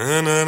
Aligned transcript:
Endlich 0.00 0.39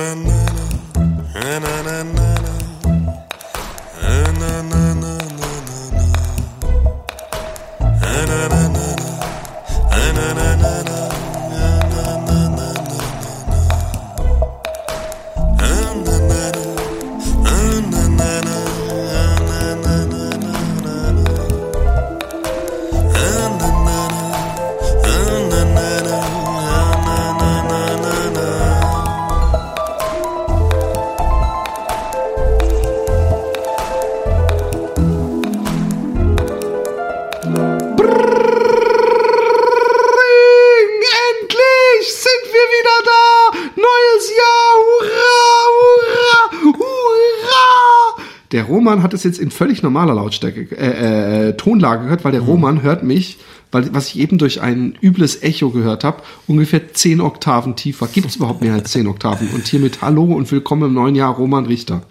Es 49.25 49.37
jetzt 49.37 49.41
in 49.41 49.51
völlig 49.51 49.83
normaler 49.83 50.15
Lautstärke, 50.15 50.77
äh, 50.77 51.49
äh, 51.49 51.57
Tonlage 51.57 52.05
gehört, 52.05 52.25
weil 52.25 52.33
der 52.33 52.41
Roman 52.41 52.83
hört 52.83 53.03
mich, 53.05 53.39
weil 53.71 53.95
was 53.95 54.09
ich 54.09 54.19
eben 54.19 54.39
durch 54.39 54.61
ein 54.61 54.99
übles 55.01 55.43
Echo 55.43 55.71
gehört 55.71 56.03
habe, 56.05 56.23
ungefähr 56.47 56.93
zehn 56.93 57.21
Oktaven 57.21 57.77
tiefer. 57.77 58.09
Gibt 58.09 58.29
es 58.29 58.37
überhaupt 58.37 58.63
mehr 58.63 58.75
als 58.75 58.91
zehn 58.91 59.07
Oktaven? 59.07 59.49
Und 59.55 59.67
hiermit 59.67 60.03
Hallo 60.03 60.25
und 60.25 60.51
willkommen 60.51 60.89
im 60.89 60.95
neuen 60.95 61.15
Jahr, 61.15 61.35
Roman 61.35 61.67
Richter. 61.67 62.03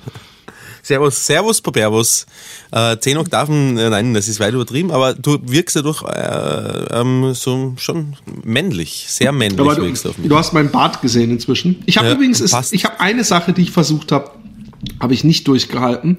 Servus, 0.83 1.25
Servus, 1.25 1.61
Papervus. 1.61 2.25
Äh, 2.71 2.97
zehn 2.99 3.17
Oktaven, 3.17 3.77
äh, 3.77 3.89
nein, 3.89 4.13
das 4.13 4.27
ist 4.27 4.39
weit 4.39 4.53
übertrieben, 4.53 4.91
aber 4.91 5.13
du 5.13 5.37
wirkst 5.43 5.75
ja 5.75 5.81
doch 5.81 6.07
äh, 6.07 6.85
ähm, 6.91 7.33
so 7.33 7.73
schon 7.77 8.15
männlich, 8.43 9.05
sehr 9.09 9.31
männlich 9.31 9.59
Aber 9.59 9.75
du, 9.75 9.83
wirkst 9.83 10.05
du 10.05 10.09
auf 10.09 10.17
mich. 10.17 10.29
du 10.29 10.37
hast 10.37 10.53
meinen 10.53 10.71
Bart 10.71 11.01
gesehen 11.01 11.29
inzwischen. 11.29 11.83
Ich 11.85 11.97
habe 11.97 12.07
Ja, 12.07 12.13
übrigens, 12.13 12.41
ist, 12.41 12.73
ich 12.73 12.85
habe 12.85 12.99
eine 12.99 13.23
Sache, 13.23 13.53
die 13.53 13.61
ich 13.61 13.71
versucht 13.71 14.11
habe, 14.11 14.31
habe 14.99 15.13
ich 15.13 15.23
nicht 15.23 15.47
durchgehalten. 15.47 16.17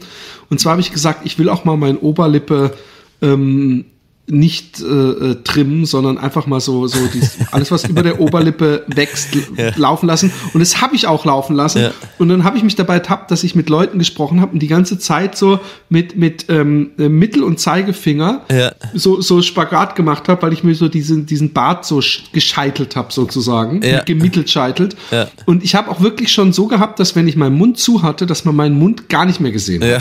Und 0.52 0.58
zwar 0.58 0.72
habe 0.72 0.82
ich 0.82 0.92
gesagt, 0.92 1.20
ich 1.24 1.38
will 1.38 1.48
auch 1.48 1.64
mal 1.64 1.78
meine 1.78 1.98
Oberlippe 2.00 2.74
ähm, 3.22 3.86
nicht 4.32 4.80
äh, 4.80 4.84
äh, 4.84 5.34
trimmen, 5.44 5.84
sondern 5.84 6.16
einfach 6.18 6.46
mal 6.46 6.58
so, 6.60 6.86
so 6.86 6.98
dies, 7.12 7.36
alles, 7.50 7.70
was 7.70 7.84
über 7.84 8.02
der 8.02 8.18
Oberlippe 8.20 8.84
wächst, 8.88 9.28
l- 9.56 9.74
laufen 9.76 10.06
lassen. 10.06 10.32
Und 10.54 10.60
das 10.60 10.80
habe 10.80 10.96
ich 10.96 11.06
auch 11.06 11.24
laufen 11.24 11.54
lassen. 11.54 11.82
Ja. 11.82 11.90
Und 12.18 12.28
dann 12.30 12.42
habe 12.44 12.56
ich 12.56 12.62
mich 12.64 12.74
dabei 12.74 12.94
ertappt, 12.94 13.30
dass 13.30 13.44
ich 13.44 13.54
mit 13.54 13.68
Leuten 13.68 13.98
gesprochen 13.98 14.40
habe 14.40 14.52
und 14.52 14.58
die 14.60 14.68
ganze 14.68 14.98
Zeit 14.98 15.36
so 15.36 15.60
mit, 15.90 16.16
mit 16.16 16.46
ähm, 16.48 16.92
äh, 16.98 17.08
Mittel- 17.10 17.42
und 17.44 17.60
Zeigefinger 17.60 18.40
Ja. 18.50 18.72
so, 18.94 19.20
so 19.20 19.42
Spagat 19.42 19.96
gemacht 19.96 20.28
habe, 20.28 20.40
weil 20.42 20.52
ich 20.54 20.64
mir 20.64 20.74
so 20.74 20.88
diesen, 20.88 21.26
diesen 21.26 21.52
Bart 21.52 21.84
so 21.84 21.98
sch- 21.98 22.20
gescheitelt 22.32 22.96
habe, 22.96 23.12
sozusagen. 23.12 23.82
Ja. 23.82 24.02
Gemittelt 24.02 24.48
scheitelt. 24.50 24.96
Ja. 25.10 25.28
Und 25.44 25.62
ich 25.62 25.74
habe 25.74 25.90
auch 25.90 26.00
wirklich 26.00 26.32
schon 26.32 26.52
so 26.54 26.66
gehabt, 26.68 26.98
dass 27.00 27.14
wenn 27.14 27.28
ich 27.28 27.36
meinen 27.36 27.56
Mund 27.56 27.78
zu 27.78 28.02
hatte, 28.02 28.26
dass 28.26 28.44
man 28.46 28.56
meinen 28.56 28.78
Mund 28.78 29.08
gar 29.10 29.26
nicht 29.26 29.40
mehr 29.40 29.52
gesehen 29.52 29.82
hat. 29.82 29.90
Ja. 29.90 29.98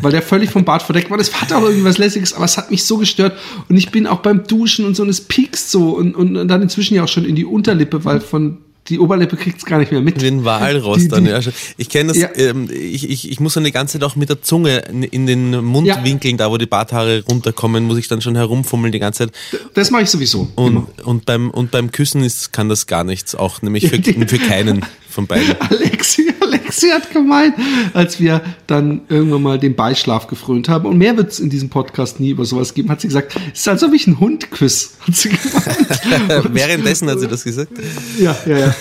Weil 0.00 0.12
der 0.12 0.22
völlig 0.22 0.50
vom 0.50 0.64
Bart 0.64 0.82
verdeckt 0.82 1.10
war. 1.10 1.18
Das 1.18 1.40
hat 1.40 1.52
auch 1.52 1.62
irgendwas 1.62 1.98
Lässiges, 1.98 2.32
aber 2.32 2.44
es 2.46 2.56
hat 2.56 2.70
mich 2.70 2.84
so 2.84 2.96
gestört. 2.96 3.36
Und 3.68 3.76
ich 3.76 3.90
bin 3.90 4.06
auch 4.06 4.20
beim 4.20 4.44
Duschen 4.46 4.84
und 4.84 4.94
so 4.96 5.02
und 5.02 5.08
es 5.08 5.20
piekst 5.20 5.70
so 5.70 5.90
und, 5.96 6.14
und, 6.14 6.36
und 6.36 6.48
dann 6.48 6.62
inzwischen 6.62 6.94
ja 6.94 7.04
auch 7.04 7.08
schon 7.08 7.24
in 7.24 7.34
die 7.34 7.44
Unterlippe, 7.44 8.04
weil 8.04 8.20
von 8.20 8.58
die 8.88 8.98
Oberlippe 8.98 9.36
kriegt 9.36 9.58
es 9.58 9.64
gar 9.64 9.78
nicht 9.78 9.92
mehr 9.92 10.00
mit. 10.00 10.20
Den 10.20 10.44
Walross 10.44 11.02
Die- 11.02 11.08
dann, 11.08 11.24
die- 11.24 11.30
ja. 11.30 11.40
schon. 11.40 11.52
Ich 11.76 11.88
kenne 11.88 12.08
das, 12.08 12.16
Ja. 12.20 12.30
ähm, 12.34 12.68
ich, 12.68 13.08
ich, 13.08 13.30
ich 13.30 13.38
muss 13.38 13.54
dann 13.54 13.62
die 13.62 13.70
ganze 13.70 13.92
Zeit 14.00 14.02
auch 14.04 14.16
mit 14.16 14.28
der 14.28 14.42
Zunge 14.42 14.78
in, 15.12 15.26
den 15.28 15.64
Mundwinkeln, 15.64 16.36
da 16.36 16.50
wo 16.50 16.58
die 16.58 16.66
Barthaare 16.66 17.22
runterkommen, 17.28 17.84
muss 17.84 17.96
ich 17.98 18.08
dann 18.08 18.20
schon 18.20 18.34
herumfummeln 18.34 18.90
die 18.90 18.98
ganze 18.98 19.28
Zeit. 19.28 19.32
Das 19.74 19.92
mache 19.92 20.02
ich 20.02 20.10
sowieso. 20.10 20.48
Und, 20.56 20.88
und, 21.04 21.26
beim, 21.26 21.50
und 21.50 21.70
beim 21.70 21.92
Küssen 21.92 22.24
ist, 22.24 22.52
kann 22.52 22.68
das 22.68 22.88
gar 22.88 23.04
nichts, 23.04 23.36
auch 23.36 23.62
nämlich 23.62 23.86
für, 23.88 24.02
für 24.02 24.38
keinen 24.38 24.84
von 25.08 25.28
beiden. 25.28 25.54
Alexi, 25.60 26.32
Alexi 26.40 26.61
hat 26.92 27.10
gemeint, 27.12 27.54
als 27.92 28.20
wir 28.20 28.40
dann 28.66 29.02
irgendwann 29.08 29.42
mal 29.42 29.58
den 29.58 29.74
Beischlaf 29.74 30.26
gefrönt 30.26 30.68
haben. 30.68 30.86
Und 30.86 30.98
mehr 30.98 31.16
wird 31.16 31.32
es 31.32 31.40
in 31.40 31.50
diesem 31.50 31.68
Podcast 31.68 32.20
nie 32.20 32.30
über 32.30 32.44
sowas 32.44 32.74
geben, 32.74 32.90
hat 32.90 33.00
sie 33.00 33.08
gesagt, 33.08 33.36
es 33.52 33.60
ist, 33.60 33.68
als 33.68 33.82
ob 33.82 33.92
ich 33.92 34.06
einen 34.06 34.20
Hund 34.20 34.50
küsse, 34.50 34.90
hat 35.00 35.14
sie 35.16 35.30
gemeint. 35.30 36.48
Währenddessen 36.54 37.08
hat 37.10 37.20
sie 37.20 37.28
das 37.28 37.44
gesagt. 37.44 37.72
Ja, 38.18 38.36
ja, 38.46 38.58
ja. 38.58 38.74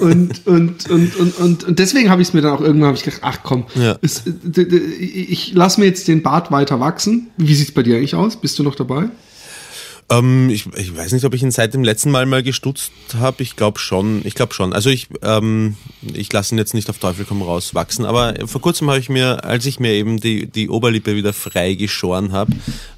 Und, 0.00 0.46
und, 0.46 0.90
und, 0.90 1.16
und, 1.16 1.38
und, 1.38 1.64
und 1.64 1.78
deswegen 1.78 2.10
habe 2.10 2.22
ich 2.22 2.28
es 2.28 2.34
mir 2.34 2.42
dann 2.42 2.52
auch 2.52 2.60
irgendwann 2.60 2.94
ich 2.94 3.02
gedacht, 3.02 3.20
ach 3.24 3.38
komm, 3.42 3.64
Ja. 3.74 3.98
es, 4.02 4.22
ich 5.00 5.52
lasse 5.54 5.80
mir 5.80 5.86
jetzt 5.86 6.08
den 6.08 6.22
Bart 6.22 6.50
weiter 6.50 6.80
wachsen. 6.80 7.28
Wie 7.36 7.54
sieht's 7.54 7.72
bei 7.72 7.82
dir 7.82 7.96
eigentlich 7.96 8.14
aus? 8.14 8.40
Bist 8.40 8.58
du 8.58 8.62
noch 8.62 8.74
dabei? 8.74 9.08
Ähm, 10.10 10.48
ich, 10.48 10.66
ich 10.74 10.96
weiß 10.96 11.12
nicht, 11.12 11.24
ob 11.24 11.34
ich 11.34 11.42
ihn 11.42 11.50
seit 11.50 11.74
dem 11.74 11.84
letzten 11.84 12.10
Mal 12.10 12.24
mal 12.24 12.42
gestutzt 12.42 12.92
habe. 13.18 13.42
Ich 13.42 13.56
glaube 13.56 13.78
schon. 13.78 14.22
Ich 14.24 14.34
glaube 14.34 14.54
schon. 14.54 14.72
Also 14.72 14.88
ich, 14.88 15.08
ähm, 15.22 15.76
ich 16.14 16.32
lasse 16.32 16.54
ihn 16.54 16.58
jetzt 16.58 16.72
nicht 16.72 16.88
auf 16.88 16.98
Teufel 16.98 17.26
komm 17.28 17.42
raus 17.42 17.74
wachsen. 17.74 18.06
Aber 18.06 18.34
vor 18.46 18.60
kurzem 18.60 18.88
habe 18.88 18.98
ich 18.98 19.10
mir, 19.10 19.44
als 19.44 19.66
ich 19.66 19.80
mir 19.80 19.92
eben 19.92 20.18
die, 20.18 20.46
die 20.46 20.70
Oberlippe 20.70 21.14
wieder 21.14 21.32
frei 21.32 21.74
geschoren 21.74 22.32
habe, 22.32 22.52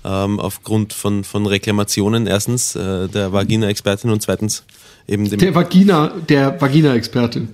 ähm, 0.05 0.39
aufgrund 0.39 0.93
von, 0.93 1.25
von 1.25 1.47
Reklamationen, 1.47 2.27
erstens 2.27 2.77
äh, 2.77 3.09
der 3.09 3.33
Vagina-Expertin 3.33 4.11
und 4.11 4.23
zweitens 4.23 4.65
eben 5.09 5.29
dem. 5.29 5.41
Der 5.41 5.55
Vagina, 5.55 6.13
der 6.29 6.61
Vagina-Expertin. 6.61 7.49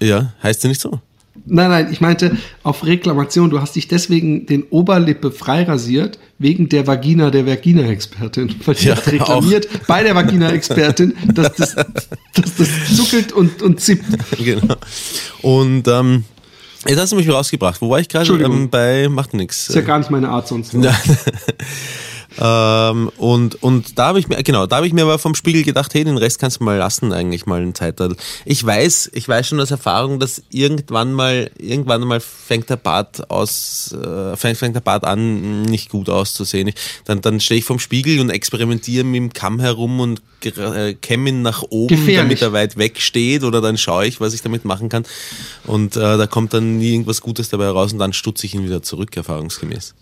ja, 0.00 0.32
heißt 0.42 0.62
sie 0.62 0.68
nicht 0.68 0.80
so? 0.80 1.00
Nein, 1.46 1.70
nein, 1.70 1.88
ich 1.92 2.00
meinte 2.00 2.38
auf 2.62 2.86
Reklamation. 2.86 3.50
Du 3.50 3.60
hast 3.60 3.76
dich 3.76 3.86
deswegen 3.86 4.46
den 4.46 4.62
Oberlippe 4.64 5.30
freirasiert 5.30 6.18
wegen 6.38 6.70
der 6.70 6.86
Vagina 6.86 7.30
der 7.30 7.46
Vagina-Expertin. 7.46 8.54
Weil 8.64 8.74
die 8.74 8.86
Ja, 8.86 8.96
hat 8.96 9.06
reklamiert 9.12 9.68
bei 9.86 10.02
der 10.02 10.14
Vagina-Expertin, 10.14 11.14
dass 11.34 11.54
das, 11.54 11.74
dass 11.74 12.56
das 12.56 12.96
zuckelt 12.96 13.32
und, 13.32 13.60
und 13.60 13.80
zippt. 13.80 14.06
genau. 14.38 14.76
Und 15.42 15.86
ähm, 15.86 16.24
jetzt 16.88 16.98
hast 16.98 17.12
du 17.12 17.16
mich 17.16 17.28
rausgebracht. 17.28 17.82
Wo 17.82 17.90
war 17.90 18.00
ich 18.00 18.08
gerade? 18.08 18.32
Ähm, 18.42 18.70
bei 18.70 19.08
macht 19.08 19.34
nix. 19.34 19.68
Ist 19.68 19.74
ja 19.74 19.82
gar 19.82 19.98
nicht 19.98 20.10
meine 20.10 20.30
Art 20.30 20.48
sonst. 20.48 20.74
Ähm, 22.40 23.10
und, 23.16 23.62
und 23.62 23.98
da 23.98 24.08
habe 24.08 24.18
ich 24.18 24.28
mir, 24.28 24.42
genau, 24.42 24.66
da 24.66 24.76
habe 24.76 24.86
ich 24.86 24.92
mir 24.92 25.02
aber 25.02 25.18
vom 25.18 25.34
Spiegel 25.34 25.62
gedacht, 25.62 25.94
hey, 25.94 26.04
den 26.04 26.16
Rest 26.16 26.38
kannst 26.38 26.60
du 26.60 26.64
mal 26.64 26.76
lassen, 26.76 27.12
eigentlich 27.12 27.46
mal 27.46 27.60
eine 27.60 27.72
Zeit. 27.72 27.94
Ich 28.44 28.64
weiß, 28.64 29.10
ich 29.14 29.28
weiß 29.28 29.48
schon 29.48 29.60
aus 29.60 29.70
Erfahrung, 29.70 30.18
dass 30.18 30.42
irgendwann 30.50 31.12
mal, 31.12 31.50
irgendwann 31.58 32.02
mal 32.02 32.20
fängt 32.20 32.70
der 32.70 32.76
Bart 32.76 33.30
aus, 33.30 33.92
äh, 33.92 34.36
fängt, 34.36 34.58
fängt 34.58 34.74
der 34.74 34.80
Bart 34.80 35.04
an, 35.04 35.62
nicht 35.62 35.90
gut 35.90 36.08
auszusehen. 36.08 36.68
Ich, 36.68 36.74
dann, 37.04 37.20
dann 37.20 37.40
stehe 37.40 37.58
ich 37.58 37.64
vom 37.64 37.78
Spiegel 37.78 38.20
und 38.20 38.30
experimentiere 38.30 39.04
mit 39.04 39.16
dem 39.16 39.32
Kamm 39.32 39.60
herum 39.60 40.00
und 40.00 40.22
äh, 40.44 40.94
kämme 40.94 41.28
ihn 41.28 41.42
nach 41.42 41.62
oben, 41.62 41.88
Gefährlich. 41.88 42.16
damit 42.16 42.42
er 42.42 42.52
weit 42.52 42.76
weg 42.76 43.00
steht 43.00 43.44
oder 43.44 43.60
dann 43.60 43.78
schaue 43.78 44.06
ich, 44.06 44.20
was 44.20 44.34
ich 44.34 44.42
damit 44.42 44.64
machen 44.64 44.88
kann. 44.88 45.04
Und 45.64 45.96
äh, 45.96 46.18
da 46.18 46.26
kommt 46.26 46.52
dann 46.52 46.78
nie 46.78 46.92
irgendwas 46.92 47.20
Gutes 47.20 47.48
dabei 47.48 47.68
raus 47.68 47.92
und 47.92 47.98
dann 47.98 48.12
stutze 48.12 48.46
ich 48.46 48.54
ihn 48.54 48.64
wieder 48.64 48.82
zurück, 48.82 49.16
erfahrungsgemäß. 49.16 49.94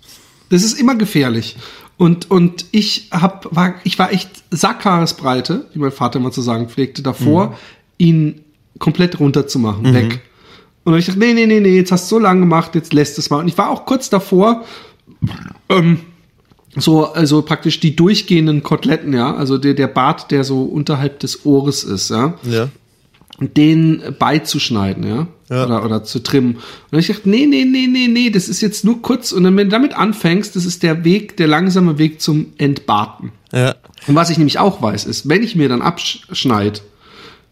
Das 0.52 0.62
ist 0.62 0.78
immer 0.78 0.96
gefährlich. 0.96 1.56
Und, 1.96 2.30
und 2.30 2.66
ich 2.72 3.08
hab, 3.12 3.54
war, 3.54 3.74
ich 3.84 3.98
war 3.98 4.12
echt 4.12 4.30
Sackhaaresbreite, 4.50 5.66
wie 5.72 5.78
mein 5.78 5.92
Vater 5.92 6.18
immer 6.18 6.32
zu 6.32 6.40
sagen 6.42 6.68
pflegte, 6.68 7.02
davor, 7.02 7.48
Mhm. 7.48 7.54
ihn 7.98 8.40
komplett 8.78 9.20
runterzumachen, 9.20 9.84
weg. 9.94 10.20
Und 10.84 10.96
ich 10.98 11.06
dachte, 11.06 11.18
nee, 11.20 11.32
nee, 11.32 11.46
nee, 11.46 11.60
nee, 11.60 11.76
jetzt 11.76 11.92
hast 11.92 12.10
du 12.10 12.16
so 12.16 12.18
lange 12.18 12.40
gemacht, 12.40 12.74
jetzt 12.74 12.92
lässt 12.92 13.16
es 13.18 13.30
mal. 13.30 13.36
Und 13.38 13.46
ich 13.48 13.56
war 13.56 13.70
auch 13.70 13.84
kurz 13.86 14.10
davor, 14.10 14.64
ähm, 15.68 16.00
so, 16.74 17.12
also 17.12 17.42
praktisch 17.42 17.78
die 17.80 17.94
durchgehenden 17.94 18.62
Koteletten, 18.62 19.12
ja, 19.12 19.34
also 19.34 19.58
der, 19.58 19.74
der 19.74 19.86
Bart, 19.88 20.30
der 20.30 20.42
so 20.42 20.62
unterhalb 20.64 21.20
des 21.20 21.44
Ohres 21.44 21.84
ist, 21.84 22.10
ja, 22.10 22.34
Ja. 22.44 22.68
Den 23.38 24.02
beizuschneiden, 24.18 25.06
ja, 25.06 25.26
Ja. 25.50 25.64
Oder, 25.64 25.84
oder 25.84 26.04
zu 26.04 26.22
trimmen. 26.22 26.58
Und 26.90 26.98
ich 26.98 27.08
dachte, 27.08 27.28
nee, 27.28 27.46
nee, 27.46 27.64
nee, 27.64 27.86
nee, 27.86 28.08
nee, 28.08 28.30
das 28.30 28.48
ist 28.48 28.60
jetzt 28.60 28.84
nur 28.84 29.02
kurz. 29.02 29.32
Und 29.32 29.44
dann, 29.44 29.56
wenn 29.56 29.68
du 29.68 29.72
damit 29.72 29.94
anfängst, 29.94 30.54
das 30.56 30.64
ist 30.64 30.82
der 30.82 31.04
Weg, 31.04 31.36
der 31.36 31.48
langsame 31.48 31.98
Weg 31.98 32.20
zum 32.20 32.52
Entbarten. 32.58 33.32
Ja. 33.52 33.74
Und 34.06 34.14
was 34.14 34.30
ich 34.30 34.38
nämlich 34.38 34.58
auch 34.58 34.82
weiß, 34.82 35.04
ist, 35.06 35.28
wenn 35.28 35.42
ich 35.42 35.56
mir 35.56 35.68
dann 35.68 35.82
abschneide, 35.82 36.80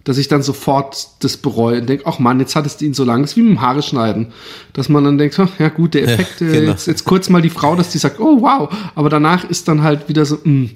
dass 0.04 0.16
ich 0.16 0.28
dann 0.28 0.42
sofort 0.42 1.08
das 1.20 1.36
bereue 1.36 1.80
und 1.80 1.88
denke, 1.88 2.04
ach 2.06 2.18
Mann, 2.18 2.40
jetzt 2.40 2.56
hattest 2.56 2.80
du 2.80 2.86
ihn 2.86 2.94
so 2.94 3.04
lang. 3.04 3.20
Das 3.20 3.32
ist 3.32 3.36
wie 3.36 3.42
mit 3.42 3.50
dem 3.50 3.60
Haare 3.60 3.82
schneiden. 3.82 4.28
Dass 4.72 4.88
man 4.88 5.04
dann 5.04 5.18
denkt, 5.18 5.38
ach, 5.38 5.50
ja 5.58 5.68
gut, 5.68 5.92
der 5.92 6.04
Effekt, 6.04 6.40
äh, 6.40 6.46
genau. 6.46 6.70
jetzt, 6.70 6.86
jetzt 6.86 7.04
kurz 7.04 7.28
mal 7.28 7.42
die 7.42 7.50
Frau, 7.50 7.76
dass 7.76 7.90
die 7.90 7.98
sagt, 7.98 8.18
oh 8.18 8.40
wow, 8.40 8.74
aber 8.94 9.10
danach 9.10 9.44
ist 9.44 9.68
dann 9.68 9.82
halt 9.82 10.08
wieder 10.08 10.24
so, 10.24 10.36
mm. 10.42 10.70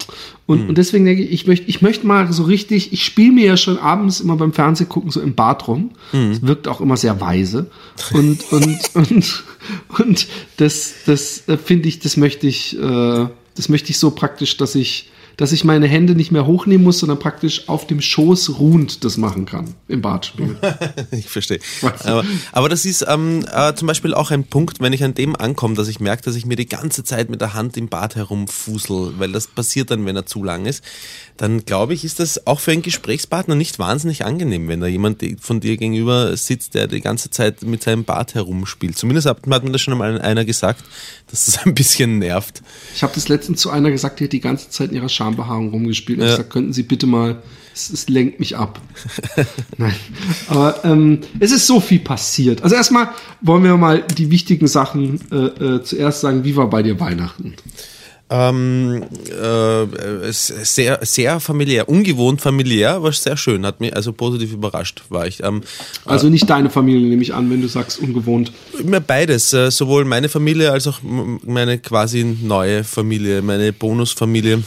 Und, 0.47 0.69
und 0.69 0.77
deswegen 0.77 1.07
denke 1.07 1.23
ich, 1.23 1.33
ich 1.33 1.47
möchte 1.47 1.67
ich 1.69 1.81
möchte 1.81 2.07
mal 2.07 2.31
so 2.31 2.43
richtig, 2.43 2.93
ich 2.93 3.03
spiele 3.03 3.33
mir 3.33 3.47
ja 3.47 3.57
schon 3.57 3.79
abends 3.79 4.21
immer 4.21 4.37
beim 4.37 4.53
Fernsehen 4.53 4.91
gucken 4.91 5.11
so 5.11 5.23
im 5.23 5.35
Bad 5.35 5.67
rum. 5.69 5.93
Es 6.13 6.43
wirkt 6.43 6.69
auch 6.69 6.83
immer 6.83 6.99
sehr 6.99 7.19
weise. 7.23 7.71
Und, 8.13 8.53
und, 8.53 8.79
und, 8.95 9.45
und 9.99 10.27
das, 10.59 10.93
das 11.07 11.49
äh, 11.49 11.57
finde 11.57 11.89
ich, 11.89 12.01
das 12.01 12.19
möchte 12.19 12.47
ich, 12.47 12.79
äh, 12.79 13.27
das 13.57 13.71
möchte 13.71 13.89
ich 13.91 13.99
so 13.99 14.11
praktisch, 14.11 14.59
dass 14.59 14.75
ich 14.75 15.09
dass 15.37 15.53
ich 15.53 15.65
meine 15.65 15.87
Hände 15.87 16.15
nicht 16.15 16.31
mehr 16.31 16.47
hochnehmen 16.47 16.85
muss, 16.85 16.99
sondern 16.99 17.19
praktisch 17.19 17.69
auf 17.69 17.87
dem 17.87 18.01
Schoß 18.01 18.59
ruhend 18.59 19.05
das 19.05 19.17
machen 19.17 19.47
kann 19.47 19.75
im 19.89 20.03
Badspiel. 20.03 20.57
ich 21.11 21.29
verstehe. 21.29 21.61
Aber, 21.83 22.25
aber, 22.53 22.69
das 22.69 22.85
ist 22.85 23.05
ähm, 23.09 23.45
äh, 23.53 23.75
zum 23.75 23.89
Beispiel 23.89 24.15
auch 24.15 24.31
ein 24.31 24.45
Punkt, 24.45 24.81
wenn 24.81 24.93
ich 24.93 25.05
an 25.05 25.15
dem 25.15 25.37
ankomme, 25.37 25.75
dass 25.75 25.89
ich 25.89 26.01
merke, 26.01 26.23
dass 26.23 26.37
ich 26.37 26.47
mir 26.47 26.57
die 26.57 26.69
ganze 26.69 27.05
Zeit 27.05 27.31
mit 27.31 27.41
der 27.41 27.55
Hand 27.55 27.77
im 27.77 27.89
Bad 27.89 28.17
herumfusel, 28.17 29.15
weil 29.19 29.33
das 29.33 29.47
passiert 29.47 29.91
dann, 29.91 30.07
wenn 30.07 30.17
er 30.17 30.27
zu 30.27 30.43
lang 30.45 30.67
ist 30.67 30.83
dann 31.37 31.65
glaube 31.65 31.95
ich, 31.95 32.05
ist 32.05 32.21
das 32.21 32.47
auch 32.47 32.61
für 32.61 32.71
einen 32.71 32.83
Gesprächspartner 32.83 33.57
nicht 33.57 33.79
wahnsinnig 33.79 34.25
angenehm, 34.25 34.69
wenn 34.69 34.81
da 34.81 34.87
jemand 34.87 35.25
von 35.41 35.59
dir 35.59 35.77
gegenüber 35.77 36.37
sitzt, 36.37 36.75
der 36.75 36.87
die 36.87 37.01
ganze 37.01 37.31
Zeit 37.31 37.63
mit 37.63 37.83
seinem 37.83 38.05
Bart 38.05 38.35
herumspielt. 38.35 38.97
Zumindest 38.97 39.27
hat, 39.27 39.39
hat 39.51 39.65
mir 39.65 39.73
das 39.73 39.81
schon 39.81 39.95
einmal 39.95 40.21
einer 40.21 40.45
gesagt, 40.45 40.85
dass 41.31 41.47
das 41.47 41.67
ein 41.67 41.75
bisschen 41.75 42.19
nervt. 42.19 42.63
Ich 42.95 43.03
habe 43.03 43.13
das 43.15 43.29
letztens 43.29 43.61
zu 43.61 43.71
einer 43.71 43.91
gesagt, 43.91 44.21
die 44.21 44.25
hat 44.25 44.33
die 44.33 44.41
ganze 44.41 44.71
Zeit 44.71 44.91
in 44.91 44.97
ihrer 44.97 45.09
Schambehaarung 45.09 45.71
rumgespielt. 45.71 46.21
Und 46.21 46.27
ja. 46.27 46.31
ich 46.31 46.37
gesagt, 46.37 46.53
könnten 46.53 46.73
Sie 46.73 46.85
bitte 46.85 47.07
mal, 47.07 47.43
es, 47.75 47.91
es 47.91 48.09
lenkt 48.09 48.39
mich 48.39 48.57
ab. 48.57 48.81
Nein. 49.77 49.97
Aber 50.47 50.85
ähm, 50.85 51.21
es 51.41 51.51
ist 51.51 51.67
so 51.67 51.81
viel 51.81 51.99
passiert. 51.99 52.63
Also 52.63 52.77
erstmal 52.77 53.09
wollen 53.41 53.65
wir 53.65 53.77
mal 53.77 54.03
die 54.03 54.31
wichtigen 54.31 54.69
Sachen 54.69 55.21
äh, 55.33 55.37
äh, 55.37 55.83
zuerst 55.83 56.21
sagen. 56.21 56.45
Wie 56.45 56.55
war 56.55 56.71
bei 56.71 56.85
dir 56.85 57.01
Weihnachten? 57.01 57.55
Ähm, 58.37 59.05
äh, 59.31 60.33
sehr, 60.33 60.99
sehr 61.03 61.39
familiär, 61.39 61.89
ungewohnt 61.89 62.41
familiär, 62.41 63.01
war 63.01 63.13
sehr 63.13 63.37
schön, 63.37 63.65
hat 63.65 63.79
mich 63.79 63.95
also 63.95 64.13
positiv 64.13 64.53
überrascht, 64.53 65.05
war 65.09 65.25
ich. 65.29 65.41
Ähm, 65.45 65.63
also 66.05 66.29
nicht 66.29 66.51
deine 66.51 66.69
Familie, 66.69 67.07
nehme 67.09 67.23
ich 67.23 67.33
an, 67.33 67.49
wenn 67.49 67.63
du 67.63 67.69
sagst 67.69 68.01
ungewohnt. 68.01 68.51
Mir 68.83 69.01
beides, 69.01 69.53
äh, 69.53 69.71
sowohl 69.71 70.05
meine 70.05 70.29
Familie 70.29 70.73
als 70.73 70.89
auch 70.89 70.99
meine 71.03 71.79
quasi 71.79 72.25
neue 72.25 72.83
Familie, 72.83 73.41
meine 73.41 73.73
Bonusfamilie. 73.73 74.65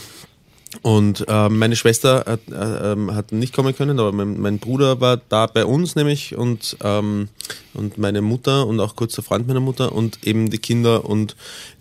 Und 0.82 1.24
äh, 1.28 1.48
meine 1.48 1.76
Schwester 1.76 2.24
hat, 2.26 2.40
äh, 2.50 2.92
ähm, 2.92 3.14
hat 3.14 3.32
nicht 3.32 3.54
kommen 3.54 3.74
können, 3.74 3.98
aber 3.98 4.12
mein, 4.12 4.38
mein, 4.38 4.58
Bruder 4.58 5.00
war 5.00 5.16
da 5.16 5.46
bei 5.46 5.64
uns 5.64 5.96
nämlich 5.96 6.36
und, 6.36 6.76
ähm, 6.82 7.28
und 7.72 7.96
meine 7.96 8.20
Mutter 8.20 8.66
und 8.66 8.78
auch 8.78 8.94
kurzer 8.94 9.22
Freund 9.22 9.48
meiner 9.48 9.60
Mutter 9.60 9.92
und 9.92 10.26
eben 10.26 10.50
die 10.50 10.58
Kinder 10.58 11.06
und 11.06 11.36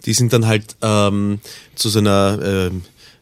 die 0.05 0.13
sind 0.13 0.31
dann 0.31 0.47
halt 0.47 0.77
ähm, 0.81 1.39
zu 1.75 1.89
so 1.89 1.99
einer 1.99 2.71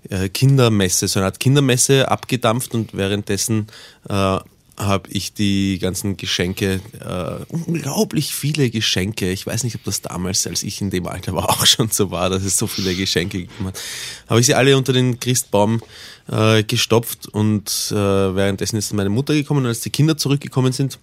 äh, 0.10 0.30
Kindermesse, 0.30 1.08
so 1.08 1.20
eine 1.20 1.26
Art 1.26 1.40
Kindermesse 1.40 2.10
abgedampft 2.10 2.76
und 2.76 2.96
währenddessen 2.96 3.68
äh, 4.08 4.38
habe 4.78 5.10
ich 5.10 5.34
die 5.34 5.80
ganzen 5.80 6.18
Geschenke, 6.18 6.82
äh, 7.00 7.46
unglaublich 7.48 8.36
viele 8.36 8.70
Geschenke. 8.70 9.32
Ich 9.32 9.48
weiß 9.48 9.64
nicht, 9.64 9.76
ob 9.76 9.84
das 9.86 10.02
damals, 10.02 10.46
als 10.48 10.64
ich 10.64 10.82
in 10.82 10.90
dem 10.90 11.08
Alter 11.08 11.34
war, 11.34 11.50
auch 11.50 11.66
schon 11.66 11.90
so 11.90 12.12
war, 12.12 12.30
dass 12.30 12.44
es 12.44 12.58
so 12.58 12.68
viele 12.68 12.94
Geschenke 12.94 13.40
gegeben 13.40 13.68
hat. 13.68 13.82
Habe 14.28 14.40
ich 14.40 14.46
sie 14.46 14.54
alle 14.54 14.76
unter 14.76 14.92
den 14.92 15.20
Christbaum 15.20 15.82
äh, 16.30 16.64
gestopft 16.64 17.28
und 17.28 17.70
äh, 17.92 17.96
währenddessen 17.96 18.78
ist 18.78 18.94
meine 18.94 19.10
Mutter 19.10 19.34
gekommen 19.34 19.62
und 19.62 19.68
als 19.68 19.82
die 19.82 19.92
Kinder 19.92 20.18
zurückgekommen 20.18 20.74
sind, 20.74 21.00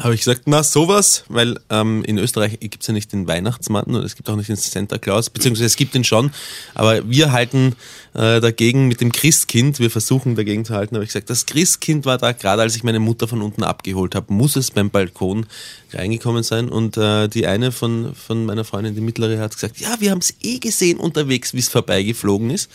habe 0.00 0.14
ich 0.14 0.20
gesagt, 0.20 0.42
na 0.46 0.62
sowas, 0.62 1.24
weil 1.28 1.58
ähm, 1.68 2.02
in 2.04 2.18
Österreich 2.18 2.58
gibt 2.60 2.80
es 2.80 2.86
ja 2.86 2.94
nicht 2.94 3.12
den 3.12 3.26
Weihnachtsmann 3.28 3.84
und 3.84 4.02
es 4.02 4.16
gibt 4.16 4.28
auch 4.30 4.36
nicht 4.36 4.48
den 4.48 4.56
Santa 4.56 4.98
Claus, 4.98 5.28
beziehungsweise 5.28 5.66
es 5.66 5.76
gibt 5.76 5.94
ihn 5.94 6.04
schon, 6.04 6.30
aber 6.74 7.08
wir 7.08 7.32
halten 7.32 7.74
äh, 8.14 8.40
dagegen 8.40 8.88
mit 8.88 9.00
dem 9.00 9.12
Christkind, 9.12 9.80
wir 9.80 9.90
versuchen 9.90 10.34
dagegen 10.34 10.64
zu 10.64 10.74
halten, 10.74 10.94
habe 10.94 11.04
ich 11.04 11.10
gesagt, 11.10 11.28
das 11.28 11.44
Christkind 11.46 12.06
war 12.06 12.16
da 12.16 12.32
gerade, 12.32 12.62
als 12.62 12.74
ich 12.74 12.84
meine 12.84 13.00
Mutter 13.00 13.28
von 13.28 13.42
unten 13.42 13.62
abgeholt 13.64 14.14
habe, 14.14 14.32
muss 14.32 14.56
es 14.56 14.70
beim 14.70 14.90
Balkon 14.90 15.46
reingekommen 15.92 16.42
sein 16.42 16.68
und 16.70 16.96
äh, 16.96 17.28
die 17.28 17.46
eine 17.46 17.70
von, 17.70 18.14
von 18.14 18.46
meiner 18.46 18.64
Freundin, 18.64 18.94
die 18.94 19.02
mittlere, 19.02 19.38
hat 19.40 19.54
gesagt, 19.54 19.78
ja, 19.78 19.96
wir 20.00 20.10
haben 20.10 20.20
es 20.20 20.34
eh 20.42 20.58
gesehen 20.58 20.98
unterwegs, 20.98 21.52
wie 21.52 21.58
es 21.58 21.68
vorbeigeflogen 21.68 22.50
ist. 22.50 22.70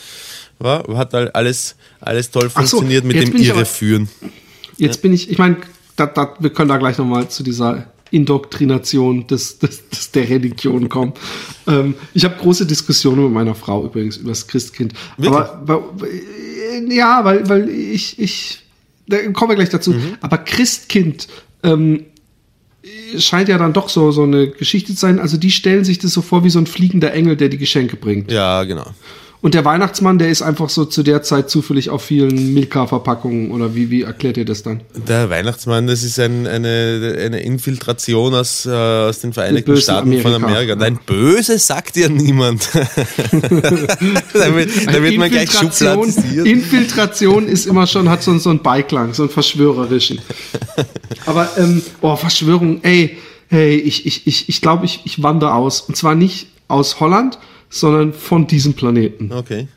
War, 0.60 0.86
hat 0.98 1.14
alles, 1.14 1.75
alles 2.00 2.31
toll 2.31 2.50
funktioniert 2.50 3.04
so, 3.04 3.08
mit 3.08 3.22
dem 3.22 3.36
Irreführen. 3.36 4.10
Jetzt 4.78 4.98
ja. 4.98 5.02
bin 5.02 5.14
ich, 5.14 5.30
ich 5.30 5.38
meine, 5.38 5.58
da, 5.98 6.06
da, 6.06 6.34
wir 6.40 6.52
können 6.52 6.70
da 6.70 6.78
gleich 6.78 6.98
nochmal 6.98 7.28
zu 7.28 7.44
dieser 7.44 7.92
Indoktrination 8.12 9.28
des, 9.28 9.60
des, 9.60 9.90
des 9.90 10.12
der 10.12 10.30
Religion 10.30 10.88
kommen. 10.88 11.14
ähm, 11.68 11.96
ich 12.14 12.24
habe 12.24 12.36
große 12.40 12.66
Diskussionen 12.66 13.26
mit 13.26 13.34
meiner 13.34 13.56
Frau 13.56 13.84
übrigens 13.84 14.18
über 14.18 14.30
das 14.30 14.48
Christkind. 14.48 14.94
Wirklich? 15.18 15.34
Aber 15.34 15.90
weil, 15.98 16.92
ja, 16.94 17.26
weil, 17.26 17.50
weil 17.50 17.70
ich, 17.70 18.18
ich, 18.20 18.60
da 19.08 19.18
kommen 19.32 19.52
wir 19.52 19.56
gleich 19.56 19.70
dazu. 19.70 19.92
Mhm. 19.92 20.18
Aber 20.22 20.38
Christkind 20.38 21.28
ähm, 21.64 22.06
scheint 23.18 23.50
ja 23.50 23.58
dann 23.58 23.74
doch 23.74 23.90
so, 23.90 24.12
so 24.12 24.24
eine 24.24 24.50
Geschichte 24.50 24.94
zu 24.94 25.00
sein. 25.00 25.20
Also 25.20 25.38
die 25.38 25.52
stellen 25.52 25.84
sich 25.84 26.00
das 26.00 26.12
so 26.12 26.22
vor 26.22 26.44
wie 26.44 26.50
so 26.50 26.60
ein 26.60 26.68
fliegender 26.68 27.14
Engel, 27.14 27.36
der 27.36 27.50
die 27.50 27.58
Geschenke 27.58 27.98
bringt. 27.98 28.32
Ja, 28.32 28.64
genau. 28.64 28.88
Und 29.39 29.54
der 29.54 29.63
Weihnachtsmann, 29.66 30.18
der 30.18 30.30
ist 30.30 30.42
einfach 30.42 30.69
so 30.69 30.86
zu 30.86 31.04
der 31.04 31.22
Zeit 31.22 31.50
zufällig 31.50 31.92
auf 31.92 32.04
vielen 32.04 32.56
Milka-Verpackungen 32.56 33.51
oder 33.51 33.75
wie, 33.75 33.92
wie 33.92 34.01
erklärt 34.01 34.38
ihr 34.38 34.45
das 34.45 34.63
dann? 34.63 34.81
Der 35.07 35.30
Weihnachtsmann, 35.30 35.86
das 35.86 36.01
ist 36.01 36.19
ein, 36.19 36.48
eine, 36.48 37.16
eine 37.24 37.39
Infiltration 37.42 38.34
aus, 38.34 38.66
äh, 38.66 38.72
aus 38.72 39.19
den 39.19 39.34
Vereinigten 39.34 39.78
Staaten 39.78 40.07
Amerika. 40.07 40.30
von 40.30 40.44
Amerika. 40.44 40.75
Nein, 40.75 41.00
böse 41.06 41.60
sagt 41.60 41.98
ja 41.98 42.10
niemand. 42.10 42.68
da 42.74 42.81
wird, 44.56 44.88
da 44.88 45.04
wird 45.04 45.18
man 45.18 45.30
gleich 45.30 45.51
schubladisiert. 45.51 46.48
Infiltration 46.48 47.48
ist 47.48 47.68
immer 47.68 47.86
schon, 47.86 48.10
hat 48.10 48.24
so, 48.24 48.36
so 48.40 48.50
einen 48.50 48.63
Beiklang, 48.63 49.13
so 49.13 49.24
einen 49.24 49.30
verschwörerischen. 49.30 50.19
Aber, 51.28 51.50
ähm, 51.57 51.83
oh, 52.01 52.16
Verschwörung, 52.16 52.81
ey, 52.81 53.18
hey, 53.50 53.75
ich, 53.75 54.07
ich, 54.07 54.25
ich, 54.25 54.50
ich 54.50 54.62
glaube, 54.62 54.86
ich, 54.86 55.01
ich 55.06 55.22
wandere 55.22 55.54
aus. 55.54 55.81
Und 55.81 55.95
zwar 55.95 56.16
nicht 56.16 56.48
aus 56.68 57.00
Holland, 57.00 57.38
sondern 57.69 58.14
von 58.14 58.48
diesem 58.48 58.74
Planeten. 58.74 59.31
Okay. 59.31 59.68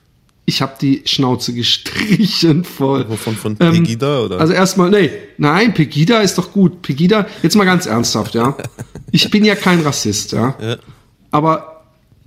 Ich 0.47 0.63
habe 0.63 0.75
die 0.81 1.03
Schnauze 1.05 1.55
gestrichen 1.55 2.65
voll. 2.65 3.09
Wovon 3.09 3.37
von 3.37 3.57
ähm, 3.61 3.73
Pegida 3.73 4.19
ähm, 4.19 4.25
oder? 4.25 4.41
Also 4.41 4.53
erstmal, 4.53 4.91
nee, 4.91 5.11
nein, 5.39 5.75
Pegida 5.75 6.21
ist 6.21 6.39
doch 6.39 6.53
gut. 6.53 6.83
Pegida, 6.83 7.27
jetzt 7.43 7.55
mal 7.55 7.65
ganz 7.65 7.87
ernsthaft, 7.87 8.35
ja. 8.35 8.57
Ich 9.13 9.29
bin 9.29 9.45
ja 9.45 9.57
kein 9.57 9.81
Rassist, 9.81 10.33
ja. 10.33 10.57
ja. 10.61 10.77
Aber 11.33 11.70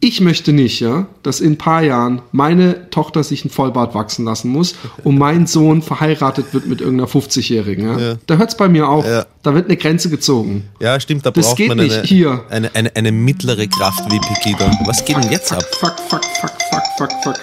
ich 0.04 0.20
möchte 0.20 0.52
nicht, 0.52 0.82
ja, 0.82 1.08
dass 1.24 1.40
in 1.40 1.54
ein 1.54 1.58
paar 1.58 1.82
Jahren 1.82 2.22
meine 2.34 2.90
Tochter 2.90 3.24
sich 3.24 3.46
ein 3.46 3.50
Vollbart 3.50 3.96
wachsen 3.96 4.26
lassen 4.26 4.50
muss 4.50 4.76
und 5.06 5.18
mein 5.18 5.48
Sohn 5.48 5.82
verheiratet 5.82 6.54
wird 6.54 6.68
mit 6.68 6.82
irgendeiner 6.82 7.10
50-Jährigen. 7.10 7.88
Ja. 7.88 8.00
ja. 8.00 8.16
Da 8.28 8.36
hört's 8.36 8.58
bei 8.58 8.68
mir 8.68 8.90
auf. 8.90 9.06
Ja. 9.08 9.26
Da 9.44 9.56
wird 9.56 9.68
eine 9.68 9.78
Grenze 9.78 10.10
gezogen. 10.10 10.70
Ja, 10.82 11.00
stimmt, 11.00 11.26
da 11.26 11.32
das 11.32 11.48
braucht 11.48 11.68
man 11.68 11.80
eine, 11.80 12.04
Hier. 12.04 12.44
Eine, 12.50 12.76
eine, 12.76 12.94
eine 12.96 13.14
mittlere 13.14 13.66
Kraft 13.68 14.12
wie 14.12 14.20
Pegida. 14.20 14.78
Was 14.86 15.06
geht 15.06 15.16
denn 15.16 15.32
jetzt 15.32 15.54
ab? 15.54 15.64
Fuck, 15.80 15.96
fuck, 16.10 16.26
fuck, 16.42 16.52
fuck, 16.70 16.84
fuck, 16.98 17.12
fuck. 17.24 17.36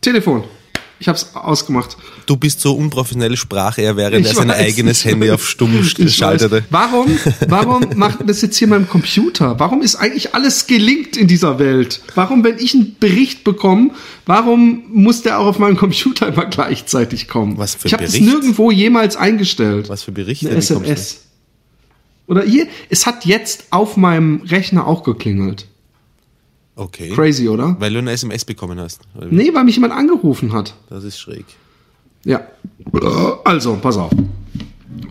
Telefon. 0.00 0.42
Ich 1.00 1.08
hab's 1.08 1.34
ausgemacht. 1.34 1.96
Du 2.26 2.36
bist 2.36 2.60
so 2.60 2.74
unprofessionelle 2.74 3.38
Sprache, 3.38 3.80
er 3.80 3.96
während 3.96 4.26
er 4.26 4.34
sein 4.34 4.50
eigenes 4.50 5.02
Handy 5.02 5.30
auf 5.30 5.48
stumm 5.48 5.82
schaltete. 6.08 6.62
Warum, 6.68 7.18
warum 7.48 7.86
macht 7.96 8.18
das 8.26 8.42
jetzt 8.42 8.58
hier 8.58 8.68
mein 8.68 8.86
Computer? 8.86 9.58
Warum 9.58 9.80
ist 9.80 9.96
eigentlich 9.96 10.34
alles 10.34 10.66
gelingt 10.66 11.16
in 11.16 11.26
dieser 11.26 11.58
Welt? 11.58 12.02
Warum, 12.14 12.44
wenn 12.44 12.58
ich 12.58 12.74
einen 12.74 12.96
Bericht 13.00 13.44
bekomme, 13.44 13.92
warum 14.26 14.82
muss 14.92 15.22
der 15.22 15.38
auch 15.38 15.46
auf 15.46 15.58
meinem 15.58 15.78
Computer 15.78 16.28
immer 16.28 16.44
gleichzeitig 16.44 17.28
kommen? 17.28 17.56
Was 17.56 17.76
für 17.76 17.86
Ich 17.86 17.94
habe 17.94 18.04
das 18.04 18.20
nirgendwo 18.20 18.70
jemals 18.70 19.16
eingestellt. 19.16 19.88
Was 19.88 20.02
für 20.02 20.12
Berichte? 20.12 20.50
Eine 20.50 20.58
SMS. 20.58 21.22
Oder 22.26 22.42
hier, 22.42 22.66
es 22.90 23.06
hat 23.06 23.24
jetzt 23.24 23.64
auf 23.70 23.96
meinem 23.96 24.42
Rechner 24.42 24.86
auch 24.86 25.02
geklingelt. 25.02 25.66
Okay. 26.80 27.10
Crazy, 27.10 27.46
oder? 27.46 27.76
Weil 27.78 27.92
du 27.92 27.98
eine 27.98 28.10
SMS 28.12 28.46
bekommen 28.46 28.80
hast. 28.80 29.02
Nee, 29.30 29.50
weil 29.52 29.64
mich 29.64 29.74
jemand 29.74 29.92
angerufen 29.92 30.54
hat. 30.54 30.74
Das 30.88 31.04
ist 31.04 31.18
schräg. 31.18 31.44
Ja. 32.24 32.40
Also, 33.44 33.76
pass 33.76 33.98
auf. 33.98 34.10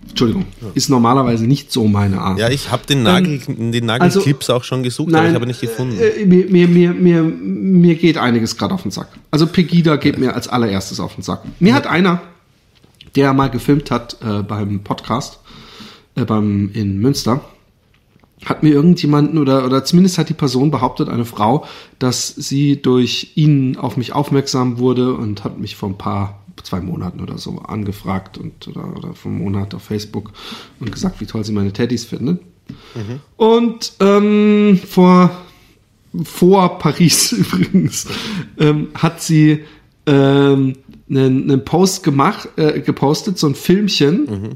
Entschuldigung, 0.10 0.48
ist 0.74 0.90
normalerweise 0.90 1.46
nicht 1.46 1.72
so 1.72 1.88
meine 1.88 2.20
Art. 2.20 2.40
Ja, 2.40 2.50
ich 2.50 2.72
habe 2.72 2.88
den 2.88 3.04
Nagel, 3.04 3.40
ähm, 3.48 3.72
den 3.72 3.86
Nagelclips 3.86 4.50
also, 4.50 4.60
auch 4.60 4.64
schon 4.64 4.82
gesucht, 4.82 5.12
nein, 5.12 5.20
aber 5.20 5.30
ich 5.30 5.36
habe 5.36 5.46
nicht 5.46 5.62
gefunden. 5.62 5.98
Äh, 6.00 6.26
mir, 6.26 6.48
mir, 6.50 6.68
mir, 6.68 6.94
mir, 6.94 7.24
mir 7.24 7.96
geht 7.96 8.18
einiges 8.18 8.58
gerade 8.58 8.74
auf 8.74 8.82
den 8.82 8.92
Sack. 8.92 9.08
Also 9.30 9.46
Pegida 9.46 9.96
geht 9.98 10.16
ja. 10.16 10.22
mir 10.22 10.36
als 10.36 10.48
allererstes 10.48 11.00
auf 11.00 11.14
den 11.14 11.22
Sack. 11.22 11.44
Mir 11.60 11.70
ja. 11.70 11.76
hat 11.76 11.86
einer, 11.86 12.22
der 13.16 13.32
mal 13.34 13.50
gefilmt 13.50 13.92
hat 13.92 14.18
äh, 14.24 14.42
beim 14.42 14.80
Podcast 14.84 15.40
äh, 16.16 16.26
beim, 16.26 16.72
in 16.74 16.98
Münster, 17.00 17.42
hat 18.46 18.64
mir 18.64 18.70
irgendjemanden 18.70 19.38
oder, 19.38 19.66
oder 19.66 19.84
zumindest 19.84 20.18
hat 20.18 20.30
die 20.30 20.34
Person 20.34 20.72
behauptet, 20.72 21.10
eine 21.10 21.26
Frau, 21.26 21.66
dass 22.00 22.28
sie 22.28 22.82
durch 22.82 23.34
ihn 23.36 23.78
auf 23.78 23.98
mich 23.98 24.14
aufmerksam 24.14 24.78
wurde 24.78 25.14
und 25.14 25.44
hat 25.44 25.60
mich 25.60 25.76
vor 25.76 25.90
ein 25.90 25.98
paar, 25.98 26.40
zwei 26.64 26.82
Monaten 26.82 27.22
oder 27.22 27.38
so 27.38 27.60
angefragt 27.60 28.38
und 28.38 28.68
oder, 28.68 28.96
oder 28.96 29.14
vor 29.14 29.32
einem 29.32 29.42
Monat 29.42 29.74
auf 29.74 29.84
Facebook 29.84 30.32
und 30.80 30.92
gesagt, 30.92 31.22
wie 31.22 31.26
toll 31.26 31.44
sie 31.44 31.54
meine 31.54 31.74
Teddys 31.74 32.06
findet. 32.06 32.42
Mhm. 32.96 33.20
Und 33.38 33.94
ähm, 34.00 34.80
vor, 34.88 35.32
vor 36.24 36.80
Paris 36.80 37.32
übrigens 37.34 38.08
ähm, 38.58 38.90
hat 38.94 39.22
sie 39.22 39.64
ähm, 40.06 40.74
einen, 41.10 41.44
einen 41.44 41.66
Post 41.66 42.04
gemacht, 42.04 42.50
äh, 42.58 42.82
gepostet, 42.82 43.38
so 43.38 43.48
ein 43.48 43.56
Filmchen 43.56 44.26
mhm. 44.26 44.50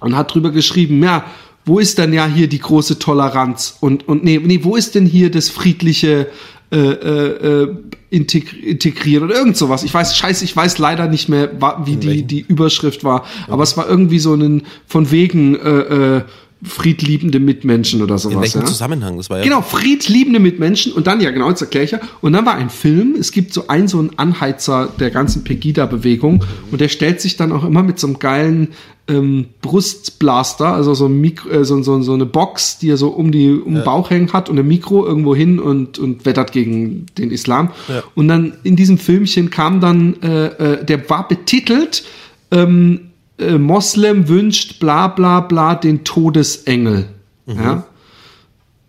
und 0.00 0.16
hat 0.16 0.34
drüber 0.34 0.50
geschrieben, 0.50 1.02
ja, 1.02 1.24
wo 1.66 1.78
ist 1.78 1.98
denn 1.98 2.12
ja 2.12 2.26
hier 2.26 2.48
die 2.48 2.60
große 2.60 2.98
Toleranz 2.98 3.76
und 3.80 4.08
und 4.08 4.24
nee, 4.24 4.40
nee, 4.42 4.60
wo 4.62 4.76
ist 4.76 4.94
denn 4.94 5.04
hier 5.04 5.30
das 5.30 5.50
friedliche 5.50 6.28
äh, 6.72 6.78
äh, 6.78 7.76
integ 8.10 8.52
integriert 8.60 9.22
oder 9.22 9.36
irgend 9.36 9.56
sowas. 9.56 9.84
Ich 9.84 9.94
weiß, 9.94 10.16
scheiße, 10.16 10.44
ich 10.44 10.56
weiß 10.56 10.78
leider 10.78 11.06
nicht 11.06 11.28
mehr, 11.28 11.50
wie 11.84 11.96
die, 11.96 12.24
die 12.24 12.40
Überschrift 12.40 13.04
war. 13.04 13.24
Aber 13.46 13.62
es 13.62 13.76
war 13.76 13.88
irgendwie 13.88 14.18
so 14.18 14.34
ein 14.34 14.62
von 14.86 15.10
wegen 15.12 15.54
äh, 15.54 16.16
äh, 16.16 16.22
friedliebende 16.62 17.38
Mitmenschen 17.38 18.02
oder 18.02 18.18
sowas. 18.18 18.34
In 18.34 18.40
welchem 18.40 18.60
ja? 18.62 18.66
Zusammenhang? 18.66 19.18
Das 19.18 19.28
war 19.28 19.38
ja 19.38 19.44
genau, 19.44 19.60
friedliebende 19.60 20.40
Mitmenschen. 20.40 20.92
Und 20.92 21.06
dann, 21.06 21.20
ja 21.20 21.30
genau, 21.30 21.50
jetzt 21.50 21.60
erkläre 21.60 21.84
ich 21.84 21.90
ja. 21.90 22.00
Und 22.22 22.32
dann 22.32 22.46
war 22.46 22.54
ein 22.54 22.70
Film, 22.70 23.14
es 23.18 23.30
gibt 23.30 23.52
so 23.52 23.68
einen, 23.68 23.88
so 23.88 23.98
einen 23.98 24.18
Anheizer 24.18 24.88
der 24.98 25.10
ganzen 25.10 25.44
Pegida-Bewegung. 25.44 26.44
Und 26.70 26.80
der 26.80 26.88
stellt 26.88 27.20
sich 27.20 27.36
dann 27.36 27.52
auch 27.52 27.64
immer 27.64 27.82
mit 27.82 27.98
so 27.98 28.06
einem 28.06 28.18
geilen 28.18 28.68
ähm, 29.08 29.46
Brustblaster, 29.60 30.72
also 30.72 30.94
so, 30.94 31.06
ein 31.06 31.20
Mikro, 31.20 31.48
äh, 31.50 31.64
so, 31.64 31.80
so, 31.82 32.00
so 32.02 32.14
eine 32.14 32.26
Box, 32.26 32.78
die 32.78 32.90
er 32.90 32.96
so 32.96 33.08
um 33.08 33.30
die 33.30 33.50
um 33.52 33.74
den 33.74 33.84
Bauch 33.84 34.10
hängen 34.10 34.32
hat 34.32 34.48
und 34.48 34.58
ein 34.58 34.66
Mikro 34.66 35.06
irgendwo 35.06 35.36
hin 35.36 35.60
und, 35.60 35.98
und 35.98 36.26
wettert 36.26 36.52
gegen 36.52 37.06
den 37.16 37.30
Islam. 37.30 37.70
Ja. 37.88 38.02
Und 38.14 38.28
dann 38.28 38.54
in 38.64 38.76
diesem 38.76 38.98
Filmchen 38.98 39.50
kam 39.50 39.80
dann, 39.80 40.20
äh, 40.22 40.46
äh, 40.46 40.84
der 40.84 41.08
war 41.08 41.28
betitelt, 41.28 42.04
ähm, 42.50 43.05
äh, 43.38 43.58
Moslem 43.58 44.28
wünscht 44.28 44.80
bla 44.80 45.08
bla 45.08 45.40
bla 45.40 45.74
den 45.74 46.04
Todesengel. 46.04 47.08
Mhm. 47.46 47.56
Ja? 47.56 47.84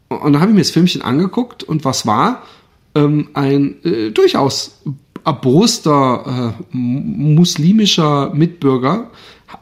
Und 0.09 0.33
dann 0.33 0.41
habe 0.41 0.51
ich 0.51 0.55
mir 0.55 0.61
das 0.61 0.71
Filmchen 0.71 1.01
angeguckt 1.01 1.63
und 1.63 1.83
was 1.83 2.05
war? 2.07 2.43
Ähm, 2.95 3.29
ein 3.33 3.83
äh, 3.83 4.11
durchaus 4.11 4.81
erboster 5.25 6.55
äh, 6.55 6.77
muslimischer 6.77 8.33
Mitbürger, 8.33 9.09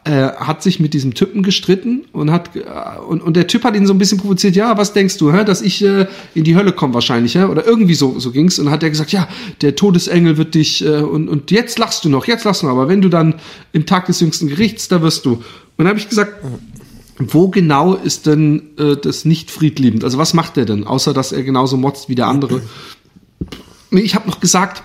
äh, 0.04 0.32
hat 0.32 0.64
sich 0.64 0.80
mit 0.80 0.94
diesem 0.96 1.14
Typen 1.14 1.44
gestritten 1.44 2.06
und 2.12 2.32
hat 2.32 2.56
äh, 2.56 2.62
und, 3.08 3.22
und 3.22 3.36
der 3.36 3.46
Typ 3.46 3.64
hat 3.64 3.76
ihn 3.76 3.86
so 3.86 3.94
ein 3.94 4.00
bisschen 4.00 4.18
provoziert, 4.18 4.56
ja, 4.56 4.78
was 4.78 4.94
denkst 4.94 5.18
du, 5.18 5.32
hä, 5.32 5.44
dass 5.44 5.62
ich 5.62 5.84
äh, 5.84 6.08
in 6.34 6.44
die 6.44 6.56
Hölle 6.56 6.72
komme 6.72 6.96
wahrscheinlich, 6.96 7.36
ja? 7.36 7.48
oder 7.48 7.68
irgendwie 7.68 7.94
so 7.94 8.20
so 8.20 8.32
ging's 8.32 8.58
und 8.58 8.72
hat 8.72 8.82
er 8.82 8.90
gesagt, 8.90 9.12
ja, 9.12 9.28
der 9.62 9.76
Todesengel 9.76 10.38
wird 10.38 10.56
dich 10.56 10.84
äh, 10.84 11.02
und 11.02 11.30
und 11.30 11.52
jetzt 11.52 11.78
lachst 11.78 12.04
du 12.04 12.10
noch, 12.10 12.26
jetzt 12.26 12.46
lachst 12.46 12.64
du 12.64 12.66
noch, 12.66 12.74
aber 12.74 12.88
wenn 12.88 13.02
du 13.02 13.10
dann 13.10 13.36
im 13.74 13.86
Tag 13.86 14.08
des 14.08 14.20
jüngsten 14.20 14.48
Gerichts, 14.48 14.88
da 14.88 15.02
wirst 15.04 15.26
du. 15.26 15.34
Und 15.34 15.44
dann 15.78 15.90
habe 15.90 16.00
ich 16.00 16.10
gesagt, 16.10 16.34
wo 17.18 17.50
genau 17.50 17.94
ist 17.94 18.26
denn 18.26 18.64
äh, 18.78 18.98
das 18.98 19.24
nicht 19.24 19.52
friedliebend? 19.52 20.04
Also 20.04 20.18
was 20.18 20.34
macht 20.34 20.58
er 20.58 20.66
denn, 20.66 20.86
außer 20.86 21.14
dass 21.14 21.32
er 21.32 21.44
genauso 21.44 21.78
motzt 21.78 22.10
wie 22.10 22.16
der 22.16 22.28
andere? 22.28 22.62
Ich 23.92 24.16
habe 24.16 24.28
noch 24.28 24.40
gesagt, 24.40 24.84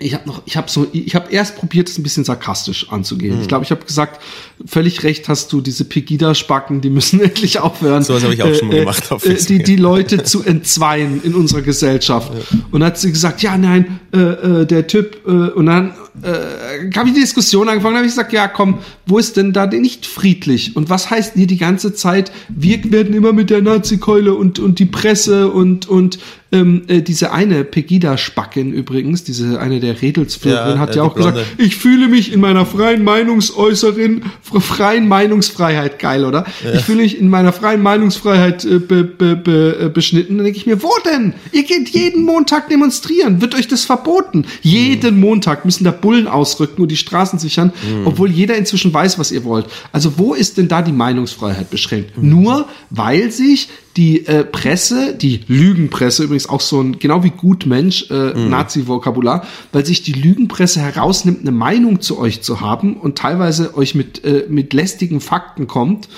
ich 0.00 0.12
habe 0.12 0.26
noch, 0.26 0.42
ich 0.44 0.56
habe 0.56 0.68
so, 0.68 0.88
ich 0.92 1.14
habe 1.14 1.30
erst 1.30 1.56
probiert, 1.56 1.88
es 1.88 1.98
ein 1.98 2.02
bisschen 2.02 2.24
sarkastisch 2.24 2.90
anzugehen. 2.90 3.36
Mhm. 3.36 3.42
Ich 3.42 3.48
glaube, 3.48 3.64
ich 3.64 3.70
habe 3.70 3.84
gesagt, 3.84 4.20
völlig 4.66 5.04
recht 5.04 5.28
hast 5.28 5.52
du, 5.52 5.60
diese 5.60 5.84
Pegida-Spacken, 5.84 6.80
die 6.80 6.90
müssen 6.90 7.20
endlich 7.22 7.60
aufhören. 7.60 8.02
So 8.02 8.14
was 8.14 8.24
habe 8.24 8.34
ich 8.34 8.42
auch 8.42 8.48
äh, 8.48 8.54
schon 8.56 8.68
mal 8.68 8.80
gemacht. 8.80 9.12
Auf 9.12 9.24
äh, 9.24 9.34
die, 9.34 9.62
die 9.62 9.76
Leute 9.76 10.24
zu 10.24 10.42
entzweien 10.44 11.22
in 11.22 11.34
unserer 11.34 11.62
Gesellschaft. 11.62 12.32
Ja. 12.34 12.58
Und 12.72 12.80
dann 12.80 12.88
hat 12.88 12.98
sie 12.98 13.12
gesagt, 13.12 13.42
ja, 13.42 13.56
nein, 13.56 14.00
äh, 14.12 14.18
äh, 14.18 14.66
der 14.66 14.88
Typ, 14.88 15.20
äh, 15.26 15.30
und 15.30 15.66
dann 15.66 15.94
äh, 16.22 16.90
habe 16.96 17.08
ich 17.08 17.14
die 17.14 17.20
Diskussion 17.20 17.68
angefangen, 17.68 17.96
habe 17.96 18.06
ich 18.06 18.12
gesagt, 18.12 18.32
ja, 18.32 18.48
komm, 18.48 18.78
wo 19.06 19.18
ist 19.18 19.36
denn 19.36 19.52
da 19.52 19.66
nicht 19.66 20.06
friedlich? 20.06 20.74
Und 20.74 20.90
was 20.90 21.10
heißt 21.10 21.34
hier 21.34 21.46
die 21.46 21.56
ganze 21.56 21.94
Zeit, 21.94 22.32
wir 22.48 22.82
werden 22.90 23.14
immer 23.14 23.32
mit 23.32 23.50
der 23.50 23.62
Nazi-Keule 23.62 24.34
und, 24.34 24.58
und 24.58 24.80
die 24.80 24.86
Presse 24.86 25.50
und, 25.50 25.88
und 25.88 26.18
ähm, 26.54 26.82
äh, 26.86 27.02
diese 27.02 27.32
eine 27.32 27.64
Pegida-Spacken 27.64 28.72
übrigens, 28.72 29.24
diese 29.24 29.60
eine 29.60 29.80
der 29.80 30.00
Redelsführerin, 30.00 30.76
ja, 30.76 30.78
hat 30.78 30.90
ja, 30.90 31.02
ja 31.02 31.02
auch 31.02 31.14
gesagt, 31.14 31.38
ich 31.58 31.76
fühle 31.76 32.06
mich 32.08 32.32
in 32.32 32.40
meiner 32.40 32.64
freien 32.64 33.02
Meinungsäußerin, 33.02 34.22
freien 34.60 35.08
Meinungsfreiheit, 35.08 35.98
geil, 35.98 36.24
oder? 36.24 36.46
Ja. 36.64 36.74
Ich 36.74 36.82
fühle 36.82 37.02
mich 37.02 37.18
in 37.18 37.28
meiner 37.28 37.52
freien 37.52 37.82
Meinungsfreiheit 37.82 38.64
äh, 38.64 38.78
be, 38.78 39.02
be, 39.02 39.34
be, 39.34 39.78
äh, 39.80 39.88
beschnitten. 39.88 40.36
Dann 40.36 40.44
denke 40.44 40.58
ich 40.58 40.66
mir, 40.66 40.82
wo 40.82 40.92
denn? 41.04 41.34
Ihr 41.50 41.64
geht 41.64 41.88
jeden 41.88 42.24
Montag 42.24 42.68
demonstrieren. 42.68 43.40
Wird 43.40 43.54
euch 43.56 43.66
das 43.66 43.84
verboten? 43.84 44.46
Jeden 44.62 45.18
Montag 45.18 45.64
müssen 45.64 45.82
da 45.82 45.90
Bullen 45.90 46.28
ausrücken 46.28 46.82
und 46.82 46.88
die 46.88 46.96
Straßen 46.96 47.38
sichern, 47.40 47.72
mhm. 47.82 48.06
obwohl 48.06 48.30
jeder 48.30 48.56
inzwischen 48.56 48.94
weiß, 48.94 49.18
was 49.18 49.32
ihr 49.32 49.42
wollt. 49.44 49.66
Also 49.90 50.18
wo 50.18 50.34
ist 50.34 50.56
denn 50.56 50.68
da 50.68 50.82
die 50.82 50.92
Meinungsfreiheit 50.92 51.70
beschränkt? 51.70 52.16
Mhm. 52.16 52.30
Nur 52.30 52.68
weil 52.90 53.32
sich 53.32 53.68
die 53.96 54.26
äh, 54.26 54.44
Presse, 54.44 55.14
die 55.14 55.40
Lügenpresse 55.46 56.24
übrigens 56.24 56.48
auch 56.48 56.60
so 56.60 56.80
ein, 56.80 56.98
genau 56.98 57.22
wie 57.22 57.30
Gutmensch, 57.30 58.10
äh, 58.10 58.34
mhm. 58.34 58.50
Nazi-Vokabular, 58.50 59.46
weil 59.72 59.86
sich 59.86 60.02
die 60.02 60.12
Lügenpresse 60.12 60.80
herausnimmt, 60.80 61.40
eine 61.42 61.52
Meinung 61.52 62.00
zu 62.00 62.18
euch 62.18 62.42
zu 62.42 62.60
haben 62.60 62.96
und 62.96 63.16
teilweise 63.16 63.76
euch 63.76 63.94
mit, 63.94 64.24
äh, 64.24 64.46
mit 64.48 64.72
lästigen 64.72 65.20
Fakten 65.20 65.68
kommt, 65.68 66.08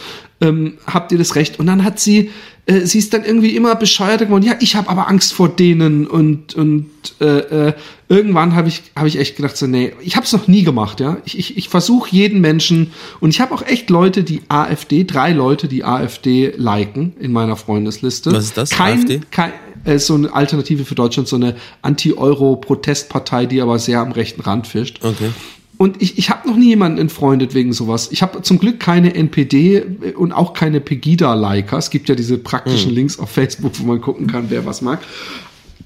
ähm, 0.41 0.75
habt 0.87 1.13
ihr 1.13 1.19
das 1.19 1.35
Recht. 1.35 1.59
Und 1.59 1.67
dann 1.67 1.85
hat 1.85 2.01
sie, 2.01 2.31
äh, 2.67 2.81
sie 2.81 2.99
ist 2.99 3.15
dann 3.15 3.25
irgendwie 3.25 3.57
immer 3.57 3.75
bescheuerter 3.77 4.27
geworden. 4.27 4.45
Ja, 4.45 4.55
ich 4.61 4.77
habe 4.77 4.89
aber 4.91 5.09
Angst 5.09 5.33
vor 5.33 5.49
denen 5.49 6.07
und 6.07 6.55
und 6.55 6.91
äh, 7.21 7.69
äh, 7.69 7.73
irgendwann 8.09 8.55
habe 8.55 8.69
ich 8.69 8.83
habe 8.97 9.09
ich 9.09 9.19
echt 9.19 9.37
gedacht 9.37 9.57
so 9.57 9.67
nee, 9.67 9.93
ich 10.01 10.17
habe 10.17 10.27
es 10.27 10.33
noch 10.33 10.49
nie 10.49 10.65
gemacht. 10.65 11.01
Ja, 11.01 11.19
ich 11.25 11.39
ich, 11.39 11.57
ich 11.57 11.69
versuche 11.69 12.11
jeden 12.11 12.41
Menschen 12.41 12.93
und 13.21 13.31
ich 13.31 13.41
habe 13.41 13.55
auch 13.55 13.63
echt 13.63 13.89
Leute, 13.89 14.25
die 14.25 14.43
AfD, 14.49 15.05
drei 15.05 15.33
Leute, 15.33 15.69
die 15.69 15.85
AfD 15.85 16.53
liken 16.57 17.15
in 17.21 17.33
meiner 17.33 17.57
Freundesliste. 17.57 18.33
Was 18.33 18.45
ist 18.47 18.57
das? 18.57 18.71
Kein, 18.71 18.99
AfD? 18.99 19.21
Kein, 19.31 19.53
äh, 19.85 19.99
so 19.99 20.15
eine 20.15 20.35
Alternative 20.35 20.85
für 20.85 20.97
Deutschland, 20.97 21.29
so 21.29 21.37
eine 21.37 21.55
Anti-Euro-Protestpartei, 21.83 23.47
die 23.47 23.61
aber 23.63 23.79
sehr 23.79 24.01
am 24.01 24.13
rechten 24.13 24.41
Rand 24.41 24.67
fischt. 24.67 25.01
Okay. 25.03 25.31
Und 25.79 26.01
ich, 26.01 26.17
ich 26.17 26.31
habe 26.31 26.49
noch 26.49 26.57
nie 26.57 26.69
jemanden 26.69 26.99
entfreundet 26.99 27.55
wegen 27.55 27.73
sowas. 27.73 28.09
Ich 28.11 28.23
habe 28.23 28.41
zum 28.43 28.59
Glück 28.59 28.81
keine 28.81 29.15
NPD 29.15 29.83
und 30.17 30.33
auch 30.33 30.55
keine 30.55 30.81
Pegida-Liker. 30.81 31.77
Es 31.77 31.91
gibt 31.91 32.09
ja 32.09 32.15
diese 32.15 32.39
praktischen 32.39 32.91
mhm. 32.91 32.97
Links 32.97 33.19
auf 33.19 33.31
Facebook, 33.31 33.73
wo 33.79 33.87
man 33.87 34.01
gucken 34.01 34.27
kann, 34.27 34.47
wer 34.49 34.65
was 34.65 34.81
mag. 34.81 35.01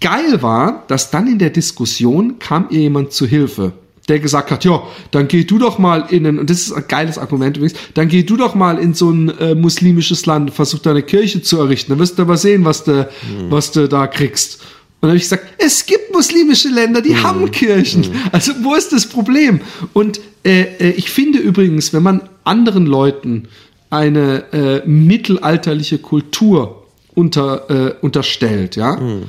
Geil 0.00 0.42
war, 0.42 0.85
dass 0.87 1.11
dann 1.11 1.26
in 1.26 1.38
der 1.38 1.50
Diskussion 1.50 2.38
kam 2.38 2.68
ihr 2.70 2.80
jemand 2.80 3.12
zu 3.12 3.26
Hilfe, 3.26 3.73
der 4.09 4.18
gesagt 4.20 4.50
hat, 4.50 4.64
ja, 4.64 4.82
dann 5.11 5.28
geh 5.28 5.44
du 5.44 5.59
doch 5.59 5.78
mal 5.78 6.06
in 6.09 6.26
ein, 6.26 6.38
und 6.38 6.49
das 6.49 6.61
ist 6.61 6.73
ein 6.73 6.85
geiles 6.88 7.18
Argument 7.18 7.56
übrigens, 7.56 7.78
dann 7.94 8.09
geh 8.09 8.23
du 8.23 8.37
doch 8.37 8.54
mal 8.54 8.78
in 8.78 8.94
so 8.94 9.11
ein 9.11 9.28
äh, 9.38 9.54
muslimisches 9.54 10.25
Land, 10.25 10.52
versuch 10.52 10.78
da 10.78 10.92
eine 10.92 11.02
Kirche 11.02 11.42
zu 11.42 11.59
errichten, 11.59 11.92
dann 11.92 11.99
wirst 11.99 12.18
du 12.18 12.23
aber 12.23 12.38
sehen, 12.38 12.64
was 12.64 12.85
du, 12.85 13.02
mhm. 13.02 13.50
was 13.50 13.73
du 13.73 13.88
da 13.88 14.06
kriegst. 14.06 14.62
Und 15.00 15.09
dann 15.09 15.11
habe 15.11 15.16
ich 15.16 15.25
gesagt, 15.25 15.47
es 15.57 15.87
gibt 15.87 16.12
muslimische 16.12 16.69
Länder, 16.69 17.00
die 17.00 17.14
mhm. 17.14 17.23
haben 17.23 17.50
Kirchen. 17.50 18.02
Mhm. 18.02 18.14
Also 18.33 18.52
wo 18.62 18.75
ist 18.75 18.92
das 18.92 19.07
Problem? 19.07 19.61
Und 19.95 20.21
äh, 20.45 20.62
äh, 20.78 20.90
ich 20.90 21.11
finde 21.11 21.38
übrigens, 21.38 21.92
wenn 21.95 22.02
man 22.02 22.28
anderen 22.45 22.85
Leuten 22.85 23.49
eine 23.88 24.45
äh, 24.52 24.87
mittelalterliche 24.87 25.99
Kultur 25.99 26.87
unter, 27.14 27.71
äh, 27.71 27.95
unterstellt, 28.02 28.76
ja, 28.76 28.97
mhm. 28.97 29.23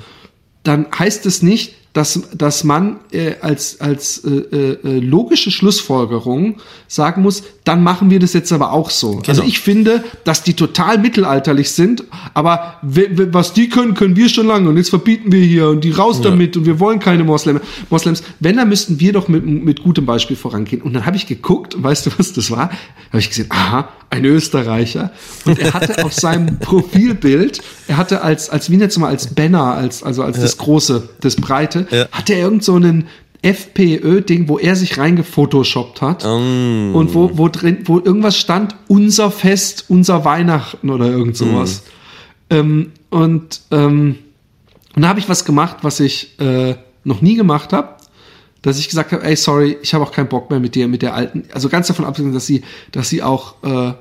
dann 0.63 0.87
heißt 0.97 1.25
es 1.25 1.41
nicht, 1.41 1.75
dass, 1.93 2.21
dass 2.33 2.63
man 2.63 2.98
äh, 3.12 3.33
als, 3.41 3.81
als 3.81 4.24
äh, 4.24 4.29
äh, 4.29 5.00
logische 5.00 5.51
Schlussfolgerung 5.51 6.57
sagen 6.88 7.21
muss, 7.21 7.43
dann 7.65 7.83
machen 7.83 8.10
wir 8.10 8.19
das 8.19 8.33
jetzt 8.33 8.51
aber 8.53 8.71
auch 8.71 8.89
so. 8.89 9.17
Genau. 9.17 9.27
Also 9.27 9.43
ich 9.43 9.60
finde, 9.60 10.03
dass 10.24 10.43
die 10.43 10.53
total 10.53 10.98
mittelalterlich 10.98 11.71
sind, 11.71 12.05
aber 12.33 12.79
was 12.81 13.53
die 13.53 13.69
können, 13.69 13.93
können 13.93 14.15
wir 14.15 14.29
schon 14.29 14.48
lange 14.48 14.69
und 14.69 14.77
jetzt 14.77 14.89
verbieten 14.89 15.31
wir 15.31 15.43
hier 15.43 15.69
und 15.69 15.83
die 15.83 15.91
raus 15.91 16.19
ja. 16.24 16.29
damit 16.29 16.55
und 16.55 16.65
wir 16.65 16.79
wollen 16.79 17.00
keine 17.00 17.24
Moslem, 17.24 17.60
Moslems. 17.89 18.24
Wenn, 18.39 18.55
dann 18.57 18.69
müssten 18.69 19.00
wir 19.00 19.12
doch 19.12 19.27
mit, 19.27 19.45
mit 19.45 19.83
gutem 19.83 20.05
Beispiel 20.05 20.38
vorangehen. 20.38 20.81
Und 20.81 20.93
dann 20.93 21.05
habe 21.05 21.17
ich 21.17 21.27
geguckt, 21.27 21.81
weißt 21.81 22.05
du, 22.05 22.12
was 22.17 22.33
das 22.33 22.50
war? 22.51 22.71
Habe 23.10 23.19
ich 23.19 23.29
gesehen, 23.29 23.48
aha, 23.50 23.89
ein 24.10 24.25
Österreicher. 24.25 25.12
Und 25.45 25.60
er 25.60 25.74
hatte 25.74 26.03
auf 26.03 26.13
seinem 26.13 26.60
Profilbild, 26.60 27.62
er 27.88 27.98
hatte 27.98 28.21
als, 28.21 28.50
als 28.50 28.69
wie 28.69 28.77
jetzt 28.77 28.98
mal 28.98 29.07
als 29.07 29.33
Banner, 29.33 29.74
als, 29.74 30.03
also 30.03 30.24
als 30.24 30.38
ja. 30.38 30.43
das 30.43 30.57
große, 30.57 31.10
das 31.21 31.36
breite, 31.36 31.80
ja. 31.89 32.07
hatte 32.11 32.33
er 32.33 32.41
irgend 32.41 32.63
so 32.63 32.75
einen 32.75 33.07
FPÖ-Ding, 33.41 34.47
wo 34.47 34.59
er 34.59 34.75
sich 34.75 34.97
reingefotoshoppt 34.97 36.01
hat 36.01 36.23
mm. 36.23 36.93
und 36.93 37.13
wo, 37.15 37.38
wo 37.38 37.47
drin, 37.47 37.79
wo 37.85 38.00
irgendwas 38.00 38.38
stand, 38.38 38.75
unser 38.88 39.31
Fest, 39.31 39.85
unser 39.88 40.25
Weihnachten 40.25 40.89
oder 40.89 41.07
irgend 41.07 41.35
sowas. 41.35 41.83
Mm. 42.50 42.53
Ähm, 42.53 42.91
und, 43.09 43.61
ähm, 43.71 44.17
und 44.95 45.01
da 45.01 45.07
habe 45.07 45.19
ich 45.19 45.27
was 45.27 45.43
gemacht, 45.45 45.77
was 45.81 46.00
ich 46.00 46.39
äh, 46.39 46.75
noch 47.03 47.21
nie 47.21 47.35
gemacht 47.35 47.73
habe, 47.73 47.95
dass 48.61 48.77
ich 48.77 48.89
gesagt 48.89 49.11
habe, 49.11 49.23
ey, 49.23 49.35
sorry, 49.35 49.77
ich 49.81 49.93
habe 49.95 50.03
auch 50.03 50.11
keinen 50.11 50.29
Bock 50.29 50.51
mehr 50.51 50.59
mit 50.59 50.75
dir, 50.75 50.88
mit 50.88 51.01
der 51.01 51.15
alten, 51.15 51.45
also 51.51 51.67
ganz 51.67 51.88
davon 51.88 52.05
abgesehen, 52.05 52.33
dass 52.33 52.45
sie, 52.45 52.61
dass 52.91 53.09
sie 53.09 53.23
auch 53.23 53.55
äh, 53.63 53.93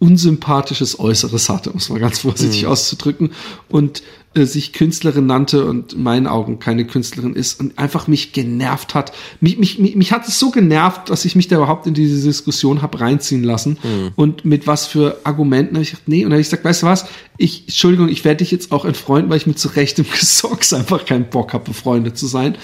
unsympathisches 0.00 0.98
Äußeres 0.98 1.48
hatte, 1.48 1.70
um 1.70 1.78
es 1.78 1.88
mal 1.88 2.00
ganz 2.00 2.18
vorsichtig 2.20 2.64
mm. 2.64 2.66
auszudrücken. 2.66 3.30
Und 3.68 4.02
sich 4.46 4.72
Künstlerin 4.72 5.26
nannte 5.26 5.64
und 5.64 5.92
in 5.92 6.02
meinen 6.02 6.26
Augen 6.26 6.58
keine 6.58 6.86
Künstlerin 6.86 7.34
ist 7.34 7.60
und 7.60 7.78
einfach 7.78 8.06
mich 8.06 8.32
genervt 8.32 8.94
hat. 8.94 9.12
Mich, 9.40 9.58
mich, 9.58 9.78
mich, 9.78 9.96
mich 9.96 10.12
hat 10.12 10.26
es 10.26 10.38
so 10.38 10.50
genervt, 10.50 11.10
dass 11.10 11.24
ich 11.24 11.36
mich 11.36 11.48
da 11.48 11.56
überhaupt 11.56 11.86
in 11.86 11.94
diese 11.94 12.26
Diskussion 12.26 12.82
habe 12.82 13.00
reinziehen 13.00 13.42
lassen. 13.42 13.78
Mhm. 13.82 14.10
Und 14.16 14.44
mit 14.44 14.66
was 14.66 14.86
für 14.86 15.20
Argumenten 15.24 15.74
habe 15.74 15.82
ich 15.82 15.90
gesagt, 15.90 16.08
nee. 16.08 16.24
Und 16.24 16.30
dann 16.30 16.32
habe 16.34 16.40
ich 16.40 16.48
gesagt, 16.48 16.64
weißt 16.64 16.82
du 16.82 16.86
was, 16.86 17.06
ich, 17.36 17.62
Entschuldigung, 17.66 18.08
ich 18.08 18.24
werde 18.24 18.38
dich 18.38 18.50
jetzt 18.50 18.72
auch 18.72 18.84
entfreunden, 18.84 19.30
weil 19.30 19.38
ich 19.38 19.46
mit 19.46 19.58
zu 19.58 19.68
Recht 19.68 19.98
im 19.98 20.06
Gesocks 20.18 20.72
einfach 20.72 21.04
keinen 21.04 21.30
Bock 21.30 21.52
habe, 21.52 21.64
befreundet 21.64 22.18
zu 22.18 22.26
sein. 22.26 22.56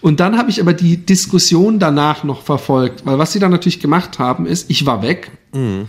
Und 0.00 0.20
dann 0.20 0.38
habe 0.38 0.50
ich 0.50 0.60
aber 0.60 0.72
die 0.72 0.96
Diskussion 0.96 1.78
danach 1.78 2.24
noch 2.24 2.42
verfolgt, 2.42 3.06
weil 3.06 3.18
was 3.18 3.32
sie 3.32 3.38
dann 3.38 3.50
natürlich 3.50 3.80
gemacht 3.80 4.18
haben, 4.18 4.46
ist, 4.46 4.70
ich 4.70 4.86
war 4.86 5.02
weg. 5.02 5.30
Mhm 5.52 5.88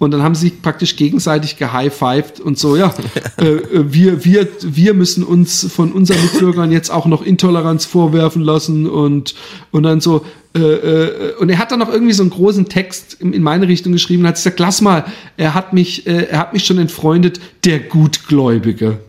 Und 0.00 0.12
dann 0.12 0.22
haben 0.22 0.34
sie 0.34 0.48
sich 0.48 0.62
praktisch 0.62 0.96
gegenseitig 0.96 1.58
gehighfived 1.58 2.40
und 2.40 2.58
so, 2.58 2.74
ja, 2.74 2.94
äh, 3.36 3.44
äh, 3.44 3.92
wir, 3.92 4.24
wir, 4.24 4.48
wir 4.62 4.94
müssen 4.94 5.22
uns 5.22 5.70
von 5.70 5.92
unseren 5.92 6.22
Mitbürgern 6.22 6.72
jetzt 6.72 6.90
auch 6.90 7.04
noch 7.04 7.20
Intoleranz 7.20 7.84
vorwerfen 7.84 8.40
lassen 8.40 8.88
und, 8.88 9.34
und 9.72 9.82
dann 9.82 10.00
so, 10.00 10.24
äh, 10.56 10.60
äh, 10.60 11.34
und 11.34 11.50
er 11.50 11.58
hat 11.58 11.70
dann 11.70 11.80
noch 11.80 11.92
irgendwie 11.92 12.14
so 12.14 12.22
einen 12.22 12.30
großen 12.30 12.70
Text 12.70 13.18
in, 13.20 13.34
in 13.34 13.42
meine 13.42 13.68
Richtung 13.68 13.92
geschrieben 13.92 14.22
und 14.22 14.28
hat 14.28 14.36
gesagt, 14.36 14.58
lass 14.58 14.80
mal, 14.80 15.04
er 15.36 15.52
hat 15.52 15.74
mich, 15.74 16.06
äh, 16.06 16.28
er 16.30 16.38
hat 16.38 16.54
mich 16.54 16.64
schon 16.64 16.78
entfreundet, 16.78 17.38
der 17.66 17.80
Gutgläubige. 17.80 19.00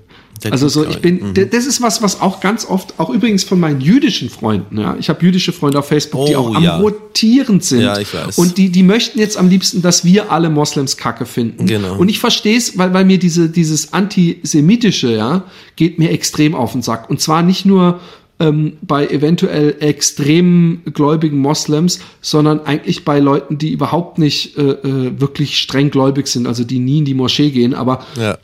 Also 0.49 0.67
so, 0.69 0.87
ich 0.87 0.99
bin, 0.99 1.33
mhm. 1.33 1.33
das 1.51 1.65
ist 1.67 1.81
was, 1.81 2.01
was 2.01 2.19
auch 2.19 2.39
ganz 2.39 2.65
oft, 2.65 2.95
auch 2.97 3.09
übrigens 3.11 3.43
von 3.43 3.59
meinen 3.59 3.79
jüdischen 3.79 4.29
Freunden, 4.29 4.79
ja, 4.79 4.95
ich 4.99 5.09
habe 5.09 5.23
jüdische 5.23 5.53
Freunde 5.53 5.77
auf 5.77 5.87
Facebook, 5.87 6.21
oh, 6.21 6.25
die 6.25 6.35
auch 6.35 6.55
am 6.55 6.63
ja. 6.63 6.77
rotierend 6.77 7.63
sind. 7.63 7.81
Ja, 7.81 7.99
ich 7.99 8.11
weiß. 8.11 8.39
Und 8.39 8.57
die, 8.57 8.69
die 8.69 8.81
möchten 8.81 9.19
jetzt 9.19 9.37
am 9.37 9.49
liebsten, 9.49 9.81
dass 9.83 10.03
wir 10.03 10.31
alle 10.31 10.49
Moslems 10.49 10.97
Kacke 10.97 11.25
finden. 11.25 11.67
Genau. 11.67 11.95
Und 11.95 12.09
ich 12.09 12.19
verstehe 12.19 12.57
es, 12.57 12.77
weil, 12.77 12.93
weil 12.93 13.05
mir 13.05 13.19
diese, 13.19 13.49
dieses 13.49 13.93
antisemitische, 13.93 15.13
ja, 15.13 15.43
geht 15.75 15.99
mir 15.99 16.09
extrem 16.09 16.55
auf 16.55 16.71
den 16.71 16.81
Sack. 16.81 17.09
Und 17.09 17.21
zwar 17.21 17.43
nicht 17.43 17.65
nur 17.65 17.99
ähm, 18.39 18.73
bei 18.81 19.05
eventuell 19.07 19.75
extrem 19.79 20.81
gläubigen 20.91 21.37
Moslems, 21.37 21.99
sondern 22.21 22.61
eigentlich 22.61 23.05
bei 23.05 23.19
Leuten, 23.19 23.59
die 23.59 23.71
überhaupt 23.71 24.17
nicht 24.17 24.57
äh, 24.57 24.71
äh 24.71 25.19
wirklich 25.19 25.59
streng 25.59 25.91
gläubig 25.91 26.27
sind, 26.27 26.47
also 26.47 26.63
die 26.63 26.79
nie 26.79 26.99
in 26.99 27.05
die 27.05 27.13
Moschee 27.13 27.51
gehen, 27.51 27.75
aber 27.75 28.05
ja 28.17 28.37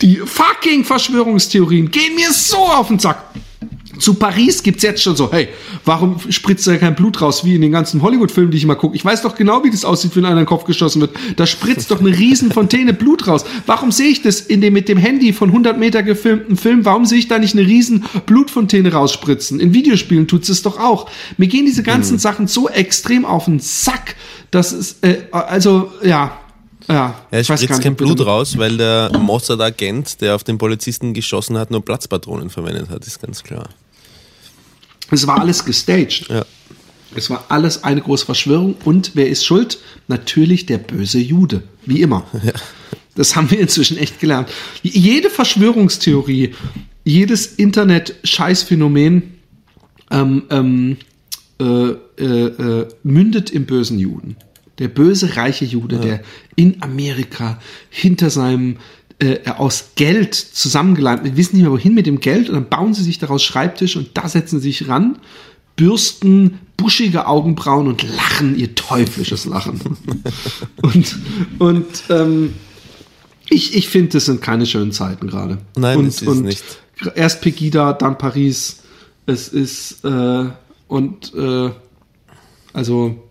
die 0.00 0.16
fucking 0.16 0.84
Verschwörungstheorien 0.84 1.90
gehen 1.90 2.14
mir 2.16 2.32
so 2.32 2.58
auf 2.58 2.88
den 2.88 2.98
Sack. 2.98 3.24
Zu 3.98 4.14
Paris 4.14 4.62
gibt's 4.62 4.82
jetzt 4.82 5.02
schon 5.02 5.14
so, 5.14 5.30
hey, 5.30 5.48
warum 5.84 6.18
spritzt 6.30 6.66
da 6.66 6.76
kein 6.76 6.96
Blut 6.96 7.20
raus, 7.20 7.44
wie 7.44 7.54
in 7.54 7.60
den 7.60 7.70
ganzen 7.70 8.02
Hollywood-Filmen, 8.02 8.50
die 8.50 8.56
ich 8.56 8.66
mal 8.66 8.74
gucke? 8.74 8.96
Ich 8.96 9.04
weiß 9.04 9.22
doch 9.22 9.36
genau, 9.36 9.62
wie 9.62 9.70
das 9.70 9.84
aussieht, 9.84 10.16
wenn 10.16 10.24
einer 10.24 10.32
in 10.32 10.38
den 10.38 10.46
Kopf 10.46 10.64
geschossen 10.64 11.00
wird. 11.02 11.14
Da 11.36 11.46
spritzt 11.46 11.90
doch 11.90 12.00
eine 12.00 12.08
riesen 12.08 12.50
Fontäne 12.50 12.94
Blut 12.94 13.28
raus. 13.28 13.44
Warum 13.66 13.92
sehe 13.92 14.08
ich 14.08 14.22
das 14.22 14.40
in 14.40 14.60
dem 14.60 14.72
mit 14.72 14.88
dem 14.88 14.98
Handy 14.98 15.32
von 15.32 15.50
100 15.50 15.78
Meter 15.78 16.02
gefilmten 16.02 16.56
Film? 16.56 16.84
Warum 16.84 17.04
sehe 17.04 17.18
ich 17.18 17.28
da 17.28 17.38
nicht 17.38 17.54
eine 17.54 17.66
riesen 17.66 18.04
Blutfontäne 18.26 18.92
rausspritzen? 18.92 19.60
In 19.60 19.72
Videospielen 19.72 20.26
tut's 20.26 20.48
es 20.48 20.62
doch 20.62 20.80
auch. 20.80 21.08
Mir 21.36 21.46
gehen 21.46 21.66
diese 21.66 21.84
ganzen 21.84 22.14
mhm. 22.14 22.20
Sachen 22.20 22.46
so 22.48 22.68
extrem 22.68 23.24
auf 23.24 23.44
den 23.44 23.60
Sack, 23.60 24.16
dass 24.50 24.72
es, 24.72 24.96
äh, 25.02 25.18
also, 25.30 25.92
ja, 26.02 26.41
ja, 26.88 27.14
er 27.30 27.44
spritzt 27.44 27.80
kein 27.80 27.94
Blut 27.94 28.24
raus, 28.24 28.58
weil 28.58 28.76
der 28.76 29.10
Mossad-Agent, 29.18 30.20
der 30.20 30.34
auf 30.34 30.44
den 30.44 30.58
Polizisten 30.58 31.14
geschossen 31.14 31.58
hat, 31.58 31.70
nur 31.70 31.84
Platzpatronen 31.84 32.50
verwendet 32.50 32.90
hat, 32.90 33.06
ist 33.06 33.20
ganz 33.20 33.42
klar. 33.42 33.68
Es 35.10 35.26
war 35.26 35.40
alles 35.40 35.64
gestaged. 35.64 36.28
Ja. 36.28 36.44
Es 37.14 37.28
war 37.28 37.44
alles 37.48 37.84
eine 37.84 38.00
große 38.00 38.24
Verschwörung. 38.24 38.76
Und 38.84 39.12
wer 39.14 39.28
ist 39.28 39.44
schuld? 39.44 39.78
Natürlich 40.08 40.66
der 40.66 40.78
böse 40.78 41.18
Jude. 41.18 41.62
Wie 41.86 42.00
immer. 42.00 42.26
Ja. 42.42 42.52
Das 43.14 43.36
haben 43.36 43.50
wir 43.50 43.60
inzwischen 43.60 43.98
echt 43.98 44.20
gelernt. 44.20 44.48
Jede 44.82 45.28
Verschwörungstheorie, 45.28 46.54
jedes 47.04 47.44
Internet-Scheißphänomen 47.44 49.34
ähm, 50.10 50.42
ähm, 50.48 50.96
äh, 51.60 51.64
äh, 51.64 52.46
äh, 52.46 52.88
mündet 53.02 53.50
im 53.50 53.66
bösen 53.66 53.98
Juden. 53.98 54.36
Der 54.78 54.88
böse 54.88 55.36
reiche 55.36 55.66
Jude, 55.66 55.96
ja. 55.96 56.02
der 56.02 56.20
in 56.56 56.82
Amerika 56.82 57.58
hinter 57.90 58.30
seinem 58.30 58.76
äh, 59.18 59.48
aus 59.50 59.90
Geld 59.94 60.34
zusammengeleimt, 60.34 61.24
wir 61.24 61.36
wissen 61.36 61.56
nicht 61.56 61.62
mehr 61.62 61.72
wohin 61.72 61.94
mit 61.94 62.06
dem 62.06 62.20
Geld 62.20 62.48
und 62.48 62.54
dann 62.54 62.68
bauen 62.68 62.94
sie 62.94 63.02
sich 63.02 63.18
daraus 63.18 63.44
Schreibtisch 63.44 63.96
und 63.96 64.10
da 64.14 64.28
setzen 64.28 64.60
sie 64.60 64.72
sich 64.72 64.88
ran, 64.88 65.18
bürsten 65.76 66.58
buschige 66.76 67.26
Augenbrauen 67.26 67.86
und 67.86 68.02
lachen 68.02 68.58
ihr 68.58 68.74
teuflisches 68.74 69.44
Lachen. 69.44 69.80
und 70.82 71.16
und 71.58 71.86
ähm, 72.10 72.54
ich, 73.48 73.76
ich 73.76 73.88
finde, 73.88 74.12
das 74.12 74.24
sind 74.24 74.42
keine 74.42 74.66
schönen 74.66 74.92
Zeiten 74.92 75.28
gerade. 75.28 75.58
Nein, 75.76 75.98
und, 75.98 76.06
es 76.06 76.22
ist 76.22 76.28
und 76.28 76.42
nicht. 76.42 76.64
Erst 77.14 77.40
Pegida, 77.40 77.92
dann 77.92 78.18
Paris. 78.18 78.78
Es 79.26 79.48
ist 79.48 80.04
äh, 80.04 80.46
und 80.88 81.32
äh, 81.34 81.70
also 82.72 83.22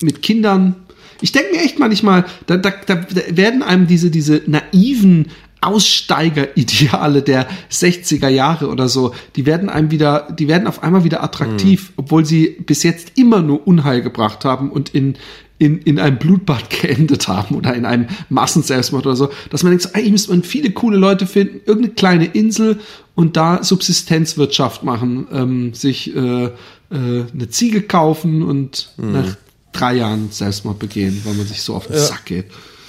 mit 0.00 0.22
Kindern 0.22 0.74
ich 1.20 1.32
denke 1.32 1.56
mir 1.56 1.62
echt 1.62 1.78
manchmal, 1.78 2.24
da, 2.46 2.56
da, 2.56 2.72
da 2.86 3.04
werden 3.30 3.62
einem 3.62 3.86
diese, 3.86 4.10
diese 4.10 4.42
naiven 4.46 5.26
Aussteigerideale 5.60 7.22
der 7.22 7.48
60er 7.70 8.28
Jahre 8.28 8.68
oder 8.68 8.88
so, 8.88 9.14
die 9.34 9.44
werden 9.44 9.68
einem 9.68 9.90
wieder, 9.90 10.28
die 10.38 10.46
werden 10.46 10.68
auf 10.68 10.82
einmal 10.82 11.04
wieder 11.04 11.22
attraktiv, 11.22 11.90
mhm. 11.90 11.94
obwohl 11.96 12.24
sie 12.24 12.56
bis 12.64 12.82
jetzt 12.84 13.12
immer 13.18 13.42
nur 13.42 13.66
Unheil 13.66 14.02
gebracht 14.02 14.44
haben 14.44 14.70
und 14.70 14.94
in, 14.94 15.16
in, 15.58 15.78
in 15.78 15.98
einem 15.98 16.18
Blutbad 16.18 16.70
geendet 16.82 17.26
haben 17.26 17.56
oder 17.56 17.74
in 17.74 17.84
einem 17.84 18.06
Massenselbstmord 18.28 19.06
oder 19.06 19.16
so, 19.16 19.30
dass 19.50 19.64
man 19.64 19.72
denkt, 19.72 19.82
so, 19.82 19.92
eigentlich 19.94 20.12
müsste 20.12 20.30
man 20.30 20.44
viele 20.44 20.70
coole 20.70 20.96
Leute 20.96 21.26
finden, 21.26 21.60
irgendeine 21.66 21.94
kleine 21.94 22.26
Insel 22.26 22.78
und 23.16 23.36
da 23.36 23.64
Subsistenzwirtschaft 23.64 24.84
machen, 24.84 25.26
ähm, 25.32 25.74
sich 25.74 26.14
äh, 26.14 26.44
äh, 26.44 26.50
eine 26.90 27.48
Ziege 27.50 27.82
kaufen 27.82 28.42
und 28.42 28.92
mhm. 28.96 29.12
nach 29.12 29.36
drei 29.72 29.94
Jahren 29.94 30.30
Selbstmord 30.30 30.78
begehen, 30.78 31.20
weil 31.24 31.34
man 31.34 31.46
sich 31.46 31.62
so 31.62 31.74
auf 31.74 31.86
den 31.86 31.96
ja. 31.96 32.02
Sack 32.02 32.26
geht. 32.26 32.46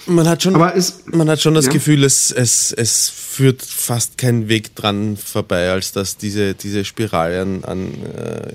Man 0.10 0.28
hat 0.28 0.42
schon, 0.42 0.56
Aber 0.56 0.76
es, 0.76 1.04
man 1.06 1.30
hat 1.30 1.40
schon 1.40 1.54
das 1.54 1.68
ja. 1.68 1.72
Gefühl, 1.72 2.04
es, 2.04 2.32
es, 2.32 2.72
es 2.72 3.10
führt 3.10 3.62
fast 3.62 4.18
kein 4.18 4.48
Weg 4.50 4.76
dran 4.76 5.18
vorbei, 5.18 5.70
als 5.70 5.92
dass 5.92 6.18
diese, 6.18 6.56
diese 6.56 6.84
Spirale 6.84 7.42
an, 7.42 7.64
an 7.64 7.94
äh, 8.06 8.54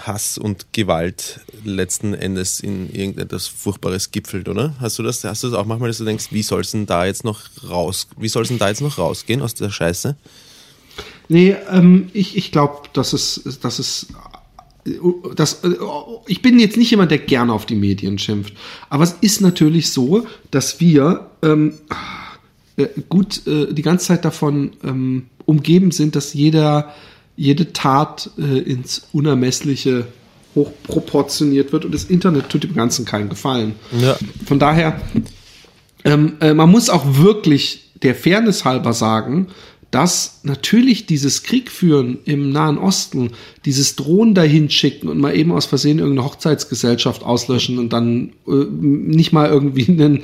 Hass 0.00 0.36
und 0.36 0.72
Gewalt 0.72 1.40
letzten 1.64 2.12
Endes 2.12 2.60
in 2.60 2.92
irgendetwas 2.92 3.46
Furchtbares 3.46 4.10
gipfelt, 4.10 4.48
oder? 4.48 4.74
Hast 4.78 4.98
du 4.98 5.02
das, 5.02 5.24
hast 5.24 5.42
du 5.42 5.48
das 5.48 5.58
auch 5.58 5.64
manchmal, 5.64 5.88
dass 5.88 5.98
du 5.98 6.04
denkst, 6.04 6.26
wie 6.30 6.42
soll 6.42 6.60
es 6.60 6.72
denn 6.72 6.84
da 6.84 7.06
jetzt 7.06 7.24
noch 7.24 7.40
raus, 7.68 8.08
wie 8.18 8.28
soll 8.28 8.44
denn 8.44 8.58
da 8.58 8.68
jetzt 8.68 8.82
noch 8.82 8.98
rausgehen 8.98 9.40
aus 9.40 9.54
der 9.54 9.70
Scheiße? 9.70 10.16
Nee, 11.28 11.56
ähm, 11.70 12.10
ich, 12.12 12.36
ich 12.36 12.52
glaube, 12.52 12.88
dass 12.92 13.12
es, 13.12 13.42
dass 13.60 13.78
es 13.78 14.08
das, 15.34 15.64
äh, 15.64 15.74
ich 16.26 16.42
bin 16.42 16.58
jetzt 16.58 16.76
nicht 16.76 16.90
jemand, 16.90 17.10
der 17.10 17.18
gerne 17.18 17.52
auf 17.52 17.66
die 17.66 17.74
Medien 17.74 18.18
schimpft, 18.18 18.54
aber 18.88 19.04
es 19.04 19.16
ist 19.20 19.40
natürlich 19.40 19.90
so, 19.90 20.26
dass 20.50 20.80
wir 20.80 21.30
ähm, 21.42 21.74
äh, 22.76 22.88
gut 23.08 23.46
äh, 23.46 23.72
die 23.72 23.82
ganze 23.82 24.06
Zeit 24.06 24.24
davon 24.24 24.72
ähm, 24.84 25.26
umgeben 25.44 25.90
sind, 25.90 26.16
dass 26.16 26.34
jeder, 26.34 26.94
jede 27.36 27.72
Tat 27.72 28.30
äh, 28.38 28.58
ins 28.58 29.08
Unermessliche 29.12 30.06
hochproportioniert 30.54 31.72
wird 31.72 31.84
und 31.84 31.94
das 31.94 32.04
Internet 32.04 32.48
tut 32.48 32.64
dem 32.64 32.74
Ganzen 32.74 33.04
keinen 33.04 33.28
Gefallen. 33.28 33.74
Ja. 34.00 34.16
Von 34.46 34.58
daher, 34.58 35.00
ähm, 36.04 36.34
äh, 36.40 36.54
man 36.54 36.70
muss 36.70 36.90
auch 36.90 37.04
wirklich 37.18 37.90
der 38.02 38.14
Fairness 38.14 38.64
halber 38.64 38.92
sagen, 38.92 39.48
dass 39.90 40.40
natürlich 40.42 41.06
dieses 41.06 41.42
Kriegführen 41.42 42.18
im 42.24 42.50
Nahen 42.50 42.78
Osten, 42.78 43.30
dieses 43.64 43.96
Drohnen 43.96 44.34
dahin 44.34 44.68
schicken 44.68 45.08
und 45.08 45.18
mal 45.18 45.36
eben 45.36 45.52
aus 45.52 45.66
Versehen 45.66 45.98
irgendeine 45.98 46.28
Hochzeitsgesellschaft 46.28 47.22
auslöschen 47.22 47.78
und 47.78 47.92
dann 47.92 48.32
äh, 48.46 48.64
nicht 48.70 49.32
mal 49.32 49.48
irgendwie 49.48 49.88
einen, 49.88 50.22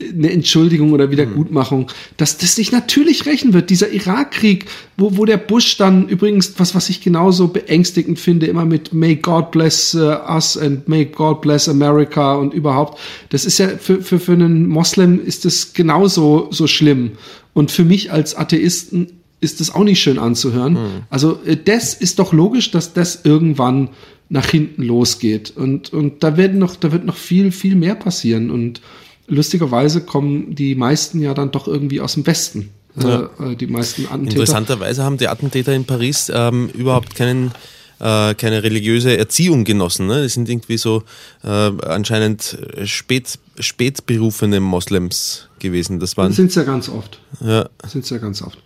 eine 0.00 0.30
Entschuldigung 0.30 0.92
oder 0.92 1.10
Wiedergutmachung, 1.10 1.90
dass 2.16 2.36
das 2.36 2.56
sich 2.56 2.72
natürlich 2.72 3.26
rächen 3.26 3.52
wird. 3.52 3.70
Dieser 3.70 3.90
Irakkrieg, 3.92 4.66
wo, 4.96 5.16
wo 5.16 5.24
der 5.24 5.36
Bush 5.36 5.76
dann 5.76 6.08
übrigens, 6.08 6.54
was, 6.58 6.74
was 6.74 6.90
ich 6.90 7.00
genauso 7.00 7.48
beängstigend 7.48 8.18
finde, 8.18 8.46
immer 8.46 8.64
mit 8.64 8.92
May 8.92 9.14
God 9.16 9.52
bless 9.52 9.94
uh, 9.94 10.16
us 10.28 10.58
and 10.58 10.88
May 10.88 11.04
God 11.04 11.40
bless 11.40 11.68
America 11.68 12.34
und 12.34 12.54
überhaupt, 12.54 12.98
das 13.28 13.44
ist 13.44 13.58
ja 13.58 13.68
für, 13.68 14.02
für, 14.02 14.18
für 14.18 14.32
einen 14.32 14.66
Moslem 14.66 15.24
ist 15.24 15.44
das 15.44 15.72
genauso 15.72 16.48
so 16.50 16.66
schlimm. 16.66 17.12
Und 17.52 17.70
für 17.70 17.84
mich 17.84 18.10
als 18.10 18.34
Atheisten 18.34 19.20
ist 19.40 19.60
das 19.60 19.72
auch 19.72 19.84
nicht 19.84 20.02
schön 20.02 20.18
anzuhören. 20.18 20.72
Mhm. 20.72 21.02
Also 21.08 21.38
äh, 21.46 21.56
das 21.56 21.94
ist 21.94 22.18
doch 22.18 22.32
logisch, 22.32 22.72
dass 22.72 22.94
das 22.94 23.24
irgendwann 23.24 23.90
nach 24.28 24.48
hinten 24.48 24.82
losgeht. 24.82 25.52
Und, 25.54 25.92
und 25.92 26.24
da 26.24 26.36
werden 26.36 26.58
noch, 26.58 26.74
da 26.76 26.90
wird 26.90 27.04
noch 27.04 27.16
viel, 27.16 27.52
viel 27.52 27.76
mehr 27.76 27.94
passieren. 27.94 28.50
Und 28.50 28.80
lustigerweise 29.26 30.02
kommen 30.02 30.54
die 30.54 30.74
meisten 30.74 31.20
ja 31.20 31.34
dann 31.34 31.50
doch 31.50 31.68
irgendwie 31.68 32.00
aus 32.00 32.14
dem 32.14 32.26
Westen. 32.26 32.70
Äh, 32.96 33.04
ja. 33.04 33.30
Äh, 33.40 33.56
die 33.56 33.66
meisten 33.66 34.06
Attentäter. 34.06 34.40
Interessanterweise 34.40 35.02
haben 35.02 35.18
die 35.18 35.28
Attentäter 35.28 35.74
in 35.74 35.84
Paris 35.84 36.30
ähm, 36.34 36.68
überhaupt 36.68 37.14
keinen 37.14 37.52
äh, 38.00 38.34
keine 38.34 38.62
religiöse 38.62 39.16
Erziehung 39.16 39.64
genossen. 39.64 40.06
Ne? 40.06 40.22
Das 40.22 40.34
sind 40.34 40.48
irgendwie 40.48 40.78
so 40.78 41.04
äh, 41.42 41.48
anscheinend 41.48 42.58
spät, 42.84 43.38
spätberufene 43.58 44.60
Moslems 44.60 45.48
gewesen. 45.58 46.00
Das 46.00 46.16
waren 46.16 46.32
sind 46.32 46.54
ja 46.54 46.64
ganz 46.64 46.88
oft. 46.88 47.20
Ja. 47.40 47.68
Sind 47.86 48.08
ja 48.10 48.18
ganz 48.18 48.42
oft. 48.42 48.58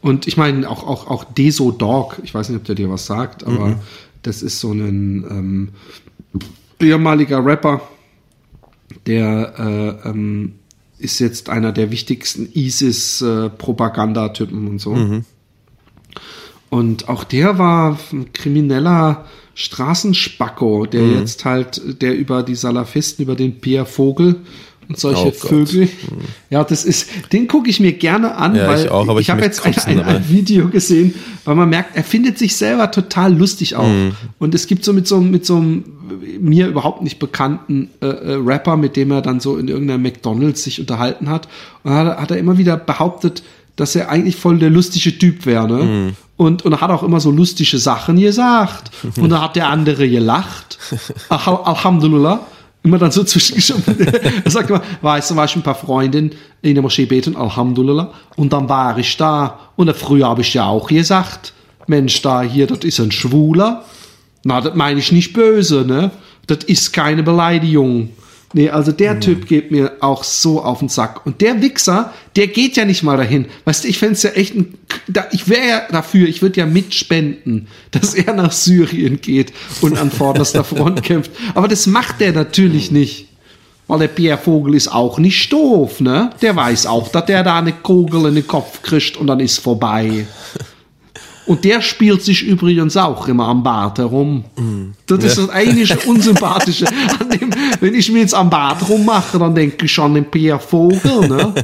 Und 0.00 0.26
ich 0.26 0.36
meine 0.36 0.68
auch 0.68 0.86
auch 0.86 1.08
auch 1.08 1.24
Deso 1.24 1.70
Dog. 1.70 2.18
Ich 2.22 2.34
weiß 2.34 2.48
nicht, 2.50 2.58
ob 2.58 2.64
der 2.64 2.74
dir 2.74 2.90
was 2.90 3.06
sagt, 3.06 3.44
aber 3.44 3.68
mhm. 3.68 3.78
das 4.22 4.42
ist 4.42 4.60
so 4.60 4.72
ein 4.72 5.24
ähm, 5.30 5.68
ehemaliger 6.80 7.44
Rapper, 7.44 7.80
der 9.06 9.54
äh, 9.58 10.08
ähm, 10.08 10.54
ist 10.98 11.18
jetzt 11.18 11.50
einer 11.50 11.72
der 11.72 11.90
wichtigsten 11.90 12.48
ISIS-Propagandatypen 12.54 14.68
und 14.68 14.80
so. 14.80 14.94
Mhm. 14.94 15.24
Und 16.70 17.08
auch 17.08 17.24
der 17.24 17.58
war 17.58 17.98
ein 18.12 18.32
krimineller 18.32 19.24
Straßenspacko, 19.54 20.86
der 20.86 21.02
mhm. 21.02 21.18
jetzt 21.20 21.44
halt, 21.44 22.02
der 22.02 22.16
über 22.16 22.42
die 22.42 22.56
Salafisten, 22.56 23.22
über 23.22 23.36
den 23.36 23.60
Pierre 23.60 23.86
Vogel 23.86 24.40
und 24.88 24.98
solche 24.98 25.28
Oh. 25.28 25.30
Vögel. 25.32 25.88
Ja, 26.50 26.64
das 26.64 26.84
ist, 26.84 27.08
den 27.32 27.48
gucke 27.48 27.70
ich 27.70 27.80
mir 27.80 27.92
gerne 27.92 28.34
an, 28.36 28.54
Ja, 28.54 28.68
weil 28.68 28.84
ich 28.84 28.90
auch, 28.90 29.18
ich 29.18 29.30
habe 29.30 29.42
jetzt 29.42 29.64
ein, 29.64 29.74
ein, 29.86 30.00
ein 30.00 30.28
Video 30.28 30.68
gesehen, 30.68 31.14
weil 31.44 31.54
man 31.54 31.68
merkt, 31.68 31.96
er 31.96 32.04
findet 32.04 32.38
sich 32.38 32.56
selber 32.56 32.90
total 32.90 33.36
lustig 33.36 33.76
auch. 33.76 33.86
Mhm. 33.86 34.12
Und 34.38 34.54
es 34.54 34.66
gibt 34.66 34.84
so 34.84 34.92
mit 34.92 35.06
so 35.08 35.20
mit 35.20 35.44
so 35.46 35.56
einem 35.56 35.84
mir 36.40 36.68
überhaupt 36.68 37.02
nicht 37.02 37.18
bekannten 37.18 37.90
äh, 38.02 38.06
äh, 38.06 38.34
Rapper, 38.44 38.76
mit 38.76 38.96
dem 38.96 39.10
er 39.10 39.22
dann 39.22 39.40
so 39.40 39.56
in 39.56 39.68
irgendeiner 39.68 39.98
McDonalds 39.98 40.62
sich 40.64 40.80
unterhalten 40.80 41.28
hat. 41.30 41.48
Und 41.82 41.90
dann 41.92 42.06
hat, 42.06 42.16
er- 42.16 42.22
hat 42.22 42.30
er 42.30 42.36
immer 42.38 42.58
wieder 42.58 42.76
behauptet, 42.76 43.42
dass 43.76 43.96
er 43.96 44.08
eigentlich 44.10 44.36
voll 44.36 44.58
der 44.58 44.70
lustige 44.70 45.18
Typ 45.18 45.46
wäre. 45.46 45.66
Ne? 45.66 45.82
Mhm. 45.84 46.12
Und, 46.36 46.64
und 46.64 46.72
er 46.72 46.80
hat 46.80 46.90
auch 46.90 47.02
immer 47.02 47.20
so 47.20 47.30
lustige 47.30 47.78
Sachen 47.78 48.18
gesagt. 48.20 48.90
Und 49.20 49.30
da 49.30 49.40
hat 49.42 49.54
der 49.56 49.68
andere 49.68 50.08
gelacht. 50.08 50.78
Al- 51.28 51.38
Alhamdulillah. 51.64 52.44
Immer 52.84 52.98
dann 52.98 53.10
so 53.10 53.24
zwischengeschoben. 53.24 53.98
er 54.44 54.50
sagt 54.50 54.68
immer, 54.68 54.82
weißt 55.00 55.30
du, 55.30 55.36
war 55.36 55.46
ich 55.46 55.56
mit 55.56 55.62
ein 55.62 55.64
paar 55.64 55.74
Freundinnen 55.74 56.32
in 56.60 56.74
der 56.74 56.82
Moschee 56.82 57.06
beten, 57.06 57.34
Alhamdulillah. 57.34 58.12
Und 58.36 58.52
dann 58.52 58.68
war 58.68 58.98
ich 58.98 59.16
da. 59.16 59.58
Und 59.74 59.90
früher 59.96 60.28
habe 60.28 60.42
ich 60.42 60.52
ja 60.52 60.66
auch 60.66 60.86
gesagt, 60.86 61.54
Mensch, 61.86 62.20
da 62.20 62.42
hier, 62.42 62.66
das 62.66 62.80
ist 62.80 63.00
ein 63.00 63.10
Schwuler. 63.10 63.84
Na, 64.44 64.60
das 64.60 64.74
meine 64.74 65.00
ich 65.00 65.12
nicht 65.12 65.32
böse, 65.32 65.86
ne? 65.86 66.10
Das 66.46 66.58
ist 66.64 66.92
keine 66.92 67.22
Beleidigung. 67.22 68.10
Nee, 68.54 68.70
also 68.70 68.92
der 68.92 69.18
Typ 69.18 69.48
geht 69.48 69.72
mir 69.72 69.96
auch 69.98 70.22
so 70.22 70.62
auf 70.62 70.78
den 70.78 70.88
Sack. 70.88 71.26
Und 71.26 71.40
der 71.40 71.60
Wichser, 71.60 72.14
der 72.36 72.46
geht 72.46 72.76
ja 72.76 72.84
nicht 72.84 73.02
mal 73.02 73.16
dahin. 73.16 73.46
Weißt 73.64 73.82
du, 73.82 73.88
ich 73.88 73.98
fände 73.98 74.16
ja 74.22 74.30
echt 74.30 74.54
ein, 74.54 74.74
da, 75.08 75.26
ich 75.32 75.48
wäre 75.48 75.68
ja 75.68 75.82
dafür, 75.90 76.28
ich 76.28 76.40
würde 76.40 76.60
ja 76.60 76.66
mitspenden, 76.66 77.66
dass 77.90 78.14
er 78.14 78.32
nach 78.32 78.52
Syrien 78.52 79.20
geht 79.20 79.52
und 79.80 79.98
an 79.98 80.12
vorderster 80.12 80.62
Front 80.64 81.02
kämpft. 81.02 81.32
Aber 81.54 81.66
das 81.66 81.88
macht 81.88 82.22
er 82.22 82.32
natürlich 82.32 82.92
nicht. 82.92 83.26
Weil 83.88 83.98
der 83.98 84.08
Pierre 84.08 84.38
Vogel 84.38 84.74
ist 84.74 84.88
auch 84.88 85.18
nicht 85.18 85.52
doof, 85.52 86.00
ne? 86.00 86.30
Der 86.40 86.56
weiß 86.56 86.86
auch, 86.86 87.08
dass 87.08 87.26
der 87.26 87.42
da 87.42 87.58
eine 87.58 87.72
Kugel 87.72 88.26
in 88.26 88.36
den 88.36 88.46
Kopf 88.46 88.80
kriegt 88.80 89.18
und 89.18 89.26
dann 89.26 89.40
ist 89.40 89.58
vorbei. 89.58 90.26
Und 91.46 91.64
der 91.64 91.82
spielt 91.82 92.22
sich 92.22 92.42
übrigens 92.42 92.96
auch 92.96 93.28
immer 93.28 93.48
am 93.48 93.62
Bart 93.62 93.98
herum. 93.98 94.44
Das 95.06 95.22
ist 95.22 95.38
das 95.38 95.50
eigentlich 95.50 96.06
Unsympathische 96.06 96.86
an 97.20 97.30
dem, 97.30 97.50
wenn 97.80 97.94
ich 97.94 98.10
mir 98.10 98.20
jetzt 98.20 98.34
am 98.34 98.48
Bart 98.48 98.88
rummache, 98.88 99.38
dann 99.38 99.54
denke 99.54 99.84
ich 99.84 99.98
an 99.98 100.14
den 100.14 100.24
Pierre 100.24 100.58
Vogel, 100.58 101.28
ne? 101.28 101.54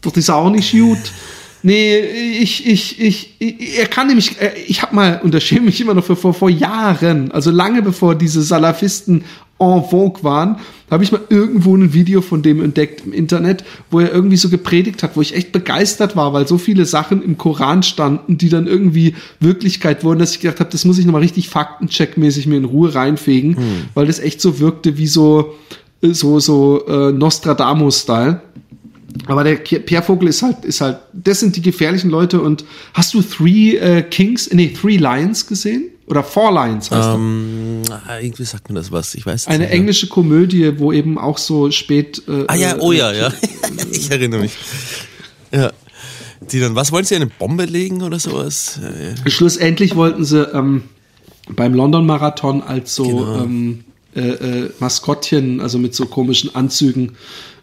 Das 0.00 0.14
ist 0.14 0.30
auch 0.30 0.50
nicht 0.50 0.72
gut. 0.72 0.98
Nee, 1.62 1.98
ich, 1.98 2.66
ich, 2.66 2.98
ich, 2.98 3.34
ich 3.38 3.78
er 3.78 3.86
kann 3.86 4.06
nämlich, 4.06 4.40
äh, 4.40 4.52
ich 4.66 4.80
habe 4.80 4.94
mal, 4.94 5.20
und 5.22 5.34
das 5.34 5.42
schäme 5.42 5.66
mich 5.66 5.80
immer 5.80 5.92
noch 5.92 6.04
für 6.04 6.16
vor, 6.16 6.32
vor 6.32 6.48
Jahren, 6.48 7.30
also 7.32 7.50
lange 7.50 7.82
bevor 7.82 8.14
diese 8.14 8.42
Salafisten 8.42 9.24
en 9.60 9.84
vogue 9.84 10.24
waren, 10.24 10.56
habe 10.90 11.04
ich 11.04 11.12
mal 11.12 11.20
irgendwo 11.28 11.76
ein 11.76 11.92
Video 11.92 12.20
von 12.20 12.42
dem 12.42 12.62
entdeckt 12.62 13.06
im 13.06 13.12
Internet, 13.12 13.62
wo 13.90 14.00
er 14.00 14.12
irgendwie 14.12 14.36
so 14.36 14.48
gepredigt 14.48 15.02
hat, 15.02 15.16
wo 15.16 15.20
ich 15.20 15.36
echt 15.36 15.52
begeistert 15.52 16.16
war, 16.16 16.32
weil 16.32 16.48
so 16.48 16.58
viele 16.58 16.86
Sachen 16.86 17.22
im 17.22 17.38
Koran 17.38 17.82
standen, 17.82 18.38
die 18.38 18.48
dann 18.48 18.66
irgendwie 18.66 19.14
Wirklichkeit 19.38 20.02
wurden, 20.02 20.18
dass 20.18 20.32
ich 20.32 20.40
gedacht 20.40 20.60
habe, 20.60 20.70
das 20.70 20.84
muss 20.84 20.98
ich 20.98 21.04
nochmal 21.04 21.22
richtig 21.22 21.48
faktencheckmäßig 21.48 22.46
mir 22.46 22.56
in 22.56 22.64
Ruhe 22.64 22.94
reinfegen, 22.94 23.56
weil 23.94 24.06
das 24.06 24.18
echt 24.18 24.40
so 24.40 24.58
wirkte 24.58 24.98
wie 24.98 25.06
so, 25.06 25.54
äh, 26.02 26.12
so, 26.12 26.40
so 26.40 26.86
äh, 26.86 27.12
Nostradamus-Style. 27.12 28.40
Aber 29.26 29.44
der 29.44 29.56
Pierre 29.56 30.04
Vogel 30.04 30.28
ist 30.28 30.42
halt, 30.42 30.64
ist 30.64 30.80
halt, 30.80 30.98
das 31.12 31.40
sind 31.40 31.56
die 31.56 31.62
gefährlichen 31.62 32.10
Leute. 32.10 32.40
Und 32.40 32.64
hast 32.94 33.12
du 33.14 33.22
Three 33.22 33.76
äh, 33.76 34.02
Kings, 34.02 34.48
nee, 34.52 34.68
Three 34.68 34.96
Lions 34.96 35.46
gesehen? 35.46 35.90
Oder 36.10 36.24
Four 36.24 36.50
Lions 36.52 36.90
heißt 36.90 37.08
er. 37.08 37.14
Ähm, 37.14 37.82
ah, 37.88 38.18
irgendwie 38.20 38.42
sagt 38.44 38.68
mir 38.68 38.74
das 38.74 38.90
was. 38.90 39.14
Ich 39.14 39.24
weiß 39.24 39.46
Eine 39.46 39.64
nicht 39.64 39.72
englische 39.72 40.08
Komödie, 40.08 40.78
wo 40.80 40.92
eben 40.92 41.16
auch 41.18 41.38
so 41.38 41.70
spät. 41.70 42.20
Äh, 42.26 42.44
Ah 42.48 42.56
ja, 42.56 42.72
äh, 42.72 42.80
oh 42.80 42.90
ja, 42.90 43.12
ja. 43.12 43.32
ich 43.92 44.10
erinnere 44.10 44.40
mich. 44.40 44.52
Ja. 45.52 45.70
Die 46.50 46.58
dann, 46.58 46.74
was 46.74 46.90
wollen 46.90 47.04
sie, 47.04 47.14
eine 47.14 47.26
Bombe 47.28 47.64
legen 47.64 48.02
oder 48.02 48.18
sowas? 48.18 48.80
Ja, 48.82 48.88
ja. 48.88 49.30
Schlussendlich 49.30 49.94
wollten 49.94 50.24
sie 50.24 50.42
ähm, 50.52 50.82
beim 51.48 51.74
London-Marathon 51.74 52.62
als 52.62 52.94
so 52.94 53.04
Genau. 53.04 53.44
ähm, 53.44 53.84
äh, 54.16 54.20
äh, 54.20 54.70
Maskottchen, 54.80 55.60
also 55.60 55.78
mit 55.78 55.94
so 55.94 56.06
komischen 56.06 56.52
Anzügen. 56.56 57.12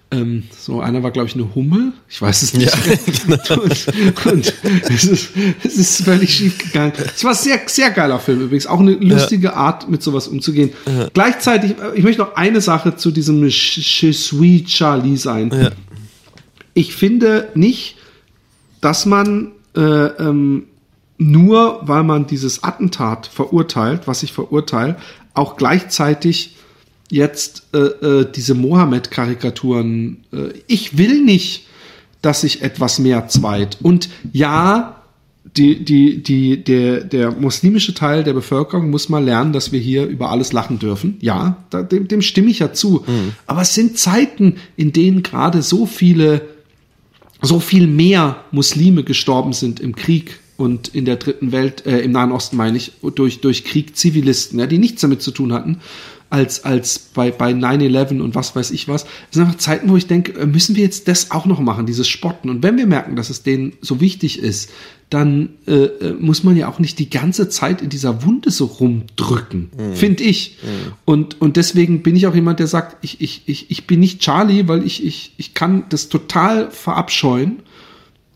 Ähm, 0.09 0.43
so 0.57 0.79
einer 0.79 1.03
war, 1.03 1.11
glaube 1.11 1.27
ich, 1.27 1.35
eine 1.35 1.53
Hummel. 1.53 1.91
Ich 2.07 2.21
weiß 2.21 2.41
es 2.41 2.53
nicht. 2.53 2.71
genau. 3.25 3.61
und, 3.61 4.25
und 4.25 4.53
es, 4.89 5.03
ist, 5.03 5.29
es 5.63 5.77
ist 5.77 6.03
völlig 6.03 6.33
schief 6.33 6.57
gegangen. 6.57 6.93
Es 7.13 7.23
war 7.25 7.31
ein 7.31 7.37
sehr, 7.37 7.59
sehr 7.65 7.91
geiler 7.91 8.19
Film 8.19 8.41
übrigens. 8.41 8.67
Auch 8.67 8.79
eine 8.79 8.93
lustige 8.93 9.53
Art, 9.53 9.89
mit 9.89 10.01
sowas 10.01 10.29
umzugehen. 10.29 10.71
Gleichzeitig, 11.13 11.71
äh, 11.71 11.97
ich 11.97 12.03
möchte 12.03 12.21
noch 12.21 12.35
eine 12.35 12.61
Sache 12.61 12.95
zu 12.95 13.11
diesem 13.11 13.45
Je 13.47 14.11
suis 14.11 14.65
Charlie 14.65 15.17
sein. 15.17 15.51
Ja. 15.53 15.71
Ich 16.73 16.95
finde 16.95 17.49
nicht, 17.55 17.97
dass 18.79 19.05
man 19.05 19.51
äh, 19.75 19.79
ähm, 19.81 20.67
nur, 21.17 21.81
weil 21.81 22.03
man 22.03 22.27
dieses 22.27 22.63
Attentat 22.63 23.27
verurteilt, 23.27 24.07
was 24.07 24.23
ich 24.23 24.31
verurteile, 24.31 24.97
auch 25.33 25.57
gleichzeitig 25.57 26.56
jetzt 27.09 27.67
äh, 27.73 27.77
äh, 27.77 28.31
diese 28.33 28.53
Mohammed-Karikaturen. 28.55 30.17
Äh, 30.31 30.53
ich 30.67 30.97
will 30.97 31.23
nicht, 31.23 31.65
dass 32.21 32.41
sich 32.41 32.61
etwas 32.61 32.99
mehr 32.99 33.27
zweit. 33.27 33.77
Und 33.81 34.09
ja, 34.33 35.01
die, 35.55 35.83
die, 35.83 36.21
die, 36.21 36.63
der, 36.63 37.03
der 37.03 37.31
muslimische 37.31 37.93
Teil 37.93 38.23
der 38.23 38.33
Bevölkerung 38.33 38.89
muss 38.89 39.09
mal 39.09 39.23
lernen, 39.23 39.53
dass 39.53 39.71
wir 39.71 39.79
hier 39.79 40.05
über 40.05 40.29
alles 40.29 40.51
lachen 40.51 40.77
dürfen. 40.77 41.17
Ja, 41.21 41.63
da, 41.69 41.81
dem, 41.83 42.07
dem 42.07 42.21
stimme 42.21 42.49
ich 42.49 42.59
ja 42.59 42.73
zu. 42.73 43.05
Aber 43.47 43.61
es 43.61 43.73
sind 43.73 43.97
Zeiten, 43.97 44.57
in 44.75 44.91
denen 44.91 45.23
gerade 45.23 45.61
so 45.61 45.85
viele 45.85 46.41
so 47.41 47.59
viel 47.59 47.87
mehr 47.87 48.43
Muslime 48.51 49.03
gestorben 49.03 49.53
sind 49.53 49.79
im 49.79 49.95
Krieg 49.95 50.39
und 50.57 50.87
in 50.89 51.05
der 51.05 51.17
dritten 51.17 51.51
Welt, 51.51 51.85
äh, 51.85 51.99
im 51.99 52.11
Nahen 52.11 52.31
Osten 52.31 52.57
meine 52.57 52.77
ich, 52.77 52.93
durch, 53.15 53.41
durch 53.41 53.63
Krieg 53.63 53.95
Zivilisten, 53.95 54.59
ja, 54.59 54.65
die 54.65 54.79
nichts 54.79 55.01
damit 55.01 55.21
zu 55.21 55.31
tun 55.31 55.53
hatten, 55.53 55.79
als, 56.29 56.65
als 56.65 56.99
bei, 56.99 57.31
bei 57.31 57.51
9-11 57.51 58.19
und 58.19 58.35
was 58.35 58.55
weiß 58.55 58.71
ich 58.71 58.87
was. 58.87 59.03
Es 59.03 59.09
sind 59.31 59.43
einfach 59.43 59.57
Zeiten, 59.57 59.89
wo 59.89 59.95
ich 59.95 60.07
denke, 60.07 60.33
äh, 60.33 60.45
müssen 60.45 60.75
wir 60.75 60.83
jetzt 60.83 61.07
das 61.07 61.31
auch 61.31 61.45
noch 61.45 61.59
machen, 61.59 61.85
dieses 61.85 62.07
Spotten. 62.07 62.49
Und 62.49 62.63
wenn 62.63 62.77
wir 62.77 62.85
merken, 62.85 63.15
dass 63.15 63.29
es 63.29 63.43
denen 63.43 63.73
so 63.81 64.01
wichtig 64.01 64.39
ist, 64.39 64.69
dann 65.09 65.49
äh, 65.67 65.73
äh, 65.73 66.13
muss 66.19 66.43
man 66.43 66.57
ja 66.57 66.67
auch 66.67 66.79
nicht 66.79 66.99
die 66.99 67.09
ganze 67.09 67.47
Zeit 67.47 67.81
in 67.81 67.89
dieser 67.89 68.23
Wunde 68.23 68.51
so 68.51 68.65
rumdrücken, 68.65 69.69
finde 69.93 70.23
ich. 70.23 70.57
Und, 71.05 71.39
und 71.39 71.55
deswegen 71.55 72.03
bin 72.03 72.17
ich 72.17 72.27
auch 72.27 72.35
jemand, 72.35 72.59
der 72.59 72.67
sagt, 72.67 72.97
ich, 73.01 73.21
ich, 73.21 73.43
ich, 73.45 73.71
ich 73.71 73.87
bin 73.87 74.01
nicht 74.01 74.19
Charlie, 74.19 74.67
weil 74.67 74.85
ich, 74.85 75.05
ich, 75.05 75.31
ich 75.37 75.53
kann 75.53 75.85
das 75.87 76.09
total 76.09 76.71
verabscheuen, 76.71 77.59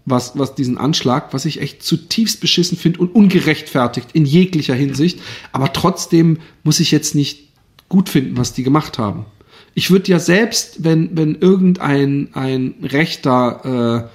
was, 0.05 0.37
was 0.37 0.55
diesen 0.55 0.77
Anschlag, 0.77 1.33
was 1.33 1.45
ich 1.45 1.61
echt 1.61 1.83
zutiefst 1.83 2.39
beschissen 2.39 2.77
finde 2.77 2.99
und 2.99 3.13
ungerechtfertigt 3.13 4.09
in 4.13 4.25
jeglicher 4.25 4.73
Hinsicht. 4.73 5.19
Aber 5.51 5.73
trotzdem 5.73 6.39
muss 6.63 6.79
ich 6.79 6.91
jetzt 6.91 7.15
nicht 7.15 7.50
gut 7.91 8.07
finden, 8.07 8.37
was 8.37 8.53
die 8.53 8.63
gemacht 8.63 8.97
haben. 8.97 9.25
Ich 9.73 9.91
würde 9.91 10.09
ja 10.09 10.17
selbst, 10.17 10.85
wenn, 10.85 11.15
wenn 11.17 11.35
irgendein 11.35 12.29
ein 12.31 12.75
rechter 12.81 14.07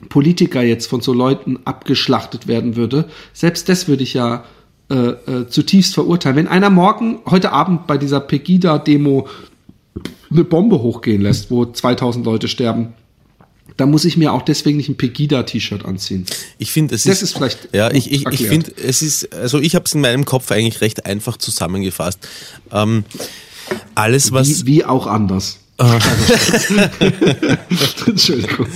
äh, 0.00 0.06
Politiker 0.08 0.62
jetzt 0.62 0.86
von 0.86 1.02
so 1.02 1.12
Leuten 1.12 1.58
abgeschlachtet 1.66 2.46
werden 2.46 2.74
würde, 2.74 3.04
selbst 3.34 3.68
das 3.68 3.86
würde 3.86 4.02
ich 4.02 4.14
ja 4.14 4.44
äh, 4.90 4.94
äh, 4.94 5.46
zutiefst 5.46 5.92
verurteilen. 5.92 6.36
Wenn 6.36 6.48
einer 6.48 6.70
morgen, 6.70 7.18
heute 7.26 7.52
Abend 7.52 7.86
bei 7.86 7.98
dieser 7.98 8.20
Pegida-Demo 8.20 9.28
eine 10.30 10.44
Bombe 10.44 10.80
hochgehen 10.80 11.20
lässt, 11.20 11.50
wo 11.50 11.66
2000 11.66 12.24
Leute 12.24 12.48
sterben, 12.48 12.94
dann 13.76 13.90
muss 13.90 14.04
ich 14.04 14.16
mir 14.16 14.32
auch 14.32 14.42
deswegen 14.42 14.76
nicht 14.76 14.88
ein 14.88 14.96
Pegida-T-Shirt 14.96 15.84
anziehen. 15.84 16.26
Ich 16.58 16.70
finde, 16.70 16.94
es 16.94 17.04
Das 17.04 17.16
ist, 17.16 17.22
ist 17.22 17.32
vielleicht 17.36 17.68
ja, 17.72 17.90
ich, 17.90 18.12
ich, 18.12 18.26
ich 18.26 18.46
finde, 18.46 18.72
es 18.76 19.02
ist, 19.02 19.32
also 19.34 19.58
ich 19.60 19.74
habe 19.74 19.84
es 19.84 19.94
in 19.94 20.00
meinem 20.00 20.24
Kopf 20.24 20.50
eigentlich 20.52 20.80
recht 20.80 21.06
einfach 21.06 21.36
zusammengefasst. 21.36 22.20
Ähm, 22.70 23.04
alles, 23.94 24.32
was, 24.32 24.64
Wie, 24.64 24.66
wie 24.66 24.84
auch 24.84 25.06
anders. 25.06 25.58
Entschuldigung. 28.06 28.66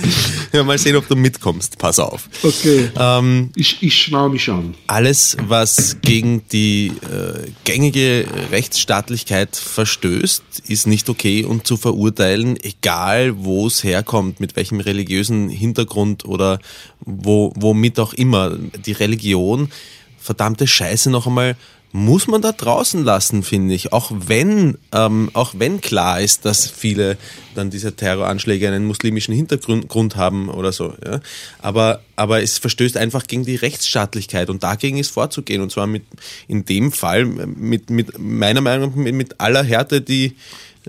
ja, 0.51 0.63
mal 0.63 0.77
sehen, 0.77 0.95
ob 0.97 1.07
du 1.07 1.15
mitkommst, 1.15 1.77
pass 1.77 1.99
auf. 1.99 2.29
Okay. 2.43 2.89
Ähm, 2.97 3.51
Ich, 3.55 3.81
ich 3.81 4.01
schnaue 4.01 4.29
mich 4.29 4.49
an. 4.49 4.75
alles, 4.87 5.37
was 5.39 5.97
gegen 6.01 6.43
die 6.51 6.87
äh, 6.87 7.49
gängige 7.63 8.25
Rechtsstaatlichkeit 8.51 9.55
verstößt, 9.55 10.43
ist 10.67 10.87
nicht 10.87 11.09
okay 11.09 11.45
und 11.45 11.65
zu 11.65 11.77
verurteilen, 11.77 12.57
egal 12.61 13.33
wo 13.37 13.67
es 13.67 13.83
herkommt, 13.83 14.39
mit 14.39 14.55
welchem 14.55 14.79
religiösen 14.81 15.49
Hintergrund 15.49 16.25
oder 16.25 16.59
wo, 16.99 17.53
womit 17.55 17.99
auch 17.99 18.13
immer. 18.13 18.57
Die 18.85 18.91
Religion, 18.91 19.71
verdammte 20.19 20.67
Scheiße 20.67 21.09
noch 21.09 21.27
einmal, 21.27 21.55
muss 21.91 22.27
man 22.27 22.41
da 22.41 22.51
draußen 22.51 23.03
lassen, 23.03 23.41
finde 23.41 23.73
ich. 23.73 23.93
Auch 23.93 24.11
wenn, 24.13 24.77
ähm, 24.91 25.31
auch 25.33 25.55
wenn 25.57 25.81
klar 25.81 26.21
ist, 26.21 26.45
dass 26.45 26.69
viele 26.69 27.17
dann 27.55 27.71
diese 27.71 27.95
Terroranschläge 27.95 28.67
einen 28.67 28.85
muslimischen 28.85 29.33
Hintergrund 29.33 30.15
haben 30.15 30.49
oder 30.49 30.71
so. 30.71 30.93
Ja? 31.03 31.19
Aber, 31.59 32.01
aber 32.15 32.43
es 32.43 32.59
verstößt 32.59 32.95
einfach 32.95 33.25
gegen 33.25 33.43
die 33.43 33.55
Rechtsstaatlichkeit 33.55 34.49
und 34.49 34.61
dagegen 34.61 34.97
ist 34.97 35.09
vorzugehen. 35.09 35.61
Und 35.61 35.71
zwar 35.71 35.87
mit, 35.87 36.03
in 36.47 36.63
dem 36.65 36.91
Fall 36.91 37.25
mit, 37.25 37.89
mit 37.89 38.19
meiner 38.19 38.61
Meinung 38.61 38.89
nach 38.89 38.95
mit, 38.95 39.15
mit 39.15 39.41
aller 39.41 39.63
Härte, 39.63 40.01
die, 40.01 40.35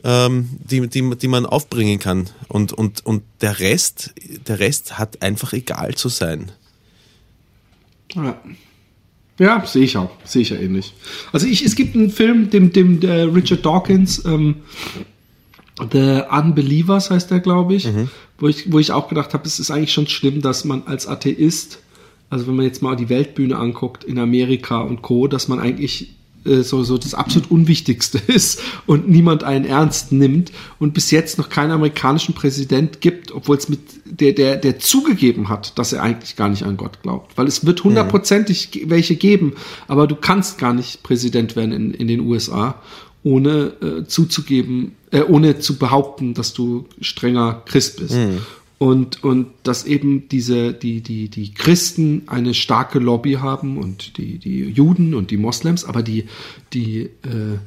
ähm, 0.04 0.50
die, 0.70 0.86
die, 0.86 1.16
die 1.16 1.28
man 1.28 1.46
aufbringen 1.46 1.98
kann. 1.98 2.28
Und, 2.48 2.74
und, 2.74 3.06
und 3.06 3.22
der 3.40 3.58
Rest, 3.58 4.12
der 4.48 4.58
Rest 4.58 4.98
hat 4.98 5.22
einfach 5.22 5.54
egal 5.54 5.94
zu 5.94 6.10
sein. 6.10 6.52
Ja. 8.14 8.38
Ja, 9.40 9.64
sehe 9.64 9.84
ich 9.84 9.96
auch. 9.96 10.10
Sehe 10.24 10.42
ich 10.42 10.50
ja 10.50 10.58
ähnlich. 10.58 10.92
Also 11.32 11.46
ich, 11.46 11.64
es 11.64 11.74
gibt 11.74 11.96
einen 11.96 12.10
Film, 12.10 12.50
dem, 12.50 12.72
dem 12.72 13.00
der 13.00 13.34
Richard 13.34 13.64
Dawkins, 13.64 14.22
ähm, 14.26 14.56
The 15.90 16.24
Unbelievers 16.30 17.10
heißt 17.10 17.30
der, 17.30 17.40
glaube 17.40 17.74
ich, 17.74 17.86
mhm. 17.86 18.10
wo 18.38 18.48
ich, 18.48 18.70
wo 18.70 18.78
ich 18.78 18.92
auch 18.92 19.08
gedacht 19.08 19.32
habe, 19.32 19.46
es 19.46 19.58
ist 19.58 19.70
eigentlich 19.70 19.94
schon 19.94 20.06
schlimm, 20.06 20.42
dass 20.42 20.66
man 20.66 20.82
als 20.84 21.06
Atheist, 21.06 21.78
also 22.28 22.46
wenn 22.46 22.56
man 22.56 22.66
jetzt 22.66 22.82
mal 22.82 22.96
die 22.96 23.08
Weltbühne 23.08 23.56
anguckt 23.56 24.04
in 24.04 24.18
Amerika 24.18 24.82
und 24.82 25.00
Co., 25.00 25.26
dass 25.26 25.48
man 25.48 25.58
eigentlich 25.58 26.16
so, 26.62 26.82
so 26.82 26.96
das 26.96 27.14
absolut 27.14 27.50
Unwichtigste 27.50 28.18
ist 28.26 28.62
und 28.86 29.08
niemand 29.08 29.44
einen 29.44 29.64
ernst 29.64 30.12
nimmt 30.12 30.52
und 30.78 30.94
bis 30.94 31.10
jetzt 31.10 31.38
noch 31.38 31.48
keinen 31.48 31.70
amerikanischen 31.70 32.34
Präsident 32.34 33.00
gibt, 33.00 33.32
obwohl 33.32 33.56
es 33.56 33.68
mit 33.68 33.80
der, 34.04 34.32
der, 34.32 34.56
der 34.56 34.78
zugegeben 34.78 35.48
hat, 35.48 35.78
dass 35.78 35.92
er 35.92 36.02
eigentlich 36.02 36.36
gar 36.36 36.48
nicht 36.48 36.64
an 36.64 36.76
Gott 36.76 37.02
glaubt. 37.02 37.36
Weil 37.36 37.46
es 37.46 37.66
wird 37.66 37.84
hundertprozentig 37.84 38.70
mhm. 38.74 38.90
welche 38.90 39.16
geben, 39.16 39.54
aber 39.88 40.06
du 40.06 40.16
kannst 40.16 40.58
gar 40.58 40.72
nicht 40.72 41.02
Präsident 41.02 41.56
werden 41.56 41.72
in, 41.72 41.92
in 41.92 42.08
den 42.08 42.20
USA, 42.20 42.80
ohne 43.22 43.74
äh, 43.82 44.06
zuzugeben, 44.06 44.92
äh, 45.10 45.20
ohne 45.20 45.58
zu 45.58 45.76
behaupten, 45.76 46.32
dass 46.32 46.54
du 46.54 46.86
strenger 47.00 47.62
Christ 47.66 47.98
bist. 47.98 48.14
Mhm 48.14 48.38
und, 48.80 49.22
und 49.22 49.48
dass 49.62 49.84
eben 49.84 50.26
diese, 50.30 50.72
die, 50.72 51.02
die, 51.02 51.28
die 51.28 51.52
Christen 51.52 52.22
eine 52.28 52.54
starke 52.54 52.98
Lobby 52.98 53.34
haben 53.34 53.76
und 53.76 54.16
die, 54.16 54.38
die 54.38 54.70
Juden 54.70 55.12
und 55.12 55.30
die 55.30 55.36
Moslems, 55.36 55.84
aber 55.84 56.02
die, 56.02 56.24
die, 56.72 57.02
äh, 57.02 57.58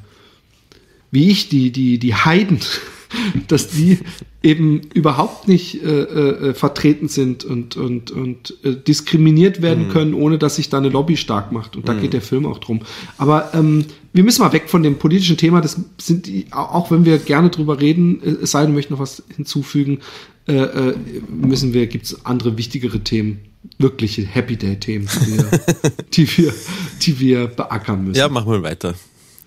wie 1.12 1.30
ich, 1.30 1.48
die, 1.48 1.70
die, 1.70 2.00
die 2.00 2.16
Heiden, 2.16 2.58
dass 3.46 3.68
die 3.68 4.00
eben 4.42 4.80
überhaupt 4.92 5.46
nicht 5.46 5.84
äh, 5.84 6.00
äh, 6.02 6.52
vertreten 6.52 7.06
sind 7.06 7.44
und, 7.44 7.76
und, 7.76 8.10
und 8.10 8.56
äh, 8.64 8.74
diskriminiert 8.74 9.62
werden 9.62 9.86
mhm. 9.86 9.90
können, 9.90 10.14
ohne 10.14 10.36
dass 10.36 10.56
sich 10.56 10.68
da 10.68 10.78
eine 10.78 10.88
Lobby 10.88 11.16
stark 11.16 11.52
macht. 11.52 11.76
Und 11.76 11.88
da 11.88 11.94
mhm. 11.94 12.00
geht 12.00 12.12
der 12.12 12.22
Film 12.22 12.44
auch 12.44 12.58
drum. 12.58 12.80
Aber 13.18 13.54
ähm, 13.54 13.84
wir 14.14 14.22
müssen 14.22 14.42
mal 14.42 14.52
weg 14.52 14.70
von 14.70 14.82
dem 14.84 14.96
politischen 14.96 15.36
Thema. 15.36 15.60
Das 15.60 15.78
sind 16.00 16.26
die, 16.26 16.46
auch 16.52 16.90
wenn 16.92 17.04
wir 17.04 17.18
gerne 17.18 17.50
drüber 17.50 17.80
reden, 17.80 18.22
äh, 18.22 18.30
es 18.42 18.52
sei 18.52 18.64
denn, 18.64 18.72
möchte 18.72 18.92
noch 18.92 19.00
was 19.00 19.24
hinzufügen, 19.34 19.98
äh, 20.46 20.54
äh, 20.54 20.94
müssen 21.28 21.74
wir, 21.74 21.88
gibt 21.88 22.06
es 22.06 22.24
andere 22.24 22.56
wichtigere 22.56 23.00
Themen, 23.00 23.40
wirkliche 23.78 24.22
Happy 24.22 24.56
Day 24.56 24.78
Themen, 24.78 25.08
die 25.26 25.36
wir, 25.36 25.60
die 26.14 26.38
wir, 26.38 26.54
die 27.02 27.18
wir 27.18 27.46
beackern 27.48 28.04
müssen. 28.04 28.18
Ja, 28.18 28.28
machen 28.28 28.52
wir 28.52 28.62
weiter. 28.62 28.94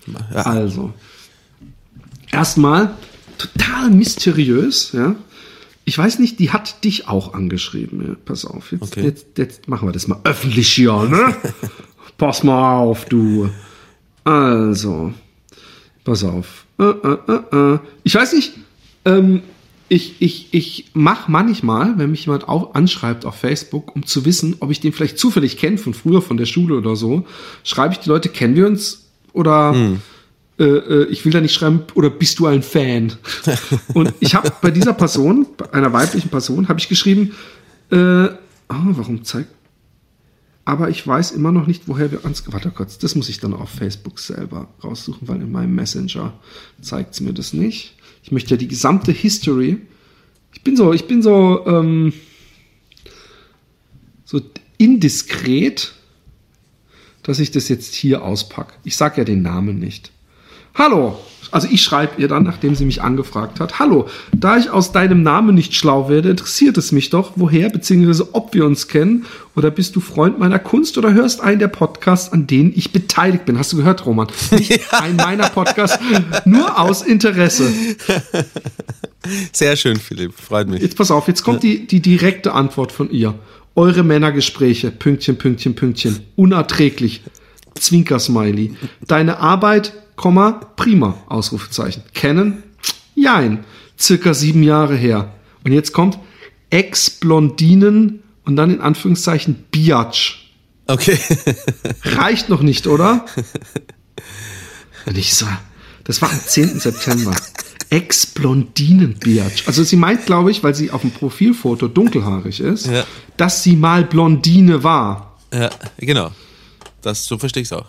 Ja. 0.06 0.42
Also, 0.42 0.94
erstmal 2.32 2.98
total 3.38 3.90
mysteriös, 3.90 4.92
ja. 4.92 5.16
Ich 5.86 5.98
weiß 5.98 6.20
nicht, 6.20 6.40
die 6.40 6.52
hat 6.52 6.84
dich 6.84 7.08
auch 7.08 7.34
angeschrieben. 7.34 8.06
Ja. 8.06 8.16
Pass 8.26 8.44
auf, 8.44 8.74
jetzt, 8.74 8.82
okay. 8.82 9.04
jetzt, 9.04 9.38
jetzt 9.38 9.70
machen 9.70 9.88
wir 9.88 9.94
das 9.94 10.10
mal 10.10 10.20
öffentlich 10.26 10.68
hier, 10.68 10.92
ne? 11.04 11.34
pass 12.18 12.44
mal 12.44 12.80
auf, 12.80 13.06
du. 13.06 13.50
Also, 14.28 15.14
pass 16.04 16.26
auf. 16.26 16.66
Äh, 16.78 16.84
äh, 16.84 17.74
äh, 17.76 17.80
ich 18.04 18.14
weiß 18.14 18.34
nicht, 18.34 18.56
ähm, 19.06 19.42
ich, 19.88 20.22
ich, 20.22 20.54
ich 20.54 20.90
mache 20.94 21.32
manchmal, 21.32 21.98
wenn 21.98 22.12
mich 22.12 22.26
jemand 22.26 22.50
auch 22.50 22.74
anschreibt 22.74 23.24
auf 23.24 23.36
Facebook, 23.36 23.96
um 23.96 24.06
zu 24.06 24.26
wissen, 24.26 24.58
ob 24.60 24.70
ich 24.70 24.82
den 24.82 24.92
vielleicht 24.92 25.18
zufällig 25.18 25.56
kenne 25.56 25.78
von 25.78 25.94
früher, 25.94 26.22
von 26.22 26.36
der 26.36 26.46
Schule 26.46 26.76
oder 26.76 26.98
so, 26.98 27.26
schreibe 27.64 27.94
ich 27.94 28.00
die 28.00 28.10
Leute, 28.10 28.28
kennen 28.28 28.58
wir 28.58 28.68
uns? 28.68 29.08
Oder 29.32 29.72
hm. 29.72 30.02
äh 30.60 31.04
ich 31.06 31.24
will 31.24 31.32
da 31.32 31.40
nicht 31.40 31.54
schreiben, 31.54 31.84
oder 31.94 32.10
bist 32.10 32.38
du 32.40 32.48
ein 32.48 32.64
Fan? 32.64 33.14
Und 33.94 34.14
ich 34.20 34.36
habe 34.36 34.52
bei 34.62 34.72
dieser 34.72 34.92
Person, 34.92 35.48
bei 35.56 35.72
einer 35.72 35.94
weiblichen 35.94 36.28
Person, 36.28 36.68
habe 36.68 36.82
ich 36.82 36.90
geschrieben, 36.90 37.32
äh, 37.92 38.26
oh, 38.26 38.28
warum 38.68 39.24
zeigt. 39.24 39.52
Aber 40.68 40.90
ich 40.90 41.08
weiß 41.08 41.32
immer 41.32 41.54
noch 41.54 41.66
nicht, 41.66 41.84
woher 41.88 42.12
wir 42.12 42.26
uns. 42.26 42.44
Warte 42.52 42.72
kurz, 42.72 42.98
das 42.98 43.16
muss 43.16 43.30
ich 43.30 43.40
dann 43.40 43.54
auf 43.54 43.70
Facebook 43.70 44.20
selber 44.20 44.68
raussuchen, 44.84 45.26
weil 45.26 45.42
in 45.42 45.50
meinem 45.50 45.74
Messenger 45.74 46.38
zeigt 46.82 47.14
es 47.14 47.22
mir 47.22 47.32
das 47.32 47.54
nicht. 47.54 47.96
Ich 48.22 48.34
möchte 48.34 48.50
ja 48.50 48.58
die 48.58 48.68
gesamte 48.68 49.14
History. 49.14 49.78
Ich 50.54 50.64
bin 50.64 50.76
so, 50.76 50.92
ich 50.92 51.08
bin 51.08 51.22
so, 51.22 51.66
ähm, 51.66 52.12
so 54.26 54.42
indiskret, 54.78 55.94
dass 57.24 57.40
ich 57.40 57.52
das 57.52 57.70
jetzt 57.70 57.96
hier 57.96 58.22
auspacke. 58.24 58.74
Ich 58.84 58.98
sage 58.98 59.20
ja 59.20 59.24
den 59.24 59.42
Namen 59.42 59.80
nicht. 59.80 60.12
Hallo, 60.78 61.18
also 61.50 61.68
ich 61.72 61.82
schreibe 61.82 62.22
ihr 62.22 62.28
dann, 62.28 62.44
nachdem 62.44 62.76
sie 62.76 62.86
mich 62.86 63.02
angefragt 63.02 63.60
hat, 63.60 63.80
hallo, 63.80 64.08
da 64.32 64.58
ich 64.58 64.70
aus 64.70 64.92
deinem 64.92 65.24
Namen 65.24 65.56
nicht 65.56 65.74
schlau 65.74 66.08
werde, 66.08 66.30
interessiert 66.30 66.78
es 66.78 66.92
mich 66.92 67.10
doch, 67.10 67.32
woher 67.36 67.70
bzw. 67.70 68.26
ob 68.34 68.54
wir 68.54 68.64
uns 68.64 68.88
kennen 68.88 69.26
oder 69.56 69.72
bist 69.72 69.96
du 69.96 70.02
Freund 70.02 70.38
meiner 70.38 70.60
Kunst 70.60 71.00
oder 71.00 71.14
hörst 71.14 71.42
einen 71.42 71.58
der 71.58 71.70
Podcasts, 71.70 72.32
an 72.32 72.46
denen 72.46 72.74
ich 72.76 72.92
beteiligt 72.92 73.46
bin. 73.46 73.58
Hast 73.58 73.74
du 73.74 73.78
gehört, 73.78 74.06
Roman? 74.06 74.28
Nicht 74.52 74.70
ja. 74.92 75.00
ein 75.00 75.16
meiner 75.16 75.50
Podcasts, 75.50 75.98
nur 76.46 76.80
aus 76.80 77.02
Interesse. 77.02 77.74
Sehr 79.52 79.76
schön, 79.78 79.98
Philipp, 79.98 80.34
freut 80.36 80.68
mich. 80.68 80.84
Jetzt 80.84 80.96
pass 80.96 81.10
auf, 81.10 81.28
jetzt 81.28 81.44
kommt 81.44 81.64
die, 81.64 81.88
die 81.88 82.02
direkte 82.04 82.54
Antwort 82.54 82.92
von 82.92 83.10
ihr. 83.10 83.34
Eure 83.74 84.04
Männergespräche, 84.04 84.92
Pünktchen, 84.92 85.40
Pünktchen, 85.40 85.74
Pünktchen, 85.74 86.20
unerträglich. 86.36 87.24
Zwinker-Smiley. 87.80 88.76
Deine 89.08 89.40
Arbeit 89.40 89.94
Komma, 90.18 90.52
prima, 90.76 91.16
Ausrufezeichen. 91.28 92.04
Kennen? 92.14 92.64
Jein. 93.16 93.64
Circa 93.98 94.34
sieben 94.34 94.64
Jahre 94.64 94.96
her. 94.96 95.32
Und 95.64 95.72
jetzt 95.72 95.94
kommt 95.94 96.20
Ex-Blondinen 96.72 98.24
und 98.44 98.56
dann 98.56 98.72
in 98.72 98.82
Anführungszeichen 98.82 99.66
Biatch. 99.72 100.52
Okay. 100.88 101.18
Reicht 102.04 102.50
noch 102.50 102.62
nicht, 102.62 102.88
oder? 102.88 103.26
Und 105.06 105.18
ich 105.18 105.36
so, 105.36 105.46
das 106.04 106.22
war 106.22 106.32
am 106.32 106.40
10. 106.40 106.80
September. 106.80 107.36
Ex-Blondinen-Biatch. 107.90 109.68
Also 109.68 109.84
sie 109.84 109.96
meint, 109.96 110.26
glaube 110.26 110.52
ich, 110.52 110.64
weil 110.64 110.76
sie 110.76 110.92
auf 110.92 111.02
dem 111.02 111.12
Profilfoto 111.12 111.88
dunkelhaarig 111.88 112.60
ist, 112.60 112.88
ja. 112.88 113.06
dass 113.38 113.64
sie 113.64 113.76
mal 113.76 114.04
Blondine 114.04 114.84
war. 114.84 115.38
Ja, 115.54 115.70
genau. 115.98 116.32
Das, 117.02 117.26
so 117.26 117.38
verstehe 117.38 117.62
ich 117.62 117.70
es 117.70 117.74
auch. 117.74 117.88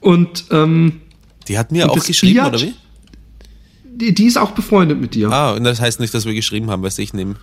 Und 0.00 0.44
ähm, 0.50 1.00
die 1.48 1.58
hat 1.58 1.72
mir 1.72 1.90
auch 1.90 2.04
geschrieben, 2.04 2.34
Biat, 2.34 2.48
oder 2.48 2.60
wie? 2.60 2.74
Die, 3.84 4.14
die, 4.14 4.26
ist 4.26 4.36
auch 4.36 4.52
befreundet 4.52 5.00
mit 5.00 5.14
dir. 5.14 5.30
Ah, 5.30 5.52
und 5.52 5.64
das 5.64 5.80
heißt 5.80 5.98
nicht, 5.98 6.14
dass 6.14 6.24
wir 6.24 6.34
geschrieben 6.34 6.70
haben, 6.70 6.82
weißt 6.82 6.98
du, 6.98 7.02
ich 7.02 7.14
nehme. 7.14 7.34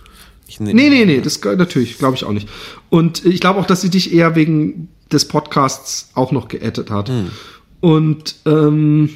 Ich 0.48 0.60
nehm, 0.60 0.76
nee, 0.76 0.88
nee, 0.88 1.04
nee, 1.04 1.20
das 1.20 1.42
natürlich, 1.42 1.98
glaube 1.98 2.16
ich 2.16 2.24
auch 2.24 2.32
nicht. 2.32 2.48
Und 2.88 3.24
ich 3.26 3.40
glaube 3.40 3.60
auch, 3.60 3.66
dass 3.66 3.80
sie 3.80 3.90
dich 3.90 4.14
eher 4.14 4.36
wegen 4.36 4.88
des 5.10 5.26
Podcasts 5.26 6.10
auch 6.14 6.32
noch 6.32 6.48
geaddet 6.48 6.90
hat. 6.90 7.08
Hm. 7.08 7.30
Und 7.80 8.36
ähm, 8.46 9.10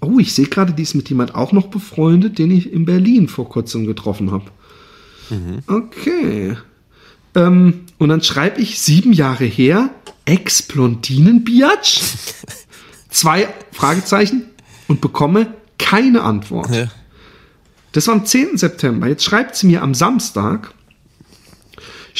oh, 0.00 0.18
ich 0.18 0.34
sehe 0.34 0.46
gerade, 0.46 0.72
die 0.72 0.82
ist 0.82 0.94
mit 0.94 1.08
jemand 1.08 1.34
auch 1.34 1.52
noch 1.52 1.68
befreundet, 1.68 2.38
den 2.38 2.50
ich 2.50 2.72
in 2.72 2.84
Berlin 2.84 3.28
vor 3.28 3.48
kurzem 3.48 3.86
getroffen 3.86 4.30
habe. 4.30 4.44
Mhm. 5.30 5.58
Okay. 5.66 6.56
Ähm, 7.34 7.80
und 7.98 8.08
dann 8.08 8.22
schreibe 8.22 8.60
ich 8.60 8.80
sieben 8.80 9.12
Jahre 9.12 9.44
her, 9.44 9.90
Ex-Blondinen-Biatch? 10.24 12.00
Zwei 13.08 13.48
Fragezeichen 13.72 14.50
und 14.86 15.00
bekomme 15.00 15.54
keine 15.78 16.22
Antwort. 16.22 16.74
Ja. 16.74 16.88
Das 17.92 18.06
war 18.06 18.14
am 18.14 18.26
10. 18.26 18.58
September. 18.58 19.08
Jetzt 19.08 19.24
schreibt 19.24 19.56
sie 19.56 19.66
mir 19.66 19.82
am 19.82 19.94
Samstag, 19.94 20.72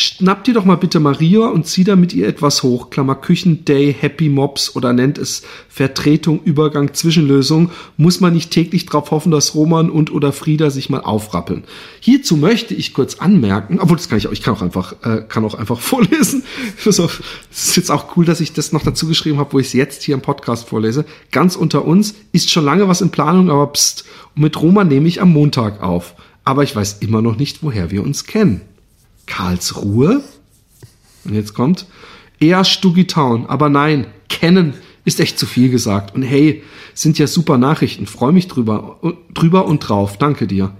Schnappt 0.01 0.47
ihr 0.47 0.55
doch 0.55 0.65
mal 0.65 0.77
bitte 0.77 1.01
Maria 1.01 1.49
und 1.49 1.67
zieh 1.67 1.83
da 1.83 1.97
mit 1.97 2.15
ihr 2.15 2.29
etwas 2.29 2.63
hoch. 2.63 2.89
Klammer 2.89 3.17
Küchenday, 3.17 3.93
Happy 3.93 4.29
Mobs 4.29 4.77
oder 4.77 4.93
nennt 4.93 5.19
es 5.19 5.43
Vertretung, 5.69 6.41
Übergang, 6.45 6.95
Zwischenlösung. 6.95 7.73
Muss 7.97 8.21
man 8.21 8.33
nicht 8.33 8.53
täglich 8.53 8.87
darauf 8.87 9.11
hoffen, 9.11 9.33
dass 9.33 9.57
Roman 9.57 9.91
und 9.91 10.13
oder 10.13 10.33
Frieda 10.33 10.71
sich 10.71 10.89
mal 10.89 11.01
aufrappeln. 11.01 11.65
Hierzu 11.99 12.37
möchte 12.37 12.75
ich 12.75 12.95
kurz 12.95 13.17
anmerken, 13.17 13.81
obwohl 13.81 13.97
das 13.97 14.09
kann 14.09 14.19
ich 14.19 14.29
auch, 14.29 14.33
ich 14.33 14.41
kann 14.41 14.55
auch 14.55 14.63
einfach, 14.63 14.95
äh, 15.03 15.25
kann 15.29 15.45
auch 15.45 15.55
einfach 15.55 15.81
vorlesen. 15.81 16.45
Es 16.79 17.01
ist 17.01 17.77
jetzt 17.77 17.91
auch 17.91 18.17
cool, 18.17 18.25
dass 18.25 18.41
ich 18.41 18.53
das 18.53 18.71
noch 18.71 18.85
dazu 18.85 19.09
geschrieben 19.09 19.39
habe, 19.39 19.53
wo 19.53 19.59
ich 19.59 19.67
es 19.67 19.73
jetzt 19.73 20.05
hier 20.05 20.15
im 20.15 20.21
Podcast 20.21 20.69
vorlese. 20.69 21.07
Ganz 21.33 21.57
unter 21.57 21.85
uns 21.85 22.15
ist 22.31 22.51
schon 22.51 22.65
lange 22.65 22.87
was 22.87 23.01
in 23.01 23.11
Planung, 23.11 23.51
aber 23.51 23.73
pst, 23.73 24.05
und 24.37 24.43
mit 24.43 24.63
Roman 24.63 24.87
nehme 24.87 25.09
ich 25.09 25.21
am 25.21 25.33
Montag 25.33 25.83
auf. 25.83 26.15
Aber 26.45 26.63
ich 26.63 26.77
weiß 26.77 26.99
immer 27.01 27.21
noch 27.21 27.37
nicht, 27.37 27.65
woher 27.65 27.91
wir 27.91 28.05
uns 28.05 28.27
kennen. 28.27 28.61
Karlsruhe. 29.29 30.23
Und 31.25 31.35
jetzt 31.35 31.55
kommt 31.55 31.87
eher 32.41 32.65
Stuggy 32.65 33.07
Town. 33.07 33.47
Aber 33.47 33.69
nein, 33.69 34.07
kennen 34.29 34.75
ist 35.05 35.21
echt 35.21 35.39
zu 35.39 35.47
viel 35.47 35.71
gesagt. 35.71 36.15
Und 36.15 36.23
hey, 36.23 36.63
sind 36.95 37.19
ja 37.19 37.27
super 37.27 37.59
Nachrichten. 37.59 38.07
Freue 38.07 38.33
mich 38.33 38.49
drüber, 38.49 38.99
drüber 39.33 39.67
und 39.67 39.81
drauf. 39.81 40.19
Danke 40.19 40.47
dir. 40.47 40.73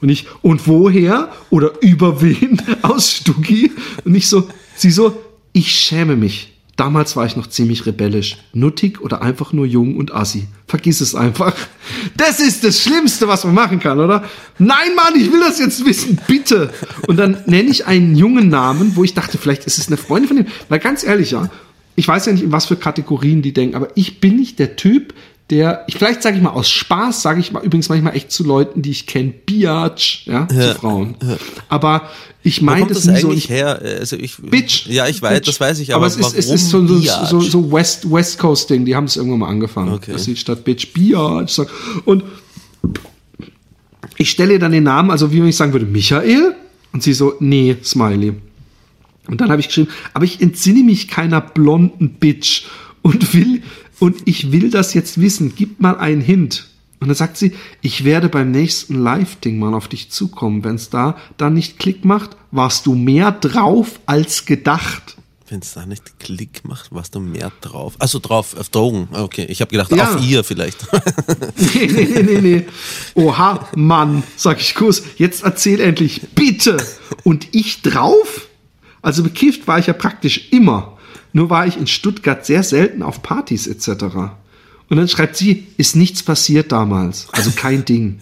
Und 0.00 0.08
ich, 0.08 0.26
und 0.42 0.66
woher 0.66 1.30
oder 1.50 1.80
über 1.80 2.20
wen 2.20 2.60
aus 2.82 3.12
Stuggy? 3.12 3.72
Und 4.04 4.14
ich 4.14 4.28
so, 4.28 4.48
sie 4.74 4.90
so, 4.90 5.16
ich 5.52 5.72
schäme 5.72 6.16
mich. 6.16 6.52
Damals 6.82 7.14
war 7.14 7.24
ich 7.24 7.36
noch 7.36 7.46
ziemlich 7.46 7.86
rebellisch. 7.86 8.38
Nuttig 8.52 9.00
oder 9.00 9.22
einfach 9.22 9.52
nur 9.52 9.66
jung 9.66 9.96
und 9.96 10.12
assi. 10.12 10.48
Vergiss 10.66 11.00
es 11.00 11.14
einfach. 11.14 11.54
Das 12.16 12.40
ist 12.40 12.64
das 12.64 12.80
Schlimmste, 12.80 13.28
was 13.28 13.44
man 13.44 13.54
machen 13.54 13.78
kann, 13.78 14.00
oder? 14.00 14.24
Nein, 14.58 14.96
Mann, 14.96 15.14
ich 15.14 15.30
will 15.30 15.38
das 15.38 15.60
jetzt 15.60 15.84
wissen, 15.86 16.18
bitte. 16.26 16.72
Und 17.06 17.18
dann 17.18 17.38
nenne 17.46 17.70
ich 17.70 17.86
einen 17.86 18.16
jungen 18.16 18.48
Namen, 18.48 18.96
wo 18.96 19.04
ich 19.04 19.14
dachte, 19.14 19.38
vielleicht 19.38 19.64
ist 19.64 19.78
es 19.78 19.86
eine 19.86 19.96
Freundin 19.96 20.26
von 20.26 20.38
ihm. 20.38 20.46
Weil 20.68 20.80
ganz 20.80 21.04
ehrlich, 21.04 21.30
ja, 21.30 21.48
ich 21.94 22.08
weiß 22.08 22.26
ja 22.26 22.32
nicht, 22.32 22.42
in 22.42 22.50
was 22.50 22.66
für 22.66 22.74
Kategorien 22.74 23.42
die 23.42 23.52
denken, 23.52 23.76
aber 23.76 23.90
ich 23.94 24.18
bin 24.18 24.34
nicht 24.34 24.58
der 24.58 24.74
Typ, 24.74 25.14
der, 25.50 25.84
ich, 25.86 25.96
vielleicht 25.96 26.22
sage 26.22 26.36
ich 26.36 26.42
mal 26.42 26.50
aus 26.50 26.70
Spaß, 26.70 27.22
sage 27.22 27.40
ich 27.40 27.52
mal 27.52 27.62
übrigens 27.62 27.88
manchmal 27.88 28.16
echt 28.16 28.30
zu 28.30 28.44
Leuten, 28.44 28.80
die 28.80 28.90
ich 28.90 29.06
kenne, 29.06 29.32
Biatch, 29.32 30.26
ja, 30.26 30.48
ja, 30.50 30.60
zu 30.60 30.74
Frauen. 30.76 31.16
Ja. 31.22 31.36
Aber 31.68 32.08
ich 32.42 32.62
meine 32.62 32.86
das, 32.86 33.02
das 33.02 33.08
eigentlich 33.08 33.44
so 33.44 33.50
her. 33.50 33.80
Also 33.82 34.16
ich, 34.16 34.36
Bitch. 34.38 34.86
Ja, 34.86 35.06
ich 35.08 35.20
weiß, 35.20 35.40
Bitch. 35.40 35.48
das 35.48 35.60
weiß 35.60 35.80
ich, 35.80 35.94
aber, 35.94 36.06
aber 36.06 36.14
es 36.14 36.16
ist, 36.16 36.36
es 36.36 36.50
ist 36.50 36.70
so, 36.70 36.86
so, 36.86 36.98
so, 36.98 37.40
so 37.40 37.72
West, 37.72 38.10
West 38.10 38.38
Coast 38.38 38.70
Ding, 38.70 38.84
die 38.84 38.96
haben 38.96 39.04
es 39.04 39.16
irgendwann 39.16 39.40
mal 39.40 39.48
angefangen, 39.48 39.92
okay. 39.92 40.12
dass 40.12 40.24
sie 40.24 40.36
statt 40.36 40.64
Bitch 40.64 40.92
Biatch 40.92 41.52
sagen. 41.52 41.70
Und 42.04 42.24
ich 44.16 44.30
stelle 44.30 44.54
ihr 44.54 44.58
dann 44.58 44.72
den 44.72 44.84
Namen, 44.84 45.10
also 45.10 45.32
wie 45.32 45.40
wenn 45.40 45.48
ich 45.48 45.56
sagen 45.56 45.72
würde, 45.72 45.86
Michael, 45.86 46.54
und 46.92 47.02
sie 47.02 47.12
so, 47.12 47.34
nee, 47.40 47.76
Smiley. 47.82 48.34
Und 49.28 49.40
dann 49.40 49.50
habe 49.50 49.60
ich 49.60 49.68
geschrieben, 49.68 49.90
aber 50.14 50.24
ich 50.24 50.40
entsinne 50.40 50.82
mich 50.82 51.08
keiner 51.08 51.40
blonden 51.40 52.14
Bitch 52.14 52.64
und 53.02 53.34
will 53.34 53.62
und 54.02 54.22
ich 54.24 54.50
will 54.50 54.68
das 54.68 54.94
jetzt 54.94 55.20
wissen. 55.20 55.52
Gib 55.54 55.80
mal 55.80 55.96
einen 55.96 56.20
Hint. 56.20 56.66
Und 56.98 57.06
dann 57.06 57.14
sagt 57.14 57.36
sie, 57.36 57.52
ich 57.82 58.02
werde 58.02 58.28
beim 58.28 58.50
nächsten 58.50 59.00
Live-Ding 59.00 59.60
mal 59.60 59.74
auf 59.74 59.86
dich 59.86 60.10
zukommen. 60.10 60.64
Wenn 60.64 60.74
es 60.74 60.90
da 60.90 61.16
dann 61.36 61.54
nicht 61.54 61.78
Klick 61.78 62.04
macht, 62.04 62.30
warst 62.50 62.86
du 62.86 62.96
mehr 62.96 63.30
drauf 63.30 64.00
als 64.06 64.44
gedacht. 64.44 65.16
Wenn 65.48 65.60
es 65.60 65.74
da 65.74 65.86
nicht 65.86 66.18
Klick 66.18 66.62
macht, 66.64 66.90
warst 66.90 67.14
du 67.14 67.20
mehr 67.20 67.52
drauf. 67.60 67.94
Also 68.00 68.18
drauf, 68.18 68.56
auf 68.58 68.70
Drogen. 68.70 69.06
Okay, 69.12 69.46
ich 69.48 69.60
habe 69.60 69.70
gedacht, 69.70 69.92
ja. 69.92 70.16
auf 70.16 70.20
ihr 70.20 70.42
vielleicht. 70.42 70.84
nee, 71.56 71.86
nee, 71.86 72.04
nee, 72.04 72.22
nee, 72.22 72.40
nee. 72.40 72.66
Oha, 73.14 73.68
Mann, 73.76 74.24
sag 74.34 74.60
ich 74.60 74.74
Kuss. 74.74 75.04
Jetzt 75.16 75.44
erzähl 75.44 75.78
endlich, 75.80 76.22
bitte. 76.34 76.76
Und 77.22 77.46
ich 77.52 77.82
drauf? 77.82 78.48
Also 79.00 79.22
bekifft 79.22 79.68
war 79.68 79.78
ich 79.78 79.86
ja 79.86 79.92
praktisch 79.92 80.50
immer. 80.50 80.98
Nur 81.32 81.50
war 81.50 81.66
ich 81.66 81.76
in 81.76 81.86
Stuttgart 81.86 82.44
sehr 82.44 82.62
selten 82.62 83.02
auf 83.02 83.22
Partys 83.22 83.66
etc. 83.66 84.04
Und 84.88 84.96
dann 84.96 85.08
schreibt 85.08 85.36
sie, 85.36 85.66
ist 85.78 85.96
nichts 85.96 86.22
passiert 86.22 86.72
damals. 86.72 87.28
Also 87.32 87.52
kein 87.52 87.84
Ding. 87.86 88.18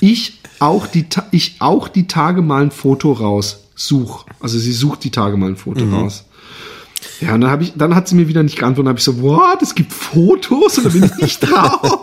Ich 0.00 0.40
auch 0.58 0.86
die, 0.86 1.06
ich 1.30 1.56
auch 1.58 1.88
die 1.88 2.06
Tage 2.06 2.42
mal 2.42 2.62
ein 2.62 2.70
Foto 2.70 3.12
raus. 3.12 3.64
Such. 3.74 4.24
Also 4.40 4.58
sie 4.58 4.72
sucht 4.72 5.04
die 5.04 5.10
Tage 5.10 5.36
mal 5.36 5.50
ein 5.50 5.56
Foto 5.56 5.84
mhm. 5.84 5.94
raus. 5.94 6.24
Ja, 7.20 7.34
und 7.34 7.40
dann, 7.40 7.50
hab 7.50 7.60
ich, 7.60 7.72
dann 7.76 7.94
hat 7.94 8.08
sie 8.08 8.14
mir 8.14 8.28
wieder 8.28 8.42
nicht 8.42 8.58
geantwortet. 8.58 8.86
Dann 8.86 8.88
habe 8.90 8.98
ich 8.98 9.04
so, 9.04 9.22
what, 9.22 9.62
es 9.62 9.74
gibt 9.74 9.92
Fotos 9.92 10.78
und 10.78 10.84
da 10.84 10.90
bin 10.90 11.04
ich 11.04 11.16
nicht 11.16 11.40
drauf. 11.40 12.00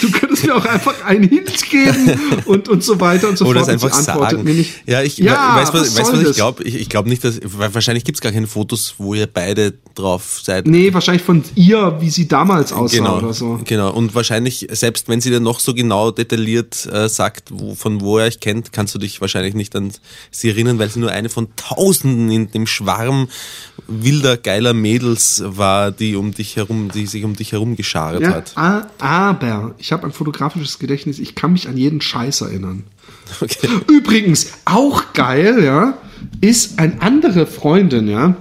du 0.00 0.10
könntest 0.10 0.44
mir 0.44 0.56
auch 0.56 0.64
einfach 0.64 1.04
einen 1.04 1.28
Hint 1.28 1.70
geben 1.70 2.18
und, 2.46 2.68
und 2.68 2.82
so 2.82 3.00
weiter 3.00 3.28
und 3.28 3.38
so 3.38 3.46
Oder 3.46 3.60
fort. 3.60 3.68
Oder 3.68 3.76
es 3.76 3.84
einfach 3.84 4.00
sagen. 4.00 4.44
Mir 4.44 4.54
nicht, 4.54 4.82
ja, 4.86 5.02
ich 5.02 5.18
ja, 5.18 5.56
weiß, 5.56 5.72
was, 5.72 5.98
was, 5.98 6.12
was 6.12 6.22
ich 6.22 6.36
glaube. 6.36 6.62
Ich, 6.64 6.74
ich 6.74 6.88
glaube 6.88 7.08
nicht, 7.08 7.24
dass, 7.24 7.40
wahrscheinlich 7.42 8.04
gibt 8.04 8.16
es 8.16 8.20
gar 8.20 8.32
keine 8.32 8.46
Fotos, 8.46 8.94
wo 8.98 9.14
ihr 9.14 9.26
beide 9.26 9.74
drauf 9.94 10.40
seid. 10.42 10.66
Nee, 10.66 10.92
wahrscheinlich 10.92 11.22
von 11.22 11.42
ihr, 11.54 11.96
wie 12.00 12.10
sie 12.10 12.28
damals 12.28 12.72
aussah 12.72 12.96
genau, 12.96 13.18
oder 13.18 13.32
so. 13.32 13.60
Genau, 13.64 13.92
und 13.92 14.14
wahrscheinlich, 14.14 14.66
selbst 14.70 15.08
wenn 15.08 15.20
sie 15.20 15.30
dir 15.30 15.40
noch 15.40 15.60
so 15.60 15.74
genau 15.74 16.10
detailliert 16.10 16.86
äh, 16.86 17.08
sagt, 17.08 17.50
wo, 17.52 17.74
von 17.74 18.00
wo 18.00 18.18
er 18.18 18.26
euch 18.26 18.40
kennt, 18.40 18.72
kannst 18.72 18.94
du 18.94 18.98
dich 18.98 19.20
wahrscheinlich 19.20 19.54
nicht 19.54 19.74
an 19.76 19.92
sie 20.30 20.50
erinnern, 20.50 20.78
weil 20.78 20.90
sie 20.90 21.00
nur 21.00 21.10
eine 21.10 21.28
von 21.28 21.48
Tausenden 21.56 22.30
in 22.30 22.50
dem 22.50 22.66
Schwarm 22.66 23.28
wilder, 24.14 24.36
geiler 24.36 24.74
Mädels 24.74 25.42
war, 25.44 25.90
die 25.90 26.16
um 26.16 26.32
dich 26.32 26.56
herum, 26.56 26.90
die 26.92 27.06
sich 27.06 27.24
um 27.24 27.34
dich 27.36 27.52
herum 27.52 27.76
geschart 27.76 28.20
ja, 28.20 28.30
hat. 28.30 28.52
Aber 28.98 29.74
ich 29.78 29.92
habe 29.92 30.04
ein 30.04 30.12
fotografisches 30.12 30.78
Gedächtnis, 30.78 31.18
ich 31.18 31.34
kann 31.34 31.52
mich 31.52 31.68
an 31.68 31.76
jeden 31.76 32.00
Scheiß 32.00 32.42
erinnern. 32.42 32.84
Okay. 33.40 33.68
Übrigens, 33.88 34.52
auch 34.64 35.12
geil, 35.14 35.62
ja, 35.64 35.94
ist 36.40 36.78
eine 36.78 37.00
andere 37.00 37.46
Freundin, 37.46 38.08
ja, 38.08 38.36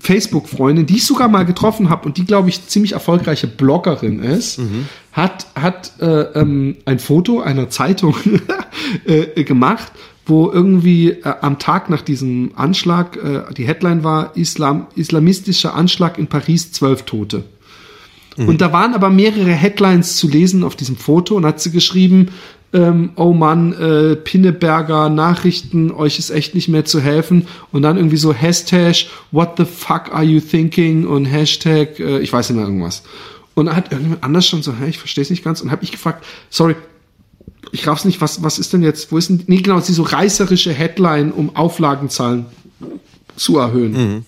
Facebook-Freundin, 0.00 0.86
die 0.86 0.96
ich 0.96 1.06
sogar 1.06 1.28
mal 1.28 1.44
getroffen 1.44 1.90
habe 1.90 2.06
und 2.06 2.18
die, 2.18 2.24
glaube 2.24 2.48
ich, 2.48 2.66
ziemlich 2.68 2.92
erfolgreiche 2.92 3.48
Bloggerin 3.48 4.22
ist, 4.22 4.58
mhm. 4.58 4.86
hat, 5.12 5.48
hat 5.56 5.92
äh, 6.00 6.20
ähm, 6.38 6.76
ein 6.84 6.98
Foto 6.98 7.40
einer 7.40 7.68
Zeitung 7.68 8.14
äh, 9.06 9.42
gemacht, 9.42 9.90
wo 10.28 10.50
irgendwie 10.50 11.10
äh, 11.10 11.34
am 11.40 11.58
Tag 11.58 11.90
nach 11.90 12.02
diesem 12.02 12.52
Anschlag, 12.54 13.16
äh, 13.16 13.52
die 13.54 13.66
Headline 13.66 14.04
war 14.04 14.36
Islam, 14.36 14.86
islamistischer 14.94 15.74
Anschlag 15.74 16.18
in 16.18 16.26
Paris, 16.26 16.72
zwölf 16.72 17.02
Tote. 17.02 17.44
Mhm. 18.36 18.48
Und 18.48 18.60
da 18.60 18.72
waren 18.72 18.94
aber 18.94 19.10
mehrere 19.10 19.50
Headlines 19.50 20.16
zu 20.16 20.28
lesen 20.28 20.62
auf 20.64 20.76
diesem 20.76 20.96
Foto 20.96 21.36
und 21.36 21.44
hat 21.44 21.60
sie 21.60 21.70
geschrieben, 21.70 22.28
ähm, 22.72 23.10
oh 23.16 23.32
Mann, 23.32 23.72
äh, 23.72 24.16
Pinneberger 24.16 25.08
Nachrichten, 25.08 25.90
euch 25.90 26.18
ist 26.18 26.30
echt 26.30 26.54
nicht 26.54 26.68
mehr 26.68 26.84
zu 26.84 27.00
helfen. 27.00 27.46
Und 27.72 27.82
dann 27.82 27.96
irgendwie 27.96 28.18
so 28.18 28.32
Hashtag, 28.32 29.06
what 29.32 29.54
the 29.56 29.64
fuck 29.64 30.12
are 30.12 30.24
you 30.24 30.40
thinking? 30.40 31.06
Und 31.06 31.24
Hashtag, 31.24 31.98
äh, 31.98 32.18
ich 32.18 32.32
weiß 32.32 32.50
nicht 32.50 32.56
mehr 32.56 32.66
irgendwas. 32.66 33.02
Und 33.54 33.66
dann 33.66 33.76
hat 33.76 33.90
irgendjemand 33.90 34.22
anders 34.22 34.46
schon 34.46 34.62
so, 34.62 34.72
hä, 34.72 34.88
ich 34.88 34.98
verstehe 34.98 35.22
es 35.22 35.30
nicht 35.30 35.42
ganz. 35.42 35.62
Und 35.62 35.70
habe 35.70 35.82
ich 35.82 35.90
gefragt, 35.90 36.24
sorry, 36.50 36.76
ich 37.72 37.86
raff's 37.86 38.04
nicht, 38.04 38.20
was, 38.20 38.42
was 38.42 38.58
ist 38.58 38.72
denn 38.72 38.82
jetzt, 38.82 39.12
wo 39.12 39.18
ist 39.18 39.28
denn, 39.30 39.42
nee, 39.46 39.60
genau, 39.60 39.80
sie 39.80 39.92
so 39.92 40.02
reißerische 40.02 40.72
Headline, 40.72 41.32
um 41.32 41.54
Auflagenzahlen 41.56 42.46
zu 43.36 43.58
erhöhen. 43.58 43.92
Mhm. 43.92 44.24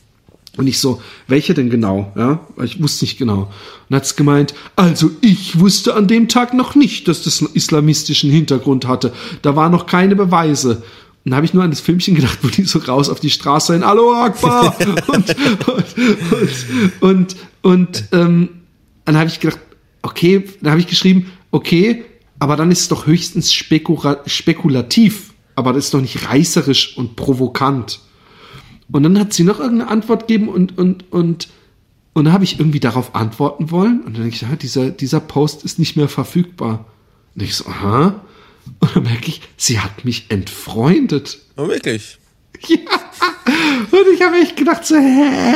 Und 0.56 0.66
ich 0.66 0.78
so, 0.78 1.00
welche 1.28 1.54
denn 1.54 1.70
genau? 1.70 2.12
Ja, 2.16 2.40
ich 2.62 2.82
wusste 2.82 3.04
nicht 3.04 3.18
genau. 3.18 3.50
Und 3.88 3.96
hat's 3.96 4.16
gemeint, 4.16 4.52
also 4.76 5.10
ich 5.20 5.58
wusste 5.58 5.94
an 5.94 6.08
dem 6.08 6.28
Tag 6.28 6.54
noch 6.54 6.74
nicht, 6.74 7.08
dass 7.08 7.22
das 7.22 7.40
einen 7.40 7.54
islamistischen 7.54 8.30
Hintergrund 8.30 8.86
hatte. 8.86 9.12
Da 9.42 9.54
waren 9.56 9.72
noch 9.72 9.86
keine 9.86 10.16
Beweise. 10.16 10.82
Und 11.24 11.30
da 11.30 11.36
habe 11.36 11.46
ich 11.46 11.54
nur 11.54 11.62
an 11.62 11.70
das 11.70 11.80
Filmchen 11.80 12.14
gedacht, 12.14 12.38
wo 12.42 12.48
die 12.48 12.64
so 12.64 12.80
raus 12.80 13.08
auf 13.08 13.20
die 13.20 13.30
Straße 13.30 13.74
in 13.74 13.86
Hallo 13.86 14.12
Akbar 14.14 14.76
und, 15.08 15.08
und, 15.08 15.36
und, 15.68 16.96
und, 17.00 17.36
und 17.62 18.04
ähm, 18.12 18.48
dann 19.04 19.16
habe 19.16 19.28
ich 19.28 19.38
gedacht, 19.38 19.60
okay, 20.02 20.44
dann 20.60 20.72
habe 20.72 20.80
ich 20.80 20.86
geschrieben, 20.86 21.30
okay, 21.52 22.04
aber 22.40 22.56
dann 22.56 22.72
ist 22.72 22.80
es 22.80 22.88
doch 22.88 23.06
höchstens 23.06 23.52
spekula 23.52 24.22
spekulativ, 24.26 25.32
aber 25.54 25.72
das 25.72 25.84
ist 25.84 25.94
doch 25.94 26.00
nicht 26.00 26.28
reißerisch 26.28 26.96
und 26.96 27.14
provokant. 27.14 28.00
Und 28.90 29.02
dann 29.04 29.18
hat 29.18 29.32
sie 29.32 29.44
noch 29.44 29.60
irgendeine 29.60 29.90
Antwort 29.90 30.26
gegeben 30.26 30.48
und, 30.48 30.76
und, 30.76 31.12
und, 31.12 31.48
und 32.14 32.24
dann 32.24 32.32
habe 32.32 32.42
ich 32.44 32.58
irgendwie 32.58 32.80
darauf 32.80 33.14
antworten 33.14 33.70
wollen. 33.70 34.00
Und 34.00 34.16
dann 34.16 34.22
denke 34.22 34.34
ich, 34.34 34.42
ja, 34.42 34.56
dieser, 34.56 34.90
dieser 34.90 35.20
Post 35.20 35.64
ist 35.64 35.78
nicht 35.78 35.96
mehr 35.96 36.08
verfügbar. 36.08 36.86
Und 37.36 37.42
ich 37.42 37.54
so, 37.54 37.66
aha. 37.66 38.24
Und 38.80 38.96
dann 38.96 39.04
merke 39.04 39.28
ich, 39.28 39.42
sie 39.56 39.78
hat 39.78 40.04
mich 40.04 40.26
entfreundet. 40.30 41.38
Oh, 41.56 41.68
wirklich? 41.68 42.16
Ja. 42.68 42.76
Und 43.90 44.06
ich 44.14 44.22
habe 44.22 44.36
echt 44.36 44.56
gedacht, 44.56 44.86
so, 44.86 44.96
hä? 44.96 45.54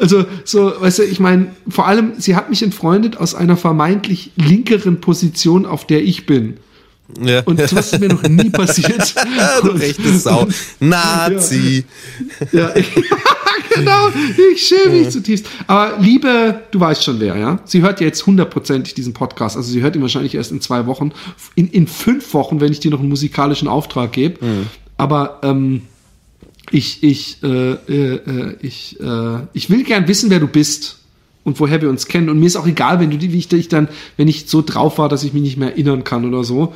Also, 0.00 0.24
so, 0.44 0.72
weißt 0.80 1.00
du, 1.00 1.02
ich 1.04 1.20
meine, 1.20 1.48
vor 1.68 1.86
allem, 1.86 2.12
sie 2.18 2.36
hat 2.36 2.50
mich 2.50 2.62
entfreundet 2.62 3.16
aus 3.16 3.34
einer 3.34 3.56
vermeintlich 3.56 4.32
linkeren 4.36 5.00
Position, 5.00 5.66
auf 5.66 5.86
der 5.86 6.02
ich 6.02 6.26
bin. 6.26 6.58
Ja. 7.22 7.40
Und 7.44 7.58
das 7.58 7.72
ist 7.72 8.00
mir 8.00 8.08
noch 8.08 8.22
nie 8.22 8.50
passiert. 8.50 9.14
du 9.62 9.70
rechte 9.70 10.12
Sau. 10.18 10.46
Nazi. 10.78 11.84
Ja, 12.52 12.76
ja 12.76 12.84
genau. 13.74 14.08
Ich 14.52 14.66
schäme 14.66 14.96
mich 14.96 15.10
zutiefst. 15.10 15.46
Aber 15.66 15.98
liebe, 16.00 16.62
du 16.70 16.80
weißt 16.80 17.02
schon 17.02 17.18
wer, 17.18 17.36
ja? 17.36 17.60
Sie 17.64 17.80
hört 17.80 18.00
ja 18.00 18.06
jetzt 18.06 18.26
hundertprozentig 18.26 18.92
diesen 18.94 19.14
Podcast. 19.14 19.56
Also 19.56 19.70
sie 19.70 19.80
hört 19.80 19.96
ihn 19.96 20.02
wahrscheinlich 20.02 20.34
erst 20.34 20.52
in 20.52 20.60
zwei 20.60 20.86
Wochen. 20.86 21.12
In, 21.54 21.70
in 21.70 21.86
fünf 21.86 22.34
Wochen, 22.34 22.60
wenn 22.60 22.72
ich 22.72 22.80
dir 22.80 22.90
noch 22.90 23.00
einen 23.00 23.08
musikalischen 23.08 23.68
Auftrag 23.68 24.12
gebe. 24.12 24.44
Mhm. 24.44 24.66
Aber 24.98 25.38
ähm, 25.42 25.82
ich, 26.70 27.02
ich, 27.02 27.42
äh, 27.42 27.72
äh, 27.72 28.56
ich, 28.60 29.00
äh, 29.00 29.38
ich 29.52 29.70
will 29.70 29.84
gern 29.84 30.08
wissen, 30.08 30.30
wer 30.30 30.40
du 30.40 30.46
bist 30.46 30.98
und 31.44 31.58
woher 31.60 31.80
wir 31.80 31.88
uns 31.88 32.06
kennen. 32.06 32.28
Und 32.28 32.38
mir 32.38 32.46
ist 32.46 32.56
auch 32.56 32.66
egal, 32.66 33.00
wenn 33.00 33.10
du 33.10 33.20
wie 33.20 33.38
ich 33.38 33.48
dich 33.48 33.68
dann, 33.68 33.88
wenn 34.16 34.28
ich 34.28 34.48
so 34.48 34.62
drauf 34.62 34.98
war, 34.98 35.08
dass 35.08 35.24
ich 35.24 35.32
mich 35.32 35.42
nicht 35.42 35.56
mehr 35.56 35.70
erinnern 35.70 36.04
kann 36.04 36.24
oder 36.24 36.44
so. 36.44 36.74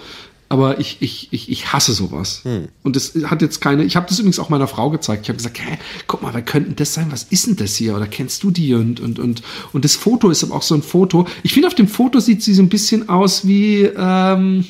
Aber 0.49 0.81
ich, 0.81 0.99
ich, 1.01 1.29
ich, 1.31 1.51
ich 1.51 1.73
hasse 1.73 1.95
sowas. 1.95 2.41
Hm. 2.43 2.69
Und 2.83 2.95
das 2.95 3.15
hat 3.25 3.41
jetzt 3.41 3.63
keine. 3.63 3.85
Ich 3.85 3.97
habe 3.97 4.07
das 4.07 4.19
übrigens 4.19 4.39
auch 4.39 4.51
meiner 4.51 4.67
Frau 4.67 4.91
gezeigt. 4.91 5.23
Ich 5.23 5.29
habe 5.31 5.39
gesagt, 5.39 5.59
hä, 5.59 5.79
guck 6.07 6.21
mal, 6.21 6.35
wer 6.35 6.43
könnte 6.43 6.73
das 6.73 6.93
sein? 6.93 7.07
Was 7.11 7.23
ist 7.25 7.47
denn 7.47 7.57
das 7.57 7.75
hier? 7.77 7.97
Oder 7.97 8.07
kennst 8.07 8.43
du 8.43 8.51
die? 8.51 8.75
Und, 8.75 9.01
und, 9.01 9.19
und, 9.19 9.43
und 9.73 9.85
das 9.85 9.95
Foto 9.95 10.29
ist 10.29 10.45
aber 10.45 10.55
auch 10.55 10.63
so 10.63 10.75
ein 10.75 10.83
Foto. 10.83 11.27
Ich 11.43 11.55
finde, 11.55 11.69
auf 11.69 11.75
dem 11.75 11.89
Foto 11.89 12.21
sieht 12.21 12.43
sie 12.43 12.53
so 12.53 12.63
ein 12.63 12.69
bisschen 12.69 13.09
aus 13.09 13.47
wie. 13.47 13.89
Ähm, 13.97 14.67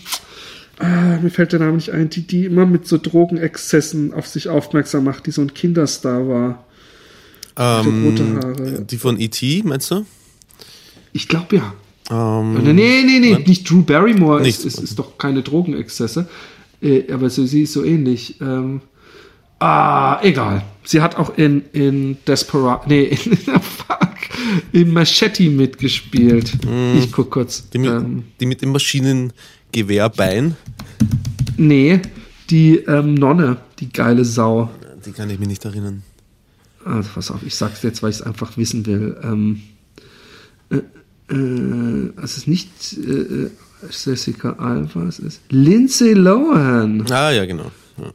ah, 0.79 1.19
mir 1.21 1.31
fällt 1.31 1.53
der 1.53 1.61
Name 1.61 1.75
nicht 1.75 1.91
ein, 1.91 2.11
die, 2.11 2.27
die 2.27 2.45
immer 2.47 2.67
mit 2.67 2.87
so 2.87 2.99
Drogenexzessen 2.99 4.13
auf 4.15 4.27
sich 4.27 4.49
aufmerksam 4.49 5.05
macht, 5.05 5.27
die 5.27 5.31
so 5.31 5.43
ein 5.43 5.55
Kinderstar 5.55 6.29
war. 6.29 6.65
Ähm, 7.57 8.05
rote 8.05 8.35
Haare. 8.35 8.83
Die 8.83 8.97
von 8.97 9.21
E.T., 9.21 9.63
meinst 9.65 9.91
du? 9.91 10.07
Ich 11.13 11.29
glaube 11.29 11.57
ja. 11.57 11.75
Ähm, 12.11 12.55
nee, 12.65 12.73
nee, 12.73 13.19
nee, 13.21 13.45
nicht 13.47 13.69
Drew 13.69 13.83
Barrymore 13.83 14.43
nicht. 14.43 14.65
Ist, 14.65 14.79
ist, 14.79 14.83
ist 14.83 14.99
doch 14.99 15.19
keine 15.19 15.43
Drogenexzesse. 15.43 16.29
Äh, 16.81 17.13
aber 17.13 17.31
so, 17.31 17.45
sie 17.47 17.63
ist 17.63 17.75
so 17.75 17.85
ähnlich. 17.85 18.41
Ähm, 18.41 18.81
Ah, 19.63 20.19
egal. 20.25 20.65
Sie 20.83 21.01
hat 21.01 21.15
auch 21.15 21.39
in, 21.39 21.63
in 21.73 22.17
Desperado, 22.27 22.83
nee, 22.89 23.05
in, 23.05 23.37
fuck, 23.37 24.17
in 24.73 24.93
Machete 24.93 25.49
mitgespielt. 25.51 26.53
Mm. 26.65 26.99
Ich 26.99 27.13
guck 27.13 27.31
kurz. 27.31 27.71
Die 27.71 27.79
mit, 27.79 27.91
ähm, 27.93 28.25
die 28.41 28.47
mit 28.47 28.61
dem 28.61 28.73
Maschinengewehrbein? 29.73 30.57
Nee, 31.57 32.01
die 32.51 32.77
ähm, 32.77 33.15
Nonne, 33.15 33.59
die 33.79 33.91
geile 33.91 34.25
Sau. 34.25 34.71
Die 35.05 35.13
kann 35.13 35.31
ich 35.31 35.39
mich 35.39 35.49
nicht 35.49 35.65
erinnern. 35.65 36.03
Also 36.85 37.09
pass 37.15 37.31
auf, 37.31 37.43
ich 37.45 37.55
sag's 37.55 37.83
jetzt, 37.83 38.03
weil 38.03 38.11
ich 38.11 38.17
es 38.17 38.23
einfach 38.23 38.57
wissen 38.57 38.85
will. 38.87 39.17
Ähm, 39.23 39.63
äh, 40.71 40.77
äh, 41.33 42.13
es 42.23 42.37
ist 42.37 42.49
nicht 42.49 42.71
äh, 42.99 43.45
äh, 43.45 43.51
Jessica 43.91 44.53
Alba, 44.53 45.05
es 45.07 45.19
ist 45.19 45.41
Lindsay 45.51 46.13
Lohan. 46.13 47.05
Ah, 47.11 47.31
ja, 47.31 47.45
genau. 47.47 47.71
Ja. 47.99 48.13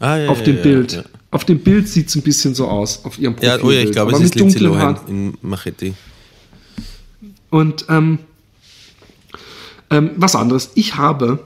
Ah, 0.00 0.16
ja, 0.16 0.28
auf 0.28 0.38
ja, 0.38 0.44
dem 0.44 0.62
Bild. 0.62 1.04
Auf 1.30 1.44
dem 1.44 1.58
Bild 1.58 1.88
sieht 1.88 2.08
es 2.08 2.14
ein 2.16 2.22
bisschen 2.22 2.54
so 2.54 2.68
aus, 2.68 3.04
auf 3.04 3.18
ihrem 3.18 3.34
Profil. 3.34 3.48
Ja, 3.48 3.62
oh 3.62 3.70
ja, 3.70 3.80
ich 3.80 3.92
glaube, 3.92 4.12
es 4.12 4.20
ist 4.20 4.34
Lindsay 4.34 4.60
Lohan 4.60 4.98
in 5.08 5.34
Machete. 5.42 5.94
Und 7.50 7.86
ähm, 7.88 8.18
ähm, 9.90 10.10
was 10.16 10.36
anderes. 10.36 10.70
Ich 10.74 10.96
habe 10.96 11.40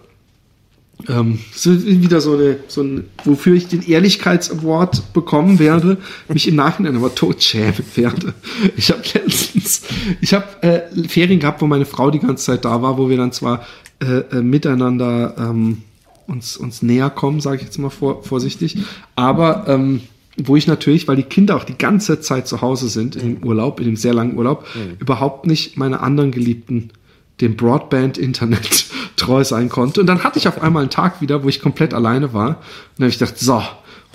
ähm, 1.09 1.39
wieder 1.65 2.21
so 2.21 2.35
eine, 2.35 2.59
so 2.69 2.83
ein, 2.83 3.05
wofür 3.25 3.55
ich 3.55 3.69
den 3.69 3.83
Ehrlichkeitsaward 3.83 5.13
bekommen 5.13 5.59
werde, 5.59 5.99
mich 6.29 6.47
im 6.49 6.57
Nachhinein 6.57 6.97
aber 6.97 7.15
tot 7.15 7.43
schämen 7.43 7.85
werde. 7.95 8.35
Ich 8.77 8.91
habe 8.91 9.03
letztens, 9.15 9.83
ich 10.21 10.35
habe 10.35 10.63
äh, 10.63 11.09
Ferien 11.09 11.41
gehabt, 11.41 11.61
wo 11.61 11.67
meine 11.67 11.87
Frau 11.87 12.11
die 12.11 12.21
ganze 12.21 12.45
Zeit 12.45 12.65
da 12.65 12.83
war, 12.83 12.99
wo 12.99 13.09
wir 13.09 13.17
dann 13.17 13.33
zwar 13.33 13.67
äh, 14.01 14.19
äh, 14.37 14.43
miteinander 14.43 15.35
ähm, 15.39 15.83
uns, 16.27 16.57
uns 16.57 16.83
näher 16.83 17.11
kommen, 17.11 17.41
sage 17.41 17.57
ich 17.57 17.63
jetzt 17.63 17.79
mal 17.79 17.91
vor, 17.91 18.23
vorsichtig, 18.23 18.79
aber 19.17 19.65
ähm, 19.69 20.03
wo 20.37 20.57
ich 20.57 20.67
natürlich, 20.67 21.09
weil 21.09 21.17
die 21.17 21.25
Kinder 21.25 21.57
auch 21.57 21.65
die 21.65 21.77
ganze 21.77 22.21
Zeit 22.21 22.49
zu 22.49 22.63
Hause 22.63 22.89
sind, 22.89 23.17
in 23.17 23.35
dem 23.35 23.45
Urlaub, 23.45 23.81
in 23.81 23.87
dem 23.87 23.97
sehr 23.97 24.15
langen 24.15 24.39
Urlaub, 24.39 24.67
mhm. 24.75 24.97
überhaupt 24.99 25.47
nicht 25.47 25.77
meine 25.77 26.01
anderen 26.01 26.31
Geliebten 26.31 26.91
dem 27.41 27.57
Broadband-Internet 27.57 28.87
treu 29.17 29.45
sein 29.45 29.69
konnte. 29.69 30.01
Und 30.01 30.07
dann 30.07 30.25
hatte 30.25 30.39
ich 30.39 30.49
auf 30.49 30.61
einmal 30.61 30.83
einen 30.83 30.91
Tag 30.91 31.21
wieder, 31.21 31.43
wo 31.43 31.49
ich 31.49 31.61
komplett 31.61 31.95
alleine 31.95 32.33
war. 32.33 32.49
Und 32.49 32.57
dann 32.99 33.05
habe 33.05 33.11
ich 33.11 33.19
gedacht, 33.19 33.39
so, 33.39 33.63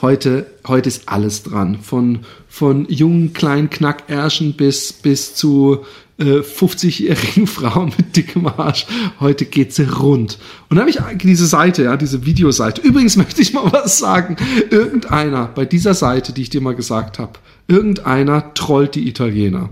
heute, 0.02 0.46
heute 0.68 0.90
ist 0.90 1.10
alles 1.10 1.44
dran. 1.44 1.80
Von, 1.82 2.20
von 2.48 2.86
jungen, 2.90 3.34
kleinen 3.34 3.70
Knackärschen 3.70 4.54
bis, 4.54 4.94
bis 4.94 5.36
zu 5.36 5.86
äh, 6.18 6.40
50-jährigen 6.40 7.48
Frauen 7.48 7.94
mit 7.98 8.16
dickem 8.16 8.48
Arsch. 8.48 8.86
Heute 9.20 9.46
geht's 9.46 9.80
rund. 9.80 10.38
Und 10.70 10.78
dann 10.78 10.80
habe 10.80 10.90
ich 10.90 11.00
diese 11.22 11.48
Seite, 11.48 11.84
ja, 11.84 11.98
diese 11.98 12.26
Videoseite. 12.26 12.82
Übrigens 12.82 13.18
möchte 13.18 13.42
ich 13.42 13.54
mal 13.54 13.66
was 13.72 14.00
sagen. 14.00 14.38
Irgendeiner 14.70 15.48
bei 15.48 15.66
dieser 15.66 15.94
Seite, 15.94 16.34
die 16.34 16.44
ich 16.44 16.50
dir 16.50 16.62
mal 16.62 16.76
gesagt 16.76 17.20
habe, 17.20 17.34
irgendeiner 17.68 18.54
trollt 18.54 18.96
die 18.96 19.08
Italiener. 19.08 19.70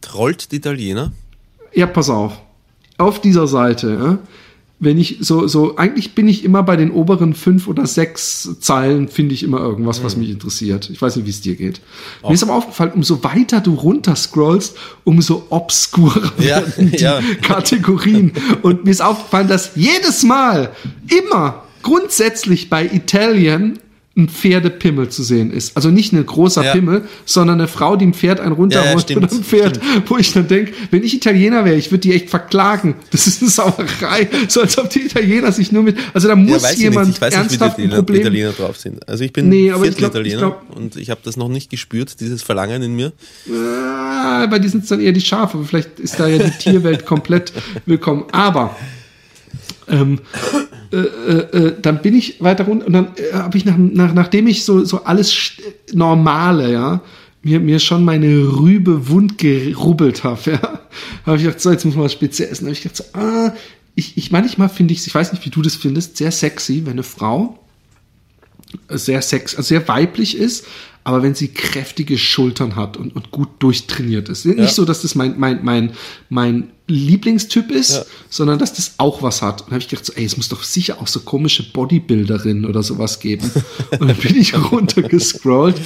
Trollt 0.00 0.52
die 0.52 0.56
Italiener? 0.56 1.12
Ja, 1.74 1.86
pass 1.86 2.10
auf. 2.10 2.40
Auf 3.02 3.20
dieser 3.20 3.48
Seite, 3.48 4.20
wenn 4.78 4.96
ich 4.96 5.18
so, 5.20 5.48
so, 5.48 5.76
eigentlich 5.76 6.14
bin 6.14 6.28
ich 6.28 6.44
immer 6.44 6.62
bei 6.62 6.76
den 6.76 6.92
oberen 6.92 7.34
fünf 7.34 7.66
oder 7.66 7.84
sechs 7.84 8.60
Zeilen, 8.60 9.08
finde 9.08 9.34
ich 9.34 9.42
immer 9.42 9.58
irgendwas, 9.58 10.04
was 10.04 10.14
mhm. 10.14 10.22
mich 10.22 10.30
interessiert. 10.30 10.88
Ich 10.88 11.02
weiß 11.02 11.16
nicht, 11.16 11.26
wie 11.26 11.30
es 11.30 11.40
dir 11.40 11.56
geht. 11.56 11.80
Auch. 12.22 12.28
Mir 12.28 12.34
ist 12.34 12.44
aber 12.44 12.54
aufgefallen, 12.54 12.92
umso 12.94 13.24
weiter 13.24 13.60
du 13.60 13.74
runter 13.74 14.14
scrollst, 14.14 14.76
umso 15.02 15.46
obskurer 15.50 16.32
ja, 16.38 16.62
werden 16.62 16.92
die 16.92 16.96
ja. 17.02 17.20
Kategorien. 17.42 18.32
Und 18.62 18.84
mir 18.84 18.92
ist 18.92 19.02
aufgefallen, 19.02 19.48
dass 19.48 19.72
jedes 19.74 20.22
Mal, 20.22 20.70
immer, 21.08 21.64
grundsätzlich 21.82 22.70
bei 22.70 22.84
Italien 22.84 23.80
ein 24.16 24.28
Pferdepimmel 24.28 25.08
zu 25.08 25.22
sehen 25.22 25.50
ist. 25.50 25.74
Also 25.74 25.90
nicht 25.90 26.12
ein 26.12 26.24
großer 26.24 26.64
ja. 26.64 26.72
Pimmel, 26.72 27.02
sondern 27.24 27.60
eine 27.60 27.68
Frau, 27.68 27.96
die 27.96 28.06
ein 28.06 28.14
Pferd 28.14 28.40
einen 28.40 28.52
runterholt 28.52 29.08
ja, 29.08 29.16
ja, 29.16 29.22
einem 29.22 29.42
Pferd, 29.42 29.76
stimmt. 29.76 30.10
wo 30.10 30.18
ich 30.18 30.32
dann 30.32 30.48
denke, 30.48 30.72
wenn 30.90 31.02
ich 31.02 31.14
Italiener 31.14 31.64
wäre, 31.64 31.76
ich 31.76 31.90
würde 31.90 32.00
die 32.00 32.12
echt 32.12 32.28
verklagen. 32.28 32.94
Das 33.10 33.26
ist 33.26 33.40
eine 33.40 33.50
Sauerei. 33.50 34.28
So 34.48 34.60
als 34.60 34.76
ob 34.76 34.90
die 34.90 35.06
Italiener 35.06 35.52
sich 35.52 35.72
nur 35.72 35.82
mit, 35.82 35.96
also 36.12 36.28
da 36.28 36.36
muss 36.36 36.76
jemand. 36.76 37.14
Ich 37.14 37.20
weiß 37.20 37.34
ernsthaft 37.34 37.78
nicht, 37.78 37.86
wie 37.86 37.90
die 37.90 37.96
Problem. 37.96 38.20
Italiener 38.20 38.52
drauf 38.52 38.76
sind. 38.76 39.08
Also 39.08 39.24
ich 39.24 39.32
bin 39.32 39.48
nee, 39.48 39.70
aber 39.70 39.86
ich 39.86 39.96
glaub, 39.96 40.10
Italiener 40.10 40.34
ich 40.34 40.38
glaub, 40.40 40.76
und 40.76 40.96
ich 40.96 41.08
habe 41.08 41.20
das 41.24 41.36
noch 41.36 41.48
nicht 41.48 41.70
gespürt, 41.70 42.20
dieses 42.20 42.42
Verlangen 42.42 42.82
in 42.82 42.94
mir. 42.94 43.12
Äh, 43.46 44.46
bei 44.48 44.58
diesen 44.58 44.72
sind 44.72 44.82
es 44.82 44.88
dann 44.88 45.00
eher 45.00 45.12
die 45.12 45.20
Schafe, 45.20 45.64
vielleicht 45.64 46.00
ist 46.00 46.18
da 46.18 46.26
ja 46.26 46.38
die 46.38 46.50
Tierwelt 46.58 47.06
komplett 47.06 47.52
willkommen. 47.86 48.24
Aber 48.32 48.76
ähm, 49.88 50.20
äh, 50.92 50.96
äh, 50.96 51.66
äh, 51.66 51.74
dann 51.80 52.02
bin 52.02 52.14
ich 52.14 52.42
weiter 52.42 52.64
runter 52.64 52.86
und 52.86 52.92
dann 52.92 53.08
äh, 53.16 53.34
habe 53.34 53.56
ich 53.56 53.64
nach, 53.64 53.76
nach, 53.78 54.12
nachdem 54.12 54.46
ich 54.46 54.64
so, 54.64 54.84
so 54.84 55.04
alles 55.04 55.52
normale, 55.92 56.72
ja, 56.72 57.00
mir, 57.42 57.60
mir 57.60 57.78
schon 57.78 58.04
meine 58.04 58.36
Rübe 58.58 59.08
wund 59.08 59.38
gerubbelt 59.38 60.22
habe, 60.22 60.50
ja, 60.52 60.80
habe 61.24 61.36
ich 61.36 61.44
gedacht, 61.44 61.60
so, 61.60 61.70
jetzt 61.70 61.84
muss 61.84 61.94
man 61.94 62.04
was 62.04 62.12
speziell 62.12 62.50
essen. 62.50 62.66
habe 62.66 62.72
ich 62.72 62.82
gedacht, 62.82 62.96
so, 62.96 63.04
ah, 63.18 63.54
ich, 63.94 64.16
ich 64.16 64.30
manchmal 64.30 64.68
finde 64.68 64.92
ich, 64.92 65.06
ich 65.06 65.14
weiß 65.14 65.32
nicht, 65.32 65.44
wie 65.44 65.50
du 65.50 65.62
das 65.62 65.76
findest, 65.76 66.16
sehr 66.18 66.30
sexy, 66.30 66.82
wenn 66.84 66.92
eine 66.92 67.02
Frau 67.02 67.58
sehr 68.88 69.22
sex, 69.22 69.54
also 69.54 69.68
sehr 69.68 69.86
weiblich 69.88 70.36
ist, 70.36 70.66
aber 71.04 71.22
wenn 71.22 71.34
sie 71.34 71.48
kräftige 71.48 72.16
Schultern 72.16 72.76
hat 72.76 72.96
und, 72.96 73.16
und 73.16 73.30
gut 73.30 73.48
durchtrainiert 73.58 74.28
ist. 74.28 74.44
Ja. 74.44 74.52
Nicht 74.52 74.74
so, 74.74 74.84
dass 74.84 75.02
das 75.02 75.14
mein, 75.14 75.38
mein, 75.38 75.64
mein, 75.64 75.92
mein 76.28 76.70
Lieblingstyp 76.86 77.70
ist, 77.70 77.92
ja. 77.92 78.02
sondern 78.28 78.58
dass 78.58 78.74
das 78.74 78.94
auch 78.98 79.22
was 79.22 79.42
hat. 79.42 79.62
Und 79.62 79.68
dann 79.68 79.74
habe 79.74 79.82
ich 79.82 79.88
gedacht, 79.88 80.04
so, 80.04 80.12
ey, 80.12 80.24
es 80.24 80.36
muss 80.36 80.48
doch 80.48 80.62
sicher 80.62 81.00
auch 81.00 81.08
so 81.08 81.20
komische 81.20 81.64
Bodybuilderinnen 81.72 82.64
oder 82.64 82.82
sowas 82.82 83.18
geben. 83.18 83.50
Und 83.98 84.08
dann 84.08 84.16
bin 84.16 84.36
ich 84.36 84.54
runtergescrollt 84.54 85.76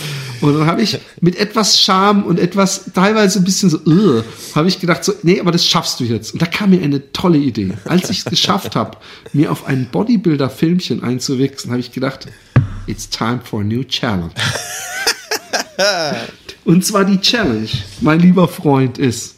und 0.41 0.55
dann 0.55 0.67
habe 0.67 0.83
ich 0.83 0.99
mit 1.21 1.37
etwas 1.37 1.81
Charme 1.81 2.25
und 2.25 2.39
etwas 2.39 2.93
teilweise 2.95 3.41
ein 3.41 3.45
bisschen 3.45 3.71
so, 3.71 3.79
uh, 3.87 4.23
habe 4.55 4.69
ich 4.69 4.79
gedacht, 4.79 5.05
so, 5.05 5.13
nee, 5.23 5.41
aber 5.41 5.51
das 5.51 5.67
schaffst 5.67 5.99
du 5.99 6.05
jetzt. 6.05 6.33
Und 6.33 6.43
da 6.43 6.47
kam 6.47 6.71
mir 6.71 6.83
eine 6.83 7.13
tolle 7.13 7.39
Idee. 7.39 7.73
Als 7.85 8.11
ich 8.11 8.19
es 8.19 8.25
geschafft 8.27 8.77
habe, 8.77 8.99
mir 9.33 9.51
auf 9.51 9.67
ein 9.67 9.89
Bodybuilder-Filmchen 9.91 11.03
einzuwichsen, 11.03 11.71
habe 11.71 11.81
ich 11.81 11.93
gedacht, 11.93 12.27
it's 12.87 13.09
time 13.09 13.41
for 13.43 13.61
a 13.61 13.65
new 13.65 13.83
challenge. 13.85 14.33
und 16.65 16.85
zwar 16.85 17.05
die 17.05 17.21
Challenge, 17.21 17.69
mein 18.01 18.21
lieber 18.21 18.49
Freund, 18.49 18.99
ist, 18.99 19.37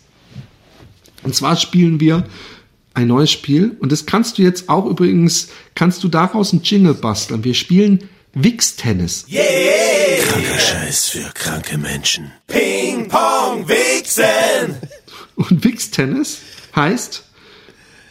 und 1.23 1.35
zwar 1.35 1.57
spielen 1.57 2.01
wir 2.01 2.25
ein 2.95 3.09
neues 3.09 3.31
Spiel 3.31 3.77
und 3.81 3.93
das 3.93 4.07
kannst 4.07 4.39
du 4.39 4.43
jetzt 4.43 4.69
auch 4.69 4.87
übrigens, 4.87 5.49
kannst 5.75 6.03
du 6.05 6.09
daraus 6.09 6.53
ein 6.53 6.63
Jingle 6.63 6.95
basteln. 6.95 7.45
Wir 7.45 7.55
spielen 7.55 8.09
Wix-Tennis. 8.35 9.27
Yeah! 9.29 9.43
Kranker 10.23 10.59
Scheiß 10.59 11.09
für 11.09 11.31
kranke 11.35 11.79
Menschen. 11.79 12.31
Ping, 12.47 13.09
Pong, 13.09 13.69
Wichsen! 13.69 14.77
Und 15.37 15.65
Wix-Tennis 15.65 16.39
heißt, 16.75 17.25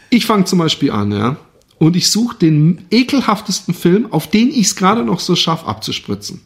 ich 0.09 0.25
fange 0.25 0.45
zum 0.45 0.59
Beispiel 0.59 0.91
an, 0.91 1.11
ja 1.11 1.37
und 1.79 1.95
ich 1.95 2.09
suche 2.09 2.37
den 2.37 2.85
ekelhaftesten 2.89 3.73
Film, 3.73 4.07
auf 4.11 4.29
den 4.29 4.49
ich 4.49 4.67
es 4.67 4.75
gerade 4.75 5.03
noch 5.03 5.19
so 5.19 5.35
schaffe, 5.35 5.67
abzuspritzen. 5.67 6.41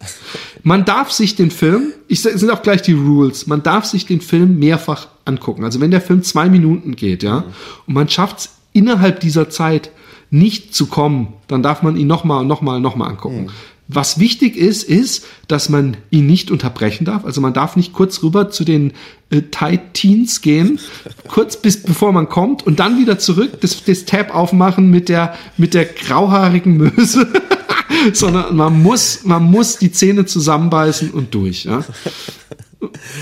Man 0.64 0.84
darf 0.84 1.12
sich 1.12 1.36
den 1.36 1.52
Film, 1.52 1.94
ich 2.08 2.22
sind 2.22 2.50
auch 2.52 2.62
gleich 2.62 2.82
die 2.82 2.94
Rules, 2.94 3.48
man 3.48 3.64
darf 3.64 3.86
sich 3.86 4.06
den 4.06 4.22
Film 4.22 4.60
mehrfach 4.60 5.08
angucken. 5.26 5.64
Also 5.64 5.80
wenn 5.80 5.92
der 5.92 6.02
Film 6.02 6.24
zwei 6.24 6.50
Minuten 6.50 6.96
geht, 6.96 7.24
ja, 7.24 7.46
und 7.88 7.94
man 7.94 8.10
schafft 8.10 8.40
es 8.40 8.50
innerhalb 8.74 9.20
dieser 9.22 9.50
Zeit 9.50 9.92
nicht 10.32 10.74
zu 10.74 10.88
kommen, 10.88 11.34
dann 11.48 11.62
darf 11.62 11.82
man 11.82 11.98
ihn 11.98 12.08
nochmal, 12.08 12.46
nochmal, 12.46 12.80
nochmal 12.80 13.10
angucken. 13.10 13.44
Mhm. 13.44 13.50
Was 13.94 14.20
wichtig 14.20 14.56
ist, 14.56 14.84
ist, 14.84 15.26
dass 15.50 15.68
man 15.68 15.98
ihn 16.12 16.26
nicht 16.26 16.50
unterbrechen 16.50 17.04
darf. 17.04 17.26
Also 17.26 17.42
man 17.42 17.54
darf 17.54 17.76
nicht 17.76 17.92
kurz 17.92 18.24
rüber 18.24 18.50
zu 18.50 18.64
den 18.64 18.94
äh, 19.30 19.42
Tight 19.52 19.94
Teens 19.94 20.42
gehen, 20.42 20.80
kurz 21.28 21.58
bis 21.58 21.84
bevor 21.84 22.14
man 22.14 22.30
kommt 22.30 22.66
und 22.66 22.80
dann 22.80 22.98
wieder 22.98 23.20
zurück 23.20 23.60
das, 23.60 23.84
das 23.84 24.06
Tab 24.06 24.34
aufmachen 24.34 24.90
mit 24.90 25.10
der 25.10 25.36
mit 25.58 25.74
der 25.74 25.86
grauhaarigen 25.86 26.78
Möse, 26.78 27.28
sondern 28.14 28.56
man 28.56 28.82
muss 28.82 29.26
man 29.26 29.44
muss 29.44 29.78
die 29.78 29.92
Zähne 29.92 30.26
zusammenbeißen 30.26 31.12
und 31.12 31.34
durch. 31.34 31.66
Ja? 31.66 31.84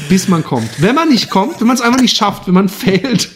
bis 0.08 0.28
man 0.28 0.44
kommt. 0.44 0.70
Wenn 0.82 0.96
man 0.96 1.10
nicht 1.10 1.30
kommt, 1.30 1.60
wenn 1.60 1.68
man 1.68 1.76
es 1.76 1.82
einfach 1.82 2.02
nicht 2.02 2.16
schafft, 2.16 2.48
wenn 2.48 2.54
man 2.54 2.70
fehlt, 2.70 3.30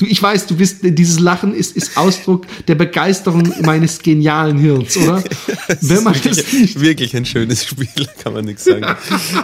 Du, 0.00 0.06
ich 0.06 0.22
weiß, 0.22 0.46
du 0.46 0.56
bist, 0.56 0.78
dieses 0.80 1.20
Lachen 1.20 1.54
ist, 1.54 1.76
ist 1.76 1.98
Ausdruck 1.98 2.46
der 2.66 2.74
Begeisterung 2.74 3.52
meines 3.66 3.98
genialen 3.98 4.56
Hirns, 4.56 4.96
oder? 4.96 5.22
Wenn 5.82 6.04
man 6.04 6.14
wirklich, 6.14 6.36
das 6.36 6.52
nicht 6.54 6.80
wirklich 6.80 7.14
ein 7.14 7.26
schönes 7.26 7.66
Spiel, 7.66 8.08
kann 8.22 8.32
man 8.32 8.46
nichts 8.46 8.64
sagen. 8.64 8.86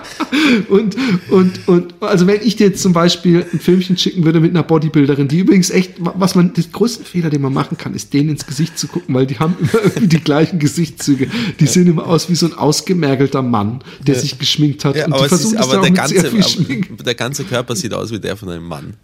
und, 0.70 0.96
und, 1.28 1.68
und, 1.68 1.94
also 2.00 2.26
wenn 2.26 2.40
ich 2.42 2.56
dir 2.56 2.68
jetzt 2.68 2.80
zum 2.80 2.94
Beispiel 2.94 3.44
ein 3.52 3.60
Filmchen 3.60 3.98
schicken 3.98 4.24
würde 4.24 4.40
mit 4.40 4.52
einer 4.52 4.62
Bodybuilderin, 4.62 5.28
die 5.28 5.40
übrigens 5.40 5.68
echt, 5.68 5.92
was 5.98 6.34
man, 6.34 6.54
der 6.54 6.64
größte 6.72 7.04
Fehler, 7.04 7.28
den 7.28 7.42
man 7.42 7.52
machen 7.52 7.76
kann, 7.76 7.92
ist 7.92 8.14
denen 8.14 8.30
ins 8.30 8.46
Gesicht 8.46 8.78
zu 8.78 8.88
gucken, 8.88 9.14
weil 9.14 9.26
die 9.26 9.38
haben 9.38 9.56
immer 9.60 9.84
irgendwie 9.84 10.08
die 10.08 10.20
gleichen 10.20 10.58
Gesichtszüge. 10.58 11.28
Die 11.60 11.66
sehen 11.66 11.86
immer 11.86 12.06
aus 12.06 12.30
wie 12.30 12.34
so 12.34 12.46
ein 12.46 12.54
ausgemergelter 12.54 13.42
Mann, 13.42 13.80
der 14.06 14.14
ja. 14.14 14.20
sich 14.22 14.38
geschminkt 14.38 14.86
hat. 14.86 14.96
Ja, 14.96 15.04
und 15.04 15.20
die 15.20 15.28
versuchen 15.28 15.58
ist, 15.58 15.62
aber 15.62 15.82
der 15.82 15.90
ganze, 15.90 16.18
aber 16.26 17.02
der 17.04 17.14
ganze 17.14 17.44
Körper 17.44 17.76
sieht 17.76 17.92
aus 17.92 18.10
wie 18.10 18.20
der 18.20 18.38
von 18.38 18.48
einem 18.48 18.66
Mann. 18.66 18.94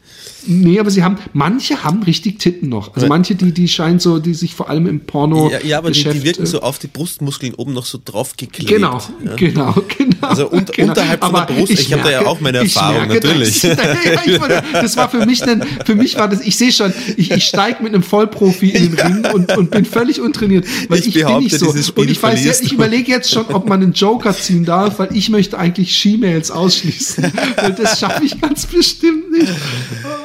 Nee, 0.46 0.80
aber 0.80 0.90
sie 0.90 1.03
haben, 1.03 1.18
manche 1.43 1.82
haben 1.82 2.03
richtig 2.05 2.38
Titten 2.38 2.68
noch. 2.68 2.95
Also 2.95 3.07
manche, 3.09 3.34
die, 3.34 3.53
die 3.53 3.66
scheinen 3.68 3.99
so, 3.99 4.18
die 4.18 4.34
sich 4.34 4.55
vor 4.55 4.70
allem 4.70 4.86
im 4.86 5.01
Porno. 5.01 5.51
Ja, 5.51 5.61
ja 5.64 5.78
aber 5.78 5.90
die, 5.90 6.05
die 6.05 6.22
wirken 6.22 6.45
äh, 6.45 6.47
so 6.47 6.61
auf 6.61 6.78
die 6.78 6.86
Brustmuskeln 6.86 7.55
oben 7.55 7.72
noch 7.72 7.84
so 7.86 7.99
draufgeklebt. 8.05 8.68
Genau, 8.70 8.99
ja. 9.24 9.34
genau, 9.36 9.74
genau. 9.99 10.16
Also 10.20 10.51
un- 10.51 10.64
genau. 10.72 10.88
unterhalb 10.90 11.20
von 11.24 11.32
der 11.32 11.43
Aber 11.43 11.53
Brust, 11.55 11.72
ich 11.72 11.93
hab 11.93 12.05
da 12.05 12.11
ja 12.11 12.26
auch 12.26 12.40
meine 12.40 12.62
ich 12.62 12.76
Erfahrung, 12.76 13.09
merke, 13.09 13.26
natürlich. 13.26 13.61
Das, 13.61 13.76
ich 14.24 14.38
das 14.72 14.97
war 14.97 15.09
für 15.09 15.26
mich, 15.26 15.43
ein, 15.43 15.64
für 15.84 15.95
mich 15.95 16.16
war 16.16 16.28
das, 16.28 16.40
ich 16.43 16.57
sehe 16.57 16.72
schon, 16.72 16.93
ich, 17.16 17.30
ich 17.30 17.45
steige 17.45 17.82
mit 17.82 17.93
einem 17.95 18.03
Vollprofi 18.03 18.70
in 18.70 18.95
den 18.97 19.01
Ring 19.01 19.26
und, 19.32 19.57
und 19.57 19.70
bin 19.70 19.84
völlig 19.84 20.20
untrainiert, 20.20 20.64
weil 20.88 21.01
Ich 21.01 21.09
ich, 21.16 21.24
bin 21.24 21.38
nicht 21.38 21.59
so. 21.59 21.70
Und 21.70 22.11
ich 22.11 22.22
weiß, 22.22 22.45
ja, 22.45 22.53
ich 22.61 22.72
überlege 22.72 23.11
jetzt 23.11 23.30
schon, 23.30 23.47
ob 23.47 23.68
man 23.68 23.82
einen 23.82 23.93
Joker 23.93 24.32
ziehen 24.34 24.64
darf, 24.64 24.99
weil 24.99 25.09
ich 25.16 25.28
möchte 25.28 25.59
eigentlich 25.59 25.97
She-Mails 25.97 26.51
ausschließen. 26.51 27.24
Und 27.66 27.78
das 27.78 27.99
schaffe 27.99 28.24
ich 28.24 28.40
ganz 28.40 28.66
bestimmt 28.66 29.30
nicht. 29.32 29.53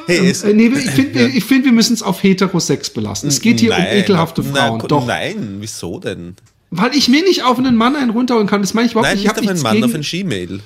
Hey, 0.05 0.29
es, 0.29 0.43
Äh, 0.43 0.53
nee, 0.53 0.67
ich 0.67 0.91
finde, 0.91 1.06
ich 1.15 1.43
find, 1.43 1.65
wir 1.65 1.71
müssen 1.71 1.93
es 1.93 2.03
auf 2.03 2.23
Heterosex 2.23 2.89
belassen. 2.89 3.29
Es 3.29 3.41
geht 3.41 3.59
hier 3.59 3.75
um 3.75 3.81
ekelhafte 3.81 4.43
Frauen. 4.43 4.77
Nein, 4.79 4.87
Doch. 4.87 5.05
nein, 5.05 5.57
wieso 5.59 5.99
denn? 5.99 6.35
Weil 6.69 6.93
ich 6.95 7.07
mir 7.07 7.23
nicht 7.23 7.43
auf 7.43 7.57
einen 7.57 7.75
Mann 7.75 7.95
einen 7.95 8.09
runterholen 8.09 8.47
kann. 8.47 8.61
Das 8.61 8.73
meine 8.73 8.87
ich 8.87 8.91
überhaupt 8.93 9.07
Nein, 9.07 9.17
nicht. 9.17 9.25
Ich 9.25 9.41
nicht 9.41 9.49
auf 9.49 9.55
einen 9.55 9.61
Mann, 9.61 9.75
gegen, 9.75 9.85
auf 9.85 9.93
ein 9.93 10.01
Gmail. 10.01 10.59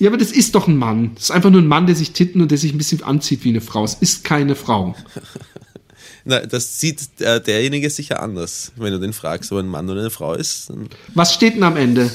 Ja, 0.00 0.10
aber 0.10 0.16
das 0.16 0.32
ist 0.32 0.54
doch 0.54 0.66
ein 0.68 0.76
Mann. 0.76 1.12
Das 1.14 1.24
ist 1.24 1.30
einfach 1.30 1.50
nur 1.50 1.60
ein 1.60 1.66
Mann, 1.66 1.86
der 1.86 1.94
sich 1.94 2.12
titten 2.12 2.40
und 2.40 2.50
der 2.50 2.58
sich 2.58 2.72
ein 2.72 2.78
bisschen 2.78 3.02
anzieht 3.02 3.44
wie 3.44 3.50
eine 3.50 3.60
Frau. 3.60 3.84
Es 3.84 3.94
ist 3.94 4.24
keine 4.24 4.54
Frau. 4.54 4.94
Na, 6.24 6.40
das 6.40 6.80
sieht 6.80 7.20
äh, 7.20 7.40
derjenige 7.40 7.88
sicher 7.88 8.22
anders, 8.22 8.72
wenn 8.76 8.92
du 8.92 8.98
den 8.98 9.12
fragst, 9.12 9.50
ob 9.52 9.58
ein 9.58 9.68
Mann 9.68 9.88
oder 9.88 10.00
eine 10.00 10.10
Frau 10.10 10.34
ist. 10.34 10.70
Was 11.14 11.34
steht 11.34 11.54
denn 11.54 11.62
am 11.62 11.76
Ende? 11.76 12.10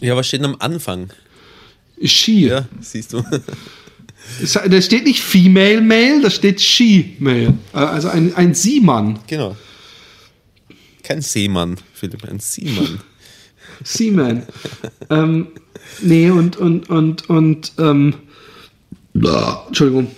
ja, 0.00 0.16
was 0.16 0.28
steht 0.28 0.40
denn 0.40 0.50
am 0.50 0.56
Anfang? 0.60 1.10
She. 2.02 2.46
Ja, 2.46 2.66
siehst 2.80 3.12
du. 3.12 3.24
Da 4.68 4.80
steht 4.80 5.04
nicht 5.04 5.20
Female 5.20 5.80
Male, 5.80 6.20
da 6.22 6.30
steht 6.30 6.60
She 6.60 7.16
Male. 7.18 7.54
Äh, 7.72 7.78
Also 7.78 8.08
ein, 8.08 8.34
ein 8.36 8.54
Sie-Mann. 8.54 9.18
genau. 9.26 9.56
Kein 11.02 11.22
Seemann, 11.22 11.76
Philipp, 11.94 12.24
ein 12.28 12.38
Seemann. 12.38 13.00
Seaman. 13.84 14.42
ähm, 15.08 15.48
nee, 16.02 16.30
und, 16.30 16.56
und, 16.56 16.88
und, 16.90 17.28
und, 17.28 17.72
ähm, 17.78 18.14
Entschuldigung. 19.14 20.08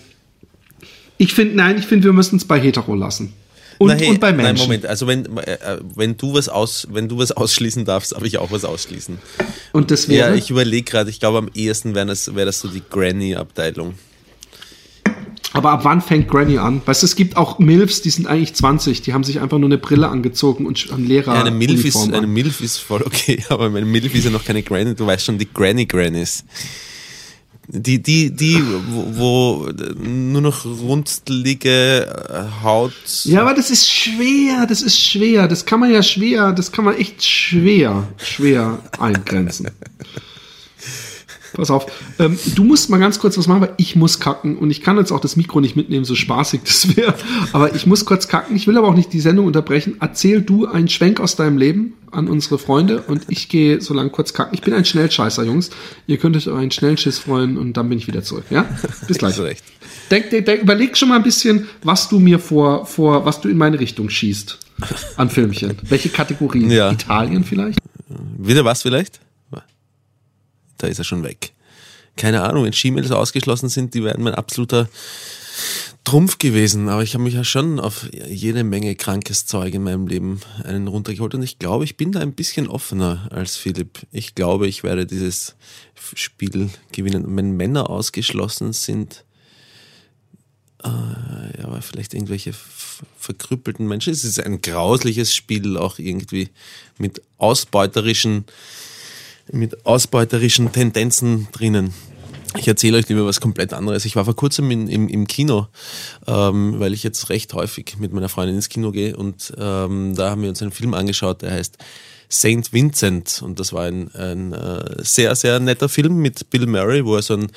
Ich 1.16 1.32
finde, 1.32 1.54
nein, 1.56 1.78
ich 1.78 1.86
finde, 1.86 2.04
wir 2.04 2.12
müssen 2.12 2.36
es 2.36 2.44
bei 2.44 2.60
Hetero 2.60 2.94
lassen. 2.94 3.32
Und, 3.78 3.88
Na, 3.88 3.94
hey, 3.94 4.08
und 4.08 4.20
bei 4.20 4.32
Menschen. 4.32 4.54
Nein, 4.54 4.62
Moment, 4.62 4.86
also 4.86 5.06
wenn, 5.06 5.36
äh, 5.38 5.78
wenn, 5.94 6.16
du 6.16 6.34
was 6.34 6.48
aus, 6.48 6.86
wenn 6.90 7.08
du 7.08 7.18
was 7.18 7.32
ausschließen 7.32 7.84
darfst, 7.84 8.12
darf 8.12 8.22
ich 8.24 8.38
auch 8.38 8.50
was 8.50 8.64
ausschließen. 8.64 9.18
Und 9.72 9.90
das 9.90 10.08
wäre. 10.08 10.30
Ja, 10.30 10.34
ich 10.34 10.50
überlege 10.50 10.90
gerade, 10.90 11.10
ich 11.10 11.20
glaube 11.20 11.38
am 11.38 11.50
ehesten 11.54 11.94
wäre 11.94 12.06
das, 12.06 12.34
wär 12.34 12.44
das 12.44 12.60
so 12.60 12.68
die 12.68 12.82
Granny-Abteilung. 12.88 13.94
Aber 15.54 15.72
ab 15.72 15.84
wann 15.84 16.00
fängt 16.00 16.28
Granny 16.28 16.58
an? 16.58 16.80
Weißt 16.84 17.02
du, 17.02 17.06
es 17.06 17.14
gibt 17.14 17.36
auch 17.36 17.58
Milfs, 17.58 18.00
die 18.00 18.10
sind 18.10 18.26
eigentlich 18.26 18.54
20, 18.54 19.02
die 19.02 19.12
haben 19.12 19.22
sich 19.22 19.40
einfach 19.40 19.58
nur 19.58 19.68
eine 19.68 19.76
Brille 19.76 20.08
angezogen 20.08 20.66
und 20.66 20.78
haben 20.90 21.06
Lehrer. 21.06 21.34
Ja, 21.34 21.42
eine 21.42 21.50
Milf, 21.50 21.84
ist, 21.84 21.96
eine. 21.96 22.26
Milf 22.26 22.60
ist 22.60 22.78
voll 22.78 23.02
okay, 23.02 23.42
aber 23.50 23.68
meine 23.68 23.86
Milf 23.86 24.14
ist 24.14 24.24
ja 24.24 24.30
noch 24.30 24.44
keine 24.44 24.62
Granny, 24.62 24.94
du 24.94 25.06
weißt 25.06 25.26
schon, 25.26 25.38
die 25.38 25.48
Granny 25.52 25.84
Grannies. 25.84 26.44
Die, 27.68 28.02
die, 28.02 28.30
die, 28.30 28.60
wo, 28.88 29.06
wo 29.16 29.70
nur 30.02 30.40
noch 30.40 30.64
runzlige 30.64 32.06
äh, 32.06 32.62
Haut. 32.62 32.92
Ja, 33.24 33.42
aber 33.42 33.54
das 33.54 33.70
ist 33.70 33.88
schwer, 33.90 34.66
das 34.66 34.82
ist 34.82 35.00
schwer. 35.00 35.46
Das 35.46 35.64
kann 35.64 35.80
man 35.80 35.92
ja 35.92 36.02
schwer, 36.02 36.52
das 36.52 36.72
kann 36.72 36.84
man 36.84 36.96
echt 36.96 37.22
schwer, 37.24 38.08
schwer 38.18 38.78
eingrenzen. 38.98 39.68
Pass 41.54 41.70
auf, 41.70 41.86
ähm, 42.18 42.38
du 42.54 42.64
musst 42.64 42.90
mal 42.90 42.98
ganz 42.98 43.18
kurz 43.18 43.36
was 43.36 43.46
machen, 43.46 43.62
weil 43.62 43.74
ich 43.76 43.96
muss 43.96 44.20
kacken 44.20 44.56
und 44.56 44.70
ich 44.70 44.80
kann 44.80 44.96
jetzt 44.96 45.12
auch 45.12 45.20
das 45.20 45.36
Mikro 45.36 45.60
nicht 45.60 45.76
mitnehmen, 45.76 46.04
so 46.04 46.14
spaßig 46.14 46.62
das 46.64 46.96
wäre. 46.96 47.14
Aber 47.52 47.74
ich 47.74 47.86
muss 47.86 48.04
kurz 48.04 48.28
kacken. 48.28 48.56
Ich 48.56 48.66
will 48.66 48.78
aber 48.78 48.88
auch 48.88 48.94
nicht 48.94 49.12
die 49.12 49.20
Sendung 49.20 49.46
unterbrechen. 49.46 49.96
Erzähl 50.00 50.42
du 50.42 50.66
einen 50.66 50.88
Schwenk 50.88 51.20
aus 51.20 51.36
deinem 51.36 51.58
Leben 51.58 51.94
an 52.10 52.28
unsere 52.28 52.58
Freunde 52.58 53.02
und 53.02 53.24
ich 53.28 53.48
gehe 53.48 53.80
so 53.80 53.94
lange 53.94 54.10
kurz 54.10 54.32
kacken. 54.34 54.54
Ich 54.54 54.62
bin 54.62 54.74
ein 54.74 54.84
Schnellscheißer, 54.84 55.44
Jungs. 55.44 55.70
Ihr 56.06 56.18
könnt 56.18 56.36
euch 56.36 56.48
auf 56.48 56.56
einen 56.56 56.70
Schnellschiss 56.70 57.18
freuen 57.18 57.56
und 57.56 57.76
dann 57.76 57.88
bin 57.88 57.98
ich 57.98 58.06
wieder 58.06 58.22
zurück. 58.22 58.44
Ja? 58.50 58.66
Bis 59.06 59.18
gleich. 59.18 59.36
Denk, 60.10 60.28
denk, 60.28 60.44
denk, 60.44 60.62
überleg 60.62 60.94
schon 60.96 61.08
mal 61.08 61.16
ein 61.16 61.22
bisschen, 61.22 61.68
was 61.82 62.06
du 62.10 62.18
mir 62.18 62.38
vor, 62.38 62.84
vor, 62.84 63.24
was 63.24 63.40
du 63.40 63.48
in 63.48 63.56
meine 63.56 63.80
Richtung 63.80 64.10
schießt 64.10 64.58
an 65.16 65.30
Filmchen. 65.30 65.78
Welche 65.88 66.10
Kategorien? 66.10 66.70
Ja. 66.70 66.92
Italien 66.92 67.44
vielleicht? 67.44 67.78
Wieder 68.36 68.64
was 68.64 68.82
vielleicht? 68.82 69.20
Da 70.82 70.88
ist 70.88 70.98
er 70.98 71.04
schon 71.04 71.22
weg. 71.22 71.52
Keine 72.16 72.42
Ahnung, 72.42 72.64
wenn 72.64 72.72
Gmails 72.72 73.10
ausgeschlossen 73.10 73.68
sind, 73.68 73.94
die 73.94 74.02
wären 74.02 74.22
mein 74.22 74.34
absoluter 74.34 74.88
Trumpf 76.04 76.38
gewesen. 76.38 76.88
Aber 76.88 77.02
ich 77.02 77.14
habe 77.14 77.24
mich 77.24 77.34
ja 77.34 77.44
schon 77.44 77.78
auf 77.78 78.06
jede 78.12 78.64
Menge 78.64 78.96
krankes 78.96 79.46
Zeug 79.46 79.74
in 79.74 79.84
meinem 79.84 80.06
Leben 80.08 80.40
einen 80.64 80.88
runtergeholt. 80.88 81.34
Und 81.34 81.42
ich 81.42 81.58
glaube, 81.58 81.84
ich 81.84 81.96
bin 81.96 82.12
da 82.12 82.20
ein 82.20 82.32
bisschen 82.32 82.68
offener 82.68 83.28
als 83.30 83.56
Philipp. 83.56 84.00
Ich 84.10 84.34
glaube, 84.34 84.66
ich 84.66 84.82
werde 84.82 85.06
dieses 85.06 85.54
Spiel 86.14 86.68
gewinnen. 86.90 87.24
Und 87.24 87.36
wenn 87.36 87.52
Männer 87.52 87.88
ausgeschlossen 87.88 88.72
sind, 88.72 89.24
äh, 90.82 90.88
ja, 90.88 91.64
aber 91.64 91.80
vielleicht 91.80 92.12
irgendwelche 92.12 92.52
verkrüppelten 93.18 93.86
Menschen. 93.86 94.12
Es 94.12 94.24
ist 94.24 94.40
ein 94.40 94.60
grausliches 94.60 95.34
Spiel, 95.34 95.76
auch 95.76 95.98
irgendwie 95.98 96.48
mit 96.98 97.22
ausbeuterischen 97.38 98.44
mit 99.52 99.86
ausbeuterischen 99.86 100.72
Tendenzen 100.72 101.48
drinnen. 101.52 101.94
Ich 102.58 102.68
erzähle 102.68 102.98
euch 102.98 103.08
lieber 103.08 103.24
was 103.24 103.40
komplett 103.40 103.72
anderes. 103.72 104.04
Ich 104.04 104.16
war 104.16 104.24
vor 104.24 104.36
kurzem 104.36 104.70
in, 104.70 104.88
im, 104.88 105.08
im 105.08 105.26
Kino, 105.26 105.68
ähm, 106.26 106.74
weil 106.78 106.92
ich 106.92 107.02
jetzt 107.02 107.30
recht 107.30 107.54
häufig 107.54 107.96
mit 107.98 108.12
meiner 108.12 108.28
Freundin 108.28 108.56
ins 108.56 108.68
Kino 108.68 108.92
gehe 108.92 109.16
und 109.16 109.54
ähm, 109.56 110.14
da 110.14 110.30
haben 110.30 110.42
wir 110.42 110.50
uns 110.50 110.60
einen 110.60 110.72
Film 110.72 110.92
angeschaut, 110.92 111.42
der 111.42 111.52
heißt 111.52 111.78
Saint 112.28 112.72
Vincent 112.72 113.42
und 113.42 113.60
das 113.60 113.72
war 113.72 113.84
ein, 113.84 114.10
ein 114.14 114.52
äh, 114.52 115.02
sehr, 115.02 115.34
sehr 115.34 115.60
netter 115.60 115.88
Film 115.88 116.16
mit 116.16 116.50
Bill 116.50 116.66
Murray, 116.66 117.04
wo 117.04 117.16
er 117.16 117.22
so 117.22 117.34
einen 117.34 117.48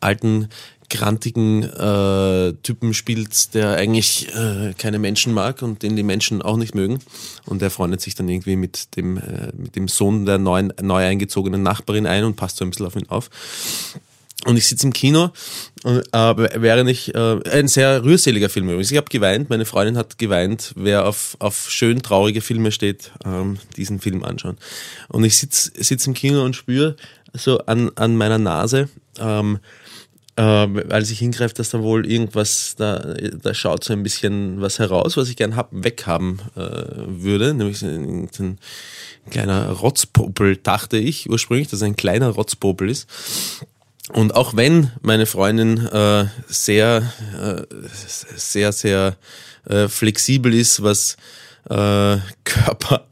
alten 0.00 0.48
grantigen 0.90 1.62
äh, 1.62 2.52
Typen 2.62 2.94
spielt, 2.94 3.54
der 3.54 3.76
eigentlich 3.76 4.28
äh, 4.34 4.74
keine 4.76 4.98
Menschen 4.98 5.32
mag 5.32 5.62
und 5.62 5.82
den 5.82 5.96
die 5.96 6.02
Menschen 6.02 6.42
auch 6.42 6.56
nicht 6.56 6.74
mögen. 6.74 6.98
Und 7.46 7.62
er 7.62 7.70
freundet 7.70 8.00
sich 8.00 8.14
dann 8.14 8.28
irgendwie 8.28 8.56
mit 8.56 8.96
dem, 8.96 9.16
äh, 9.16 9.52
mit 9.56 9.76
dem 9.76 9.88
Sohn 9.88 10.26
der 10.26 10.38
neuen, 10.38 10.72
neu 10.80 11.04
eingezogenen 11.04 11.62
Nachbarin 11.62 12.06
ein 12.06 12.24
und 12.24 12.36
passt 12.36 12.56
so 12.58 12.64
ein 12.64 12.70
bisschen 12.70 12.86
auf 12.86 12.96
ihn 12.96 13.08
auf. 13.08 13.30
Und 14.44 14.56
ich 14.56 14.66
sitze 14.66 14.86
im 14.88 14.92
Kino, 14.92 15.30
und, 15.84 16.02
äh, 16.12 16.60
während 16.60 16.90
ich, 16.90 17.14
äh, 17.14 17.40
ein 17.50 17.68
sehr 17.68 18.02
rührseliger 18.02 18.48
Film 18.48 18.66
übrigens. 18.66 18.90
Ich 18.90 18.96
habe 18.96 19.08
geweint, 19.08 19.50
meine 19.50 19.64
Freundin 19.64 19.96
hat 19.96 20.18
geweint. 20.18 20.72
Wer 20.74 21.06
auf, 21.06 21.36
auf 21.38 21.70
schön 21.70 22.02
traurige 22.02 22.40
Filme 22.40 22.72
steht, 22.72 23.12
ähm, 23.24 23.58
diesen 23.76 24.00
Film 24.00 24.24
anschauen. 24.24 24.58
Und 25.08 25.22
ich 25.22 25.38
sitz 25.38 25.70
sitz 25.76 26.06
im 26.08 26.14
Kino 26.14 26.44
und 26.44 26.56
spüre 26.56 26.96
so 27.34 27.58
an, 27.60 27.92
an 27.94 28.16
meiner 28.16 28.38
Nase, 28.38 28.88
ähm, 29.18 29.60
äh, 30.36 30.42
als 30.42 31.10
ich 31.10 31.18
hingreife, 31.18 31.54
dass 31.54 31.70
da 31.70 31.82
wohl 31.82 32.06
irgendwas, 32.10 32.74
da, 32.76 33.14
da 33.42 33.54
schaut 33.54 33.84
so 33.84 33.92
ein 33.92 34.02
bisschen 34.02 34.60
was 34.60 34.78
heraus, 34.78 35.16
was 35.16 35.28
ich 35.28 35.36
gern 35.36 35.56
hab, 35.56 35.68
weghaben 35.72 36.40
äh, 36.56 36.60
würde, 37.06 37.54
nämlich 37.54 37.82
ein, 37.82 38.28
ein 38.38 38.58
kleiner 39.30 39.70
Rotzpopel, 39.70 40.56
dachte 40.56 40.96
ich 40.96 41.28
ursprünglich, 41.28 41.68
dass 41.68 41.82
ein 41.82 41.96
kleiner 41.96 42.30
Rotzpopel 42.30 42.88
ist. 42.88 43.08
Und 44.12 44.34
auch 44.34 44.56
wenn 44.56 44.90
meine 45.00 45.26
Freundin 45.26 45.86
äh, 45.86 46.26
sehr, 46.46 47.12
äh, 47.40 47.62
sehr, 48.36 48.72
sehr 48.72 49.16
äh, 49.64 49.88
flexibel 49.88 50.52
ist, 50.54 50.82
was 50.82 51.16
äh, 51.70 52.16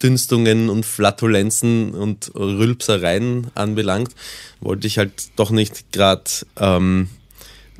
Körperausdünstungen 0.00 0.70
und 0.70 0.84
Flatulenzen 0.86 1.92
und 1.92 2.32
Rülpsereien 2.34 3.48
anbelangt, 3.54 4.10
wollte 4.60 4.86
ich 4.86 4.98
halt 4.98 5.12
doch 5.36 5.50
nicht 5.50 5.92
gerade 5.92 6.24
ähm, 6.58 7.08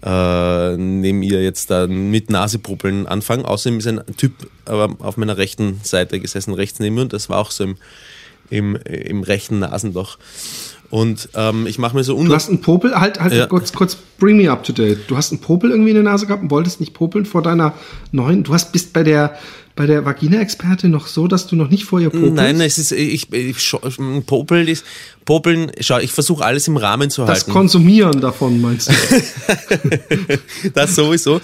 äh, 0.02 0.76
neben 0.76 1.22
ihr 1.22 1.42
jetzt 1.42 1.70
da 1.70 1.86
mit 1.86 2.30
Nasepopeln 2.30 3.06
anfangen. 3.06 3.44
Außerdem 3.44 3.78
ist 3.78 3.86
ein 3.86 4.00
Typ 4.16 4.32
aber 4.66 4.96
auf 5.00 5.16
meiner 5.16 5.36
rechten 5.38 5.80
Seite 5.82 6.20
gesessen, 6.20 6.54
rechts 6.54 6.78
neben 6.78 6.94
mir, 6.94 7.02
und 7.02 7.12
das 7.12 7.28
war 7.28 7.38
auch 7.38 7.50
so 7.50 7.64
im, 7.64 7.76
im, 8.50 8.76
im 8.76 9.22
rechten 9.22 9.60
Nasenloch. 9.60 10.18
Und 10.90 11.28
ähm, 11.34 11.66
ich 11.68 11.78
mache 11.78 11.94
mir 11.94 12.02
so 12.02 12.14
Du 12.14 12.20
un 12.20 12.32
hast 12.32 12.48
einen 12.48 12.60
Popel, 12.60 12.98
halt, 12.98 13.20
halt 13.20 13.32
Ja. 13.32 13.46
kurz, 13.46 13.72
kurz, 13.72 13.96
bring 14.18 14.36
me 14.36 14.50
up 14.50 14.64
to 14.64 14.72
date. 14.72 14.98
Du 15.06 15.16
hast 15.16 15.30
einen 15.30 15.40
Popel 15.40 15.70
irgendwie 15.70 15.90
in 15.90 15.94
der 15.94 16.02
Nase 16.02 16.26
gehabt 16.26 16.42
und 16.42 16.50
wolltest 16.50 16.80
nicht 16.80 16.94
popeln 16.94 17.26
vor 17.26 17.42
deiner 17.42 17.74
neuen. 18.10 18.42
Du 18.42 18.52
hast 18.52 18.72
bist 18.72 18.92
bei 18.92 19.04
der 19.04 19.38
bei 19.80 19.86
der 19.86 20.04
Vagina-Expertin 20.04 20.90
noch 20.90 21.06
so, 21.06 21.26
dass 21.26 21.46
du 21.46 21.56
noch 21.56 21.70
nicht 21.70 21.84
vor 21.84 22.00
ihr 22.00 22.10
popelst. 22.10 22.34
Nein, 22.34 22.60
es 22.60 22.76
ist 22.76 22.92
ich, 22.92 23.32
ich 23.32 23.56
scha- 23.56 24.20
Popeln 24.20 24.68
ist 24.68 24.84
Popeln. 25.24 25.72
Schau, 25.80 25.96
ich 26.00 26.12
versuche 26.12 26.44
alles 26.44 26.68
im 26.68 26.76
Rahmen 26.76 27.08
zu 27.08 27.22
das 27.22 27.30
halten. 27.30 27.52
Konsumieren 27.52 28.20
davon 28.20 28.60
meinst 28.60 28.90
du? 28.90 30.68
das 30.74 30.94
sowieso. 30.94 31.40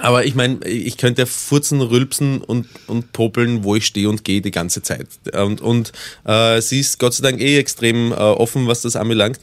Aber 0.00 0.24
ich 0.24 0.36
meine, 0.36 0.64
ich 0.68 0.98
könnte 0.98 1.22
ja 1.22 1.26
furzen, 1.26 1.80
rülpsen 1.80 2.42
und, 2.42 2.68
und 2.86 3.12
popeln, 3.12 3.64
wo 3.64 3.74
ich 3.74 3.86
stehe 3.86 4.08
und 4.08 4.22
gehe 4.22 4.40
die 4.40 4.52
ganze 4.52 4.82
Zeit. 4.82 5.08
Und, 5.34 5.60
und 5.60 5.90
äh, 6.26 6.60
sie 6.60 6.78
ist 6.78 7.00
Gott 7.00 7.14
sei 7.14 7.28
Dank 7.28 7.40
eh 7.40 7.58
extrem 7.58 8.12
äh, 8.12 8.14
offen, 8.14 8.68
was 8.68 8.82
das 8.82 8.94
anbelangt. 8.94 9.40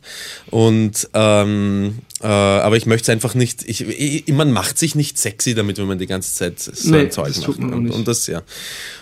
Und 0.51 1.09
ähm, 1.13 1.99
Äh, 2.21 2.27
aber 2.27 2.77
ich 2.77 2.85
möchte 2.85 3.03
es 3.03 3.09
einfach 3.09 3.35
nicht, 3.35 3.63
ich, 3.67 3.81
ich, 3.81 4.27
man 4.29 4.51
macht 4.51 4.77
sich 4.77 4.95
nicht 4.95 5.17
sexy 5.17 5.53
damit, 5.53 5.77
wenn 5.77 5.85
man 5.85 5.99
die 5.99 6.07
ganze 6.07 6.33
Zeit 6.33 6.59
so 6.59 6.89
Nee, 6.89 6.99
ein 6.99 7.11
Zeug 7.11 7.35
macht. 7.37 7.59
und, 7.59 7.91
und 7.91 8.07
das, 8.07 8.27
ja. 8.27 8.41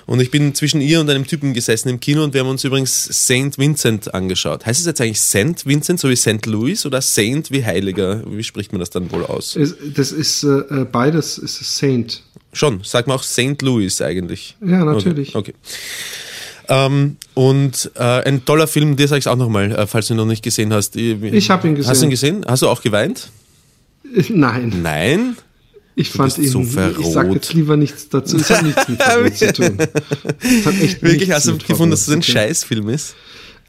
Und 0.08 0.20
ich 0.20 0.32
bin 0.32 0.56
zwischen 0.56 0.82
ihr 0.82 1.00
und 1.00 1.10
einem 1.10 1.28
Typen 1.28 1.54
gesessen 1.54 1.90
im 1.90 2.00
Kino 2.00 2.24
und 2.24 2.34
wir 2.34 2.42
haben 2.42 2.50
uns 2.50 2.64
übrigens 2.64 3.04
St. 3.04 3.58
Vincent 3.58 4.14
angeschaut. 4.16 4.66
Heißt 4.66 4.80
es 4.80 4.88
jetzt 4.88 5.00
eigentlich 5.00 5.22
St. 5.22 5.66
Vincent, 5.66 6.00
so 6.00 6.10
wie 6.10 6.16
St. 6.16 6.46
Louis 6.48 6.86
oder 6.88 7.02
Saint 7.02 7.52
wie 7.52 7.64
Heiliger? 7.64 8.24
Wie 8.26 8.44
spricht 8.44 8.72
man 8.72 8.80
das 8.80 8.90
dann 8.90 9.12
wohl 9.12 9.24
aus? 9.26 9.58
Das 9.96 10.12
ist 10.12 10.44
äh, 10.44 10.48
äh, 10.48 10.86
beides 10.92 11.38
ist 11.38 11.78
Saint. 11.78 12.24
Schon, 12.52 12.82
sagt 12.84 13.08
man 13.08 13.18
auch 13.18 13.24
St. 13.24 13.62
Louis 13.62 14.02
eigentlich. 14.02 14.58
Ja, 14.60 14.84
natürlich. 14.84 15.36
Okay. 15.36 15.54
okay. 15.54 15.78
Ähm, 16.70 17.18
und 17.34 17.92
äh, 17.96 18.00
ein 18.04 18.46
toller 18.46 18.68
Film, 18.68 18.96
dir 18.96 19.08
sage 19.08 19.20
ich 19.20 19.24
es 19.26 19.28
auch 19.28 19.36
nochmal, 19.36 19.72
äh, 19.72 19.88
falls 19.88 20.08
du 20.08 20.14
ihn 20.14 20.18
noch 20.18 20.26
nicht 20.26 20.44
gesehen 20.44 20.72
hast. 20.74 20.96
Ich 20.96 21.50
hab 21.50 21.66
ihn 21.66 21.78
Hast 21.78 21.86
du 21.86 21.90
gesehen. 21.90 22.04
ihn 22.04 22.10
gesehen? 22.10 22.46
Hast 22.48 22.62
du 22.62 22.70
auch 22.70 22.82
geweint? 22.82 23.30
Nein, 24.30 24.82
Nein? 24.82 25.36
ich 25.96 26.10
fand 26.10 26.36
bist 26.36 26.40
ihn. 26.40 26.52
so 26.52 26.62
ich 26.62 26.72
verrot. 26.72 27.14
sag 27.14 27.34
jetzt 27.34 27.54
lieber 27.54 27.78
nichts 27.78 28.10
dazu. 28.10 28.38
Es 28.38 28.50
hat 28.50 28.64
nichts 28.64 28.88
mit 28.88 29.02
Verrot 29.02 29.36
zu 29.38 29.54
tun. 29.54 29.78
Es 29.80 30.66
hat 30.66 30.80
echt 30.82 31.02
Wirklich, 31.02 31.32
hast 31.32 31.48
du 31.48 31.58
gefunden, 31.58 31.92
dass 31.92 32.02
es 32.02 32.10
ein 32.10 32.22
zu 32.22 32.28
tun. 32.32 32.34
Scheißfilm 32.34 32.90
ist? 32.90 33.16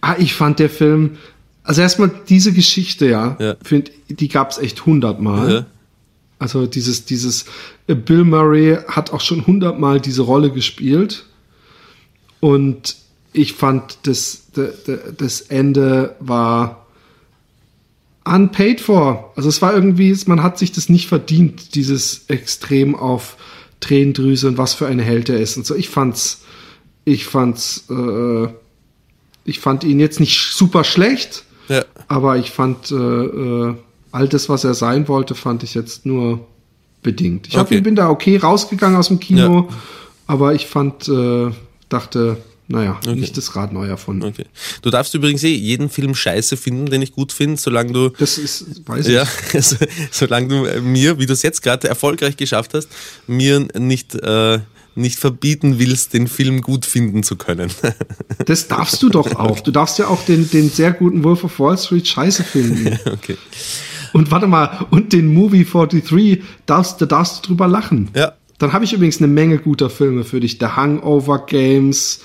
Ah, 0.01 0.17
ich 0.19 0.35
fand 0.35 0.59
der 0.59 0.71
Film. 0.71 1.17
Also 1.63 1.81
erstmal 1.81 2.11
diese 2.29 2.53
Geschichte, 2.53 3.07
ja, 3.09 3.37
Ja. 3.41 3.57
Find, 3.65 3.91
die 4.09 4.29
gab 4.29 4.51
es 4.51 4.59
echt 4.59 4.85
hundertmal. 4.87 5.53
Ja. 5.53 5.67
Also 6.39 6.67
dieses, 6.67 7.07
dieses 7.07 7.47
äh, 7.87 7.95
Bill 7.95 8.25
Murray 8.25 8.77
hat 8.89 9.13
auch 9.13 9.21
schon 9.23 9.47
hundertmal 9.47 10.01
diese 10.01 10.23
Rolle 10.23 10.51
gespielt. 10.51 11.25
Und 12.41 12.97
ich 13.33 13.55
fand, 13.55 13.99
das, 14.05 14.43
das 15.19 15.41
Ende 15.43 16.15
war 16.21 16.87
unpaid 18.25 18.81
for. 18.81 19.33
Also 19.37 19.49
es 19.49 19.61
war 19.61 19.75
irgendwie, 19.75 20.17
man 20.27 20.43
hat 20.43 20.59
sich 20.59 20.73
das 20.73 20.89
nicht 20.89 21.09
verdient, 21.09 21.75
dieses 21.75 22.25
Extrem 22.29 22.95
auf 22.95 23.37
Tränendrüse 23.81 24.49
und 24.49 24.59
was 24.59 24.75
für 24.75 24.87
ein 24.87 24.99
Held 24.99 25.29
er 25.29 25.41
ist 25.41 25.57
und 25.57 25.67
so. 25.67 25.75
Ich 25.75 25.89
fand's, 25.89 26.43
ich 27.05 27.27
fand's, 27.27 27.85
äh, 27.91 28.47
ich 29.45 29.61
fand 29.61 29.85
ihn 29.85 30.01
jetzt 30.01 30.21
nicht 30.21 30.53
super 30.55 30.85
schlecht, 30.85 31.45
Ja. 31.69 31.85
aber 32.09 32.39
ich 32.39 32.51
fand 32.51 32.91
äh, 32.91 32.95
äh, 32.95 33.75
all 34.11 34.29
das, 34.29 34.49
was 34.49 34.65
er 34.65 34.75
sein 34.75 35.07
wollte, 35.09 35.35
fand 35.35 35.63
ich 35.63 35.75
jetzt 35.75 36.07
nur 36.07 36.47
bedingt. 37.03 37.49
Ich 37.49 37.57
hab, 37.57 37.67
Okay. 37.67 37.81
bin 37.83 37.95
da 37.95 38.09
okay 38.09 38.39
rausgegangen 38.39 38.97
aus 38.97 39.09
dem 39.09 39.21
Kino, 39.21 39.69
aber 40.27 40.55
ich 40.55 40.67
fand, 40.67 41.09
äh, 41.09 41.51
dachte, 41.95 42.37
naja, 42.67 42.99
nicht 43.15 43.37
das 43.37 43.57
Rad 43.57 43.73
neu 43.73 43.87
erfunden. 43.87 44.25
Okay. 44.25 44.47
Du 44.81 44.91
darfst 44.91 45.15
übrigens 45.15 45.43
eh 45.45 45.55
jeden 45.55 45.91
Film 45.91 46.15
scheiße 46.15 46.57
finden, 46.57 46.87
den 46.87 47.03
ich 47.03 47.13
gut 47.13 47.33
finde, 47.33 47.61
solange 47.61 47.93
du 47.93 48.09
Das 48.19 48.39
ist, 48.39 48.87
weiß 48.87 49.07
ich. 49.07 49.15
Ja, 49.15 49.27
solange 50.11 50.49
du 50.49 50.65
äh, 50.65 50.81
mir, 50.81 51.19
wie 51.19 51.27
du 51.27 51.35
es 51.35 51.43
jetzt 51.43 51.63
gerade 51.63 51.89
erfolgreich 51.89 52.37
geschafft 52.37 52.73
hast, 52.73 52.89
mir 53.27 53.67
nicht, 53.79 54.15
äh, 54.15 54.61
nicht 54.95 55.19
verbieten 55.19 55.79
willst, 55.79 56.15
den 56.15 56.27
Film 56.27 56.63
gut 56.63 56.87
finden 56.87 57.23
zu 57.23 57.37
können. 57.37 57.71
Das 58.47 58.69
darfst 58.69 59.03
du 59.03 59.09
doch 59.09 59.37
auch. 59.37 59.61
Du 59.61 59.71
darfst 59.71 59.99
ja 59.99 60.09
auch 60.09 60.25
den, 60.25 60.51
den 60.51 60.69
sehr 60.69 60.93
guten 60.93 61.23
Wolf 61.25 61.45
of 61.45 61.59
Wall 61.59 61.79
Street 61.79 62.07
scheiße 62.07 62.45
finden. 62.45 62.99
okay. 63.13 63.37
Und 64.13 64.31
warte 64.31 64.47
mal, 64.47 64.87
und 64.91 65.13
den 65.13 65.33
Movie 65.33 65.65
43 65.65 66.43
darfst, 66.67 67.01
da 67.01 67.07
darfst 67.07 67.45
du 67.45 67.49
drüber 67.49 67.69
lachen. 67.69 68.11
Ja. 68.15 68.33
Dann 68.59 68.73
habe 68.73 68.85
ich 68.85 68.93
übrigens 68.93 69.19
eine 69.19 69.27
Menge 69.29 69.59
guter 69.59 69.91
Filme 69.91 70.25
für 70.25 70.41
dich. 70.41 70.59
The 70.61 70.67
Hangover 70.67 71.45
Games 71.47 72.21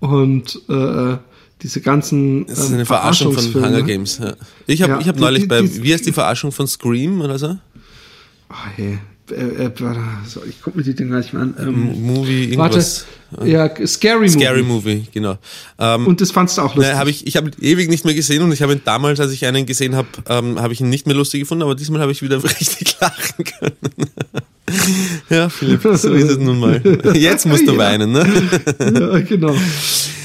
und 0.00 0.60
äh, 0.68 1.16
diese 1.62 1.80
ganzen 1.80 2.46
Das 2.46 2.58
ist 2.58 2.68
ähm, 2.68 2.74
eine 2.74 2.86
Verarschung 2.86 3.32
von. 3.32 3.54
Hunger 3.54 3.82
Games. 3.82 4.18
Ja. 4.18 4.34
Ich 4.66 4.82
habe 4.82 4.92
Ja, 4.92 5.00
ich 5.00 5.08
hab 5.08 5.16
die- 5.16 5.22
neulich 5.22 5.42
die- 5.42 5.48
bei, 5.48 5.62
die- 5.62 5.82
wie 5.82 5.92
heißt 5.94 6.06
die 6.06 6.12
Verarschung 6.12 6.52
von 6.52 6.66
Scream 6.66 7.20
oder 7.22 7.38
so? 7.38 7.56
Ah, 8.50 8.54
hey. 8.76 8.98
Äh, 9.30 9.34
äh, 9.64 9.70
warte, 9.78 10.00
ich 10.46 10.60
guck 10.62 10.76
mir 10.76 10.82
die 10.82 10.94
Dinger 10.94 11.18
gleich 11.18 11.32
mal 11.32 11.40
an. 11.44 11.54
Ähm, 11.58 12.02
Movie, 12.06 12.54
warte, 12.58 12.76
irgendwas. 12.76 13.06
ja, 13.42 13.86
Scary 13.86 14.26
Movie. 14.26 14.28
Scary 14.28 14.62
Movie, 14.62 15.06
genau. 15.14 15.38
Ähm, 15.78 16.06
Und 16.06 16.20
das 16.20 16.30
fandst 16.30 16.58
du 16.58 16.62
auch 16.62 16.74
lustig. 16.74 16.90
Nein, 16.92 16.98
habe 17.00 17.08
ich, 17.08 17.26
ich 17.26 17.34
habe 17.38 17.48
ihn 17.48 17.54
ewig 17.62 17.88
nicht 17.88 18.04
mehr 18.04 18.12
gesehen 18.12 18.42
und 18.42 18.52
ich 18.52 18.60
habe 18.60 18.74
ihn 18.74 18.82
damals, 18.84 19.18
als 19.20 19.32
ich 19.32 19.46
einen 19.46 19.64
gesehen 19.64 19.96
habe, 19.96 20.08
ähm, 20.28 20.60
habe 20.60 20.74
ich 20.74 20.82
ihn 20.82 20.90
nicht 20.90 21.06
mehr 21.06 21.16
lustig 21.16 21.40
gefunden, 21.40 21.62
aber 21.62 21.74
diesmal 21.74 22.02
habe 22.02 22.12
ich 22.12 22.20
wieder 22.20 22.44
richtig 22.44 23.00
lachen 23.00 23.44
können. 23.44 24.10
ja, 25.30 25.48
Philipp, 25.48 25.82
so 25.94 26.12
ist 26.12 26.30
es 26.30 26.38
nun 26.38 26.58
mal. 26.58 26.82
Jetzt 27.14 27.46
musst 27.46 27.66
du 27.66 27.72
Ja. 27.72 27.78
weinen, 27.78 28.12
ne? 28.12 28.24
ja, 28.80 29.18
genau. 29.20 29.54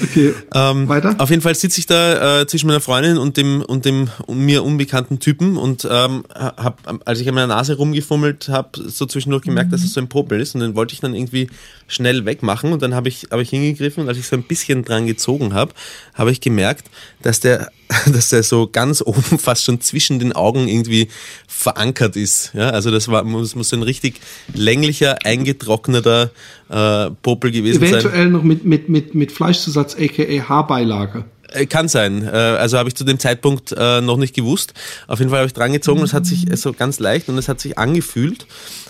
Okay, 0.02 0.34
Ähm, 0.54 0.88
weiter. 0.88 1.16
Auf 1.18 1.30
jeden 1.30 1.42
Fall 1.42 1.56
sitze 1.56 1.80
ich 1.80 1.86
da 1.86 2.42
äh, 2.42 2.48
zwischen 2.48 2.68
meiner 2.68 2.80
Freundin 2.80 3.18
und 3.18 3.36
dem 3.38 3.62
und 3.62 3.84
dem 3.86 4.10
mir 4.28 4.64
unbekannten 4.64 5.20
Typen 5.20 5.58
und 5.58 5.86
ähm, 5.90 6.24
hab, 6.34 6.80
als 7.06 7.20
ich 7.20 7.28
an 7.28 7.36
meiner 7.36 7.48
Nase 7.48 7.76
rumgefummelt 7.76 8.48
habe, 8.48 8.70
so 8.88 9.06
zwischendurch 9.06 9.44
gemerkt, 9.44 9.74
dass 9.74 9.84
es 9.84 9.94
so 9.94 10.00
ein 10.00 10.08
Popel 10.08 10.40
ist 10.40 10.56
und 10.56 10.62
den 10.62 10.76
wollte 10.76 10.94
ich 10.94 11.02
dann 11.02 11.14
irgendwie 11.14 11.50
schnell 11.88 12.26
wegmachen 12.26 12.72
und 12.72 12.82
dann 12.82 12.96
habe 12.96 13.10
ich 13.10 13.28
habe 13.32 13.42
ich 13.42 13.50
hingegriffen 13.50 14.04
und 14.04 14.10
als 14.10 14.18
ich 14.18 14.26
so 14.28 14.36
ein 14.38 14.44
bisschen 14.44 14.86
dran 14.86 15.06
gezogen 15.06 15.54
habe, 15.54 15.74
habe 16.14 16.32
ich 16.32 16.40
gemerkt, 16.40 16.86
dass 17.22 17.42
der 17.42 17.70
dass 18.14 18.30
der 18.30 18.44
so 18.44 18.70
ganz 18.72 19.02
oben 19.02 19.24
fast 19.40 19.64
schon 19.64 19.82
zwischen 19.82 20.20
den 20.20 20.34
Augen 20.34 20.68
irgendwie 20.68 21.08
verankert 21.48 22.16
ist. 22.16 22.52
Ja, 22.54 22.70
also 22.70 22.92
das 22.92 23.08
war 23.08 23.24
muss, 23.24 23.56
muss 23.56 23.74
ein 23.74 23.84
richtig 23.84 24.22
länglicher, 24.54 25.18
eingetrockneter 25.26 26.32
äh, 26.70 27.10
Popel 27.22 27.52
gewesen 27.52 27.80
sein. 27.80 27.90
Eventuell 27.90 28.30
noch 28.30 28.44
mit, 28.44 28.64
mit, 28.64 28.90
mit, 28.90 29.16
mit 29.16 29.32
Fleischzusatz, 29.32 29.96
aka 29.96 30.50
Haarbeilage. 30.50 31.26
Äh, 31.52 31.66
Kann 31.66 31.88
sein. 31.88 32.24
Äh, 32.24 32.30
Also 32.30 32.78
habe 32.78 32.90
ich 32.90 32.96
zu 32.96 33.04
dem 33.04 33.18
Zeitpunkt 33.18 33.74
äh, 33.76 34.02
noch 34.02 34.18
nicht 34.18 34.36
gewusst. 34.36 34.74
Auf 35.08 35.18
jeden 35.20 35.32
Fall 35.32 35.40
habe 35.40 35.48
ich 35.48 35.54
dran 35.54 35.74
gezogen 35.74 36.00
und 36.00 36.06
es 36.06 36.14
hat 36.14 36.28
sich 36.28 36.46
so 36.56 36.74
ganz 36.74 37.00
leicht 37.00 37.28
und 37.28 37.38
es 37.40 37.48
hat 37.48 37.60
sich 37.60 37.78
angefühlt, 37.80 38.46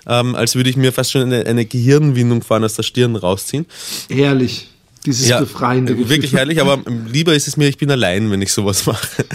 ähm, 0.07 0.35
als 0.35 0.55
würde 0.55 0.69
ich 0.69 0.75
mir 0.75 0.91
fast 0.91 1.11
schon 1.11 1.21
eine, 1.21 1.45
eine 1.45 1.65
Gehirnwindung 1.65 2.43
vorne 2.43 2.65
aus 2.65 2.73
der 2.73 2.83
Stirn 2.83 3.15
rausziehen. 3.15 3.65
Herrlich. 4.09 4.67
Dieses 5.05 5.29
befreiende 5.39 5.93
äh, 5.93 5.95
Gefühl. 5.95 6.09
Wirklich 6.09 6.33
herrlich, 6.33 6.59
aber 6.59 6.79
lieber 7.07 7.33
ist 7.33 7.47
es 7.47 7.55
mir, 7.55 7.67
ich 7.67 7.77
bin 7.77 7.89
allein, 7.89 8.29
wenn 8.31 8.41
ich 8.41 8.51
sowas 8.51 8.85
mache. 8.85 9.25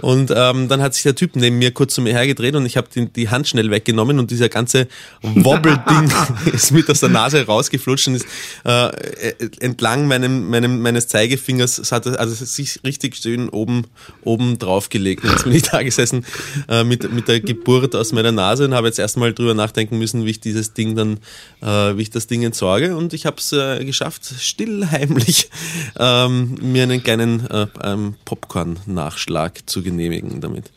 Und 0.00 0.32
ähm, 0.34 0.68
dann 0.68 0.82
hat 0.82 0.94
sich 0.94 1.04
der 1.04 1.14
Typ 1.14 1.36
neben 1.36 1.58
mir 1.58 1.72
kurz 1.72 1.94
zu 1.94 2.02
mir 2.02 2.12
hergedreht 2.12 2.56
und 2.56 2.66
ich 2.66 2.76
habe 2.76 2.88
die, 2.92 3.06
die 3.06 3.28
Hand 3.28 3.48
schnell 3.48 3.70
weggenommen 3.70 4.18
und 4.18 4.30
dieser 4.30 4.48
ganze 4.48 4.88
Wobbelding 5.22 6.12
ist 6.52 6.72
mit 6.72 6.90
aus 6.90 7.00
der 7.00 7.08
Nase 7.08 7.46
rausgeflutscht 7.46 8.08
und 8.08 8.14
ist 8.16 8.26
äh, 8.64 8.88
äh, 8.88 9.34
entlang 9.60 10.06
meinem, 10.06 10.50
meinem, 10.50 10.80
meines 10.82 11.08
Zeigefingers, 11.08 11.78
es 11.78 11.92
hat 11.92 12.06
also 12.06 12.44
sich 12.44 12.80
richtig 12.84 13.16
schön 13.16 13.48
oben, 13.48 13.86
oben 14.22 14.58
drauf 14.58 14.88
gelegt. 14.88 15.24
Und 15.24 15.30
jetzt 15.30 15.44
bin 15.44 15.52
ich 15.52 15.62
da 15.62 15.82
gesessen 15.82 16.24
äh, 16.68 16.84
mit, 16.84 17.12
mit 17.12 17.28
der 17.28 17.40
Geburt 17.40 17.94
aus 17.94 18.12
meiner 18.12 18.32
Nase 18.32 18.64
und 18.64 18.74
habe 18.74 18.88
jetzt 18.88 18.98
erstmal 18.98 19.32
drüber 19.32 19.54
nachdenken 19.54 19.98
müssen, 19.98 20.24
wie 20.24 20.30
ich 20.30 20.40
dieses 20.40 20.74
Ding 20.74 20.96
dann, 20.96 21.18
äh, 21.60 21.96
wie 21.96 22.02
ich 22.02 22.10
das 22.10 22.26
Ding 22.26 22.42
entsorge. 22.42 22.96
Und 22.96 23.14
ich 23.14 23.26
habe 23.26 23.36
es 23.38 23.52
äh, 23.52 23.84
geschafft, 23.84 24.24
still 24.40 24.91
heimlich 24.92 25.50
ähm, 25.98 26.56
mir 26.60 26.84
einen 26.84 27.02
kleinen 27.02 27.48
äh, 27.50 27.66
ähm, 27.82 28.14
Popcorn-Nachschlag 28.24 29.68
zu 29.68 29.82
genehmigen 29.82 30.40
damit. 30.40 30.70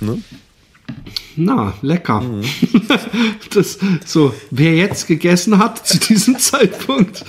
Ne? 0.00 0.22
Na, 1.36 1.74
lecker. 1.82 2.20
Mhm. 2.20 2.44
Das, 3.54 3.78
so, 4.04 4.34
wer 4.50 4.74
jetzt 4.74 5.06
gegessen 5.06 5.58
hat 5.58 5.86
zu 5.86 5.98
diesem 5.98 6.38
Zeitpunkt. 6.38 7.24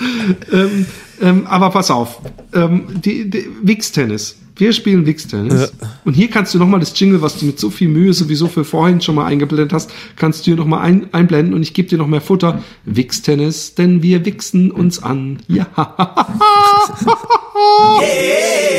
Ähm, 0.51 0.85
ähm, 1.21 1.47
aber 1.47 1.69
pass 1.69 1.91
auf, 1.91 2.21
ähm, 2.53 2.87
die, 3.01 3.29
die 3.29 3.47
Wix-Tennis. 3.61 4.37
Wir 4.59 4.73
spielen 4.73 5.05
Wix-Tennis. 5.05 5.71
Und 6.03 6.13
hier 6.15 6.29
kannst 6.29 6.53
du 6.53 6.59
nochmal 6.59 6.81
das 6.81 6.99
Jingle, 6.99 7.21
was 7.21 7.37
du 7.39 7.45
mit 7.45 7.57
so 7.57 7.69
viel 7.69 7.87
Mühe 7.87 8.11
sowieso 8.13 8.49
für 8.49 8.65
vorhin 8.65 8.99
schon 8.99 9.15
mal 9.15 9.25
eingeblendet 9.25 9.71
hast, 9.71 9.89
kannst 10.17 10.41
du 10.41 10.45
hier 10.45 10.57
nochmal 10.57 10.81
ein, 10.81 11.07
einblenden 11.13 11.53
und 11.53 11.61
ich 11.61 11.73
gebe 11.73 11.87
dir 11.87 11.97
noch 11.97 12.07
mehr 12.07 12.19
Futter. 12.19 12.61
Wix-Tennis, 12.83 13.75
denn 13.75 14.03
wir 14.03 14.25
wichsen 14.25 14.71
uns 14.71 15.01
an. 15.01 15.39
Ja. 15.47 15.65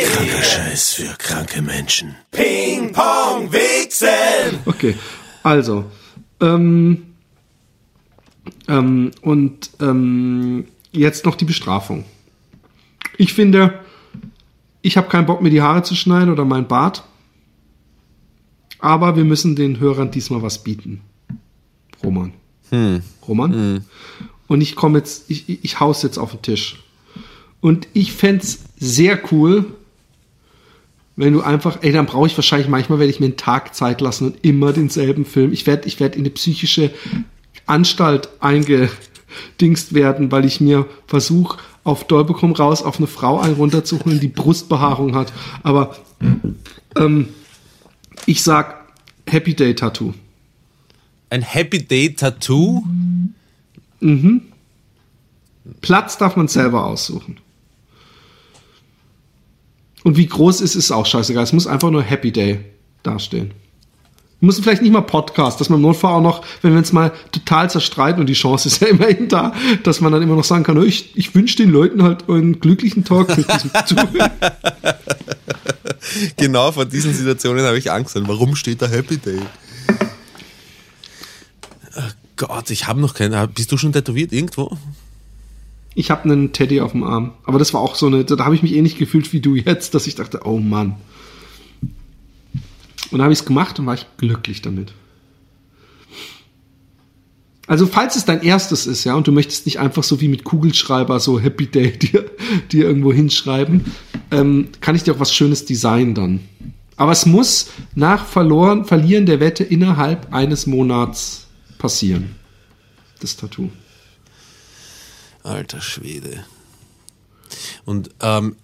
Kranker 0.04 0.42
Scheiß 0.42 0.92
für 0.92 1.16
kranke 1.16 1.62
Menschen. 1.62 2.14
Ping 2.30 2.92
Pong 2.92 3.50
Wichsen. 3.50 4.58
Okay, 4.66 4.94
also. 5.42 5.86
Ähm, 6.40 7.06
ähm, 8.68 9.12
und 9.22 9.70
ähm, 9.80 10.66
jetzt 10.92 11.24
noch 11.24 11.36
die 11.36 11.46
Bestrafung. 11.46 12.04
Ich 13.16 13.32
finde, 13.32 13.80
ich 14.82 14.96
habe 14.96 15.08
keinen 15.08 15.26
Bock, 15.26 15.42
mir 15.42 15.50
die 15.50 15.62
Haare 15.62 15.82
zu 15.82 15.94
schneiden 15.94 16.32
oder 16.32 16.44
mein 16.44 16.68
Bart. 16.68 17.04
Aber 18.78 19.16
wir 19.16 19.24
müssen 19.24 19.56
den 19.56 19.78
Hörern 19.78 20.10
diesmal 20.10 20.42
was 20.42 20.62
bieten. 20.62 21.02
Roman. 22.02 22.32
Roman? 23.26 23.52
Und 24.46 24.60
ich 24.62 24.74
komme 24.74 24.98
jetzt, 24.98 25.30
ich, 25.30 25.48
ich, 25.48 25.64
ich 25.64 25.80
hau's 25.80 26.02
jetzt 26.02 26.18
auf 26.18 26.30
den 26.30 26.42
Tisch. 26.42 26.82
Und 27.60 27.88
ich 27.92 28.12
fänd's 28.12 28.64
sehr 28.78 29.20
cool, 29.30 29.66
wenn 31.16 31.34
du 31.34 31.42
einfach, 31.42 31.78
ey, 31.82 31.92
dann 31.92 32.06
brauche 32.06 32.26
ich 32.26 32.36
wahrscheinlich, 32.38 32.68
manchmal 32.68 32.98
werde 32.98 33.10
ich 33.10 33.20
mir 33.20 33.26
einen 33.26 33.36
Tag 33.36 33.74
Zeit 33.74 34.00
lassen 34.00 34.28
und 34.28 34.44
immer 34.44 34.72
denselben 34.72 35.26
Film. 35.26 35.52
Ich 35.52 35.66
werde 35.66 35.86
ich 35.86 36.00
werd 36.00 36.16
in 36.16 36.22
eine 36.22 36.30
psychische 36.30 36.90
Anstalt 37.66 38.30
eingedingst 39.52 39.94
werden, 39.94 40.30
weil 40.32 40.44
ich 40.44 40.60
mir 40.60 40.86
versuche, 41.06 41.58
auf 41.84 42.06
Dolbe 42.06 42.34
komm 42.34 42.52
raus, 42.52 42.82
auf 42.82 42.98
eine 42.98 43.06
Frau 43.06 43.38
einen 43.38 43.54
runterzuholen, 43.54 44.20
die 44.20 44.28
Brustbehaarung 44.28 45.14
hat. 45.14 45.32
Aber 45.62 45.96
ähm, 46.96 47.28
Ich 48.26 48.42
sag 48.42 48.86
Happy 49.26 49.54
Day 49.54 49.74
Tattoo. 49.74 50.12
Ein 51.30 51.42
Happy 51.42 51.82
Day 51.82 52.14
Tattoo? 52.14 52.84
Platz 55.80 56.18
darf 56.18 56.36
man 56.36 56.48
selber 56.48 56.84
aussuchen. 56.84 57.38
Und 60.02 60.16
wie 60.16 60.26
groß 60.26 60.60
ist, 60.60 60.74
ist 60.74 60.90
auch 60.90 61.06
scheißegal. 61.06 61.44
Es 61.44 61.52
muss 61.52 61.66
einfach 61.66 61.90
nur 61.90 62.02
Happy 62.02 62.32
Day 62.32 62.60
dastehen. 63.02 63.52
Wir 64.40 64.46
müssen 64.46 64.62
vielleicht 64.62 64.80
nicht 64.80 64.92
mal 64.92 65.02
Podcast, 65.02 65.60
dass 65.60 65.68
man 65.68 65.80
im 65.80 65.82
Notfall 65.82 66.14
auch 66.14 66.22
noch, 66.22 66.42
wenn 66.62 66.72
wir 66.72 66.78
uns 66.78 66.92
mal 66.92 67.12
total 67.30 67.68
zerstreiten 67.68 68.20
und 68.20 68.26
die 68.26 68.32
Chance 68.32 68.68
ist 68.68 68.80
ja 68.80 68.88
immerhin 68.88 69.28
da, 69.28 69.52
dass 69.82 70.00
man 70.00 70.12
dann 70.12 70.22
immer 70.22 70.34
noch 70.34 70.44
sagen 70.44 70.64
kann, 70.64 70.78
"Oh, 70.78 70.82
ich, 70.82 71.14
ich 71.14 71.34
wünsche 71.34 71.56
den 71.56 71.70
Leuten 71.70 72.02
halt 72.02 72.28
einen 72.28 72.58
glücklichen 72.58 73.04
Tag 73.04 73.36
mit 73.36 73.46
diesem 73.52 73.70
Zuhören. 73.86 74.30
Genau, 76.36 76.72
vor 76.72 76.86
diesen 76.86 77.12
Situationen 77.12 77.64
habe 77.64 77.76
ich 77.78 77.90
Angst. 77.92 78.16
Warum 78.18 78.56
steht 78.56 78.80
da 78.80 78.88
Happy 78.88 79.18
Day? 79.18 79.40
Ach 81.94 82.14
Gott, 82.36 82.70
ich 82.70 82.86
habe 82.88 83.00
noch 83.00 83.12
keine. 83.14 83.46
Bist 83.46 83.70
du 83.70 83.76
schon 83.76 83.92
tätowiert 83.92 84.32
irgendwo? 84.32 84.76
Ich 85.94 86.10
habe 86.10 86.24
einen 86.24 86.52
Teddy 86.52 86.80
auf 86.80 86.92
dem 86.92 87.02
Arm. 87.04 87.32
Aber 87.44 87.58
das 87.58 87.74
war 87.74 87.80
auch 87.82 87.94
so 87.94 88.06
eine, 88.06 88.24
da 88.24 88.42
habe 88.44 88.54
ich 88.54 88.62
mich 88.62 88.72
ähnlich 88.74 88.96
gefühlt 88.96 89.32
wie 89.34 89.40
du 89.40 89.54
jetzt, 89.56 89.94
dass 89.94 90.06
ich 90.06 90.14
dachte, 90.14 90.40
oh 90.44 90.58
Mann. 90.58 90.96
Und 93.06 93.12
dann 93.12 93.22
habe 93.22 93.32
ich 93.32 93.40
es 93.40 93.44
gemacht 93.44 93.78
und 93.78 93.86
war 93.86 93.94
ich 93.94 94.06
glücklich 94.16 94.62
damit. 94.62 94.92
Also 97.66 97.86
falls 97.86 98.16
es 98.16 98.24
dein 98.24 98.42
erstes 98.42 98.86
ist, 98.86 99.04
ja, 99.04 99.14
und 99.14 99.28
du 99.28 99.32
möchtest 99.32 99.64
nicht 99.64 99.78
einfach 99.78 100.02
so 100.02 100.20
wie 100.20 100.28
mit 100.28 100.42
Kugelschreiber 100.42 101.20
so 101.20 101.38
Happy 101.38 101.66
Day 101.66 101.92
dir, 101.98 102.28
dir 102.72 102.84
irgendwo 102.84 103.12
hinschreiben, 103.12 103.84
ähm, 104.32 104.68
kann 104.80 104.96
ich 104.96 105.04
dir 105.04 105.14
auch 105.14 105.20
was 105.20 105.32
Schönes 105.32 105.66
designen 105.66 106.14
dann. 106.14 106.40
Aber 106.96 107.12
es 107.12 107.26
muss 107.26 107.70
nach 107.94 108.26
verloren, 108.26 108.84
Verlieren 108.84 109.24
der 109.24 109.40
Wette 109.40 109.64
innerhalb 109.64 110.34
eines 110.34 110.66
Monats 110.66 111.46
passieren. 111.78 112.34
Das 113.20 113.36
Tattoo. 113.36 113.70
Alter 115.42 115.80
Schwede. 115.80 116.44
Und 117.84 118.10
ähm, 118.20 118.56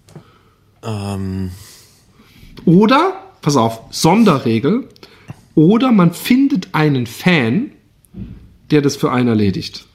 ähm, 0.83 1.51
Oder, 2.65 3.26
pass 3.47 3.55
auf, 3.55 3.79
Sonderregel, 3.91 4.89
oder 5.55 5.93
man 5.93 6.13
findet 6.13 6.75
einen 6.75 7.07
Fan, 7.07 7.71
der 8.71 8.81
das 8.81 8.97
für 8.97 9.09
einen 9.09 9.29
erledigt. 9.29 9.85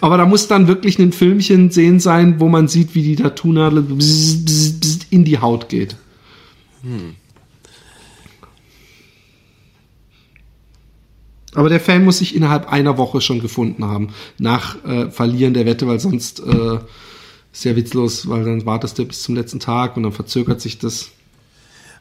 Aber 0.00 0.16
da 0.16 0.26
muss 0.26 0.46
dann 0.46 0.68
wirklich 0.68 1.00
ein 1.00 1.10
Filmchen 1.10 1.72
sehen 1.72 1.98
sein, 1.98 2.38
wo 2.38 2.46
man 2.46 2.68
sieht, 2.68 2.94
wie 2.94 3.02
die 3.02 3.16
Tattoo-Nadel 3.16 3.84
in 5.10 5.24
die 5.24 5.38
Haut 5.40 5.68
geht. 5.68 5.96
Aber 11.56 11.70
der 11.70 11.80
Fan 11.80 12.04
muss 12.04 12.18
sich 12.18 12.36
innerhalb 12.36 12.70
einer 12.70 12.98
Woche 12.98 13.20
schon 13.20 13.40
gefunden 13.40 13.84
haben, 13.84 14.14
nach 14.38 14.76
äh, 14.84 15.10
Verlieren 15.10 15.54
der 15.54 15.64
Wette, 15.64 15.86
weil 15.86 15.98
sonst 15.98 16.40
äh, 16.40 16.78
ist 17.52 17.64
ja 17.64 17.74
witzlos, 17.74 18.28
weil 18.28 18.44
dann 18.44 18.66
wartest 18.66 18.98
du 18.98 19.06
bis 19.06 19.22
zum 19.22 19.34
letzten 19.34 19.58
Tag 19.58 19.96
und 19.96 20.02
dann 20.02 20.12
verzögert 20.12 20.60
sich 20.60 20.78
das. 20.78 21.10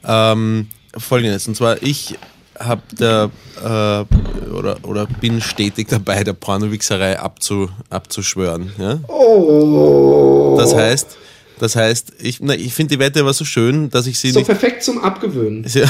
ähm, 0.06 0.68
folgendes, 0.98 1.48
und 1.48 1.56
zwar 1.56 1.82
ich 1.82 2.18
habe 2.60 2.82
der 3.00 3.32
äh, 3.64 4.50
oder, 4.52 4.78
oder 4.84 5.06
bin 5.06 5.40
stetig 5.42 5.88
dabei, 5.88 6.24
der 6.24 6.34
Pornowichserei 6.34 7.20
abzu, 7.20 7.70
abzuschwören. 7.90 8.72
Ja? 8.78 9.00
Oh. 9.08 10.56
Das 10.58 10.76
heißt, 10.76 11.18
das 11.60 11.76
heißt, 11.76 12.14
ich, 12.20 12.40
na, 12.42 12.54
ich 12.54 12.74
finde 12.74 12.96
die 12.96 13.00
Wette 13.00 13.22
aber 13.22 13.34
so 13.34 13.46
schön, 13.46 13.90
dass 13.90 14.08
ich 14.08 14.20
sie 14.20 14.32
So 14.32 14.40
nicht 14.40 14.48
perfekt 14.48 14.84
zum 14.84 15.00
Abgewöhnen. 15.00 15.66
Ja, 15.74 15.84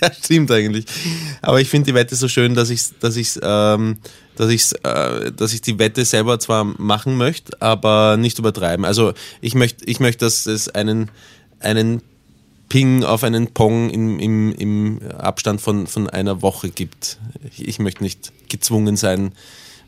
ja 0.00 0.12
stimmt 0.12 0.50
eigentlich. 0.50 0.86
Aber 1.40 1.60
ich 1.60 1.68
finde 1.68 1.86
die 1.86 1.94
Wette 1.94 2.16
so 2.16 2.26
schön, 2.26 2.54
dass 2.54 2.70
ich, 2.70 2.82
dass 3.00 3.16
ich, 3.16 3.38
ähm, 3.42 3.98
dass 4.36 4.50
ich, 4.50 4.72
äh, 4.82 5.30
dass 5.30 5.52
ich 5.52 5.62
die 5.62 5.78
Wette 5.78 6.04
selber 6.04 6.38
zwar 6.40 6.64
machen 6.64 7.16
möchte, 7.16 7.60
aber 7.62 8.16
nicht 8.16 8.38
übertreiben. 8.38 8.84
Also 8.84 9.12
ich 9.40 9.54
möchte, 9.54 9.84
ich 9.84 10.00
möchte, 10.00 10.24
dass 10.24 10.46
es 10.46 10.68
einen, 10.68 11.10
einen 11.60 12.02
Ping 12.68 13.04
auf 13.04 13.22
einen 13.22 13.48
Pong 13.48 13.90
im, 13.90 14.18
im, 14.18 14.52
im 14.54 15.00
Abstand 15.16 15.60
von, 15.60 15.86
von 15.86 16.08
einer 16.10 16.42
Woche 16.42 16.70
gibt. 16.70 17.18
Ich, 17.52 17.68
ich 17.68 17.78
möchte 17.78 18.02
nicht 18.02 18.32
gezwungen 18.48 18.96
sein, 18.96 19.32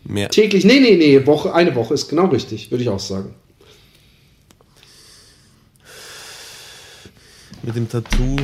mehr. 0.04 0.28
Täglich, 0.28 0.64
nee, 0.64 0.80
nee, 0.80 0.96
nee, 0.96 1.26
Woche, 1.26 1.54
eine 1.54 1.74
Woche 1.74 1.94
ist 1.94 2.08
genau 2.08 2.26
richtig, 2.26 2.70
würde 2.70 2.82
ich 2.82 2.90
auch 2.90 3.00
sagen. 3.00 3.34
Mit 7.62 7.76
dem 7.76 7.88
Tattoo. 7.88 8.36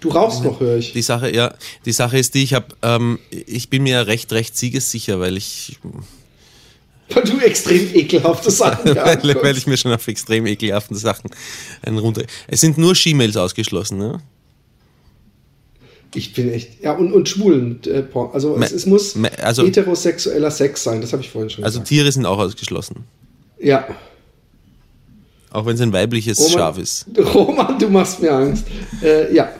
Du 0.00 0.08
rauchst 0.08 0.42
noch, 0.44 0.60
höre 0.60 0.78
ich. 0.78 0.92
Die 0.92 1.02
Sache, 1.02 1.32
ja, 1.34 1.54
die 1.84 1.92
Sache 1.92 2.18
ist 2.18 2.34
die, 2.34 2.42
ich 2.42 2.54
habe, 2.54 2.66
ähm, 2.82 3.18
ich 3.30 3.70
bin 3.70 3.82
mir 3.84 4.06
recht, 4.06 4.32
recht 4.32 4.56
siegessicher, 4.56 5.20
weil 5.20 5.36
ich, 5.36 5.78
Weil 7.10 7.22
du 7.24 7.38
extrem 7.38 7.94
ekelhafte 7.94 8.50
Sachen 8.50 8.84
weil, 8.96 9.22
weil 9.42 9.56
ich 9.56 9.66
mir 9.66 9.76
schon 9.76 9.92
auf 9.92 10.06
extrem 10.08 10.46
ekelhaften 10.46 10.96
Sachen 10.96 11.30
einen 11.82 11.98
runter. 11.98 12.22
Es 12.48 12.60
sind 12.60 12.78
nur 12.78 12.94
She-Mails 12.96 13.36
ausgeschlossen, 13.36 13.98
ne? 13.98 14.20
Ich 16.14 16.34
bin 16.34 16.52
echt. 16.52 16.82
Ja, 16.82 16.92
und, 16.92 17.12
und 17.12 17.28
schwulen. 17.28 17.80
Äh, 17.84 18.02
Porn. 18.02 18.30
also 18.34 18.56
Me- 18.56 18.66
es, 18.66 18.72
es 18.72 18.86
muss 18.86 19.16
also- 19.40 19.64
heterosexueller 19.64 20.50
Sex 20.50 20.82
sein, 20.82 21.00
das 21.00 21.12
habe 21.12 21.22
ich 21.22 21.30
vorhin 21.30 21.48
schon 21.48 21.64
Also 21.64 21.78
gesagt. 21.80 21.88
Tiere 21.88 22.12
sind 22.12 22.26
auch 22.26 22.38
ausgeschlossen. 22.38 23.04
Ja. 23.58 23.86
Auch 25.52 25.66
wenn 25.66 25.74
es 25.74 25.80
ein 25.80 25.92
weibliches 25.92 26.38
Roman, 26.38 26.52
Schaf 26.52 26.78
ist. 26.78 27.06
Roman, 27.34 27.78
du 27.78 27.88
machst 27.88 28.20
mir 28.20 28.32
Angst. 28.32 28.64
Äh, 29.02 29.34
ja. 29.34 29.50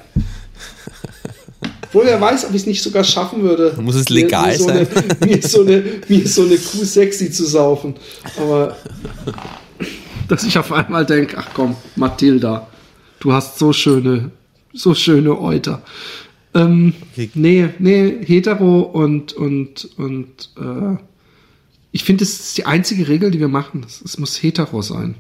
Obwohl 1.85 2.07
wer 2.07 2.21
weiß, 2.21 2.45
ob 2.47 2.51
ich 2.51 2.63
es 2.63 2.67
nicht 2.67 2.83
sogar 2.83 3.05
schaffen 3.05 3.43
würde. 3.43 3.75
Muss 3.81 3.95
es 3.97 4.09
mir- 4.09 4.23
legal 4.23 4.53
mir 4.53 4.59
so 4.59 4.65
sein? 4.69 4.87
Eine, 5.21 5.27
mir, 5.27 5.43
so 5.43 5.61
eine, 5.63 5.85
mir 6.09 6.27
so 6.27 6.43
eine 6.43 6.57
Kuh 6.57 6.85
sexy 6.85 7.31
zu 7.31 7.45
saufen. 7.45 7.95
Aber 8.39 8.77
dass 10.29 10.45
ich 10.45 10.57
auf 10.59 10.73
einmal 10.73 11.05
denke, 11.05 11.37
ach 11.39 11.49
komm, 11.53 11.77
Mathilda, 11.97 12.67
du 13.21 13.33
hast 13.35 13.59
so 13.59 13.73
schöne, 13.75 14.31
so 14.73 14.95
schöne 14.95 15.39
Euter. 15.39 15.83
Ähm, 16.55 16.95
Okay. 17.13 17.31
Nee, 17.35 17.69
nee, 17.79 18.25
hetero 18.25 18.81
und, 18.81 19.35
und, 19.35 19.89
und 19.99 20.51
äh, 20.59 20.97
ich 21.93 22.05
finde, 22.05 22.25
das 22.25 22.33
ist 22.33 22.57
die 22.57 22.65
einzige 22.65 23.07
Regel, 23.09 23.31
die 23.31 23.39
wir 23.41 23.49
machen. 23.49 23.85
Es 23.87 24.17
muss 24.19 24.43
hetero 24.43 24.81
sein. 24.81 25.15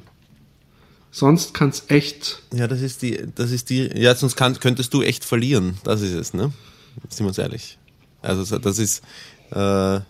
Sonst 1.14 1.52
kann 1.52 1.68
es 1.68 1.84
echt. 1.88 2.42
Ja, 2.54 2.66
das 2.66 2.80
ist 2.80 3.02
die, 3.02 3.20
das 3.34 3.50
ist 3.50 3.68
die, 3.70 3.90
ja, 3.94 4.14
sonst 4.14 4.34
kann, 4.34 4.58
könntest 4.58 4.94
du 4.94 5.02
echt 5.02 5.24
verlieren. 5.26 5.76
Das 5.84 6.00
ist 6.00 6.14
es, 6.14 6.32
ne? 6.32 6.52
Sind 7.10 7.20
wir 7.20 7.28
uns 7.28 7.38
ehrlich. 7.38 7.76
Also, 8.22 8.44
so- 8.44 8.58
das 8.58 8.78
ist, 8.78 9.02
äh, 9.50 9.54
Wa- 9.54 10.02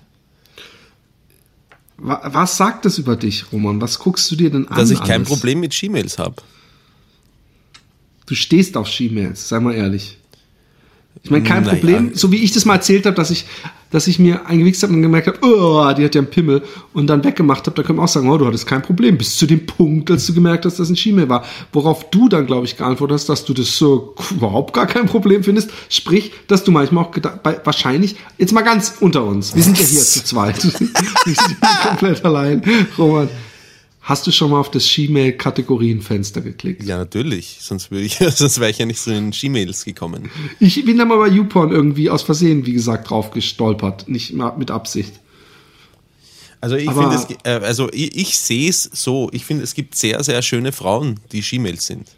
Was 2.32 2.56
sagt 2.56 2.84
das 2.84 2.98
über 2.98 3.16
dich, 3.16 3.52
Roman? 3.52 3.80
Was 3.80 3.98
guckst 3.98 4.30
du 4.30 4.36
dir 4.36 4.50
denn 4.50 4.66
an? 4.68 4.76
dass 4.76 4.90
ich 4.90 4.98
kein 5.00 5.22
alles? 5.22 5.28
Problem 5.28 5.60
mit 5.60 5.74
She-Mails 5.74 6.18
habe. 6.18 6.36
Du 8.26 8.34
stehst 8.34 8.76
auf 8.76 8.88
She-Mails, 8.88 9.48
sei 9.48 9.60
mal 9.60 9.74
ehrlich. 9.74 10.18
Ich 11.22 11.30
meine, 11.30 11.44
kein 11.44 11.62
Naja. 11.64 11.74
Problem, 11.78 12.14
so 12.14 12.32
wie 12.32 12.38
ich 12.42 12.52
das 12.52 12.64
mal 12.64 12.74
erzählt 12.76 13.06
habe, 13.06 13.14
dass 13.16 13.30
ich, 13.30 13.44
dass 13.92 14.08
ich 14.08 14.18
mir 14.18 14.46
eingewichst 14.46 14.82
habe 14.82 14.92
und 14.92 15.02
gemerkt 15.02 15.28
habe, 15.28 15.38
oh, 15.42 15.92
die 15.96 16.04
hat 16.04 16.14
ja 16.14 16.20
einen 16.20 16.30
Pimmel 16.30 16.62
und 16.92 17.06
dann 17.06 17.22
weggemacht 17.22 17.66
habe, 17.66 17.76
da 17.76 17.82
können 17.82 17.98
wir 17.98 18.02
auch 18.02 18.08
sagen, 18.08 18.28
oh, 18.28 18.36
du 18.36 18.46
hattest 18.46 18.66
kein 18.66 18.82
Problem, 18.82 19.16
bis 19.16 19.36
zu 19.36 19.46
dem 19.46 19.64
Punkt, 19.64 20.10
als 20.10 20.26
du 20.26 20.34
gemerkt 20.34 20.64
hast, 20.64 20.78
dass 20.78 20.88
das 20.88 20.90
ein 20.90 20.96
She-Mail 20.96 21.28
war. 21.28 21.44
Worauf 21.72 22.10
du 22.10 22.28
dann, 22.28 22.46
glaube 22.46 22.66
ich, 22.66 22.76
geantwortet 22.76 23.14
hast, 23.14 23.28
dass 23.28 23.44
du 23.44 23.54
das 23.54 23.76
so 23.76 24.14
überhaupt 24.30 24.74
gar 24.74 24.86
kein 24.86 25.06
Problem 25.06 25.44
findest. 25.44 25.70
Sprich, 25.88 26.32
dass 26.48 26.64
du 26.64 26.72
manchmal 26.72 27.04
auch 27.04 27.10
gedacht, 27.12 27.42
bei, 27.42 27.60
wahrscheinlich, 27.64 28.16
jetzt 28.38 28.52
mal 28.52 28.62
ganz 28.62 28.94
unter 29.00 29.24
uns, 29.24 29.54
wir 29.54 29.62
sind 29.62 29.78
ja 29.78 29.84
hier 29.84 30.00
zu 30.00 30.24
zweit. 30.24 30.62
wir 30.64 31.34
sind 31.34 31.56
komplett 31.86 32.24
allein. 32.24 32.62
Roman, 32.98 33.28
hast 34.02 34.26
du 34.26 34.32
schon 34.32 34.50
mal 34.50 34.58
auf 34.58 34.70
das 34.70 34.86
She-Mail-Kategorienfenster 34.88 36.40
geklickt? 36.40 36.82
Ja, 36.82 36.98
natürlich. 36.98 37.58
Sonst 37.60 37.90
würde 37.90 38.04
ich, 38.04 38.18
sonst 38.34 38.60
wäre 38.60 38.70
ich 38.70 38.78
ja 38.78 38.86
nicht 38.86 39.00
so 39.00 39.12
in 39.12 39.32
She-Mails 39.32 39.84
gekommen. 39.84 40.30
Ich 40.60 40.84
bin 40.84 40.98
da 40.98 41.04
mal 41.04 41.18
bei 41.18 41.28
YouPorn 41.28 41.70
irgendwie 41.70 42.10
aus 42.10 42.22
Versehen, 42.22 42.66
wie 42.66 42.72
gesagt, 42.72 43.10
drauf 43.10 43.30
gestolpert. 43.30 44.08
Nicht 44.08 44.34
mit 44.58 44.70
Absicht. 44.70 45.14
Also 46.60 46.76
ich 46.76 46.90
finde 46.90 47.16
es, 47.16 47.26
äh, 47.42 47.64
also 47.64 47.88
ich, 47.92 48.16
ich 48.16 48.38
sehe 48.38 48.70
es 48.70 48.84
so, 48.92 49.28
ich 49.32 49.44
finde 49.44 49.64
es 49.64 49.74
gibt 49.74 49.96
sehr, 49.96 50.22
sehr 50.22 50.42
schöne 50.42 50.70
Frauen, 50.70 51.18
die 51.32 51.42
She-Mails 51.42 51.86
sind. 51.86 52.08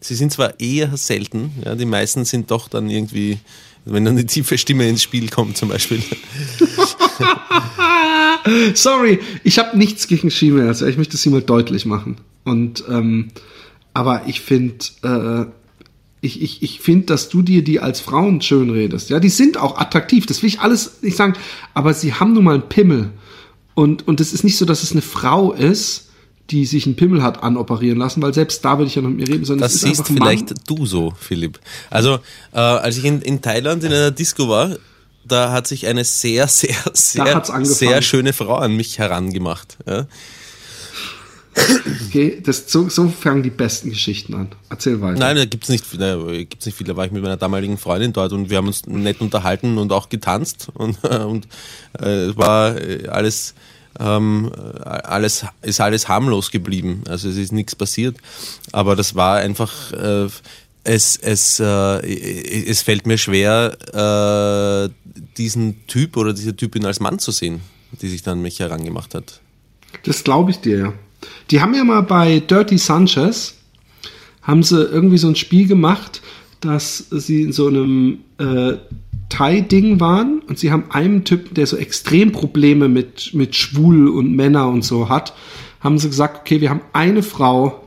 Sie 0.00 0.14
sind 0.14 0.32
zwar 0.32 0.60
eher 0.60 0.94
selten, 0.96 1.52
ja, 1.64 1.74
die 1.74 1.86
meisten 1.86 2.24
sind 2.24 2.50
doch 2.50 2.68
dann 2.68 2.90
irgendwie, 2.90 3.38
wenn 3.86 4.04
dann 4.04 4.14
eine 4.16 4.26
tiefe 4.26 4.58
Stimme 4.58 4.86
ins 4.88 5.02
Spiel 5.02 5.30
kommt 5.30 5.56
zum 5.56 5.70
Beispiel. 5.70 6.02
Sorry, 8.74 9.20
ich 9.44 9.58
habe 9.58 9.76
nichts 9.76 10.06
gegen 10.08 10.30
She-Mails. 10.30 10.82
Ich 10.82 10.96
möchte 10.96 11.16
es 11.16 11.22
hier 11.22 11.32
mal 11.32 11.42
deutlich 11.42 11.86
machen. 11.86 12.16
Und 12.44 12.84
ähm, 12.88 13.28
aber 13.92 14.22
ich 14.26 14.40
finde, 14.40 14.84
äh, 15.02 15.46
ich, 16.20 16.42
ich, 16.42 16.62
ich 16.62 16.80
finde, 16.80 17.06
dass 17.06 17.28
du 17.28 17.42
dir 17.42 17.64
die 17.64 17.80
als 17.80 18.00
Frauen 18.00 18.40
schön 18.40 18.70
redest. 18.70 19.10
Ja, 19.10 19.20
die 19.20 19.28
sind 19.28 19.56
auch 19.56 19.78
attraktiv. 19.78 20.26
Das 20.26 20.42
will 20.42 20.48
ich 20.48 20.60
alles 20.60 21.02
nicht 21.02 21.16
sagen. 21.16 21.34
Aber 21.74 21.94
sie 21.94 22.14
haben 22.14 22.32
nun 22.32 22.44
mal 22.44 22.54
einen 22.54 22.68
Pimmel. 22.68 23.10
Und 23.74 24.06
und 24.06 24.20
es 24.20 24.32
ist 24.32 24.44
nicht 24.44 24.58
so, 24.58 24.64
dass 24.64 24.82
es 24.82 24.92
eine 24.92 25.02
Frau 25.02 25.52
ist, 25.52 26.08
die 26.50 26.66
sich 26.66 26.86
einen 26.86 26.96
Pimmel 26.96 27.22
hat 27.22 27.42
anoperieren 27.42 27.98
lassen, 27.98 28.20
weil 28.22 28.34
selbst 28.34 28.64
da 28.64 28.76
würde 28.78 28.88
ich 28.88 28.96
ja 28.96 29.02
noch 29.02 29.08
mit 29.10 29.18
mir 29.18 29.28
reden, 29.28 29.44
sondern 29.44 29.62
Das 29.62 29.74
es 29.74 29.82
ist 29.82 29.88
siehst 29.88 30.08
vielleicht 30.08 30.50
Mann. 30.50 30.60
du 30.66 30.84
so, 30.86 31.12
Philipp. 31.18 31.60
Also, 31.90 32.18
äh, 32.52 32.58
als 32.58 32.98
ich 32.98 33.04
in, 33.04 33.22
in 33.22 33.40
Thailand 33.40 33.84
in 33.84 33.92
einer 33.92 34.10
Disco 34.10 34.48
war, 34.48 34.76
da 35.30 35.52
hat 35.52 35.66
sich 35.66 35.86
eine 35.86 36.04
sehr, 36.04 36.48
sehr, 36.48 36.76
sehr, 36.92 37.42
sehr 37.62 38.02
schöne 38.02 38.32
Frau 38.32 38.56
an 38.56 38.76
mich 38.76 38.98
herangemacht. 38.98 39.78
Ja? 39.86 40.06
Okay, 42.06 42.40
das, 42.44 42.70
so, 42.70 42.88
so 42.88 43.08
fangen 43.08 43.42
die 43.42 43.50
besten 43.50 43.90
Geschichten 43.90 44.34
an. 44.34 44.48
Erzähl 44.68 45.00
weiter. 45.00 45.18
Nein, 45.18 45.36
da 45.36 45.44
gibt's 45.44 45.68
nicht, 45.68 45.84
da 46.00 46.16
gibt's 46.16 46.64
nicht 46.64 46.78
viel. 46.78 46.86
Da 46.86 46.96
war 46.96 47.04
ich 47.06 47.12
mit 47.12 47.22
meiner 47.22 47.36
damaligen 47.36 47.76
Freundin 47.76 48.12
dort 48.12 48.32
und 48.32 48.50
wir 48.50 48.58
haben 48.58 48.68
uns 48.68 48.86
nett 48.86 49.20
unterhalten 49.20 49.76
und 49.78 49.92
auch 49.92 50.08
getanzt 50.08 50.68
und, 50.74 51.02
und 51.04 51.48
äh, 52.00 52.26
es 52.26 52.36
war 52.36 52.80
äh, 52.80 53.08
alles, 53.08 53.54
ähm, 53.98 54.52
äh, 54.54 54.88
alles 54.88 55.44
ist 55.62 55.80
alles 55.80 56.08
harmlos 56.08 56.52
geblieben. 56.52 57.02
Also 57.08 57.28
es 57.28 57.36
ist 57.36 57.52
nichts 57.52 57.74
passiert. 57.74 58.16
Aber 58.70 58.94
das 58.94 59.16
war 59.16 59.38
einfach, 59.38 59.92
äh, 59.92 60.28
es, 60.84 61.16
es, 61.16 61.60
äh, 61.60 62.64
es 62.66 62.82
fällt 62.82 63.06
mir 63.06 63.18
schwer, 63.18 63.76
äh, 63.92 65.14
diesen 65.36 65.86
Typ 65.86 66.16
oder 66.16 66.32
diese 66.32 66.56
Typin 66.56 66.84
als 66.86 67.00
Mann 67.00 67.18
zu 67.18 67.30
sehen, 67.30 67.60
die 68.00 68.08
sich 68.08 68.22
dann 68.22 68.38
an 68.38 68.42
mich 68.42 68.60
herangemacht 68.60 69.14
hat. 69.14 69.40
Das 70.04 70.24
glaube 70.24 70.50
ich 70.50 70.58
dir, 70.58 70.78
ja. 70.78 70.92
Die 71.50 71.60
haben 71.60 71.74
ja 71.74 71.84
mal 71.84 72.02
bei 72.02 72.40
Dirty 72.40 72.78
Sanchez, 72.78 73.54
haben 74.42 74.62
sie 74.62 74.82
irgendwie 74.82 75.18
so 75.18 75.28
ein 75.28 75.36
Spiel 75.36 75.66
gemacht, 75.66 76.22
dass 76.60 77.06
sie 77.10 77.42
in 77.42 77.52
so 77.52 77.66
einem 77.68 78.20
äh, 78.38 78.74
Thai-Ding 79.28 80.00
waren 80.00 80.40
und 80.48 80.58
sie 80.58 80.72
haben 80.72 80.90
einem 80.90 81.24
Typen, 81.24 81.54
der 81.54 81.66
so 81.66 81.76
extrem 81.76 82.32
Probleme 82.32 82.88
mit, 82.88 83.34
mit 83.34 83.54
Schwul 83.54 84.08
und 84.08 84.34
Männer 84.34 84.68
und 84.68 84.82
so 84.82 85.08
hat, 85.08 85.34
haben 85.80 85.98
sie 85.98 86.08
gesagt, 86.08 86.40
okay, 86.40 86.60
wir 86.60 86.70
haben 86.70 86.82
eine 86.92 87.22
Frau 87.22 87.84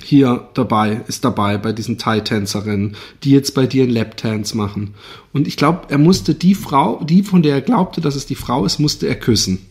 hier 0.00 0.48
dabei, 0.54 1.02
ist 1.06 1.24
dabei 1.24 1.58
bei 1.58 1.72
diesen 1.72 1.98
Thai-Tänzerinnen, 1.98 2.96
die 3.24 3.30
jetzt 3.30 3.54
bei 3.54 3.66
dir 3.66 3.82
einen 3.82 3.92
Lap-Dance 3.92 4.56
machen. 4.56 4.94
Und 5.32 5.46
ich 5.46 5.56
glaube, 5.56 5.82
er 5.88 5.98
musste 5.98 6.34
die 6.34 6.54
Frau, 6.54 7.02
die 7.04 7.22
von 7.22 7.42
der 7.42 7.56
er 7.56 7.60
glaubte, 7.60 8.00
dass 8.00 8.14
es 8.14 8.26
die 8.26 8.34
Frau 8.34 8.64
ist, 8.64 8.78
musste 8.78 9.06
er 9.06 9.16
küssen. 9.16 9.66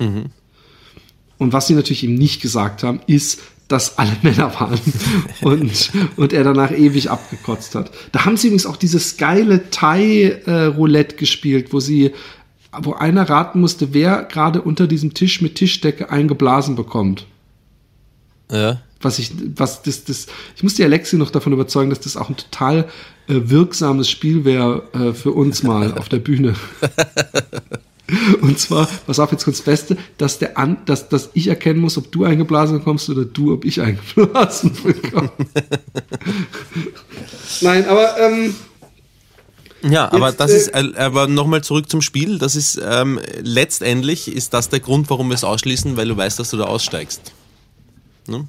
Und 1.38 1.54
was 1.54 1.68
sie 1.68 1.74
natürlich 1.74 2.04
ihm 2.04 2.16
nicht 2.16 2.42
gesagt 2.42 2.84
haben, 2.84 3.02
ist, 3.08 3.42
dass 3.68 3.98
alle 3.98 4.16
Männer 4.22 4.54
waren 4.60 4.80
und, 5.42 5.92
und 6.18 6.34
er 6.34 6.44
danach 6.44 6.72
ewig 6.72 7.10
abgekotzt 7.10 7.74
hat. 7.74 7.92
Da 8.12 8.26
haben 8.26 8.38
sie 8.38 8.48
übrigens 8.48 8.66
auch 8.66 8.78
dieses 8.78 9.18
geile 9.18 9.72
Thai-Roulette 9.72 11.16
gespielt, 11.16 11.74
wo 11.74 11.80
sie, 11.80 12.12
wo 12.80 12.94
einer 12.94 13.28
raten 13.28 13.60
musste, 13.60 13.94
wer 13.94 14.24
gerade 14.24 14.62
unter 14.62 14.86
diesem 14.86 15.14
Tisch 15.16 15.42
mit 15.42 15.56
Tischdecke 15.56 16.12
eingeblasen 16.12 16.76
bekommt. 16.76 17.26
Ja. 18.52 18.82
Was 19.02 19.20
ich, 19.20 19.32
was 19.56 19.82
das, 19.82 20.04
das, 20.04 20.28
ich 20.56 20.64
muss 20.64 20.76
die 20.76 20.84
Alexi 20.84 21.18
noch 21.18 21.32
davon 21.32 21.54
überzeugen, 21.54 21.90
dass 21.90 22.00
das 22.00 22.18
auch 22.18 22.30
ein 22.30 22.38
total 22.38 22.90
äh, 23.28 23.36
wirksames 23.46 24.10
Spiel 24.10 24.46
wäre 24.46 24.84
äh, 24.94 25.14
für 25.14 25.32
uns 25.32 25.64
mal 25.64 25.98
auf 25.98 26.10
der 26.10 26.20
Bühne. 26.20 26.56
Und 28.42 28.60
zwar, 28.60 28.88
pass 29.08 29.20
auf, 29.20 29.32
jetzt 29.32 29.46
kommt 29.46 29.58
das 29.58 29.64
Beste, 29.64 29.98
dass 30.18 30.40
der 30.40 30.58
an, 30.58 30.78
dass, 30.86 31.08
dass 31.08 31.30
ich 31.34 31.48
erkennen 31.48 31.80
muss, 31.80 31.98
ob 31.98 32.12
du 32.12 32.26
eingeblasen 32.26 32.80
bekommst 32.80 33.10
oder 33.10 33.24
du, 33.24 33.54
ob 33.54 33.64
ich 33.64 33.80
eingeblasen 33.80 34.74
bekomme. 34.84 35.32
Nein, 37.62 37.88
aber 37.88 38.20
ähm, 38.20 38.54
Ja, 39.90 40.12
aber 40.12 40.30
Jetzt, 40.30 40.40
das 40.40 40.52
äh, 40.52 40.58
ist, 40.58 40.68
äh, 40.70 40.92
aber 40.98 41.28
nochmal 41.28 41.64
zurück 41.64 41.90
zum 41.90 42.02
Spiel. 42.02 42.38
Das 42.38 42.56
ist 42.56 42.82
ähm, 42.84 43.20
letztendlich 43.42 44.28
ist 44.28 44.54
das 44.54 44.68
der 44.70 44.82
Grund, 44.82 45.10
warum 45.10 45.30
wir 45.30 45.36
es 45.36 45.44
ausschließen, 45.44 45.96
weil 45.96 46.10
du 46.10 46.18
weißt, 46.18 46.38
dass 46.38 46.50
du 46.50 46.58
da 46.58 46.66
aussteigst. 46.66 47.32
Ne? 48.28 48.48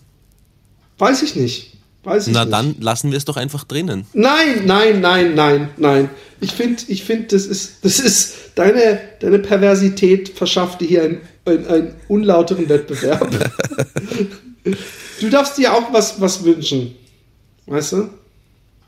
Weiß 1.02 1.22
ich 1.22 1.34
nicht. 1.34 1.72
Weiß 2.04 2.28
ich 2.28 2.32
Na 2.32 2.44
nicht. 2.44 2.52
dann 2.52 2.76
lassen 2.80 3.10
wir 3.10 3.18
es 3.18 3.24
doch 3.24 3.36
einfach 3.36 3.64
drinnen. 3.64 4.06
Nein, 4.12 4.62
nein, 4.66 5.00
nein, 5.00 5.34
nein, 5.34 5.70
nein. 5.76 6.10
Ich 6.40 6.52
finde, 6.52 6.82
ich 6.88 7.04
finde, 7.04 7.26
das 7.28 7.46
ist, 7.46 7.84
das 7.84 7.98
ist 7.98 8.34
deine, 8.54 9.00
deine 9.20 9.38
Perversität 9.38 10.28
verschafft 10.30 10.80
dir 10.80 10.88
hier 10.88 11.02
einen, 11.02 11.20
einen, 11.44 11.66
einen 11.66 11.94
unlauteren 12.08 12.68
Wettbewerb. 12.68 13.28
du 15.20 15.30
darfst 15.30 15.58
dir 15.58 15.72
auch 15.74 15.92
was, 15.92 16.20
was 16.20 16.44
wünschen, 16.44 16.94
weißt 17.66 17.92
du? 17.92 18.08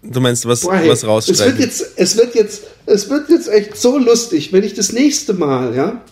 Du 0.03 0.21
meinst 0.21 0.47
was, 0.47 0.61
Boah, 0.61 0.77
hey, 0.77 0.89
was 0.89 0.99
es 0.99 1.03
wird 1.03 1.13
rausstreichen? 1.13 1.59
jetzt, 1.61 1.85
es 1.97 2.17
wird 2.17 2.35
jetzt, 2.35 2.63
es 2.87 3.09
wird 3.11 3.29
jetzt 3.31 3.49
echt 3.49 3.77
so 3.77 3.97
lustig, 3.99 4.53
wenn 4.53 4.63
ich 4.63 4.75
das 4.75 4.93
nächste 4.93 5.35
Mal, 5.35 5.75
ja, 5.75 6.05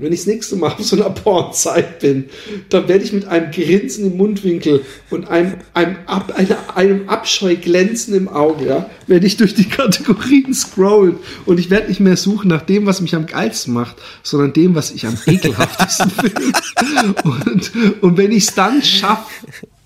wenn 0.00 0.12
ich 0.12 0.20
das 0.20 0.26
nächste 0.26 0.56
Mal 0.56 0.72
auf 0.72 0.84
so 0.84 0.96
einer 0.96 1.10
Pornzeit 1.10 2.00
bin, 2.00 2.26
dann 2.68 2.88
werde 2.88 3.04
ich 3.04 3.12
mit 3.12 3.26
einem 3.26 3.50
Grinsen 3.50 4.06
im 4.06 4.16
Mundwinkel 4.16 4.84
und 5.10 5.28
einem, 5.28 5.54
einem, 5.74 5.96
Ab, 6.06 6.32
einer, 6.36 6.76
einem 6.76 7.08
Abscheu 7.08 7.56
glänzen 7.56 8.14
im 8.14 8.28
Auge, 8.28 8.66
ja, 8.66 8.90
werde 9.06 9.26
ich 9.26 9.36
durch 9.36 9.54
die 9.54 9.68
Kategorien 9.68 10.54
scrollen 10.54 11.16
und 11.46 11.58
ich 11.58 11.70
werde 11.70 11.88
nicht 11.88 12.00
mehr 12.00 12.16
suchen 12.16 12.48
nach 12.48 12.62
dem, 12.62 12.86
was 12.86 13.00
mich 13.00 13.14
am 13.14 13.26
geilsten 13.26 13.74
macht, 13.74 13.96
sondern 14.22 14.52
dem, 14.52 14.74
was 14.74 14.90
ich 14.90 15.06
am 15.06 15.18
ekelhaftesten 15.26 16.10
finde. 16.10 17.22
Und, 17.24 17.72
und 18.02 18.16
wenn 18.16 18.32
ich 18.32 18.48
es 18.48 18.54
dann 18.54 18.82
schaffe, 18.82 19.30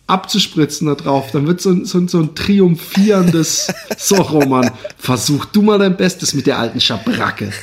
abzuspritzen 0.06 0.88
da 0.88 0.94
drauf, 0.94 1.30
dann 1.30 1.46
wird 1.46 1.60
so 1.60 1.70
ein, 1.70 1.84
so 1.84 1.98
ein, 1.98 2.08
so 2.08 2.18
ein 2.20 2.34
triumphierendes 2.34 3.72
So, 3.96 4.16
Roman, 4.16 4.70
versuch 4.98 5.46
du 5.46 5.62
mal 5.62 5.78
dein 5.78 5.96
Bestes 5.96 6.34
mit 6.34 6.46
der 6.46 6.58
alten 6.58 6.80
Schabracke. 6.80 7.50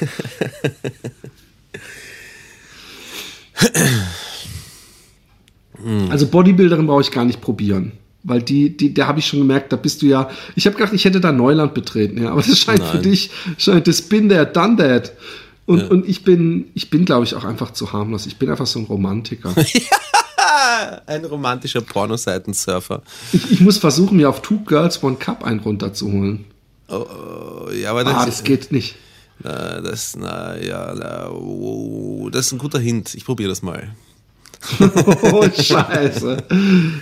Also 6.09 6.27
Bodybuilderin 6.27 6.87
brauche 6.87 7.01
ich 7.01 7.11
gar 7.11 7.25
nicht 7.25 7.41
probieren. 7.41 7.93
Weil 8.23 8.41
die, 8.41 8.75
die, 8.75 8.93
da 8.93 9.07
habe 9.07 9.19
ich 9.19 9.27
schon 9.27 9.39
gemerkt, 9.39 9.71
da 9.71 9.77
bist 9.77 10.01
du 10.01 10.07
ja. 10.07 10.29
Ich 10.55 10.65
habe 10.65 10.75
gedacht, 10.75 10.93
ich 10.93 11.05
hätte 11.05 11.21
da 11.21 11.31
Neuland 11.31 11.73
betreten, 11.73 12.21
ja. 12.21 12.31
Aber 12.31 12.41
das 12.41 12.59
scheint 12.59 12.83
für 12.83 12.95
Nein. 12.95 13.03
dich, 13.03 13.31
scheint 13.57 13.87
das 13.87 14.01
bin 14.01 14.27
der, 14.27 14.45
done 14.45 14.75
that. 14.75 15.13
Und, 15.65 15.89
und 15.89 16.09
ich 16.09 16.23
bin, 16.23 16.65
ich 16.73 16.89
bin, 16.89 17.05
glaube 17.05 17.23
ich, 17.25 17.35
auch 17.35 17.45
einfach 17.45 17.71
zu 17.71 17.93
harmlos. 17.93 18.25
Ich 18.25 18.37
bin 18.37 18.49
einfach 18.49 18.65
so 18.65 18.79
ein 18.79 18.85
Romantiker. 18.85 19.53
Ein 21.05 21.25
romantischer 21.25 21.81
Pornoseitensurfer. 21.81 23.03
ich, 23.33 23.51
ich 23.51 23.59
muss 23.59 23.77
versuchen, 23.77 24.17
mir 24.17 24.29
auf 24.29 24.41
Two 24.41 24.59
Girls 24.65 25.03
One 25.03 25.17
Cup 25.17 25.43
einen 25.43 25.59
runterzuholen. 25.59 26.45
Oh, 26.87 27.69
ja, 27.71 27.91
aber 27.91 28.03
das, 28.03 28.13
Ah, 28.15 28.25
das 28.25 28.43
geht 28.43 28.71
nicht. 28.71 28.95
Na, 29.43 29.79
das, 29.81 30.15
na, 30.17 30.57
ja, 30.57 30.93
na, 30.97 31.29
oh, 31.29 32.29
das 32.31 32.47
ist 32.47 32.51
ein 32.51 32.57
guter 32.57 32.79
Hint. 32.79 33.15
Ich 33.15 33.25
probiere 33.25 33.49
das 33.49 33.61
mal. 33.61 33.89
Oh, 35.31 35.45
scheiße. 35.49 36.37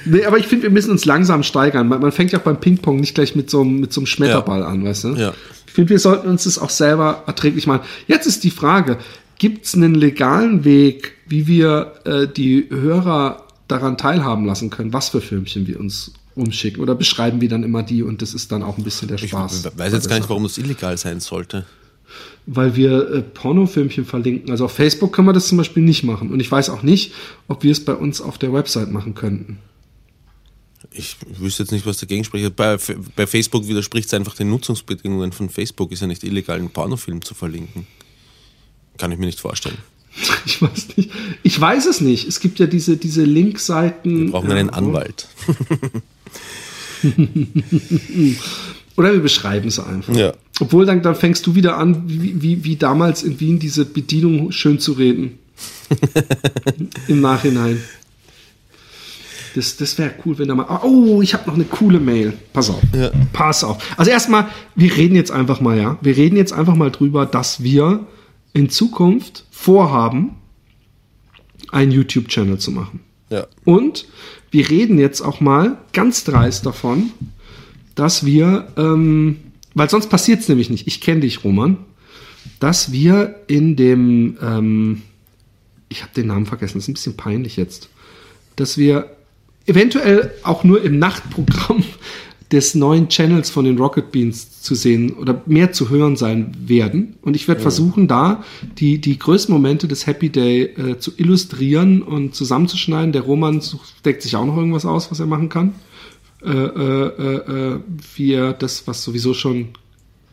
Nee, 0.06 0.26
aber 0.26 0.38
ich 0.38 0.46
finde, 0.48 0.64
wir 0.64 0.70
müssen 0.70 0.92
uns 0.92 1.06
langsam 1.06 1.42
steigern. 1.44 1.88
Man, 1.88 2.00
man 2.02 2.12
fängt 2.12 2.32
ja 2.32 2.40
auch 2.40 2.44
beim 2.44 2.60
Ping-Pong 2.60 3.00
nicht 3.00 3.16
gleich 3.16 3.36
mit 3.36 3.50
so, 3.50 3.62
einem- 3.62 3.80
mit 3.80 3.92
so 3.92 4.02
einem 4.02 4.06
Schmetterball 4.08 4.62
an, 4.64 4.84
weißt 4.86 5.04
du? 5.06 5.08
Ja. 5.16 5.34
Ich 5.66 5.74
finde, 5.74 5.90
wir 5.90 6.00
sollten 6.00 6.28
uns 6.28 6.44
das 6.44 6.60
auch 6.60 6.70
selber 6.70 7.24
erträglich 7.26 7.66
machen. 7.66 7.82
Jetzt 8.08 8.28
ist 8.28 8.44
die 8.44 8.52
Frage, 8.52 8.98
gibt 9.40 9.66
es 9.66 9.74
einen 9.74 9.96
legalen 9.96 10.64
Weg, 10.66 11.14
wie 11.28 11.48
wir 11.48 11.94
äh, 12.06 12.28
die 12.28 12.68
Hörer 12.70 13.44
daran 13.68 13.98
teilhaben 13.98 14.46
lassen 14.46 14.70
können, 14.70 14.94
was 14.94 15.10
für 15.10 15.22
Filmchen 15.22 15.66
wir 15.68 15.80
uns 15.80 16.12
umschicken? 16.36 16.82
Oder 16.82 16.94
beschreiben 16.96 17.42
wir 17.42 17.50
dann 17.50 17.64
immer 17.64 17.82
die 17.84 18.04
und 18.04 18.22
das 18.22 18.34
ist 18.36 18.52
dann 18.52 18.62
auch 18.64 18.78
ein 18.78 18.84
bisschen 18.84 19.08
der 19.08 19.18
Ich 19.22 19.30
Spaß? 19.32 19.68
weiß 19.76 19.94
jetzt 19.94 20.08
gar 20.10 20.18
nicht, 20.18 20.30
warum 20.30 20.44
das 20.44 20.58
illegal 20.60 20.96
sein 20.98 21.20
sollte. 21.20 21.66
Weil 22.50 22.76
wir 22.76 23.12
äh, 23.12 23.22
Pornofilmchen 23.22 24.06
verlinken. 24.06 24.50
Also 24.52 24.66
auf 24.66 24.72
Facebook 24.72 25.14
können 25.14 25.28
wir 25.28 25.34
das 25.34 25.48
zum 25.50 25.58
Beispiel 25.58 25.84
nicht 25.84 26.04
machen. 26.04 26.32
Und 26.32 26.39
ich 26.39 26.50
weiß 26.52 26.70
auch 26.70 26.82
nicht, 26.82 27.14
ob 27.48 27.62
wir 27.64 27.72
es 27.72 27.84
bei 27.86 27.93
uns 27.93 28.22
auf 28.22 28.38
der 28.38 28.54
Website 28.54 28.89
machen 28.91 29.14
könnten. 29.16 29.60
Ich 30.91 31.18
wüsste 31.38 31.64
jetzt 31.64 31.72
nicht, 31.72 31.86
was 31.86 31.98
dagegen 31.98 32.24
spricht. 32.24 32.56
Bei, 32.56 32.74
F- 32.74 32.95
bei 33.16 33.28
Facebook 33.28 33.68
widerspricht 33.68 34.08
es 34.08 34.14
einfach 34.14 34.36
den 34.36 34.50
Nutzungsbedingungen 34.50 35.32
von 35.34 35.50
Facebook. 35.50 35.91
Ist 35.91 36.00
ja 36.02 36.08
nicht 36.08 36.24
illegal, 36.24 36.58
einen 36.58 36.70
Pornofilm 36.70 37.22
zu 37.22 37.34
verlinken. 37.36 37.86
Kann 38.98 39.12
ich 39.12 39.20
mir 39.20 39.26
nicht 39.28 39.39
vorstellen. 39.39 39.78
Ich 40.48 40.60
weiß 40.62 40.88
nicht. 40.98 41.12
Ich 41.43 41.62
weiß 41.62 41.86
es 41.86 42.02
nicht. 42.02 42.28
Es 42.28 42.39
gibt 42.39 42.58
ja 42.58 42.66
diese, 42.66 42.98
diese 42.98 43.24
Linkseiten. 43.24 44.26
Wir 44.26 44.32
brauchen 44.32 44.52
einen 44.52 44.70
Ja, 44.70 44.74
Anwalt. 44.74 45.28
Oder 48.95 49.14
wir 49.14 49.20
beschreiben 49.20 49.68
es 49.68 49.80
einfach. 49.80 50.16
Ja. 50.16 50.34
Obwohl 50.60 50.86
dann, 50.86 51.01
dann 51.01 51.16
fängst 51.16 51.45
du 51.45 51.55
wieder 51.55 51.78
an, 51.78 52.03
wie, 52.08 52.41
wie, 52.41 52.64
wie 52.64 52.76
damals 52.76 53.24
in 53.24 53.39
Wien 53.39 53.60
diese 53.60 53.86
Bedienung 53.86 54.51
schön 54.51 54.80
zu 54.80 54.93
reden. 54.93 55.38
Im 57.08 57.22
Nachhinein. 57.22 57.82
Das, 59.55 59.76
das 59.78 59.97
wäre 59.97 60.14
cool, 60.26 60.38
wenn 60.38 60.47
da 60.47 60.55
mal. 60.55 60.82
Oh, 60.84 61.22
ich 61.22 61.34
habe 61.34 61.47
noch 61.47 61.55
eine 61.55 61.66
coole 61.66 61.99
Mail. 61.99 62.34
Pass 62.53 62.70
auf. 62.70 62.82
Ja. 62.95 63.12
Pass 63.34 63.64
auf. 63.64 63.84
Also 63.97 64.12
erstmal, 64.12 64.47
wir 64.76 64.95
reden 64.95 65.16
jetzt 65.16 65.32
einfach 65.32 65.62
mal, 65.62 65.78
ja. 65.78 65.97
Wir 66.01 66.16
reden 66.16 66.38
jetzt 66.38 66.53
einfach 66.53 66.76
mal 66.76 66.91
drüber, 66.91 67.26
dass 67.26 67.64
wir 67.64 68.05
in 68.53 68.70
Zukunft 68.70 69.45
vorhaben, 69.49 70.36
einen 71.72 71.91
YouTube-Channel 71.91 72.60
zu 72.60 72.72
machen. 72.72 72.99
Ja. 73.30 73.47
Und 73.66 74.05
wir 74.51 74.70
reden 74.70 74.99
jetzt 74.99 75.22
auch 75.22 75.41
mal 75.41 75.78
ganz 75.91 76.24
dreist 76.24 76.66
davon, 76.66 77.12
dass 77.95 78.26
wir, 78.26 78.68
ähm, 78.78 79.38
weil 79.78 79.90
sonst 79.90 80.08
passiert 80.10 80.40
es 80.42 80.50
nämlich 80.50 80.70
nicht, 80.70 80.88
ich 80.88 81.02
kenne 81.02 81.22
dich, 81.22 81.44
Roman, 81.44 81.78
dass 82.60 82.92
wir 82.92 83.36
in 83.48 83.76
dem, 83.76 84.38
ähm, 84.42 85.02
ich 85.90 86.02
habe 86.02 86.14
den 86.16 86.28
Namen 86.28 86.46
vergessen, 86.46 86.78
das 86.78 86.84
ist 86.86 86.90
ein 86.90 86.94
bisschen 86.94 87.18
peinlich 87.18 87.58
jetzt, 87.58 87.90
dass 88.56 88.78
wir 88.78 89.12
eventuell 89.66 90.32
auch 90.44 90.64
nur 90.64 90.82
im 90.84 90.98
Nachtprogramm 91.00 91.84
des 92.52 92.76
neuen 92.76 93.10
Channels 93.10 93.50
von 93.50 93.66
den 93.66 93.78
Rocket 93.78 94.14
Beans 94.14 94.62
zu 94.62 94.74
sehen 94.74 95.12
oder 95.12 95.42
mehr 95.48 95.74
zu 95.74 95.90
hören 95.90 96.16
sein 96.16 96.56
werden. 96.66 97.18
Und 97.22 97.36
ich 97.36 97.46
werde 97.50 97.60
versuchen, 97.62 98.08
da 98.08 98.42
die, 98.80 99.00
die 99.02 99.20
größten 99.20 99.54
Momente 99.54 99.90
des 99.90 100.08
Happy 100.08 100.30
Day 100.30 100.62
äh, 100.64 100.98
zu 100.98 101.12
illustrieren 101.18 102.02
und 102.02 102.36
zusammenzuschneiden. 102.36 103.12
Der 103.12 103.24
Roman 103.24 103.60
sucht- 103.60 104.06
deckt 104.06 104.22
sich 104.22 104.38
auch 104.38 104.46
noch 104.46 104.56
irgendwas 104.56 104.86
aus, 104.86 105.12
was 105.12 105.20
er 105.20 105.26
machen 105.26 105.50
kann. 105.50 105.76
Äh, 106.44 106.52
äh, 106.52 107.36
äh, 107.36 107.80
wie 108.16 108.34
er 108.34 108.54
das, 108.54 108.88
was 108.88 109.04
sowieso 109.04 109.34
schon 109.34 109.70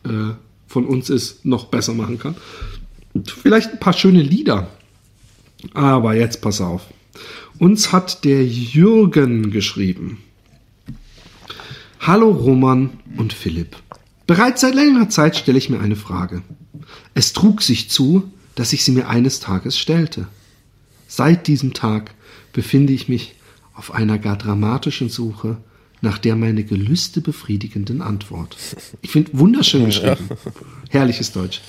äh, 0.03 0.33
von 0.67 0.85
uns 0.85 1.09
ist, 1.09 1.45
noch 1.45 1.65
besser 1.65 1.93
machen 1.93 2.19
kann. 2.19 2.35
Vielleicht 3.25 3.71
ein 3.71 3.79
paar 3.79 3.93
schöne 3.93 4.21
Lieder. 4.21 4.69
Aber 5.73 6.13
jetzt 6.13 6.41
pass 6.41 6.61
auf. 6.61 6.83
Uns 7.57 7.91
hat 7.91 8.23
der 8.23 8.45
Jürgen 8.45 9.49
geschrieben. 9.49 10.19
Hallo 12.01 12.29
Roman 12.29 12.91
und 13.17 13.33
Philipp. 13.33 13.75
Bereits 14.27 14.61
seit 14.61 14.75
längerer 14.75 15.09
Zeit 15.09 15.35
stelle 15.35 15.57
ich 15.57 15.69
mir 15.69 15.79
eine 15.79 15.95
Frage. 15.95 16.43
Es 17.15 17.33
trug 17.33 17.63
sich 17.63 17.89
zu, 17.89 18.31
dass 18.53 18.73
ich 18.73 18.83
sie 18.83 18.91
mir 18.91 19.07
eines 19.09 19.39
Tages 19.39 19.79
stellte. 19.79 20.27
Seit 21.07 21.47
diesem 21.47 21.73
Tag 21.73 22.13
befinde 22.53 22.93
ich 22.93 23.09
mich 23.09 23.35
auf 23.73 23.91
einer 23.91 24.19
gar 24.19 24.37
dramatischen 24.37 25.09
Suche 25.09 25.57
nach 26.05 26.17
der 26.17 26.37
meine 26.37 26.63
Gelüste 26.63 27.19
befriedigenden 27.19 28.01
Antwort. 28.01 28.55
Ich 29.01 29.11
finde 29.11 29.31
wunderschön 29.33 29.85
geschrieben. 29.85 30.29
Herrliches 30.89 31.33
Deutsch. 31.33 31.61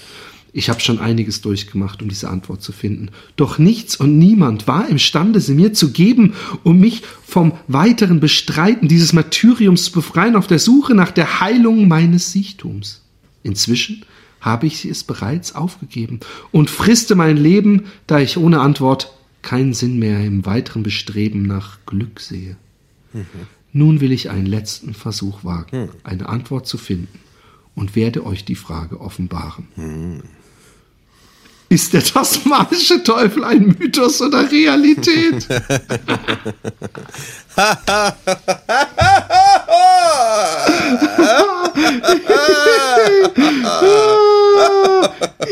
Ich 0.52 0.70
habe 0.70 0.80
schon 0.80 0.98
einiges 1.00 1.40
durchgemacht, 1.42 2.00
um 2.00 2.08
diese 2.08 2.30
Antwort 2.30 2.62
zu 2.62 2.72
finden. 2.72 3.10
Doch 3.36 3.58
nichts 3.58 3.96
und 3.96 4.18
niemand 4.18 4.66
war 4.66 4.88
imstande, 4.88 5.40
sie 5.40 5.54
mir 5.54 5.74
zu 5.74 5.90
geben, 5.90 6.34
um 6.62 6.78
mich 6.78 7.02
vom 7.26 7.52
weiteren 7.66 8.20
Bestreiten 8.20 8.88
dieses 8.88 9.12
Martyriums 9.12 9.84
zu 9.84 9.92
befreien 9.92 10.36
auf 10.36 10.46
der 10.46 10.58
Suche 10.58 10.94
nach 10.94 11.10
der 11.10 11.40
Heilung 11.40 11.88
meines 11.88 12.32
Sichtums. 12.32 13.02
Inzwischen 13.42 14.04
habe 14.40 14.66
ich 14.66 14.84
es 14.84 15.04
bereits 15.04 15.54
aufgegeben 15.54 16.20
und 16.52 16.70
friste 16.70 17.16
mein 17.16 17.36
Leben, 17.36 17.84
da 18.06 18.20
ich 18.20 18.38
ohne 18.38 18.60
Antwort 18.60 19.12
keinen 19.42 19.74
Sinn 19.74 19.98
mehr 19.98 20.24
im 20.24 20.46
weiteren 20.46 20.82
Bestreben 20.82 21.42
nach 21.42 21.78
Glück 21.84 22.20
sehe. 22.20 22.56
Nun 23.76 24.00
will 24.00 24.10
ich 24.10 24.30
einen 24.30 24.46
letzten 24.46 24.94
Versuch 24.94 25.44
wagen, 25.44 25.90
eine 26.02 26.30
Antwort 26.30 26.66
zu 26.66 26.78
finden 26.78 27.20
und 27.74 27.94
werde 27.94 28.24
euch 28.24 28.46
die 28.46 28.54
Frage 28.54 29.02
offenbaren. 29.02 30.22
Ist 31.68 31.92
der 31.92 32.02
tasmanische 32.02 33.02
Teufel 33.02 33.44
ein 33.44 33.76
Mythos 33.78 34.22
oder 34.22 34.50
Realität? 34.50 35.46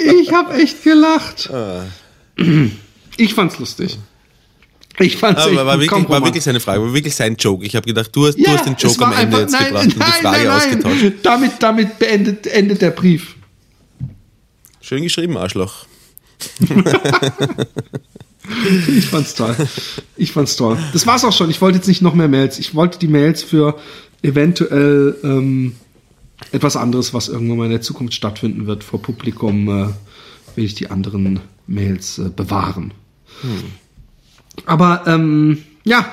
ich 0.06 0.32
habe 0.32 0.54
echt 0.54 0.82
gelacht. 0.82 1.50
Ich 3.18 3.34
fand's 3.34 3.58
lustig. 3.58 3.98
Ich 5.00 5.16
fand's 5.16 5.40
echt 5.44 5.50
Aber 5.58 5.66
war 5.66 5.80
wirklich, 5.80 6.08
war 6.08 6.24
wirklich 6.24 6.44
seine 6.44 6.60
Frage, 6.60 6.80
war 6.82 6.94
wirklich 6.94 7.14
sein 7.14 7.34
Joke. 7.36 7.64
Ich 7.64 7.74
habe 7.74 7.84
gedacht, 7.86 8.10
du 8.14 8.26
hast, 8.26 8.36
du 8.36 8.42
Ja, 8.42 8.52
hast 8.52 8.66
den 8.66 8.76
Joke 8.76 9.04
am 9.04 9.12
Ende 9.12 9.20
einfach- 9.22 9.38
jetzt 9.40 9.52
nein, 9.52 9.64
gebracht 9.66 9.84
und 9.86 9.94
die 9.94 9.98
nein, 9.98 10.12
Frage 10.22 10.38
nein, 10.38 10.46
nein. 10.46 10.56
ausgetauscht. 10.56 11.12
Damit, 11.22 11.52
damit 11.60 11.98
beendet, 11.98 12.46
endet 12.46 12.80
der 12.82 12.90
Brief. 12.90 13.34
Schön 14.80 15.02
geschrieben, 15.02 15.36
Arschloch. 15.36 15.86
Ich 18.88 19.06
fand's 19.06 19.34
toll. 19.34 19.56
Ich 20.16 20.32
fand's 20.32 20.56
toll. 20.56 20.76
Das 20.92 21.06
war's 21.06 21.24
auch 21.24 21.32
schon. 21.32 21.48
Ich 21.48 21.62
wollte 21.62 21.78
jetzt 21.78 21.86
nicht 21.88 22.02
noch 22.02 22.12
mehr 22.14 22.28
Mails. 22.28 22.58
Ich 22.58 22.74
wollte 22.74 22.98
die 22.98 23.08
Mails 23.08 23.42
für 23.42 23.78
eventuell 24.22 25.16
ähm, 25.24 25.76
etwas 26.52 26.76
anderes, 26.76 27.14
was 27.14 27.28
irgendwann 27.28 27.56
mal 27.56 27.64
in 27.64 27.70
der 27.70 27.80
Zukunft 27.80 28.12
stattfinden 28.12 28.66
wird, 28.66 28.84
vor 28.84 29.00
Publikum, 29.00 29.68
äh, 29.68 29.86
will 30.56 30.64
ich 30.66 30.74
die 30.74 30.90
anderen 30.90 31.40
Mails 31.66 32.18
äh, 32.18 32.28
bewahren. 32.28 32.92
Aber 34.66 35.02
ähm, 35.06 35.62
ja, 35.84 36.12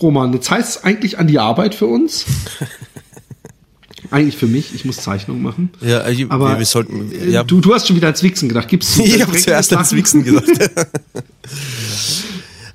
Roman, 0.00 0.32
jetzt 0.32 0.50
heißt 0.50 0.76
es 0.76 0.84
eigentlich 0.84 1.18
an 1.18 1.26
die 1.26 1.38
Arbeit 1.38 1.74
für 1.74 1.86
uns. 1.86 2.24
eigentlich 4.10 4.36
für 4.36 4.46
mich. 4.46 4.74
Ich 4.74 4.84
muss 4.84 4.96
Zeichnungen 4.96 5.42
machen. 5.42 5.70
Ja, 5.80 5.98
also, 6.00 6.24
Aber 6.28 6.58
wir, 6.58 6.66
sollten, 6.66 7.12
äh, 7.12 7.30
ja, 7.30 7.42
du, 7.42 7.60
du 7.60 7.74
hast 7.74 7.86
schon 7.86 7.96
wieder 7.96 8.08
ans 8.08 8.22
Wichsen 8.22 8.48
gedacht. 8.48 8.68
Gibt's 8.68 8.96
ich 9.04 9.20
habe 9.20 9.36
zuerst 9.36 9.72
ans 9.72 9.92
Wichsen 9.92 10.24
gedacht. 10.24 10.46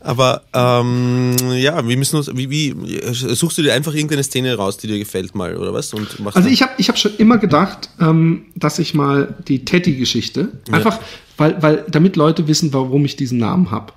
Aber 0.02 0.44
ähm, 0.54 1.36
ja, 1.56 1.86
wir 1.86 1.98
müssen 1.98 2.16
uns, 2.16 2.32
wie, 2.34 2.50
wie 2.50 2.74
suchst 3.12 3.58
du 3.58 3.62
dir 3.62 3.74
einfach 3.74 3.94
irgendeine 3.94 4.24
Szene 4.24 4.56
raus, 4.56 4.78
die 4.78 4.88
dir 4.88 4.98
gefällt 4.98 5.36
mal, 5.36 5.56
oder 5.58 5.74
was? 5.74 5.94
Und 5.94 6.20
machst 6.22 6.38
Also 6.38 6.48
ich 6.48 6.62
habe 6.62 6.72
ich 6.78 6.88
hab 6.88 6.98
schon 6.98 7.16
immer 7.18 7.38
gedacht, 7.38 7.90
ähm, 8.00 8.46
dass 8.56 8.80
ich 8.80 8.94
mal 8.94 9.36
die 9.48 9.66
Teddy-Geschichte, 9.66 10.54
einfach, 10.72 11.00
weil, 11.38 11.62
weil, 11.62 11.86
damit 11.90 12.16
Leute 12.16 12.48
wissen, 12.48 12.74
warum 12.74 13.04
ich 13.04 13.18
diesen 13.18 13.40
Namen 13.40 13.72
habe, 13.72 13.92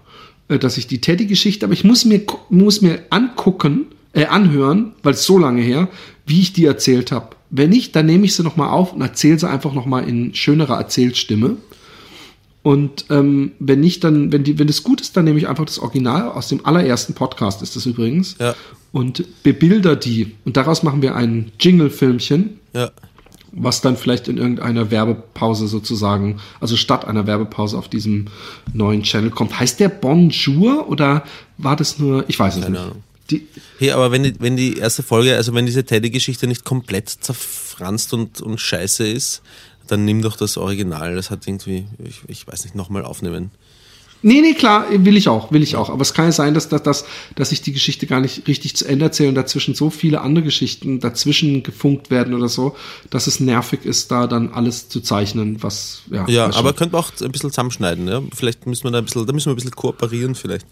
dass 0.59 0.77
ich 0.77 0.87
die 0.87 1.01
Teddy-Geschichte, 1.01 1.67
aber 1.67 1.73
ich 1.73 1.85
muss 1.85 2.05
mir, 2.05 2.23
muss 2.51 2.83
mir 2.83 3.01
angucken, 3.11 3.87
äh, 4.13 4.27
anhören, 4.27 4.93
weil 5.03 5.15
es 5.15 5.25
so 5.25 5.39
lange 5.39 5.63
her, 5.63 5.89
wie 6.27 6.41
ich 6.41 6.53
die 6.53 6.65
erzählt 6.65 7.13
habe. 7.13 7.31
Wenn 7.51 7.71
nicht, 7.71 7.95
dann 7.97 8.07
nehme 8.07 8.25
ich 8.25 8.35
sie 8.35 8.43
nochmal 8.43 8.71
auf 8.71 8.93
und 8.93 9.01
erzähle 9.01 9.39
sie 9.39 9.49
einfach 9.49 9.75
nochmal 9.75 10.09
in 10.09 10.35
schönerer 10.35 10.77
Erzählstimme. 10.79 11.57
Und 12.63 13.07
ähm, 13.11 13.53
wenn 13.59 13.81
nicht, 13.81 14.05
dann, 14.05 14.33
wenn 14.33 14.45
die, 14.45 14.59
wenn 14.59 14.69
das 14.69 14.83
gut 14.83 15.01
ist, 15.01 15.17
dann 15.17 15.25
nehme 15.25 15.39
ich 15.39 15.49
einfach 15.49 15.65
das 15.65 15.79
Original 15.79 16.29
aus 16.29 16.49
dem 16.49 16.65
allerersten 16.65 17.15
Podcast, 17.15 17.61
ist 17.63 17.75
das 17.75 17.87
übrigens. 17.87 18.37
Ja. 18.39 18.55
Und 18.93 19.25
bebilder 19.43 19.97
die. 19.97 20.33
Und 20.45 20.57
daraus 20.57 20.83
machen 20.83 21.03
wir 21.03 21.17
ein 21.17 21.51
Jingle-Filmchen, 21.59 22.61
ja. 22.73 22.91
Was 23.53 23.83
dann 23.83 23.97
vielleicht 23.97 24.29
in 24.29 24.39
irgendeiner 24.39 24.91
Werbepause 24.91 25.69
sozusagen, 25.69 26.41
also 26.61 26.77
statt 26.77 27.05
einer 27.05 27.27
Werbepause 27.27 27.77
auf 27.77 27.89
diesem 27.89 28.27
neuen 28.73 29.03
Channel 29.03 29.31
kommt. 29.31 29.59
Heißt 29.59 29.79
der 29.79 29.91
Bonjour 29.91 30.89
oder 30.89 31.25
war 31.59 31.77
das 31.77 31.99
nur, 31.99 32.25
ich 32.29 32.39
weiß 32.39 32.57
es 32.57 32.63
Keine 32.63 32.81
nicht. 32.81 32.95
Die, 33.31 33.47
Hey, 33.79 33.93
aber 33.93 34.11
wenn 34.11 34.23
die, 34.23 34.35
wenn 34.41 34.57
die 34.57 34.79
erste 34.79 35.03
Folge, 35.03 35.37
also 35.37 35.55
wenn 35.55 35.67
diese 35.67 35.85
Teddy-Geschichte 35.85 36.47
nicht 36.47 36.65
komplett 36.65 37.09
zerfranst 37.09 38.13
und, 38.15 38.41
und 38.41 38.61
scheiße 38.61 39.07
ist, 39.07 39.43
dann 39.87 40.05
nimm 40.05 40.23
doch 40.23 40.37
das 40.37 40.57
Original. 40.57 41.15
Das 41.15 41.31
hat 41.31 41.47
irgendwie, 41.47 41.87
ich, 42.03 42.23
ich 42.29 42.47
weiß 42.47 42.65
nicht, 42.65 42.75
nochmal 42.75 43.05
aufnehmen. 43.05 43.51
Nee, 44.23 44.41
nee, 44.41 44.55
klar, 44.55 44.87
will 44.91 45.17
ich 45.17 45.29
auch, 45.29 45.51
will 45.51 45.63
ich 45.63 45.77
auch. 45.77 45.91
Aber 45.91 46.03
es 46.03 46.15
kann 46.15 46.27
ja 46.27 46.33
sein, 46.33 46.55
dass, 46.55 46.69
dass, 46.69 46.83
dass, 46.83 47.05
dass 47.35 47.53
ich 47.53 47.61
die 47.61 47.73
Geschichte 47.73 48.07
gar 48.07 48.21
nicht 48.21 48.47
richtig 48.47 48.77
zu 48.77 48.87
Ende 48.87 49.05
erzähle 49.05 49.31
und 49.31 49.35
dazwischen 49.35 49.75
so 49.75 49.91
viele 49.91 50.21
andere 50.21 50.45
Geschichten 50.45 51.01
dazwischen 51.01 51.63
gefunkt 51.63 52.11
werden 52.11 52.35
oder 52.35 52.49
so, 52.49 52.77
dass 53.11 53.27
es 53.27 53.41
nervig 53.41 53.85
ist, 53.85 54.11
da 54.13 54.29
dann 54.29 54.53
alles 54.53 54.89
zu 54.89 55.01
zeichnen, 55.01 55.63
was, 55.63 56.03
ja. 56.11 56.25
Ja, 56.29 56.55
aber 56.55 56.73
könnte 56.73 56.93
man 56.93 57.03
auch 57.03 57.11
ein 57.21 57.33
bisschen 57.33 57.51
zusammenschneiden, 57.51 58.07
ja? 58.07 58.23
Vielleicht 58.35 58.67
müssen 58.67 58.85
wir 58.85 58.93
da 58.93 58.99
ein 58.99 59.05
bisschen, 59.05 59.27
da 59.27 59.33
müssen 59.33 59.47
wir 59.47 59.53
ein 59.53 59.57
bisschen 59.57 59.73
kooperieren 59.73 60.35
vielleicht. 60.35 60.67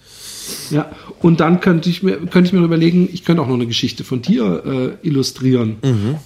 Ja, 0.71 0.91
und 1.21 1.41
dann 1.41 1.61
könnte 1.61 1.91
ich 1.91 2.03
mir, 2.03 2.17
könnte 2.17 2.49
ich 2.49 2.53
mir 2.53 2.65
überlegen, 2.65 3.09
ich 3.13 3.25
könnte 3.25 3.43
auch 3.43 3.47
noch 3.47 3.55
eine 3.55 3.67
Geschichte 3.67 4.05
von 4.05 4.23
dir 4.23 4.97
äh, 5.03 5.07
illustrieren, 5.07 5.77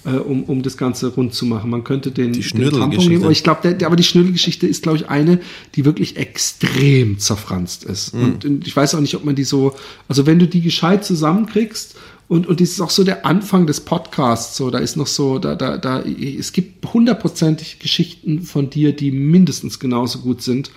äh, 0.05 0.17
um, 0.17 0.43
um 0.43 0.61
das 0.61 0.77
Ganze 0.77 1.07
rund 1.07 1.33
zu 1.33 1.45
machen. 1.45 1.69
Man 1.69 1.83
könnte 1.83 2.11
den, 2.11 2.33
den 2.33 2.43
Schnürdelgeschichte. 2.43 3.09
nehmen, 3.09 3.23
aber 3.23 3.31
ich 3.31 3.43
glaube, 3.43 3.73
der, 3.73 3.87
aber 3.87 3.95
die 3.95 4.03
Schnürdelgeschichte 4.03 4.67
ist, 4.67 4.83
glaube 4.83 4.97
ich, 4.97 5.09
eine, 5.09 5.39
die 5.75 5.85
wirklich 5.85 6.17
extrem 6.17 7.19
zerfranst 7.19 7.83
ist. 7.83 8.13
Und, 8.13 8.45
und 8.45 8.67
ich 8.67 8.75
weiß 8.75 8.95
auch 8.95 9.01
nicht, 9.01 9.15
ob 9.15 9.25
man 9.25 9.35
die 9.35 9.43
so, 9.43 9.73
also 10.07 10.25
wenn 10.25 10.39
du 10.39 10.47
die 10.47 10.61
gescheit 10.61 11.05
zusammenkriegst, 11.05 11.95
und, 12.27 12.47
und 12.47 12.59
das 12.59 12.69
ist 12.69 12.81
auch 12.81 12.89
so 12.89 13.03
der 13.03 13.25
Anfang 13.25 13.67
des 13.67 13.81
Podcasts, 13.81 14.57
so, 14.57 14.71
da 14.71 14.79
ist 14.79 14.97
noch 14.97 15.07
so, 15.07 15.37
da, 15.37 15.55
da, 15.55 15.77
da, 15.77 16.01
es 16.01 16.53
gibt 16.53 16.85
hundertprozentig 16.91 17.77
Geschichten 17.79 18.41
von 18.41 18.69
dir, 18.69 18.95
die 18.95 19.11
mindestens 19.11 19.79
genauso 19.79 20.19
gut 20.19 20.41
sind, 20.41 20.71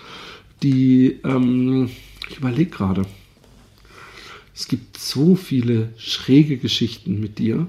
die, 0.62 1.18
ähm, 1.24 1.88
ich 2.28 2.36
überlege 2.36 2.70
gerade. 2.70 3.07
Es 4.59 4.67
gibt 4.67 4.99
so 4.99 5.37
viele 5.37 5.91
schräge 5.99 6.57
Geschichten 6.57 7.21
mit 7.21 7.39
dir. 7.39 7.69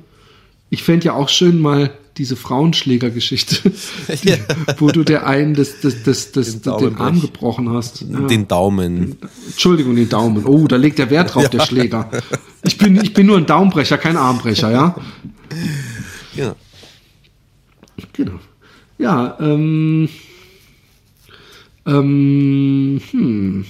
Ich 0.72 0.82
fände 0.82 1.06
ja 1.06 1.14
auch 1.14 1.30
schön 1.30 1.60
mal 1.60 1.92
diese 2.18 2.36
Frauenschlägergeschichte, 2.36 3.72
die, 4.24 4.34
wo 4.80 4.90
du 4.90 5.04
der 5.04 5.28
einen 5.28 5.54
das, 5.54 5.82
das, 5.82 6.02
das, 6.02 6.32
das, 6.32 6.62
Den 6.62 6.80
den, 6.80 6.96
Arm 6.96 7.22
gebrochen 7.22 7.70
hast. 7.70 8.02
Ja. 8.10 8.22
Den 8.22 8.48
Daumen. 8.48 9.18
Entschuldigung, 9.46 9.96
den 9.96 10.10
Daumen. 10.10 10.44
Oh, 10.48 10.66
da 10.66 10.78
legt 10.78 10.98
der 10.98 11.12
Wert 11.12 11.36
drauf, 11.36 11.48
der 11.50 11.60
Schläger. 11.60 12.10
Ich 12.64 12.80
bin, 12.80 12.96
ich 12.96 13.14
bin 13.14 13.28
nur 13.28 13.38
ein 13.38 13.46
Daumenbrecher, 13.46 14.00
kein 14.00 14.18
Armbrecher, 14.18 14.72
ja? 14.72 14.96
Ja. 16.36 16.56
Genau. 18.14 18.40
Ja, 18.98 19.38
ähm, 19.40 20.10
ähm, 21.86 23.00
hm. 23.12 23.66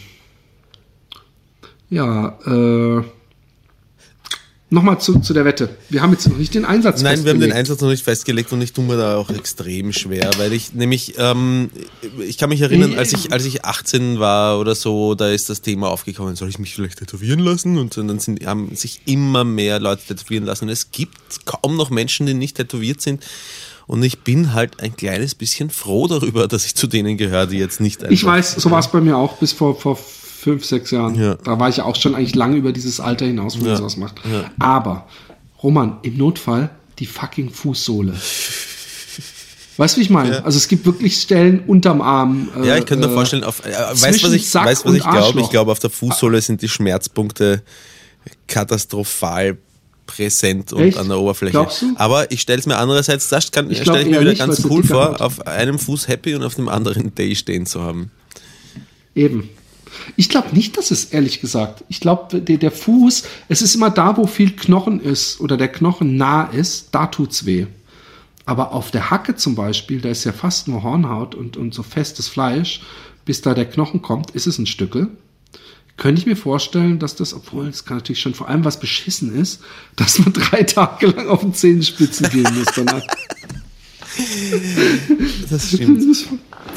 Ja, 1.89 2.37
äh, 2.45 3.03
Nochmal 4.71 5.01
zu, 5.01 5.19
zu 5.19 5.33
der 5.33 5.45
Wette. 5.45 5.75
Wir 5.89 6.03
haben 6.03 6.11
jetzt 6.11 6.27
noch 6.27 6.37
nicht 6.37 6.53
den 6.53 6.63
Einsatz 6.63 7.01
Nein, 7.01 7.23
wir 7.23 7.31
haben 7.31 7.39
den 7.39 7.51
Einsatz 7.51 7.81
noch 7.81 7.89
nicht 7.89 8.03
festgelegt 8.03 8.53
und 8.53 8.61
ich 8.61 8.71
tue 8.71 8.85
mir 8.85 8.97
da 8.97 9.17
auch 9.17 9.31
extrem 9.31 9.91
schwer, 9.93 10.29
weil 10.37 10.53
ich 10.53 10.75
nämlich, 10.75 11.15
ähm, 11.17 11.71
ich 12.19 12.37
kann 12.37 12.49
mich 12.49 12.61
erinnern, 12.61 12.93
als 12.95 13.11
ich, 13.13 13.33
als 13.33 13.45
ich 13.45 13.65
18 13.65 14.19
war 14.19 14.59
oder 14.59 14.75
so, 14.75 15.15
da 15.15 15.31
ist 15.31 15.49
das 15.49 15.61
Thema 15.61 15.89
aufgekommen, 15.89 16.35
soll 16.35 16.49
ich 16.49 16.59
mich 16.59 16.75
vielleicht 16.75 16.99
tätowieren 16.99 17.39
lassen? 17.39 17.79
Und 17.79 17.97
dann 17.97 18.19
sind, 18.19 18.45
haben 18.45 18.75
sich 18.75 19.01
immer 19.05 19.43
mehr 19.43 19.79
Leute 19.79 20.03
tätowieren 20.05 20.45
lassen. 20.45 20.65
Und 20.65 20.69
es 20.69 20.91
gibt 20.91 21.45
kaum 21.45 21.75
noch 21.75 21.89
Menschen, 21.89 22.27
die 22.27 22.35
nicht 22.35 22.57
tätowiert 22.57 23.01
sind. 23.01 23.25
Und 23.87 24.03
ich 24.03 24.19
bin 24.19 24.53
halt 24.53 24.81
ein 24.81 24.95
kleines 24.95 25.33
bisschen 25.33 25.71
froh 25.71 26.05
darüber, 26.05 26.47
dass 26.47 26.67
ich 26.67 26.75
zu 26.75 26.85
denen 26.85 27.17
gehöre, 27.17 27.47
die 27.47 27.57
jetzt 27.57 27.81
nicht 27.81 28.03
Ich 28.03 28.23
weiß, 28.23 28.53
so 28.57 28.69
war 28.69 28.77
es 28.77 28.91
bei 28.91 29.01
mir 29.01 29.17
auch 29.17 29.37
bis 29.37 29.51
vor, 29.51 29.79
vor 29.79 29.97
fünf, 30.39 30.65
sechs 30.65 30.91
Jahren. 30.91 31.15
Ja. 31.15 31.35
Da 31.35 31.59
war 31.59 31.69
ich 31.69 31.77
ja 31.77 31.83
auch 31.85 31.95
schon 31.95 32.15
eigentlich 32.15 32.35
lange 32.35 32.55
über 32.57 32.71
dieses 32.71 32.99
Alter 32.99 33.25
hinaus, 33.25 33.55
wo 33.57 33.61
man 33.61 33.69
Ja. 33.71 33.77
sowas 33.77 33.97
macht. 33.97 34.15
Ja. 34.31 34.49
Aber, 34.59 35.07
Roman, 35.61 35.97
im 36.03 36.17
Notfall 36.17 36.69
die 36.99 37.05
fucking 37.05 37.49
Fußsohle. 37.49 38.13
Weißt 39.77 39.95
du, 39.95 39.99
wie 39.99 40.03
ich 40.03 40.09
meine? 40.09 40.35
Ja. 40.37 40.43
Also 40.43 40.57
es 40.57 40.67
gibt 40.67 40.85
wirklich 40.85 41.21
Stellen 41.21 41.61
unterm 41.65 42.01
Arm. 42.01 42.49
äh, 42.57 42.67
Ja, 42.67 42.77
ich 42.77 42.85
könnte 42.85 43.07
mir 43.07 43.11
äh, 43.13 43.15
vorstellen, 43.15 43.43
auf, 43.45 43.65
äh, 43.65 43.71
weißt 43.71 44.01
zwischen 44.01 44.25
was 44.27 44.33
ich, 44.33 44.49
Sack 44.49 44.65
weißt, 44.65 44.83
was 44.83 44.91
und 44.91 44.97
ich 44.97 45.03
glaube? 45.09 45.39
Ich 45.41 45.49
glaube, 45.49 45.71
auf 45.71 45.79
der 45.79 45.89
Fußsohle 45.89 46.41
sind 46.41 46.61
die 46.61 46.67
Schmerzpunkte 46.67 47.61
katastrophal 48.47 49.57
präsent 50.05 50.73
und 50.73 50.81
Echt? 50.81 50.97
an 50.97 51.07
der 51.07 51.19
Oberfläche. 51.19 51.51
Glaubst 51.51 51.81
du? 51.83 51.93
Aber 51.95 52.29
ich 52.31 52.41
stelle 52.41 52.59
es 52.59 52.65
mir 52.65 52.77
andererseits, 52.77 53.29
das 53.29 53.51
kann, 53.51 53.69
Ich 53.71 53.81
stelle 53.81 54.01
ich 54.01 54.07
mir 54.09 54.19
wieder 54.19 54.31
nicht, 54.31 54.39
ganz 54.39 54.65
cool 54.65 54.83
vor, 54.83 55.21
auf 55.21 55.45
einem 55.47 55.77
Fuß 55.79 56.07
Happy 56.07 56.33
und 56.35 56.43
auf 56.43 56.55
dem 56.55 56.67
anderen 56.67 57.13
Day 57.15 57.35
stehen 57.35 57.65
zu 57.65 57.81
haben. 57.81 58.11
Eben. 59.15 59.49
Ich 60.15 60.29
glaube 60.29 60.55
nicht, 60.55 60.77
dass 60.77 60.91
es 60.91 61.05
ehrlich 61.05 61.41
gesagt. 61.41 61.83
Ich 61.89 61.99
glaube, 61.99 62.41
der, 62.41 62.57
der 62.57 62.71
Fuß, 62.71 63.23
es 63.47 63.61
ist 63.61 63.75
immer 63.75 63.89
da, 63.89 64.17
wo 64.17 64.27
viel 64.27 64.55
Knochen 64.55 65.01
ist 65.01 65.39
oder 65.41 65.57
der 65.57 65.69
Knochen 65.69 66.17
nah 66.17 66.45
ist, 66.45 66.89
da 66.91 67.07
tut's 67.07 67.45
weh. 67.45 67.67
Aber 68.45 68.71
auf 68.73 68.91
der 68.91 69.11
Hacke 69.11 69.35
zum 69.35 69.55
Beispiel, 69.55 70.01
da 70.01 70.09
ist 70.09 70.23
ja 70.23 70.31
fast 70.31 70.67
nur 70.67 70.81
Hornhaut 70.83 71.35
und, 71.35 71.55
und 71.55 71.73
so 71.73 71.83
festes 71.83 72.27
Fleisch, 72.27 72.81
bis 73.23 73.41
da 73.41 73.53
der 73.53 73.65
Knochen 73.65 74.01
kommt, 74.01 74.31
ist 74.31 74.47
es 74.47 74.57
ein 74.57 74.65
Stückel. 74.65 75.09
Könnte 75.97 76.21
ich 76.21 76.25
mir 76.25 76.37
vorstellen, 76.37 76.97
dass 76.97 77.15
das, 77.15 77.33
obwohl 77.33 77.67
es 77.67 77.85
kann 77.85 77.97
natürlich 77.97 78.21
schon 78.21 78.33
vor 78.33 78.47
allem 78.47 78.65
was 78.65 78.79
beschissen 78.79 79.35
ist, 79.35 79.61
dass 79.95 80.17
man 80.17 80.33
drei 80.33 80.63
Tage 80.63 81.07
lang 81.07 81.27
auf 81.27 81.41
den 81.41 81.53
Zehenspitzen 81.53 82.29
gehen 82.29 82.47
muss 82.55 82.67
danach. 82.75 83.03
Das 85.49 85.67
stimmt. 85.67 86.03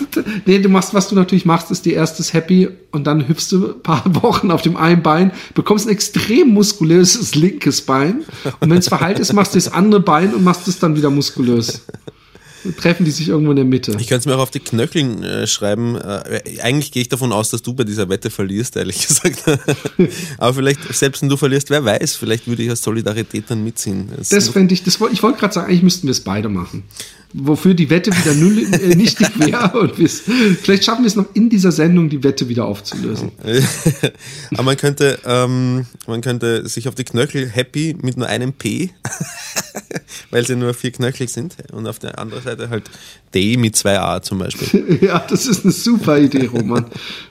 Nee, 0.47 0.59
du 0.59 0.69
machst, 0.69 0.95
was 0.95 1.09
du 1.09 1.15
natürlich 1.15 1.45
machst, 1.45 1.71
ist 1.71 1.85
die 1.85 1.93
erstes 1.93 2.33
Happy 2.33 2.69
und 2.91 3.07
dann 3.07 3.27
hüpfst 3.29 3.49
du 3.53 3.73
ein 3.75 3.83
paar 3.83 4.03
Wochen 4.23 4.51
auf 4.51 4.63
dem 4.63 4.77
einen 4.77 5.03
Bein, 5.03 5.33
bekommst 5.55 5.87
ein 5.87 5.91
extrem 5.93 6.49
muskulöses 6.49 7.35
linkes 7.35 7.83
Bein 7.83 8.25
und 8.61 8.71
wenn 8.71 8.79
es 8.79 8.89
verheilt 8.89 9.19
ist, 9.19 9.33
machst 9.33 9.55
du 9.55 9.59
das 9.59 9.73
andere 9.73 10.01
Bein 10.01 10.35
und 10.35 10.45
machst 10.45 10.69
es 10.69 10.79
dann 10.79 10.97
wieder 10.97 11.11
muskulös. 11.11 11.83
Dann 12.65 12.77
treffen 12.77 13.05
die 13.05 13.11
sich 13.11 13.27
irgendwo 13.29 13.51
in 13.51 13.57
der 13.57 13.65
Mitte. 13.65 13.91
Ich 13.99 14.07
könnte 14.07 14.21
es 14.21 14.27
mir 14.27 14.37
auch 14.37 14.43
auf 14.43 14.53
die 14.53 14.61
Knöcheln 14.61 15.25
äh, 15.25 15.49
schreiben. 15.49 15.97
Äh, 15.97 16.61
eigentlich 16.63 16.93
gehe 16.93 17.03
ich 17.03 17.09
davon 17.09 17.33
aus, 17.33 17.51
dass 17.51 17.61
du 17.63 17.75
bei 17.75 17.83
dieser 17.83 18.09
Wette 18.09 18.31
verlierst, 18.31 18.77
ehrlich 18.77 19.05
gesagt. 19.09 19.43
Aber 20.39 20.55
vielleicht, 20.55 20.81
selbst 20.95 21.23
wenn 21.23 21.29
du 21.29 21.37
verlierst, 21.37 21.71
wer 21.71 21.85
weiß, 21.85 22.15
vielleicht 22.15 22.47
würde 22.47 22.63
ich 22.63 22.71
aus 22.71 22.81
Solidarität 22.81 23.47
dann 23.49 23.65
mitziehen. 23.65 24.11
Das 24.17 24.29
sind- 24.29 24.43
fände 24.53 24.75
ich, 24.75 24.85
das, 24.85 24.99
ich 25.11 25.23
wollte 25.25 25.41
gerade 25.41 25.53
sagen, 25.55 25.67
eigentlich 25.71 25.83
müssten 25.83 26.07
wir 26.07 26.13
es 26.13 26.21
beide 26.21 26.49
machen. 26.49 26.85
Wofür 27.35 27.73
die 27.73 27.89
Wette 27.89 28.11
wieder 28.11 28.35
null, 28.35 28.59
äh, 28.73 28.95
nichtig 28.95 29.29
wäre 29.39 29.79
und 29.81 29.95
vielleicht 29.97 30.85
schaffen 30.85 31.03
wir 31.03 31.07
es 31.09 31.17
noch 31.17 31.27
in 31.35 31.49
dieser 31.49 31.73
Sendung, 31.73 32.11
die 32.11 32.23
Wette 32.23 32.49
wieder 32.49 32.67
aufzulösen. 32.67 33.33
Aber 34.53 34.63
man 34.65 34.77
könnte, 34.77 35.19
ähm, 35.25 35.87
man 36.07 36.21
könnte 36.21 36.69
sich 36.69 36.89
auf 36.89 36.95
die 36.95 37.05
Knöchel 37.05 37.49
happy 37.49 37.97
mit 38.03 38.17
nur 38.19 38.27
einem 38.27 38.53
P, 38.53 38.91
weil 40.31 40.47
sie 40.47 40.57
nur 40.57 40.75
vier 40.75 40.93
Knöchel 40.93 41.29
sind. 41.29 41.57
Und 41.73 41.87
auf 41.87 41.99
der 41.99 42.19
anderen 42.19 42.43
Seite 42.43 42.69
halt 42.71 42.85
D 43.35 43.57
mit 43.57 43.77
zwei 43.77 43.99
A 43.99 44.21
zum 44.23 44.39
Beispiel. 44.39 44.99
Ja, 45.01 45.19
das 45.29 45.47
ist 45.47 45.65
eine 45.65 45.73
super 45.73 46.19
Idee, 46.19 46.47
Roman. 46.47 46.87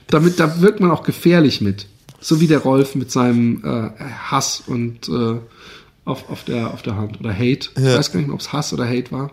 Damit, 0.08 0.40
da 0.40 0.60
wirkt 0.60 0.80
man 0.80 0.90
auch 0.90 1.04
gefährlich 1.04 1.60
mit. 1.60 1.86
So 2.20 2.40
wie 2.40 2.46
der 2.46 2.58
Rolf 2.58 2.94
mit 2.94 3.10
seinem 3.10 3.62
äh, 3.64 3.90
Hass 4.30 4.62
und 4.66 5.08
äh, 5.08 5.38
auf, 6.04 6.28
auf, 6.30 6.44
der, 6.44 6.72
auf 6.72 6.82
der 6.82 6.96
Hand 6.96 7.20
oder 7.20 7.32
Hate. 7.32 7.68
Ich 7.76 7.82
Ja. 7.84 7.96
weiß 7.98 8.12
gar 8.12 8.18
nicht 8.18 8.26
mehr, 8.28 8.34
ob 8.34 8.40
es 8.40 8.52
Hass 8.52 8.72
oder 8.72 8.86
Hate 8.88 9.10
war. 9.12 9.30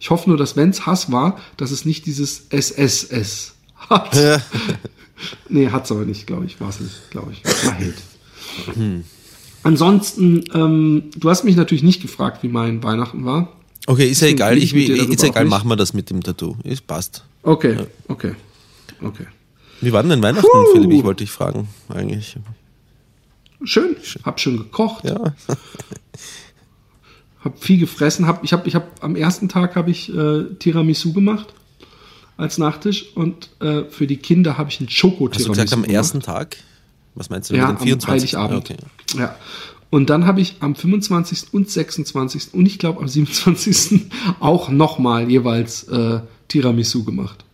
Ich 0.00 0.10
hoffe 0.10 0.28
nur, 0.28 0.38
dass 0.38 0.56
wenn 0.56 0.70
es 0.70 0.86
Hass 0.86 1.12
war, 1.12 1.38
dass 1.58 1.70
es 1.70 1.84
nicht 1.84 2.06
dieses 2.06 2.46
SSS 2.48 3.54
hat. 3.76 4.16
Ja. 4.16 4.42
Nee, 5.50 5.68
hat's 5.68 5.92
aber 5.92 6.06
nicht, 6.06 6.26
glaube 6.26 6.46
ich. 6.46 6.58
War 6.62 6.70
es 6.70 6.80
nicht, 6.80 7.10
glaube 7.10 7.32
ich. 7.32 7.44
War 7.44 7.74
Hate. 7.74 9.04
Ansonsten, 9.62 10.44
ähm, 10.54 11.10
du 11.14 11.28
hast 11.28 11.44
mich 11.44 11.56
natürlich 11.56 11.82
nicht 11.82 12.00
gefragt, 12.00 12.42
wie 12.42 12.48
mein 12.48 12.82
Weihnachten 12.82 13.26
war. 13.26 13.52
Okay, 13.86 14.08
ist 14.08 14.22
ja 14.22 14.28
egal. 14.28 14.56
Ich, 14.56 14.74
ich 14.74 14.88
ist 14.88 15.22
ja 15.22 15.28
egal, 15.28 15.44
machen 15.44 15.68
wir 15.68 15.76
das 15.76 15.92
mit 15.92 16.08
dem 16.08 16.22
Tattoo. 16.22 16.56
Es 16.64 16.80
passt. 16.80 17.22
Okay, 17.42 17.76
okay, 18.08 18.34
okay. 19.02 19.26
Wie 19.82 19.92
war 19.92 20.02
denn 20.02 20.10
dein 20.10 20.22
Weihnachten, 20.22 20.48
Puh. 20.50 20.72
Philipp? 20.72 20.90
Ich 20.92 21.04
wollte 21.04 21.24
dich 21.24 21.30
fragen, 21.30 21.68
eigentlich. 21.88 22.36
Schön. 23.64 23.96
Hab 24.24 24.40
schön 24.40 24.56
gekocht. 24.56 25.04
Ja. 25.04 25.34
Hab 27.44 27.62
viel 27.62 27.78
gefressen. 27.78 28.26
Hab, 28.26 28.44
ich 28.44 28.52
habe 28.52 28.68
ich 28.68 28.74
hab, 28.74 29.02
am 29.02 29.16
ersten 29.16 29.48
Tag 29.48 29.76
habe 29.76 29.90
ich 29.90 30.14
äh, 30.14 30.44
Tiramisu 30.58 31.12
gemacht 31.12 31.54
als 32.36 32.58
Nachtisch 32.58 33.14
und 33.14 33.50
äh, 33.60 33.84
für 33.84 34.06
die 34.06 34.16
Kinder 34.16 34.58
habe 34.58 34.70
ich 34.70 34.80
einen 34.80 34.88
Hast 34.88 34.96
Schoko-Tiramisu 34.96 35.44
du 35.44 35.50
gesagt 35.52 35.72
am 35.72 35.82
gemacht. 35.82 35.94
ersten 35.94 36.20
Tag? 36.20 36.56
Was 37.14 37.30
meinst 37.30 37.50
du 37.50 37.56
Ja, 37.56 37.68
mit 37.68 37.76
dem 37.76 37.80
am 37.80 37.82
24. 37.84 38.34
Heiligabend. 38.34 38.70
Okay. 38.70 38.76
Ja. 39.18 39.36
Und 39.90 40.08
dann 40.08 40.24
habe 40.26 40.40
ich 40.40 40.56
am 40.60 40.74
25. 40.76 41.52
und 41.52 41.68
26. 41.68 42.54
und 42.54 42.64
ich 42.66 42.78
glaube 42.78 43.00
am 43.00 43.08
27. 43.08 44.02
auch 44.40 44.68
nochmal 44.68 45.30
jeweils 45.30 45.84
äh, 45.84 46.20
Tiramisu 46.48 47.04
gemacht. 47.04 47.44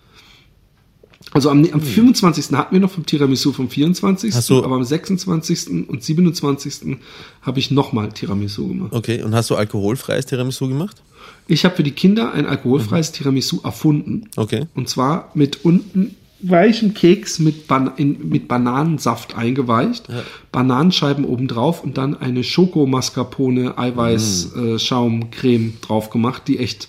Also 1.33 1.51
am, 1.51 1.65
am 1.73 1.81
25. 1.81 2.53
hatten 2.57 2.75
wir 2.75 2.81
noch 2.81 2.91
vom 2.91 3.05
Tiramisu 3.05 3.53
vom 3.53 3.69
24. 3.69 4.31
Hm. 4.31 4.37
Hast 4.39 4.49
du- 4.51 4.65
aber 4.65 4.77
am 4.77 4.85
26. 4.85 5.89
und 5.89 6.03
27. 6.03 6.97
habe 7.43 7.59
ich 7.59 7.71
nochmal 7.71 8.11
Tiramisu 8.13 8.69
gemacht. 8.69 8.93
Okay, 8.93 9.23
und 9.23 9.35
hast 9.35 9.51
du 9.51 9.57
alkoholfreies 9.57 10.27
Tiramisu 10.27 10.69
gemacht? 10.69 11.03
Ich 11.49 11.65
habe 11.65 11.75
für 11.77 11.83
die 11.83 11.91
Kinder 11.91 12.33
ein 12.33 12.47
alkoholfreies 12.47 13.13
Tiramisu 13.13 13.61
erfunden. 13.65 14.29
Okay. 14.37 14.67
Und 14.75 14.89
zwar 14.89 15.31
mit 15.35 15.65
unten 15.65 16.15
weichen 16.41 16.93
Keks 16.95 17.39
mit, 17.39 17.67
Ban 17.67 17.93
in, 17.97 18.29
mit 18.29 18.47
Bananensaft 18.47 19.37
eingeweicht, 19.37 20.07
Bananenscheiben 20.53 21.25
obendrauf 21.25 21.83
und 21.83 21.97
dann 21.99 22.15
eine 22.17 22.45
Schoko-Mascarpone 22.45 23.79
Eiweiß-Schaumcreme 23.79 25.75
drauf 25.81 26.11
gemacht, 26.11 26.43
die 26.47 26.59
echt 26.59 26.89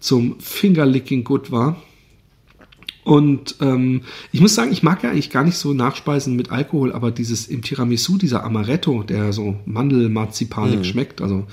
zum 0.00 0.36
Fingerlicking 0.40 1.24
gut 1.24 1.50
war. 1.50 1.76
Und 3.02 3.56
ähm, 3.60 4.02
ich 4.30 4.40
muss 4.40 4.54
sagen, 4.54 4.72
ich 4.72 4.82
mag 4.82 5.02
ja 5.02 5.10
eigentlich 5.10 5.30
gar 5.30 5.44
nicht 5.44 5.56
so 5.56 5.72
Nachspeisen 5.72 6.36
mit 6.36 6.50
Alkohol, 6.50 6.92
aber 6.92 7.10
dieses 7.10 7.48
im 7.48 7.62
Tiramisu, 7.62 8.18
dieser 8.18 8.44
Amaretto, 8.44 9.02
der 9.02 9.32
so 9.32 9.56
mandelmarzipanig 9.64 10.86
schmeckt, 10.86 11.22
also 11.22 11.46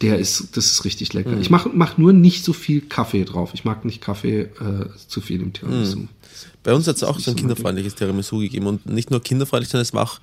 der 0.00 0.18
ist, 0.18 0.56
das 0.56 0.66
ist 0.66 0.84
richtig 0.84 1.12
lecker. 1.12 1.38
Ich 1.38 1.50
mache 1.50 1.70
mach 1.72 1.98
nur 1.98 2.12
nicht 2.12 2.44
so 2.44 2.52
viel 2.52 2.80
Kaffee 2.80 3.24
drauf. 3.24 3.50
Ich 3.52 3.64
mag 3.64 3.84
nicht 3.84 4.00
Kaffee 4.00 4.40
äh, 4.40 4.86
zu 5.06 5.20
viel 5.20 5.42
im 5.42 5.52
Tiramisu. 5.52 6.06
Bei 6.62 6.74
uns 6.74 6.86
hat 6.86 6.96
es 6.96 7.02
auch 7.02 7.18
so 7.18 7.30
ein 7.30 7.36
kinderfreundliches 7.36 7.94
Tiramisu 7.94 8.38
gegeben 8.38 8.66
und 8.66 8.86
nicht 8.86 9.10
nur 9.10 9.22
kinderfreundlich, 9.22 9.68
sondern 9.68 9.82
es 9.82 9.92
war 9.92 10.04
auch, 10.04 10.20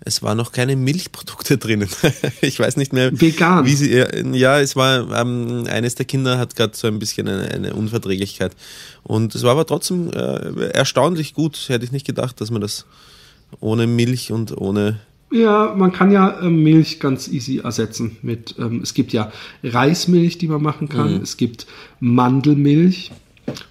es 0.00 0.22
waren 0.22 0.36
noch 0.36 0.52
keine 0.52 0.76
Milchprodukte 0.76 1.58
drinnen. 1.58 1.88
ich 2.40 2.58
weiß 2.58 2.76
nicht 2.76 2.92
mehr. 2.92 3.10
Vegan. 3.20 3.66
Wie 3.66 3.74
sie, 3.74 4.04
ja, 4.32 4.60
es 4.60 4.76
war, 4.76 5.10
ähm, 5.20 5.64
eines 5.68 5.96
der 5.96 6.06
Kinder 6.06 6.38
hat 6.38 6.56
gerade 6.56 6.76
so 6.76 6.86
ein 6.86 6.98
bisschen 6.98 7.28
eine, 7.28 7.48
eine 7.50 7.74
Unverträglichkeit. 7.74 8.52
Und 9.02 9.34
es 9.34 9.42
war 9.42 9.52
aber 9.52 9.66
trotzdem 9.66 10.10
äh, 10.12 10.68
erstaunlich 10.70 11.34
gut. 11.34 11.68
Hätte 11.68 11.84
ich 11.84 11.92
nicht 11.92 12.06
gedacht, 12.06 12.40
dass 12.40 12.50
man 12.50 12.60
das 12.60 12.86
ohne 13.60 13.86
Milch 13.86 14.30
und 14.30 14.56
ohne 14.56 15.00
Ja, 15.30 15.74
man 15.76 15.92
kann 15.92 16.12
ja 16.12 16.40
ähm, 16.42 16.62
Milch 16.62 17.00
ganz 17.00 17.28
easy 17.28 17.58
ersetzen 17.58 18.18
mit, 18.22 18.54
ähm, 18.58 18.80
es 18.82 18.94
gibt 18.94 19.12
ja 19.12 19.32
Reismilch, 19.62 20.38
die 20.38 20.48
man 20.48 20.62
machen 20.62 20.88
kann, 20.88 21.22
es 21.22 21.36
gibt 21.36 21.66
Mandelmilch 21.98 23.10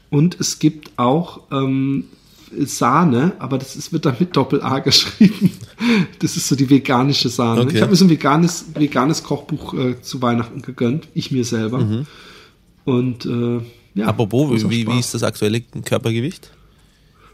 und 0.10 0.40
es 0.40 0.60
gibt 0.60 0.92
auch 0.98 1.42
ähm, 1.52 2.06
Sahne, 2.66 3.34
aber 3.40 3.58
das 3.58 3.76
ist, 3.76 3.92
wird 3.94 4.06
dann 4.06 4.16
mit 4.20 4.36
Doppel-A 4.36 4.80
geschrieben. 4.80 5.52
Das 6.20 6.38
ist 6.38 6.48
so 6.48 6.56
die 6.56 6.70
veganische 6.70 7.30
Sahne. 7.30 7.62
Okay. 7.62 7.76
Ich 7.76 7.82
habe 7.82 7.92
mir 7.92 7.98
so 7.98 8.06
ein 8.06 8.10
veganes, 8.10 8.66
veganes 8.74 9.24
Kochbuch 9.24 9.74
äh, 9.74 10.02
zu 10.02 10.22
Weihnachten 10.22 10.62
gegönnt, 10.62 11.08
ich 11.14 11.32
mir 11.32 11.46
selber. 11.46 12.06
Und 12.86 13.26
äh, 13.26 13.62
ja. 13.96 14.06
Apropos, 14.06 14.70
wie, 14.70 14.88
wie 14.88 15.00
ist 15.00 15.14
das 15.14 15.24
aktuelle 15.24 15.62
Körpergewicht? 15.62 16.52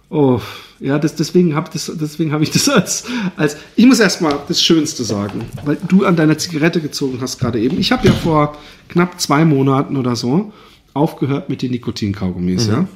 Oh, 0.10 0.40
ja, 0.80 1.00
das, 1.00 1.16
deswegen 1.16 1.56
habe 1.56 1.70
das, 1.74 1.92
deswegen 1.96 2.32
hab 2.32 2.42
ich 2.42 2.52
das 2.52 2.70
als, 2.70 3.06
als. 3.36 3.58
Ich 3.76 3.86
muss 3.86 4.00
erstmal 4.00 4.40
das 4.48 4.62
Schönste 4.62 5.04
sagen, 5.04 5.44
weil 5.66 5.78
du 5.88 6.06
an 6.06 6.16
deiner 6.16 6.38
Zigarette 6.38 6.82
gezogen 6.82 7.18
hast 7.20 7.40
gerade 7.40 7.60
eben. 7.60 7.80
Ich 7.80 7.92
habe 7.92 8.08
ja 8.08 8.14
vor 8.14 8.58
knapp 8.90 9.20
zwei 9.20 9.44
Monaten 9.44 9.98
oder 9.98 10.16
so 10.16 10.54
aufgehört 10.94 11.50
mit 11.50 11.62
den 11.62 11.72
Nikotinkaugummis, 11.72 12.68
ja. 12.68 12.88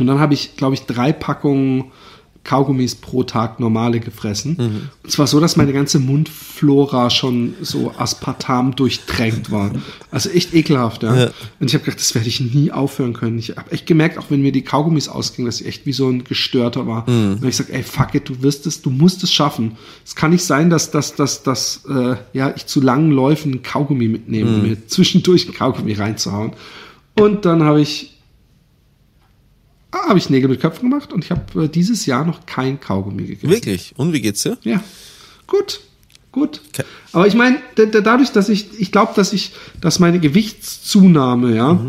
Und 0.00 0.06
dann 0.06 0.18
habe 0.18 0.34
ich, 0.34 0.56
glaube 0.56 0.74
ich, 0.74 0.86
drei 0.86 1.12
Packungen 1.12 1.92
Kaugummis 2.42 2.94
pro 2.94 3.22
Tag 3.22 3.60
normale 3.60 4.00
gefressen. 4.00 4.56
Und 5.02 5.12
zwar 5.12 5.26
so, 5.26 5.40
dass 5.40 5.56
meine 5.56 5.74
ganze 5.74 5.98
Mundflora 5.98 7.10
schon 7.10 7.54
so 7.60 7.92
aspartam 7.98 8.74
durchtränkt 8.74 9.50
war. 9.50 9.70
Also 10.10 10.30
echt 10.30 10.54
ekelhaft, 10.54 11.02
ja. 11.02 11.14
Ja. 11.14 11.30
Und 11.60 11.68
ich 11.68 11.74
habe 11.74 11.84
gedacht, 11.84 12.00
das 12.00 12.14
werde 12.14 12.28
ich 12.28 12.40
nie 12.40 12.72
aufhören 12.72 13.12
können. 13.12 13.38
Ich 13.38 13.50
habe 13.50 13.70
echt 13.70 13.86
gemerkt, 13.86 14.16
auch 14.16 14.30
wenn 14.30 14.40
mir 14.40 14.52
die 14.52 14.62
Kaugummis 14.62 15.08
ausgingen, 15.08 15.46
dass 15.46 15.60
ich 15.60 15.66
echt 15.66 15.84
wie 15.84 15.92
so 15.92 16.08
ein 16.08 16.24
Gestörter 16.24 16.86
war. 16.86 17.06
Und 17.06 17.44
ich 17.44 17.58
gesagt, 17.58 17.70
ey, 17.70 17.82
fuck 17.82 18.14
it, 18.14 18.28
du 18.28 18.42
wirst 18.42 18.66
es, 18.66 18.80
du 18.80 18.88
musst 18.88 19.22
es 19.22 19.32
schaffen. 19.32 19.76
Es 20.04 20.16
kann 20.16 20.30
nicht 20.30 20.44
sein, 20.44 20.70
dass, 20.70 20.90
dass, 20.90 21.14
dass, 21.14 21.42
dass 21.42 21.84
äh, 21.90 22.16
ja, 22.32 22.54
ich 22.56 22.64
zu 22.64 22.80
langen 22.80 23.10
Läufen 23.10 23.62
Kaugummi 23.62 24.08
mitnehme, 24.08 24.50
um 24.50 24.62
mir 24.62 24.86
zwischendurch 24.86 25.46
ein 25.46 25.52
Kaugummi 25.52 25.92
reinzuhauen. 25.92 26.52
Und 27.16 27.44
dann 27.44 27.62
habe 27.64 27.82
ich 27.82 28.19
ah, 29.92 30.08
habe 30.08 30.18
ich 30.18 30.30
Nägel 30.30 30.48
mit 30.48 30.60
Köpfen 30.60 30.88
gemacht 30.90 31.12
und 31.12 31.24
ich 31.24 31.30
habe 31.30 31.64
äh, 31.64 31.68
dieses 31.68 32.06
Jahr 32.06 32.24
noch 32.24 32.46
kein 32.46 32.80
Kaugummi 32.80 33.24
gegessen. 33.24 33.50
Wirklich? 33.50 33.92
Und 33.96 34.12
wie 34.12 34.20
geht's 34.20 34.42
dir? 34.42 34.56
Ja, 34.62 34.82
gut, 35.46 35.80
gut. 36.32 36.60
Okay. 36.72 36.84
Aber 37.12 37.26
ich 37.26 37.34
meine, 37.34 37.58
da- 37.76 37.86
da- 37.86 38.00
dadurch, 38.00 38.30
dass 38.30 38.48
ich, 38.48 38.68
ich 38.80 38.92
glaube, 38.92 39.12
dass 39.16 39.32
ich, 39.32 39.52
dass 39.80 39.98
meine 39.98 40.20
Gewichtszunahme, 40.20 41.54
ja, 41.56 41.80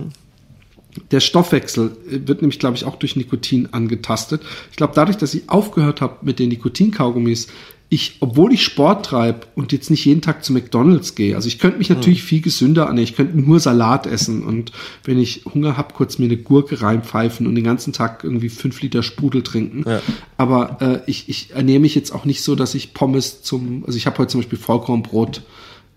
der 1.11 1.19
Stoffwechsel 1.21 1.91
äh, 2.09 2.27
wird 2.27 2.41
nämlich, 2.41 2.59
glaube 2.59 2.75
ich, 2.75 2.85
auch 2.85 2.95
durch 2.97 3.15
Nikotin 3.15 3.69
angetastet. 3.71 4.41
Ich 4.71 4.77
glaube, 4.77 4.93
dadurch, 4.95 5.17
dass 5.17 5.33
ich 5.33 5.49
aufgehört 5.49 6.01
habe 6.01 6.17
mit 6.23 6.39
den 6.39 6.49
Nikotinkaugummis, 6.49 7.47
ich, 7.93 8.15
obwohl 8.21 8.53
ich 8.53 8.63
Sport 8.63 9.05
treibe 9.05 9.41
und 9.53 9.73
jetzt 9.73 9.91
nicht 9.91 10.05
jeden 10.05 10.21
Tag 10.21 10.45
zu 10.45 10.53
McDonalds 10.53 11.13
gehe, 11.13 11.35
also 11.35 11.49
ich 11.49 11.59
könnte 11.59 11.77
mich 11.77 11.89
natürlich 11.89 12.23
viel 12.23 12.39
gesünder 12.39 12.83
ernähren, 12.83 13.03
ich 13.03 13.17
könnte 13.17 13.37
nur 13.37 13.59
Salat 13.59 14.07
essen 14.07 14.43
und 14.43 14.71
wenn 15.03 15.19
ich 15.19 15.43
Hunger 15.53 15.75
habe, 15.75 15.93
kurz 15.93 16.17
mir 16.17 16.25
eine 16.25 16.37
Gurke 16.37 16.81
reinpfeifen 16.81 17.45
und 17.45 17.53
den 17.53 17.65
ganzen 17.65 17.91
Tag 17.91 18.23
irgendwie 18.23 18.47
fünf 18.47 18.81
Liter 18.81 19.03
Sprudel 19.03 19.43
trinken. 19.43 19.83
Ja. 19.85 20.01
Aber 20.37 20.77
äh, 20.79 20.99
ich, 21.05 21.27
ich 21.27 21.51
ernähre 21.51 21.81
mich 21.81 21.93
jetzt 21.93 22.15
auch 22.15 22.23
nicht 22.23 22.43
so, 22.43 22.55
dass 22.55 22.75
ich 22.75 22.93
Pommes 22.93 23.41
zum, 23.41 23.83
also 23.85 23.97
ich 23.97 24.05
habe 24.05 24.17
heute 24.19 24.31
zum 24.31 24.39
Beispiel 24.39 24.57
Vollkornbrot 24.57 25.41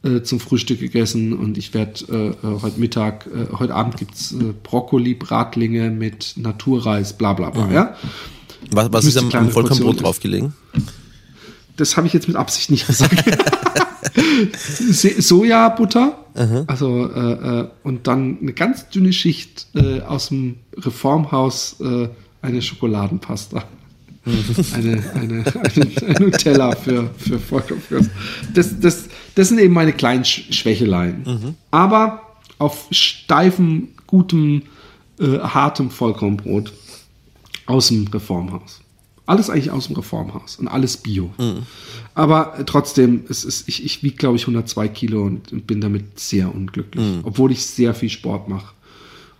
äh, 0.02 0.22
zum 0.22 0.40
Frühstück 0.40 0.80
gegessen 0.80 1.32
und 1.32 1.56
ich 1.58 1.74
werde 1.74 2.04
äh, 2.10 2.28
äh, 2.30 2.60
heute 2.60 2.80
Mittag, 2.80 3.28
äh, 3.28 3.56
heute 3.56 3.72
Abend 3.72 3.98
gibt's 3.98 4.32
äh, 4.32 4.52
Brokkoli-Bratlinge 4.64 5.90
mit 5.90 6.32
Naturreis, 6.38 7.12
bla 7.12 7.34
bla 7.34 7.50
bla. 7.50 7.70
Ja? 7.70 7.96
Was, 8.72 8.92
was 8.92 9.04
ist 9.04 9.16
am, 9.16 9.26
am 9.26 9.50
Vollkornbrot 9.50 9.68
Portionen 9.68 9.96
drauf 9.96 10.18
gelegen? 10.18 10.54
Das 11.76 11.96
habe 11.96 12.06
ich 12.06 12.12
jetzt 12.12 12.28
mit 12.28 12.36
Absicht 12.36 12.70
nicht 12.70 12.86
gesagt. 12.86 13.24
Sojabutter, 15.18 16.18
also 16.66 17.10
äh, 17.10 17.60
äh, 17.60 17.68
und 17.82 18.06
dann 18.06 18.38
eine 18.40 18.52
ganz 18.52 18.88
dünne 18.88 19.12
Schicht 19.12 19.66
äh, 19.74 20.00
aus 20.00 20.28
dem 20.28 20.56
Reformhaus 20.76 21.76
äh, 21.80 22.08
eine 22.42 22.62
Schokoladenpasta. 22.62 23.64
eine, 24.74 25.02
eine, 25.14 25.44
eine, 25.44 25.86
ein 26.06 26.16
Nutella 26.18 26.74
für, 26.76 27.10
für 27.18 27.38
Vollkornfrist. 27.38 28.10
Das, 28.54 28.80
das, 28.80 29.04
das 29.34 29.48
sind 29.48 29.58
eben 29.58 29.74
meine 29.74 29.92
kleinen 29.92 30.24
Sch 30.24 30.44
Schwächeleien. 30.50 31.56
Aber 31.70 32.22
auf 32.58 32.86
steifem, 32.90 33.88
gutem, 34.06 34.62
äh, 35.20 35.38
hartem 35.40 35.90
Vollkornbrot 35.90 36.72
aus 37.66 37.88
dem 37.88 38.06
Reformhaus. 38.06 38.80
Alles 39.26 39.48
eigentlich 39.48 39.70
aus 39.70 39.86
dem 39.86 39.96
Reformhaus 39.96 40.56
und 40.56 40.68
alles 40.68 40.98
Bio. 40.98 41.30
Aber 42.14 42.58
äh, 42.58 42.64
trotzdem, 42.64 43.24
es 43.28 43.44
ist, 43.44 43.68
ich, 43.68 43.84
ich 43.84 44.02
wiege, 44.02 44.16
glaube 44.16 44.36
ich, 44.36 44.42
102 44.42 44.88
Kilo 44.88 45.22
und, 45.24 45.50
und 45.52 45.66
bin 45.66 45.80
damit 45.80 46.20
sehr 46.20 46.54
unglücklich, 46.54 47.04
obwohl 47.24 47.50
ich 47.50 47.64
sehr 47.64 47.94
viel 47.94 48.10
Sport 48.10 48.48
mache. 48.48 48.74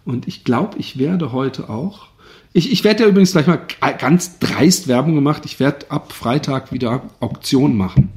Und 0.07 0.27
ich 0.27 0.43
glaube, 0.45 0.79
ich 0.79 0.99
werde 0.99 1.33
heute 1.33 1.69
auch. 1.69 2.09
Ich, 2.55 2.71
ich 2.73 2.85
werde 2.85 3.03
ja 3.03 3.09
übrigens 3.09 3.33
gleich 3.33 3.47
mal 3.47 3.61
ganz 3.99 4.39
dreist 4.39 4.89
Werbung 4.89 5.15
gemacht. 5.15 5.43
Ich 5.45 5.61
werde 5.61 5.91
ab 5.91 6.13
Freitag 6.13 6.73
wieder 6.73 7.03
Auktion 7.21 7.77
machen. 7.77 8.11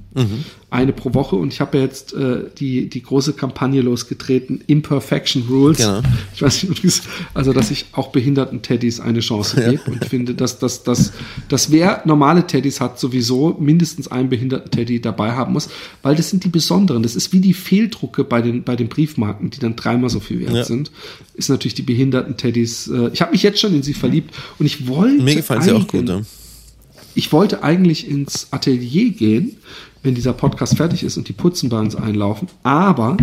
Eine 0.70 0.92
pro 0.92 1.14
Woche. 1.14 1.36
Und 1.38 1.54
ich 1.54 1.62
habe 1.62 1.78
ja 1.78 1.84
jetzt 1.84 2.14
äh, 2.14 2.46
die, 2.58 2.90
die 2.90 3.02
große 3.04 3.34
Kampagne 3.34 3.82
losgetreten, 3.82 4.62
Imperfection 4.68 5.44
Rules. 5.50 5.78
Genau. 5.78 6.02
Ich 6.36 6.42
weiß 6.42 6.64
nicht, 6.64 7.04
also 7.34 7.54
dass 7.54 7.72
ich 7.72 7.86
auch 7.94 8.10
behinderten 8.10 8.62
Teddys 8.62 9.00
eine 9.00 9.20
Chance 9.22 9.56
gebe. 9.64 9.82
Und 9.92 10.04
ich 10.04 10.10
finde, 10.10 10.34
dass, 10.34 10.60
dass, 10.60 10.84
dass, 10.84 11.14
dass 11.48 11.72
wer 11.72 12.02
normale 12.06 12.46
Teddys 12.48 12.82
hat, 12.82 13.00
sowieso 13.00 13.56
mindestens 13.60 14.08
einen 14.10 14.30
behinderten 14.30 14.72
Teddy 14.72 15.00
dabei 15.00 15.32
haben 15.34 15.54
muss, 15.54 15.70
weil 16.02 16.16
das 16.16 16.30
sind 16.30 16.44
die 16.44 16.50
besonderen. 16.50 17.04
Das 17.04 17.16
ist 17.16 17.32
wie 17.32 17.40
die 17.40 17.54
Fehldrucke 17.54 18.24
bei 18.24 18.42
den, 18.42 18.64
bei 18.64 18.76
den 18.76 18.90
Briefmarken, 18.90 19.50
die 19.52 19.60
dann 19.60 19.76
dreimal 19.76 20.10
so 20.10 20.20
viel 20.20 20.42
wert 20.42 20.54
Ja. 20.54 20.64
sind. 20.66 20.92
Ist 21.36 21.50
natürlich 21.50 21.76
die 21.76 21.84
behinderten 21.84 22.36
Teddys. 22.38 22.88
Äh, 22.88 23.12
ich 23.14 23.22
habe 23.22 23.32
mich 23.32 23.44
jetzt 23.44 23.60
schon 23.60 23.74
in 23.74 23.84
sie 23.84 23.94
verliebt 23.94 24.34
und 24.60 24.66
ich 24.66 24.88
wollte. 24.88 25.24
Mir 25.24 25.36
gefallen 25.36 25.62
sie 25.62 25.72
auch 25.72 25.88
gut. 25.88 26.10
Ja. 26.10 26.22
Ich 27.18 27.32
wollte 27.32 27.64
eigentlich 27.64 28.08
ins 28.08 28.48
Atelier 28.52 29.10
gehen, 29.10 29.58
wenn 30.04 30.14
dieser 30.14 30.34
Podcast 30.34 30.78
fertig 30.78 31.04
ist 31.04 31.18
und 31.18 31.28
die 31.28 31.34
Putzen 31.34 31.70
bei 31.70 31.80
uns 31.80 31.96
einlaufen. 31.96 32.48
Aber 32.62 33.18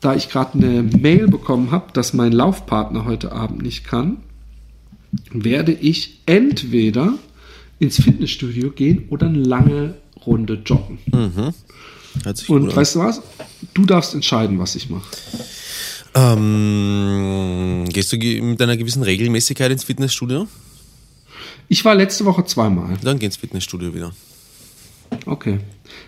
da 0.00 0.16
ich 0.16 0.28
gerade 0.28 0.54
eine 0.54 0.82
Mail 0.82 1.28
bekommen 1.28 1.70
habe, 1.70 1.92
dass 1.92 2.12
mein 2.12 2.32
Laufpartner 2.32 3.04
heute 3.04 3.30
Abend 3.30 3.62
nicht 3.62 3.84
kann, 3.84 4.16
werde 5.32 5.72
ich 5.72 6.20
entweder 6.26 7.14
ins 7.78 8.02
Fitnessstudio 8.02 8.70
gehen 8.70 9.06
oder 9.10 9.26
eine 9.28 9.38
lange 9.38 9.94
Runde 10.26 10.60
joggen. 10.66 10.98
Gut 11.12 12.48
Und 12.48 12.70
an. 12.70 12.76
weißt 12.76 12.96
du 12.96 12.98
was? 12.98 13.22
Du 13.74 13.86
darfst 13.86 14.12
entscheiden, 14.14 14.58
was 14.58 14.74
ich 14.74 14.90
mache. 14.90 15.08
Ähm, 16.14 17.84
gehst 17.92 18.12
du 18.12 18.16
mit 18.16 18.60
einer 18.60 18.76
gewissen 18.76 19.04
Regelmäßigkeit 19.04 19.70
ins 19.70 19.84
Fitnessstudio? 19.84 20.48
Ich 21.70 21.84
war 21.84 21.94
letzte 21.94 22.24
Woche 22.24 22.44
zweimal. 22.44 22.98
Dann 23.00 23.20
geh 23.20 23.26
ins 23.26 23.36
Fitnessstudio 23.36 23.94
wieder. 23.94 24.10
Okay. 25.24 25.60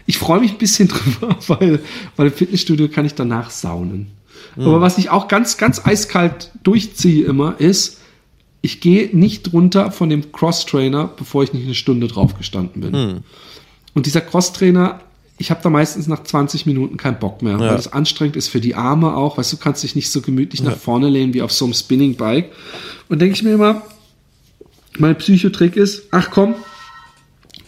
Ich 0.07 0.19
freue 0.19 0.41
mich 0.41 0.51
ein 0.51 0.59
bisschen 0.59 0.89
drüber, 1.21 1.39
weil, 1.47 1.81
weil 2.17 2.27
im 2.27 2.33
Fitnessstudio 2.33 2.89
kann 2.89 3.07
ich 3.07 3.15
danach 3.15 3.51
saunen. 3.51 4.09
Aber 4.57 4.81
was 4.81 4.99
ich 4.99 5.09
auch 5.09 5.29
ganz, 5.29 5.57
ganz 5.57 5.87
eiskalt 5.87 6.51
durchziehe 6.65 7.25
immer, 7.25 7.61
ist, 7.61 8.01
ich 8.61 8.81
gehe 8.81 9.17
nicht 9.17 9.53
runter 9.53 9.93
von 9.93 10.11
dem 10.11 10.33
Cross-Trainer, 10.33 11.11
bevor 11.17 11.45
ich 11.45 11.53
nicht 11.53 11.65
eine 11.65 11.75
Stunde 11.77 12.09
drauf 12.09 12.37
gestanden 12.37 12.83
bin. 12.83 13.23
Und 13.95 14.07
dieser 14.07 14.21
Cross-Trainer, 14.21 15.01
ich 15.39 15.53
habe 15.53 15.61
da 15.63 15.71
meistens 15.71 16.09
nach 16.09 16.25
20 16.25 16.67
Minuten 16.67 16.97
keinen 16.97 17.21
Bock 17.21 17.41
mehr, 17.41 17.59
weil 17.61 17.77
es 17.77 17.93
anstrengend 17.93 18.35
ist 18.35 18.49
für 18.49 18.61
die 18.61 18.75
Arme 18.75 19.15
auch. 19.15 19.39
Weißt 19.39 19.53
du, 19.53 19.57
du 19.57 19.63
kannst 19.63 19.85
dich 19.85 19.95
nicht 19.95 20.11
so 20.11 20.21
gemütlich 20.23 20.61
nach 20.63 20.77
vorne 20.77 21.09
lehnen 21.09 21.35
wie 21.35 21.43
auf 21.43 21.53
so 21.53 21.65
einem 21.65 21.75
Spinning-Bike. 21.75 22.51
Und 23.09 23.21
denke 23.21 23.37
ich 23.37 23.45
mir 23.45 23.55
immer, 23.55 23.83
mein 24.99 25.17
Psychotrick 25.17 25.77
ist, 25.77 26.05
ach 26.11 26.31
komm, 26.31 26.55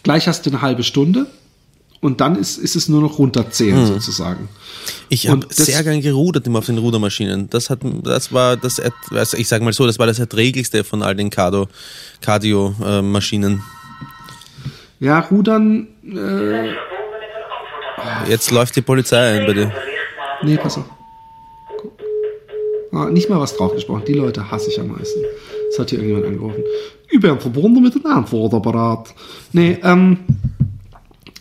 gleich 0.03 0.27
hast 0.27 0.45
du 0.45 0.49
eine 0.51 0.61
halbe 0.61 0.83
Stunde 0.83 1.27
und 2.01 2.21
dann 2.21 2.35
ist, 2.35 2.57
ist 2.57 2.75
es 2.75 2.87
nur 2.87 3.01
noch 3.01 3.17
runterzählen 3.17 3.85
sozusagen. 3.85 4.47
Ich 5.09 5.27
habe 5.27 5.47
sehr 5.49 5.83
gern 5.83 6.01
gerudert 6.01 6.45
immer 6.45 6.59
auf 6.59 6.65
den 6.67 6.77
Rudermaschinen. 6.77 7.49
Das 7.49 7.69
hat, 7.69 7.79
das 8.03 8.31
war 8.31 8.57
das, 8.57 8.81
also 9.11 9.37
ich 9.37 9.47
sag 9.47 9.61
mal 9.61 9.73
so, 9.73 9.87
das 9.87 9.97
war 9.97 10.05
das 10.05 10.19
erträglichste 10.19 10.83
von 10.83 11.01
all 11.01 11.15
den 11.15 11.29
Cardio, 11.29 11.67
Cardio 12.21 12.75
äh, 12.83 13.01
Maschinen. 13.01 13.63
Ja, 14.99 15.19
Rudern, 15.19 15.87
äh, 16.03 16.73
Jetzt 18.29 18.51
läuft 18.51 18.75
die 18.75 18.81
Polizei 18.81 19.39
ein 19.39 19.45
bei 19.45 19.53
dir. 19.53 19.71
nee, 20.43 20.57
pass 20.57 20.77
auf. 20.77 20.85
Ah, 22.91 23.09
nicht 23.09 23.29
mal 23.29 23.39
was 23.39 23.55
draufgesprochen. 23.57 24.03
Die 24.05 24.13
Leute 24.13 24.49
hasse 24.49 24.69
ich 24.69 24.79
am 24.79 24.87
meisten. 24.87 25.19
Das 25.69 25.79
hat 25.79 25.89
hier 25.89 25.99
irgendjemand 25.99 26.27
angerufen. 26.27 26.63
Über 27.11 27.39
verbunden 27.39 27.81
mit 27.81 27.95
dem 27.95 28.05
Antwortapparat. 28.05 29.13
Nee, 29.53 29.77
ähm, 29.83 30.17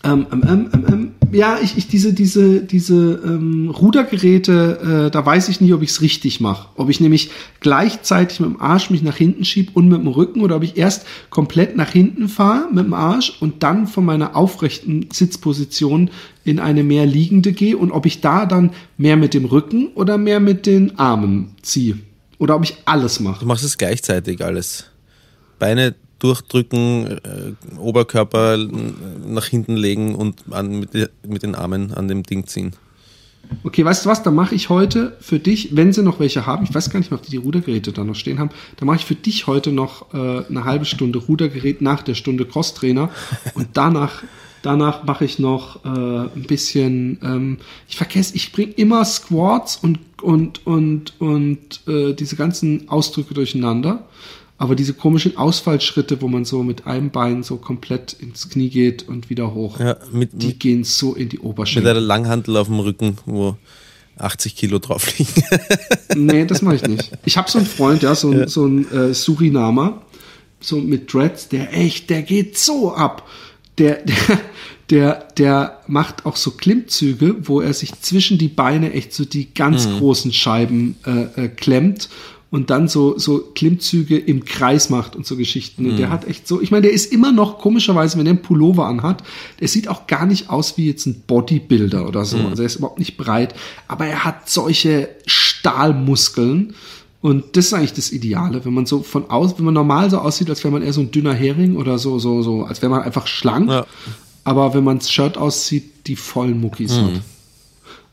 ähm, 0.04 0.26
ähm, 0.30 0.68
ähm, 0.72 1.10
ja, 1.32 1.58
ich, 1.62 1.78
ich 1.78 1.88
diese, 1.88 2.12
diese, 2.12 2.60
diese 2.60 3.22
ähm, 3.24 3.70
Rudergeräte, 3.70 5.06
äh, 5.06 5.10
da 5.10 5.24
weiß 5.24 5.48
ich 5.48 5.62
nicht, 5.62 5.72
ob 5.72 5.82
ich 5.82 5.90
es 5.90 6.02
richtig 6.02 6.40
mache. 6.40 6.68
Ob 6.76 6.90
ich 6.90 7.00
nämlich 7.00 7.30
gleichzeitig 7.60 8.38
mit 8.38 8.50
dem 8.50 8.60
Arsch 8.60 8.90
mich 8.90 9.02
nach 9.02 9.16
hinten 9.16 9.46
schieb 9.46 9.70
und 9.74 9.88
mit 9.88 9.98
dem 9.98 10.06
Rücken 10.08 10.42
oder 10.42 10.56
ob 10.56 10.62
ich 10.62 10.76
erst 10.76 11.06
komplett 11.30 11.74
nach 11.76 11.90
hinten 11.90 12.28
fahre 12.28 12.68
mit 12.70 12.84
dem 12.84 12.92
Arsch 12.92 13.38
und 13.40 13.62
dann 13.62 13.86
von 13.86 14.04
meiner 14.04 14.36
aufrechten 14.36 15.08
Sitzposition 15.10 16.10
in 16.44 16.60
eine 16.60 16.84
mehr 16.84 17.06
liegende 17.06 17.52
gehe 17.52 17.78
und 17.78 17.90
ob 17.90 18.04
ich 18.04 18.20
da 18.20 18.44
dann 18.44 18.72
mehr 18.98 19.16
mit 19.16 19.32
dem 19.32 19.46
Rücken 19.46 19.88
oder 19.94 20.18
mehr 20.18 20.38
mit 20.38 20.66
den 20.66 20.98
Armen 20.98 21.54
ziehe. 21.62 21.96
Oder 22.38 22.56
ob 22.56 22.64
ich 22.64 22.76
alles 22.84 23.18
Du 23.18 23.24
mache. 23.24 23.46
machst 23.46 23.64
es 23.64 23.78
gleichzeitig 23.78 24.44
alles. 24.44 24.90
Beine 25.64 25.94
durchdrücken, 26.18 27.06
äh, 27.06 27.78
Oberkörper 27.78 28.58
nach 29.26 29.46
hinten 29.46 29.76
legen 29.76 30.14
und 30.14 30.42
an, 30.50 30.78
mit, 30.80 30.90
mit 31.26 31.42
den 31.42 31.54
Armen 31.54 31.94
an 31.94 32.06
dem 32.06 32.22
Ding 32.22 32.46
ziehen. 32.46 32.72
Okay, 33.62 33.82
weißt 33.82 34.04
du 34.04 34.10
was, 34.10 34.22
da 34.22 34.30
mache 34.30 34.54
ich 34.54 34.68
heute 34.68 35.16
für 35.20 35.38
dich, 35.38 35.74
wenn 35.74 35.90
sie 35.94 36.02
noch 36.02 36.20
welche 36.20 36.44
haben, 36.44 36.64
ich 36.64 36.74
weiß 36.74 36.90
gar 36.90 36.98
nicht 36.98 37.10
mehr, 37.10 37.18
ob 37.18 37.24
die 37.24 37.30
die 37.30 37.38
Rudergeräte 37.38 37.92
da 37.92 38.04
noch 38.04 38.14
stehen 38.14 38.38
haben, 38.38 38.50
da 38.76 38.84
mache 38.84 38.96
ich 38.96 39.06
für 39.06 39.14
dich 39.14 39.46
heute 39.46 39.72
noch 39.72 40.12
äh, 40.12 40.44
eine 40.46 40.64
halbe 40.64 40.84
Stunde 40.84 41.18
Rudergerät 41.18 41.80
nach 41.80 42.02
der 42.02 42.14
Stunde 42.14 42.44
Crosstrainer 42.44 43.08
und 43.54 43.68
danach, 43.72 44.22
danach 44.60 45.04
mache 45.04 45.24
ich 45.24 45.38
noch 45.38 45.82
äh, 45.86 45.88
ein 45.88 46.44
bisschen, 46.46 47.18
ähm, 47.22 47.58
ich 47.88 47.96
vergesse, 47.96 48.36
ich 48.36 48.52
bringe 48.52 48.72
immer 48.72 49.02
Squats 49.06 49.78
und, 49.78 49.98
und, 50.20 50.66
und, 50.66 51.18
und 51.20 51.80
äh, 51.88 52.12
diese 52.12 52.36
ganzen 52.36 52.90
Ausdrücke 52.90 53.32
durcheinander. 53.32 54.04
Aber 54.56 54.76
diese 54.76 54.94
komischen 54.94 55.36
Ausfallschritte, 55.36 56.22
wo 56.22 56.28
man 56.28 56.44
so 56.44 56.62
mit 56.62 56.86
einem 56.86 57.10
Bein 57.10 57.42
so 57.42 57.56
komplett 57.56 58.12
ins 58.12 58.48
Knie 58.48 58.70
geht 58.70 59.08
und 59.08 59.28
wieder 59.28 59.52
hoch, 59.52 59.80
Ja, 59.80 59.96
mit, 60.12 60.30
die 60.32 60.48
mit, 60.48 60.60
gehen 60.60 60.84
so 60.84 61.14
in 61.14 61.28
die 61.28 61.38
mit 61.38 61.44
Oberschenkel. 61.44 61.90
einer 61.90 62.00
Langhantel 62.00 62.56
auf 62.56 62.68
dem 62.68 62.78
Rücken, 62.78 63.18
wo 63.26 63.56
80 64.18 64.54
Kilo 64.54 64.78
drauf 64.78 65.18
liegen. 65.18 65.32
Nee, 66.16 66.44
das 66.44 66.62
mache 66.62 66.76
ich 66.76 66.86
nicht. 66.86 67.10
Ich 67.24 67.36
habe 67.36 67.50
so 67.50 67.58
einen 67.58 67.66
Freund, 67.66 68.02
ja, 68.02 68.14
so, 68.14 68.30
ein 68.30 68.46
so 68.46 68.64
ein 68.66 68.90
äh, 68.92 69.12
Surinamer, 69.12 70.02
so 70.60 70.76
mit 70.76 71.12
Dreads, 71.12 71.48
der 71.48 71.74
echt, 71.76 72.08
der 72.08 72.22
geht 72.22 72.56
so 72.56 72.94
ab. 72.94 73.28
Der, 73.78 74.04
der, 74.04 74.40
der, 74.90 75.28
der 75.36 75.80
macht 75.88 76.24
auch 76.26 76.36
so 76.36 76.52
Klimmzüge, 76.52 77.36
wo 77.40 77.60
er 77.60 77.74
sich 77.74 78.00
zwischen 78.00 78.38
die 78.38 78.48
Beine 78.48 78.92
echt 78.92 79.12
so 79.12 79.24
die 79.24 79.52
ganz 79.52 79.88
großen 79.98 80.32
Scheiben 80.32 80.96
äh, 81.04 81.44
äh, 81.44 81.48
klemmt 81.48 82.08
und 82.54 82.70
dann 82.70 82.86
so, 82.86 83.18
so 83.18 83.40
Klimmzüge 83.52 84.16
im 84.16 84.44
Kreis 84.44 84.88
macht 84.88 85.16
und 85.16 85.26
so 85.26 85.36
Geschichten. 85.36 85.90
Und 85.90 85.96
der 85.96 86.08
hat 86.08 86.28
echt 86.28 86.46
so, 86.46 86.60
ich 86.60 86.70
meine, 86.70 86.82
der 86.82 86.92
ist 86.92 87.12
immer 87.12 87.32
noch 87.32 87.58
komischerweise, 87.58 88.16
wenn 88.16 88.26
er 88.26 88.30
einen 88.30 88.42
Pullover 88.42 88.86
anhat, 88.86 89.24
der 89.58 89.66
sieht 89.66 89.88
auch 89.88 90.06
gar 90.06 90.24
nicht 90.24 90.50
aus 90.50 90.78
wie 90.78 90.86
jetzt 90.86 91.04
ein 91.06 91.24
Bodybuilder 91.26 92.06
oder 92.06 92.24
so. 92.24 92.36
Also 92.38 92.62
er 92.62 92.66
ist 92.66 92.76
überhaupt 92.76 93.00
nicht 93.00 93.16
breit, 93.16 93.56
aber 93.88 94.06
er 94.06 94.24
hat 94.24 94.48
solche 94.48 95.08
Stahlmuskeln. 95.26 96.74
Und 97.20 97.56
das 97.56 97.66
ist 97.66 97.74
eigentlich 97.74 97.94
das 97.94 98.12
Ideale, 98.12 98.64
wenn 98.64 98.72
man 98.72 98.86
so 98.86 99.02
von 99.02 99.30
aus, 99.30 99.58
wenn 99.58 99.64
man 99.64 99.74
normal 99.74 100.08
so 100.08 100.18
aussieht, 100.18 100.48
als 100.48 100.62
wäre 100.62 100.70
man 100.70 100.82
eher 100.82 100.92
so 100.92 101.00
ein 101.00 101.10
dünner 101.10 101.34
Hering 101.34 101.74
oder 101.74 101.98
so, 101.98 102.20
so, 102.20 102.40
so, 102.42 102.62
als 102.62 102.82
wäre 102.82 102.90
man 102.90 103.02
einfach 103.02 103.26
schlank. 103.26 103.68
Ja. 103.68 103.84
Aber 104.44 104.74
wenn 104.74 104.84
man 104.84 105.00
das 105.00 105.10
Shirt 105.10 105.36
aussieht, 105.36 106.06
die 106.06 106.14
vollen 106.14 106.60
Muckis 106.60 106.92
hat. 106.92 107.20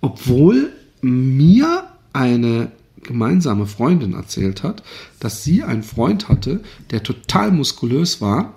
Obwohl 0.02 0.72
mir 1.04 1.84
eine 2.12 2.72
gemeinsame 3.04 3.66
Freundin 3.68 4.14
erzählt 4.14 4.64
hat, 4.64 4.84
dass 5.20 5.44
sie 5.44 5.64
einen 5.64 5.84
Freund 5.84 6.30
hatte, 6.30 6.62
der 6.92 7.04
total 7.04 7.52
muskulös 7.52 8.22
war 8.22 8.54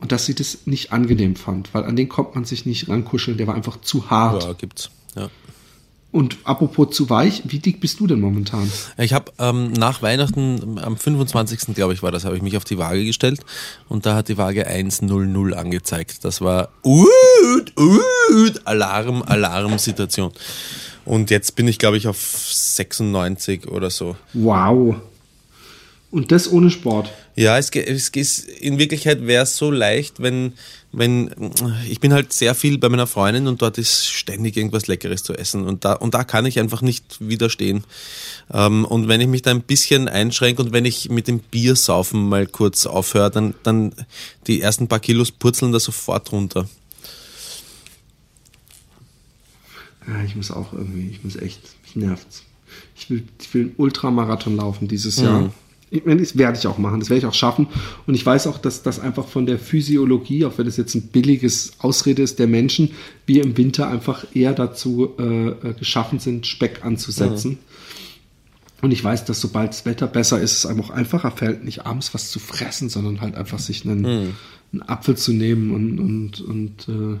und 0.00 0.12
dass 0.12 0.26
sie 0.26 0.34
das 0.34 0.66
nicht 0.66 0.92
angenehm 0.92 1.36
fand, 1.36 1.72
weil 1.74 1.84
an 1.84 1.96
den 1.96 2.08
kommt 2.08 2.34
man 2.34 2.44
sich 2.44 2.66
nicht 2.66 2.88
rankuscheln, 2.88 3.36
der 3.36 3.46
war 3.46 3.54
einfach 3.54 3.80
zu 3.80 4.10
hart. 4.10 4.44
ja, 4.44 4.52
gibt's. 4.54 4.90
Ja. 5.14 5.28
Und 6.12 6.36
apropos 6.44 6.94
zu 6.94 7.08
weich, 7.08 7.42
wie 7.46 7.58
dick 7.58 7.80
bist 7.80 7.98
du 7.98 8.06
denn 8.06 8.20
momentan? 8.20 8.70
Ich 8.98 9.14
habe 9.14 9.32
ähm, 9.38 9.72
nach 9.72 10.02
Weihnachten, 10.02 10.78
am 10.78 10.98
25. 10.98 11.74
glaube 11.74 11.94
ich 11.94 12.02
war 12.02 12.12
das, 12.12 12.26
habe 12.26 12.36
ich 12.36 12.42
mich 12.42 12.58
auf 12.58 12.64
die 12.64 12.76
Waage 12.76 13.06
gestellt 13.06 13.40
und 13.88 14.04
da 14.04 14.14
hat 14.14 14.28
die 14.28 14.36
Waage 14.36 14.66
100 14.66 15.56
angezeigt. 15.56 16.22
Das 16.22 16.42
war 16.42 16.68
ut, 16.84 17.72
ut, 17.78 18.60
Alarm, 18.66 19.22
Alarm-Situation. 19.22 20.32
Und 21.04 21.30
jetzt 21.30 21.56
bin 21.56 21.68
ich, 21.68 21.78
glaube 21.78 21.96
ich, 21.96 22.06
auf 22.06 22.18
96 22.18 23.68
oder 23.68 23.90
so. 23.90 24.16
Wow. 24.32 24.96
Und 26.12 26.30
das 26.30 26.52
ohne 26.52 26.70
Sport. 26.70 27.10
Ja, 27.36 27.56
es, 27.56 27.70
es 27.70 28.10
ist, 28.10 28.46
in 28.46 28.78
Wirklichkeit 28.78 29.26
wäre 29.26 29.44
es 29.44 29.56
so 29.56 29.70
leicht, 29.70 30.20
wenn, 30.20 30.52
wenn, 30.92 31.30
ich 31.88 32.00
bin 32.00 32.12
halt 32.12 32.34
sehr 32.34 32.54
viel 32.54 32.76
bei 32.76 32.90
meiner 32.90 33.06
Freundin 33.06 33.46
und 33.46 33.62
dort 33.62 33.78
ist 33.78 34.06
ständig 34.06 34.58
irgendwas 34.58 34.88
Leckeres 34.88 35.22
zu 35.22 35.32
essen 35.32 35.64
und 35.64 35.86
da, 35.86 35.94
und 35.94 36.12
da 36.12 36.24
kann 36.24 36.44
ich 36.44 36.60
einfach 36.60 36.82
nicht 36.82 37.16
widerstehen. 37.20 37.84
Ähm, 38.52 38.84
und 38.84 39.08
wenn 39.08 39.22
ich 39.22 39.28
mich 39.28 39.40
da 39.40 39.52
ein 39.52 39.62
bisschen 39.62 40.06
einschränke 40.06 40.60
und 40.60 40.72
wenn 40.72 40.84
ich 40.84 41.08
mit 41.08 41.28
dem 41.28 41.38
Biersaufen 41.38 42.28
mal 42.28 42.46
kurz 42.46 42.84
aufhöre, 42.84 43.30
dann, 43.30 43.54
dann 43.62 43.94
die 44.46 44.60
ersten 44.60 44.88
paar 44.88 45.00
Kilos 45.00 45.30
purzeln 45.30 45.72
da 45.72 45.80
sofort 45.80 46.30
runter. 46.30 46.68
Ja, 50.06 50.24
ich 50.24 50.36
muss 50.36 50.50
auch 50.50 50.72
irgendwie, 50.72 51.08
ich 51.10 51.22
muss 51.24 51.36
echt, 51.36 51.60
mich 51.82 51.96
nervt's. 51.96 52.44
Ich 52.96 53.10
will, 53.10 53.24
ich 53.40 53.52
will 53.54 53.62
einen 53.62 53.74
Ultramarathon 53.76 54.56
laufen 54.56 54.88
dieses 54.88 55.16
Jahr. 55.18 55.52
Ich 55.90 56.06
meine, 56.06 56.20
das 56.20 56.38
werde 56.38 56.56
ich 56.56 56.66
auch 56.66 56.78
machen, 56.78 57.00
das 57.00 57.10
werde 57.10 57.18
ich 57.18 57.26
auch 57.26 57.34
schaffen. 57.34 57.66
Und 58.06 58.14
ich 58.14 58.24
weiß 58.24 58.46
auch, 58.46 58.56
dass 58.56 58.82
das 58.82 58.98
einfach 58.98 59.28
von 59.28 59.44
der 59.44 59.58
Physiologie, 59.58 60.46
auch 60.46 60.56
wenn 60.56 60.64
das 60.64 60.78
jetzt 60.78 60.94
ein 60.94 61.08
billiges 61.08 61.72
Ausrede 61.80 62.22
ist 62.22 62.38
der 62.38 62.46
Menschen, 62.46 62.92
wir 63.26 63.42
im 63.44 63.58
Winter 63.58 63.88
einfach 63.88 64.24
eher 64.34 64.54
dazu 64.54 65.10
äh, 65.18 65.48
äh, 65.48 65.74
geschaffen 65.74 66.18
sind, 66.18 66.46
Speck 66.46 66.82
anzusetzen. 66.82 67.58
Und 68.80 68.90
ich 68.90 69.04
weiß, 69.04 69.26
dass 69.26 69.40
sobald 69.40 69.70
das 69.70 69.84
Wetter 69.84 70.06
besser 70.06 70.40
ist, 70.40 70.52
es 70.56 70.66
einem 70.66 70.80
auch 70.80 70.90
einfacher 70.90 71.30
fällt, 71.30 71.62
nicht 71.62 71.84
abends 71.84 72.14
was 72.14 72.30
zu 72.30 72.38
fressen, 72.38 72.88
sondern 72.88 73.20
halt 73.20 73.34
einfach 73.34 73.58
sich 73.58 73.84
einen, 73.84 74.04
einen 74.72 74.82
Apfel 74.82 75.16
zu 75.16 75.32
nehmen 75.32 75.70
und, 75.70 76.00
und, 76.00 76.40
und 76.40 76.88
äh, 76.88 77.18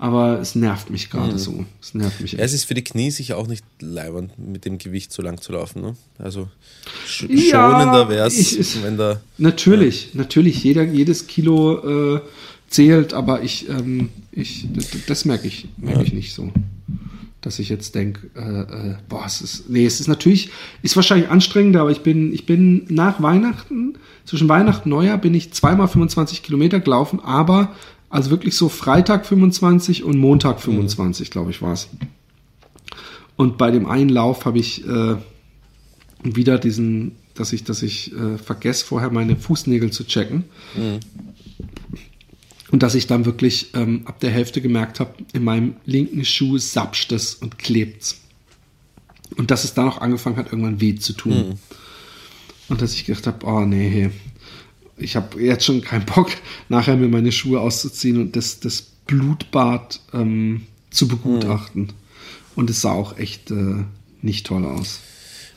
aber 0.00 0.40
es 0.40 0.54
nervt 0.54 0.88
mich 0.88 1.10
gerade 1.10 1.38
so. 1.38 1.66
Es 1.82 1.92
nervt 1.92 2.22
mich 2.22 2.32
Ja, 2.32 2.38
es 2.38 2.54
ist 2.54 2.64
für 2.64 2.72
die 2.72 2.82
Knie 2.82 3.10
sicher 3.10 3.36
auch 3.36 3.46
nicht 3.46 3.62
leibend, 3.80 4.32
mit 4.38 4.64
dem 4.64 4.78
Gewicht 4.78 5.12
so 5.12 5.20
lang 5.20 5.42
zu 5.42 5.52
laufen. 5.52 5.82
Ne? 5.82 5.94
Also 6.18 6.48
sch 7.06 7.26
Ja, 7.28 7.70
schonender 7.70 8.08
wäre 8.08 8.26
es, 8.26 8.82
wenn 8.82 8.96
da. 8.96 9.20
Natürlich, 9.36 10.14
natürlich, 10.14 10.64
jeder, 10.64 10.84
jedes 10.84 11.26
Kilo 11.26 12.14
äh, 12.14 12.20
zählt, 12.70 13.12
aber 13.12 13.42
ich, 13.42 13.68
ähm, 13.68 14.08
ich 14.32 14.66
das, 14.72 14.88
das 15.06 15.24
merke 15.26 15.46
ich, 15.46 15.68
merke 15.76 16.04
ich 16.04 16.14
nicht 16.14 16.32
so. 16.32 16.50
Dass 17.42 17.58
ich 17.58 17.68
jetzt 17.68 17.94
denke, 17.94 18.30
äh, 18.36 18.92
äh, 18.92 18.96
boah, 19.06 19.24
es 19.26 19.42
ist, 19.42 19.68
nee, 19.68 19.84
es 19.84 20.00
ist 20.00 20.08
natürlich, 20.08 20.48
ist 20.80 20.96
wahrscheinlich 20.96 21.28
anstrengender, 21.28 21.82
aber 21.82 21.90
ich 21.90 22.00
bin, 22.00 22.32
ich 22.32 22.46
bin 22.46 22.86
nach 22.88 23.20
Weihnachten, 23.20 23.98
zwischen 24.24 24.48
Weihnachten 24.48 24.90
und 24.90 24.96
Neujahr 24.96 25.18
bin 25.18 25.34
ich 25.34 25.52
zweimal 25.52 25.88
25 25.88 26.42
Kilometer 26.42 26.80
gelaufen, 26.80 27.20
aber 27.20 27.74
also 28.10 28.30
wirklich 28.30 28.56
so 28.56 28.68
Freitag 28.68 29.24
25 29.24 30.02
und 30.02 30.18
Montag 30.18 30.60
25, 30.60 31.30
glaube 31.30 31.52
ich, 31.52 31.62
war 31.62 31.72
es. 31.72 31.88
Und 33.36 33.56
bei 33.56 33.70
dem 33.70 33.86
einen 33.86 34.10
Lauf 34.10 34.44
habe 34.44 34.58
ich 34.58 34.86
äh, 34.86 35.16
wieder 36.22 36.58
diesen, 36.58 37.12
dass 37.34 37.52
ich, 37.52 37.64
dass 37.64 37.82
ich 37.82 38.12
äh, 38.12 38.36
vergesse, 38.36 38.84
vorher 38.84 39.10
meine 39.10 39.36
Fußnägel 39.36 39.92
zu 39.92 40.04
checken. 40.04 40.44
Und 42.72 42.82
dass 42.82 42.94
ich 42.94 43.06
dann 43.06 43.24
wirklich 43.24 43.70
ähm, 43.74 44.02
ab 44.04 44.20
der 44.20 44.30
Hälfte 44.30 44.60
gemerkt 44.60 45.00
habe, 45.00 45.14
in 45.32 45.44
meinem 45.44 45.76
linken 45.86 46.24
Schuh 46.24 46.58
sapscht 46.58 47.12
es 47.12 47.34
und 47.34 47.58
klebt's. 47.58 48.20
Und 49.36 49.50
dass 49.50 49.64
es 49.64 49.74
dann 49.74 49.88
auch 49.88 49.98
angefangen 49.98 50.36
hat, 50.36 50.46
irgendwann 50.46 50.80
weh 50.80 50.96
zu 50.96 51.12
tun. 51.12 51.32
Und 52.68 52.82
dass 52.82 52.92
ich 52.94 53.04
gedacht 53.04 53.26
habe, 53.26 53.46
oh 53.46 53.60
nee, 53.60 54.10
ich 55.02 55.16
habe 55.16 55.40
jetzt 55.40 55.64
schon 55.64 55.80
keinen 55.80 56.06
Bock, 56.06 56.30
nachher 56.68 56.96
mir 56.96 57.08
meine 57.08 57.32
Schuhe 57.32 57.60
auszuziehen 57.60 58.20
und 58.20 58.36
das, 58.36 58.60
das 58.60 58.82
Blutbad 59.06 60.00
ähm, 60.12 60.66
zu 60.90 61.08
begutachten. 61.08 61.92
Und 62.56 62.70
es 62.70 62.80
sah 62.80 62.92
auch 62.92 63.18
echt 63.18 63.50
äh, 63.50 63.84
nicht 64.22 64.46
toll 64.46 64.64
aus. 64.64 65.00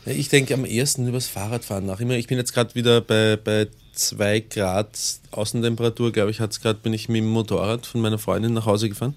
Ich 0.06 0.30
denke 0.30 0.54
am 0.54 0.66
ersten 0.66 1.08
übers 1.08 1.28
Fahrradfahren 1.28 1.86
nach. 1.86 2.00
Ich 2.00 2.28
bin 2.28 2.38
jetzt 2.38 2.54
gerade 2.54 2.76
wieder 2.76 3.00
bei, 3.02 3.38
bei 3.38 3.68
2 3.94 4.42
Grad 4.42 4.90
Außentemperatur, 5.32 6.12
glaube 6.12 6.32
ich, 6.32 6.40
hat's 6.40 6.60
gerade, 6.60 6.80
bin 6.80 6.94
ich 6.94 7.08
mit 7.08 7.20
dem 7.20 7.30
Motorrad 7.30 7.86
von 7.86 8.02
meiner 8.02 8.18
Freundin 8.18 8.54
nach 8.54 8.66
Hause 8.66 8.90
gefahren. 8.90 9.16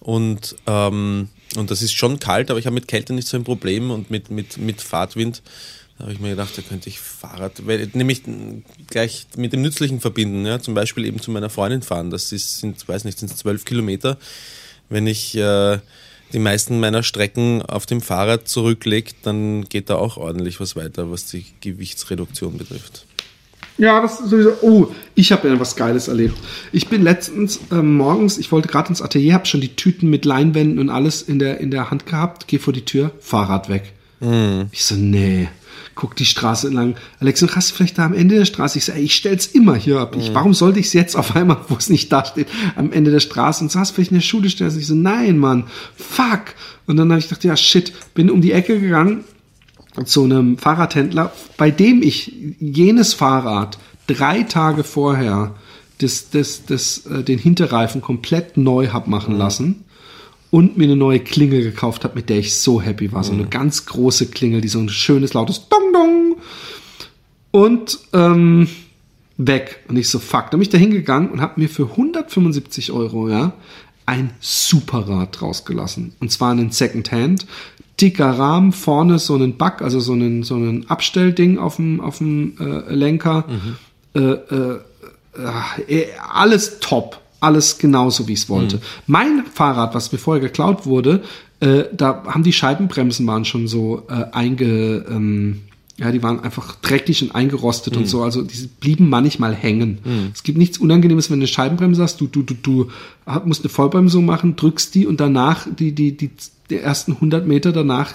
Und, 0.00 0.56
ähm, 0.66 1.28
und 1.56 1.70
das 1.70 1.82
ist 1.82 1.92
schon 1.92 2.20
kalt, 2.20 2.50
aber 2.50 2.60
ich 2.60 2.66
habe 2.66 2.74
mit 2.74 2.88
Kälte 2.88 3.12
nicht 3.14 3.26
so 3.26 3.36
ein 3.36 3.44
Problem 3.44 3.90
und 3.90 4.10
mit, 4.10 4.30
mit, 4.30 4.58
mit 4.58 4.80
Fahrtwind. 4.80 5.42
Da 6.02 6.06
habe 6.06 6.14
ich 6.14 6.20
mir 6.20 6.30
gedacht, 6.30 6.58
da 6.58 6.62
könnte 6.62 6.88
ich 6.88 6.98
Fahrrad, 6.98 7.64
weil, 7.64 7.88
nämlich 7.92 8.22
gleich 8.90 9.28
mit 9.36 9.52
dem 9.52 9.62
Nützlichen 9.62 10.00
verbinden, 10.00 10.44
ja, 10.44 10.58
zum 10.58 10.74
Beispiel 10.74 11.04
eben 11.04 11.20
zu 11.20 11.30
meiner 11.30 11.48
Freundin 11.48 11.82
fahren. 11.82 12.10
Das 12.10 12.32
ist, 12.32 12.58
sind, 12.58 12.88
weiß 12.88 13.04
nicht, 13.04 13.20
sind 13.20 13.30
es 13.30 13.36
zwölf 13.36 13.64
Kilometer. 13.64 14.18
Wenn 14.88 15.06
ich 15.06 15.36
äh, 15.36 15.78
die 16.32 16.40
meisten 16.40 16.80
meiner 16.80 17.04
Strecken 17.04 17.62
auf 17.62 17.86
dem 17.86 18.00
Fahrrad 18.00 18.48
zurücklege, 18.48 19.12
dann 19.22 19.66
geht 19.68 19.90
da 19.90 19.94
auch 19.94 20.16
ordentlich 20.16 20.58
was 20.58 20.74
weiter, 20.74 21.08
was 21.12 21.26
die 21.26 21.44
Gewichtsreduktion 21.60 22.58
betrifft. 22.58 23.06
Ja, 23.78 24.02
das 24.02 24.18
ist 24.18 24.30
sowieso. 24.30 24.54
Oh, 24.60 24.88
ich 25.14 25.30
habe 25.30 25.46
ja 25.46 25.60
was 25.60 25.76
Geiles 25.76 26.08
erlebt. 26.08 26.36
Ich 26.72 26.88
bin 26.88 27.02
letztens 27.02 27.60
ähm, 27.70 27.96
morgens, 27.96 28.38
ich 28.38 28.50
wollte 28.50 28.66
gerade 28.66 28.88
ins 28.88 29.02
Atelier, 29.02 29.34
habe 29.34 29.46
schon 29.46 29.60
die 29.60 29.76
Tüten 29.76 30.10
mit 30.10 30.24
Leinwänden 30.24 30.80
und 30.80 30.90
alles 30.90 31.22
in 31.22 31.38
der, 31.38 31.60
in 31.60 31.70
der 31.70 31.92
Hand 31.92 32.06
gehabt, 32.06 32.48
gehe 32.48 32.58
vor 32.58 32.72
die 32.72 32.84
Tür, 32.84 33.12
Fahrrad 33.20 33.68
weg. 33.68 33.92
Ich 34.72 34.84
so, 34.84 34.96
nee. 34.96 35.48
Guck 35.94 36.16
die 36.16 36.24
Straße 36.24 36.68
entlang. 36.68 36.96
Alex, 37.20 37.40
du 37.40 37.48
hast 37.48 37.70
du 37.70 37.74
vielleicht 37.74 37.98
da 37.98 38.06
am 38.06 38.14
Ende 38.14 38.36
der 38.36 38.44
Straße. 38.44 38.78
Ich 38.78 38.88
ey, 38.88 39.02
ich 39.02 39.14
stell's 39.14 39.46
immer 39.46 39.74
hier 39.74 40.00
ab. 40.00 40.16
Ich, 40.18 40.32
warum 40.32 40.54
sollte 40.54 40.80
ich 40.80 40.86
es 40.86 40.92
jetzt 40.94 41.16
auf 41.16 41.36
einmal, 41.36 41.58
wo 41.68 41.76
es 41.76 41.90
nicht 41.90 42.10
da 42.10 42.24
steht, 42.24 42.48
am 42.76 42.92
Ende 42.92 43.10
der 43.10 43.20
Straße 43.20 43.62
und 43.62 43.70
so 43.70 43.78
hast 43.78 43.90
du 43.90 43.94
vielleicht 43.96 44.10
in 44.10 44.18
der 44.18 44.22
Schule 44.22 44.48
stellen? 44.48 44.76
Ich 44.78 44.86
so, 44.86 44.94
nein, 44.94 45.38
Mann, 45.38 45.64
fuck. 45.96 46.54
Und 46.86 46.96
dann 46.96 47.10
habe 47.10 47.18
ich 47.18 47.28
gedacht, 47.28 47.44
ja, 47.44 47.56
shit, 47.56 47.92
bin 48.14 48.30
um 48.30 48.40
die 48.40 48.52
Ecke 48.52 48.80
gegangen, 48.80 49.24
zu 50.04 50.24
einem 50.24 50.56
Fahrradhändler, 50.56 51.32
bei 51.58 51.70
dem 51.70 52.02
ich 52.02 52.32
jenes 52.58 53.12
Fahrrad 53.12 53.78
drei 54.06 54.42
Tage 54.42 54.84
vorher 54.84 55.54
das, 55.98 56.30
das, 56.30 56.64
das, 56.64 57.06
äh, 57.06 57.22
den 57.22 57.38
Hinterreifen 57.38 58.00
komplett 58.00 58.56
neu 58.56 58.88
hab 58.88 59.06
machen 59.06 59.36
lassen 59.36 59.81
und 60.52 60.76
mir 60.76 60.84
eine 60.84 60.96
neue 60.96 61.18
Klingel 61.18 61.62
gekauft 61.62 62.04
habe, 62.04 62.14
mit 62.14 62.28
der 62.28 62.38
ich 62.38 62.60
so 62.60 62.82
happy 62.82 63.10
war. 63.10 63.24
So 63.24 63.32
eine 63.32 63.46
ganz 63.46 63.86
große 63.86 64.26
Klingel, 64.26 64.60
die 64.60 64.68
so 64.68 64.80
ein 64.80 64.90
schönes, 64.90 65.32
lautes 65.32 65.66
Dong 65.70 65.92
Dong 65.94 66.36
und 67.52 67.98
ähm, 68.12 68.68
weg. 69.38 69.82
Und 69.88 69.96
ich 69.96 70.10
so, 70.10 70.18
fuck. 70.18 70.50
Dann 70.50 70.60
bin 70.60 70.62
ich 70.62 70.68
da 70.68 70.76
hingegangen 70.76 71.30
und 71.30 71.40
habe 71.40 71.58
mir 71.58 71.70
für 71.70 71.92
175 71.92 72.92
Euro, 72.92 73.30
ja, 73.30 73.54
ein 74.04 74.34
Superrad 74.40 75.40
rausgelassen. 75.40 76.12
Und 76.20 76.30
zwar 76.30 76.50
einen 76.50 76.70
Secondhand. 76.70 77.46
Dicker 77.98 78.32
Rahmen, 78.32 78.72
vorne 78.72 79.18
so 79.18 79.34
einen 79.34 79.56
Back, 79.56 79.80
also 79.80 80.00
so 80.00 80.12
einen, 80.12 80.42
so 80.42 80.56
einen 80.56 80.90
Abstellding 80.90 81.56
auf 81.56 81.76
dem, 81.76 82.02
auf 82.02 82.18
dem 82.18 82.58
äh, 82.60 82.94
Lenker. 82.94 83.46
äh, 84.14 84.20
äh, 84.20 84.78
äh, 85.88 86.06
alles 86.30 86.78
top. 86.80 87.21
Alles 87.42 87.78
genauso, 87.78 88.28
wie 88.28 88.34
ich 88.34 88.40
es 88.40 88.48
wollte. 88.48 88.76
Mhm. 88.76 88.80
Mein 89.06 89.44
Fahrrad, 89.52 89.94
was 89.94 90.12
mir 90.12 90.18
vorher 90.18 90.40
geklaut 90.40 90.86
wurde, 90.86 91.22
äh, 91.60 91.84
da 91.92 92.24
haben 92.26 92.42
die 92.42 92.52
Scheibenbremsen 92.52 93.26
waren 93.26 93.44
schon 93.44 93.68
so 93.68 94.04
äh, 94.08 94.24
einge, 94.32 95.04
ähm, 95.10 95.62
ja, 95.98 96.10
die 96.10 96.22
waren 96.22 96.40
einfach 96.40 96.76
dreckig 96.76 97.22
und 97.22 97.34
eingerostet 97.34 97.96
und 97.96 98.08
so. 98.08 98.22
Also 98.22 98.42
die 98.42 98.68
blieben 98.80 99.08
manchmal 99.08 99.54
hängen. 99.54 99.98
Es 100.32 100.42
gibt 100.42 100.56
nichts 100.56 100.78
Unangenehmes, 100.78 101.30
wenn 101.30 101.38
du 101.38 101.42
eine 101.42 101.48
Scheibenbremse 101.48 102.02
hast. 102.02 102.20
Du, 102.20 102.26
du, 102.26 102.42
du, 102.42 102.54
du 102.54 102.90
musst 103.44 103.62
eine 103.62 103.68
Vollbremsung 103.68 104.24
machen, 104.24 104.56
drückst 104.56 104.94
die 104.94 105.06
und 105.06 105.20
danach 105.20 105.66
die, 105.70 105.92
die, 105.92 106.16
die, 106.16 106.30
die 106.70 106.78
ersten 106.78 107.12
100 107.12 107.46
Meter 107.46 107.72
danach 107.72 108.14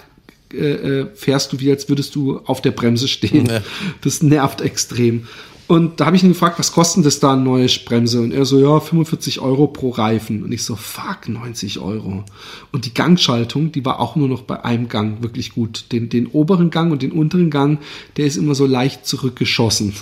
äh, 0.54 1.02
äh, 1.02 1.08
fährst 1.14 1.52
du 1.52 1.60
wie 1.60 1.70
als 1.70 1.90
würdest 1.90 2.16
du 2.16 2.40
auf 2.40 2.62
der 2.62 2.72
Bremse 2.72 3.08
stehen. 3.08 3.48
Ja. 3.48 3.62
Das 4.02 4.24
nervt 4.24 4.62
extrem. 4.62 5.28
Und 5.68 5.99
da 5.99 6.06
habe 6.06 6.15
ich 6.15 6.23
ihn 6.23 6.30
gefragt, 6.30 6.60
was 6.60 6.72
kostet 6.72 7.06
das 7.06 7.19
da 7.19 7.34
eine 7.34 7.41
neue 7.41 7.68
Bremse? 7.85 8.22
Und 8.22 8.31
er 8.31 8.45
so, 8.45 8.57
ja, 8.57 8.80
45 8.80 9.41
Euro 9.41 9.68
pro 9.68 9.89
Reifen. 9.89 10.44
Und 10.44 10.53
ich 10.53 10.64
so, 10.64 10.77
fuck, 10.77 11.27
90 11.27 11.80
Euro. 11.80 12.23
Und 12.72 12.85
die 12.85 12.94
Gangschaltung, 12.94 13.73
die 13.73 13.84
war 13.84 13.99
auch 13.99 14.15
nur 14.15 14.30
noch 14.30 14.44
bei 14.44 14.64
einem 14.64 14.88
Gang 14.88 15.22
wirklich 15.22 15.53
gut. 15.53 15.91
Den, 15.91 16.07
den 16.07 16.27
oberen 16.27 16.69
Gang 16.69 16.94
und 16.94 17.02
den 17.02 17.11
unteren 17.11 17.49
Gang, 17.49 17.80
der 18.15 18.26
ist 18.26 18.38
immer 18.38 18.56
so 18.56 18.65
leicht 18.65 19.06
zurückgeschossen. 19.06 19.94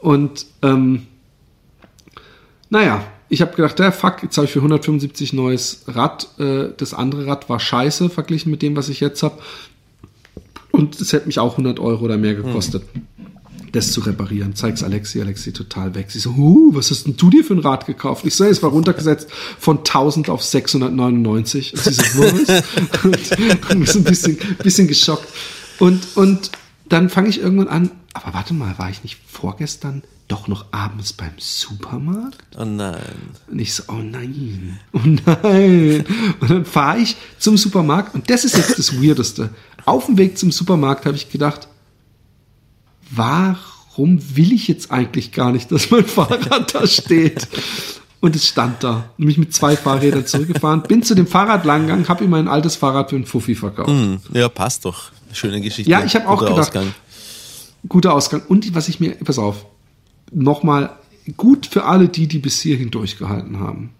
Und 0.00 0.46
ähm, 0.60 1.06
naja, 2.68 3.02
ich 3.30 3.40
habe 3.40 3.56
gedacht, 3.56 3.80
ja, 3.80 3.90
fuck, 3.92 4.22
jetzt 4.22 4.36
habe 4.36 4.44
ich 4.44 4.52
für 4.52 4.58
175 4.58 5.32
neues 5.32 5.84
Rad. 5.86 6.28
Äh, 6.38 6.68
das 6.76 6.92
andere 6.92 7.26
Rad 7.26 7.48
war 7.48 7.58
scheiße 7.58 8.10
verglichen 8.10 8.50
mit 8.50 8.60
dem, 8.60 8.76
was 8.76 8.90
ich 8.90 9.00
jetzt 9.00 9.22
habe. 9.22 9.38
Und 10.70 11.00
es 11.00 11.12
hätte 11.12 11.26
mich 11.26 11.38
auch 11.38 11.52
100 11.52 11.78
Euro 11.78 12.04
oder 12.04 12.18
mehr 12.18 12.34
gekostet, 12.34 12.82
das 13.74 13.92
zu 13.92 14.00
reparieren. 14.00 14.54
Zeig's 14.54 14.82
Alexi, 14.82 15.20
Alexi 15.20 15.52
total 15.52 15.94
weg. 15.94 16.10
Sie 16.10 16.18
so, 16.18 16.36
huh, 16.36 16.70
was 16.72 16.90
hast 16.90 17.06
denn 17.06 17.16
du 17.16 17.30
dir 17.30 17.44
für 17.44 17.54
ein 17.54 17.60
Rad 17.60 17.86
gekauft? 17.86 18.24
Ich 18.24 18.34
so, 18.34 18.44
es 18.44 18.62
war 18.62 18.70
runtergesetzt 18.70 19.28
von 19.58 19.78
1000 19.78 20.30
auf 20.30 20.42
699. 20.42 21.72
Und 21.72 21.82
sie 21.82 21.92
so, 21.92 22.22
was? 22.22 23.04
und, 23.04 23.70
und 23.70 23.80
wir 23.80 23.86
sind 23.86 24.06
ein 24.06 24.10
bisschen, 24.10 24.38
bisschen 24.62 24.88
geschockt. 24.88 25.28
Und, 25.78 26.16
und 26.16 26.50
dann 26.88 27.10
fange 27.10 27.28
ich 27.28 27.40
irgendwann 27.40 27.68
an, 27.68 27.90
aber 28.12 28.34
warte 28.34 28.54
mal, 28.54 28.78
war 28.78 28.90
ich 28.90 29.02
nicht 29.02 29.18
vorgestern 29.26 30.02
doch 30.28 30.48
noch 30.48 30.66
abends 30.70 31.12
beim 31.12 31.32
Supermarkt? 31.38 32.38
Oh 32.56 32.64
nein. 32.64 33.00
Und 33.50 33.58
ich 33.58 33.74
so, 33.74 33.82
oh 33.88 34.00
nein, 34.00 34.78
oh 34.92 35.00
nein. 35.04 36.04
Und 36.40 36.50
dann 36.50 36.64
fahre 36.64 36.98
ich 36.98 37.16
zum 37.38 37.56
Supermarkt 37.56 38.14
und 38.14 38.30
das 38.30 38.44
ist 38.44 38.56
jetzt 38.56 38.78
das 38.78 39.02
Weirdeste. 39.02 39.50
Auf 39.84 40.06
dem 40.06 40.16
Weg 40.16 40.38
zum 40.38 40.50
Supermarkt 40.50 41.04
habe 41.04 41.16
ich 41.16 41.30
gedacht, 41.30 41.68
warum 43.16 44.18
will 44.36 44.52
ich 44.52 44.68
jetzt 44.68 44.90
eigentlich 44.90 45.32
gar 45.32 45.52
nicht, 45.52 45.70
dass 45.72 45.90
mein 45.90 46.04
Fahrrad 46.04 46.74
da 46.74 46.86
steht? 46.86 47.48
Und 48.20 48.34
es 48.34 48.48
stand 48.48 48.82
da. 48.82 49.10
Nämlich 49.18 49.36
mit 49.38 49.52
zwei 49.54 49.76
Fahrrädern 49.76 50.26
zurückgefahren. 50.26 50.82
Bin 50.82 51.02
zu 51.02 51.14
dem 51.14 51.26
Fahrrad 51.26 51.64
lang 51.66 51.82
gegangen, 51.82 52.08
habe 52.08 52.24
ihm 52.24 52.30
mein 52.30 52.48
altes 52.48 52.74
Fahrrad 52.76 53.10
für 53.10 53.16
einen 53.16 53.26
Fuffi 53.26 53.54
verkauft. 53.54 53.90
Hm, 53.90 54.18
Ja, 54.32 54.48
passt 54.48 54.84
doch. 54.86 55.10
Schöne 55.32 55.60
Geschichte. 55.60 55.90
Ja, 55.90 56.02
ich 56.04 56.14
habe 56.14 56.28
auch 56.28 56.38
Guter 56.38 56.50
gedacht, 56.52 56.68
Ausgang. 56.68 56.94
guter 57.88 58.14
Ausgang. 58.14 58.42
Und 58.48 58.74
was 58.74 58.88
ich 58.88 58.98
mir, 59.00 59.10
pass 59.16 59.38
auf, 59.38 59.66
nochmal 60.32 60.90
gut 61.36 61.66
für 61.66 61.84
alle 61.84 62.08
die, 62.08 62.26
die 62.26 62.38
bis 62.38 62.60
hierhin 62.60 62.90
durchgehalten 62.90 63.60
haben. 63.60 63.90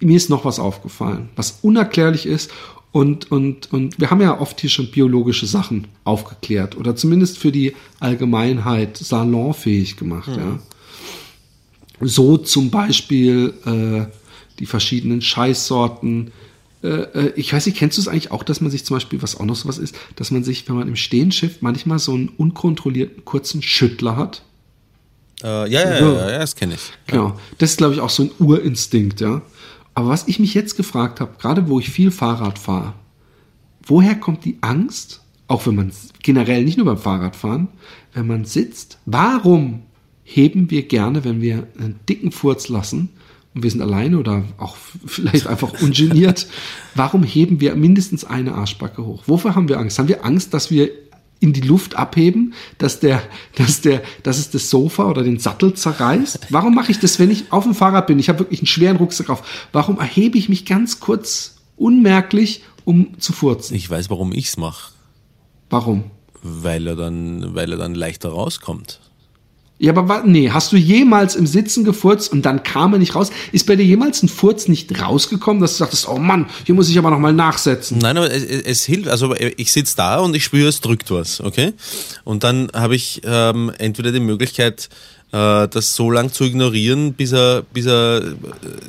Mir 0.00 0.16
ist 0.16 0.30
noch 0.30 0.44
was 0.44 0.58
aufgefallen, 0.58 1.28
was 1.36 1.58
unerklärlich 1.62 2.26
ist. 2.26 2.50
Und, 2.92 3.32
und, 3.32 3.72
und 3.72 3.98
wir 3.98 4.10
haben 4.10 4.20
ja 4.20 4.38
oft 4.38 4.60
hier 4.60 4.68
schon 4.68 4.90
biologische 4.90 5.46
Sachen 5.46 5.88
aufgeklärt 6.04 6.76
oder 6.76 6.94
zumindest 6.94 7.38
für 7.38 7.50
die 7.50 7.74
Allgemeinheit 8.00 8.98
salonfähig 8.98 9.96
gemacht. 9.96 10.28
Ja. 10.36 10.58
So 12.00 12.36
zum 12.36 12.70
Beispiel 12.70 13.54
äh, 13.64 14.12
die 14.58 14.66
verschiedenen 14.66 15.22
Scheißsorten. 15.22 16.32
Äh, 16.82 16.88
äh, 16.88 17.32
ich 17.34 17.52
weiß 17.52 17.64
nicht, 17.64 17.78
kennst 17.78 17.96
du 17.96 18.02
es 18.02 18.08
eigentlich 18.08 18.30
auch, 18.30 18.42
dass 18.42 18.60
man 18.60 18.70
sich 18.70 18.84
zum 18.84 18.96
Beispiel, 18.96 19.22
was 19.22 19.40
auch 19.40 19.46
noch 19.46 19.56
sowas 19.56 19.78
ist, 19.78 19.96
dass 20.16 20.30
man 20.30 20.44
sich, 20.44 20.68
wenn 20.68 20.76
man 20.76 20.88
im 20.88 20.96
Stehen 20.96 21.32
schifft, 21.32 21.62
manchmal 21.62 21.98
so 21.98 22.12
einen 22.12 22.28
unkontrollierten 22.28 23.24
kurzen 23.24 23.62
Schüttler 23.62 24.16
hat? 24.16 24.42
Äh, 25.42 25.70
ja, 25.70 25.80
ja, 25.80 25.98
ja, 25.98 26.30
ja, 26.30 26.38
das 26.38 26.54
kenne 26.54 26.74
ich. 26.74 26.92
Genau. 27.06 27.38
Das 27.56 27.70
ist, 27.70 27.78
glaube 27.78 27.94
ich, 27.94 28.00
auch 28.00 28.10
so 28.10 28.24
ein 28.24 28.30
Urinstinkt, 28.38 29.22
ja. 29.22 29.40
Aber 29.94 30.08
was 30.08 30.28
ich 30.28 30.38
mich 30.38 30.54
jetzt 30.54 30.76
gefragt 30.76 31.20
habe, 31.20 31.32
gerade 31.38 31.68
wo 31.68 31.78
ich 31.78 31.90
viel 31.90 32.10
Fahrrad 32.10 32.58
fahre, 32.58 32.94
woher 33.84 34.14
kommt 34.14 34.44
die 34.44 34.58
Angst, 34.60 35.22
auch 35.48 35.66
wenn 35.66 35.74
man 35.74 35.92
generell 36.22 36.64
nicht 36.64 36.78
nur 36.78 36.86
beim 36.86 36.98
Fahrradfahren, 36.98 37.68
wenn 38.14 38.26
man 38.26 38.44
sitzt, 38.44 38.98
warum 39.04 39.82
heben 40.24 40.70
wir 40.70 40.82
gerne, 40.82 41.24
wenn 41.24 41.40
wir 41.40 41.66
einen 41.78 42.00
dicken 42.08 42.32
Furz 42.32 42.68
lassen 42.68 43.10
und 43.54 43.62
wir 43.62 43.70
sind 43.70 43.82
alleine 43.82 44.18
oder 44.18 44.44
auch 44.56 44.76
vielleicht 45.04 45.46
einfach 45.46 45.72
ungeniert, 45.82 46.46
warum 46.94 47.22
heben 47.22 47.60
wir 47.60 47.74
mindestens 47.74 48.24
eine 48.24 48.54
Arschbacke 48.54 49.04
hoch? 49.04 49.24
Wofür 49.26 49.54
haben 49.54 49.68
wir 49.68 49.78
Angst? 49.78 49.98
Haben 49.98 50.08
wir 50.08 50.24
Angst, 50.24 50.54
dass 50.54 50.70
wir 50.70 50.90
in 51.42 51.52
die 51.52 51.60
Luft 51.60 51.96
abheben, 51.96 52.54
dass 52.78 53.00
der, 53.00 53.22
dass 53.56 53.80
der, 53.80 54.02
dass 54.22 54.38
es 54.38 54.50
das 54.50 54.70
Sofa 54.70 55.08
oder 55.08 55.22
den 55.22 55.38
Sattel 55.38 55.74
zerreißt? 55.74 56.46
Warum 56.50 56.74
mache 56.74 56.92
ich 56.92 57.00
das, 57.00 57.18
wenn 57.18 57.30
ich 57.30 57.50
auf 57.52 57.64
dem 57.64 57.74
Fahrrad 57.74 58.06
bin? 58.06 58.18
Ich 58.18 58.28
habe 58.28 58.40
wirklich 58.40 58.60
einen 58.60 58.68
schweren 58.68 58.96
Rucksack 58.96 59.28
auf. 59.28 59.42
Warum 59.72 59.98
erhebe 59.98 60.38
ich 60.38 60.48
mich 60.48 60.64
ganz 60.64 61.00
kurz 61.00 61.56
unmerklich, 61.76 62.62
um 62.84 63.18
zu 63.18 63.32
furzen? 63.32 63.74
Ich 63.74 63.90
weiß, 63.90 64.08
warum 64.08 64.32
ich's 64.32 64.56
mache. 64.56 64.92
Warum? 65.68 66.04
Weil 66.42 66.86
er 66.86 66.96
dann, 66.96 67.54
weil 67.54 67.72
er 67.72 67.78
dann 67.78 67.94
leichter 67.94 68.30
rauskommt. 68.30 69.00
Ja, 69.82 69.96
aber 69.96 70.22
nee, 70.24 70.48
hast 70.48 70.70
du 70.70 70.76
jemals 70.76 71.34
im 71.34 71.44
Sitzen 71.44 71.82
gefurzt 71.82 72.30
und 72.30 72.42
dann 72.42 72.62
kam 72.62 72.92
er 72.92 73.00
nicht 73.00 73.16
raus? 73.16 73.32
Ist 73.50 73.66
bei 73.66 73.74
dir 73.74 73.84
jemals 73.84 74.22
ein 74.22 74.28
Furz 74.28 74.68
nicht 74.68 75.02
rausgekommen, 75.02 75.60
dass 75.60 75.72
du 75.72 75.78
sagtest, 75.78 76.06
oh 76.08 76.18
Mann, 76.18 76.46
hier 76.64 76.76
muss 76.76 76.88
ich 76.88 76.96
aber 76.98 77.10
noch 77.10 77.18
mal 77.18 77.32
nachsetzen? 77.32 77.98
Nein, 77.98 78.16
aber 78.16 78.30
es, 78.30 78.44
es 78.44 78.84
hilft. 78.84 79.08
Also 79.08 79.34
ich 79.34 79.72
sitze 79.72 79.96
da 79.96 80.20
und 80.20 80.36
ich 80.36 80.44
spüre, 80.44 80.68
es 80.68 80.82
drückt 80.82 81.10
was, 81.10 81.40
okay? 81.40 81.72
Und 82.22 82.44
dann 82.44 82.68
habe 82.72 82.94
ich 82.94 83.22
ähm, 83.24 83.72
entweder 83.76 84.12
die 84.12 84.20
Möglichkeit, 84.20 84.88
das 85.32 85.96
so 85.96 86.10
lang 86.10 86.30
zu 86.30 86.44
ignorieren, 86.44 87.14
bis 87.14 87.32
er, 87.32 87.62
bis 87.62 87.86
er 87.86 88.18
äh, 88.18 88.32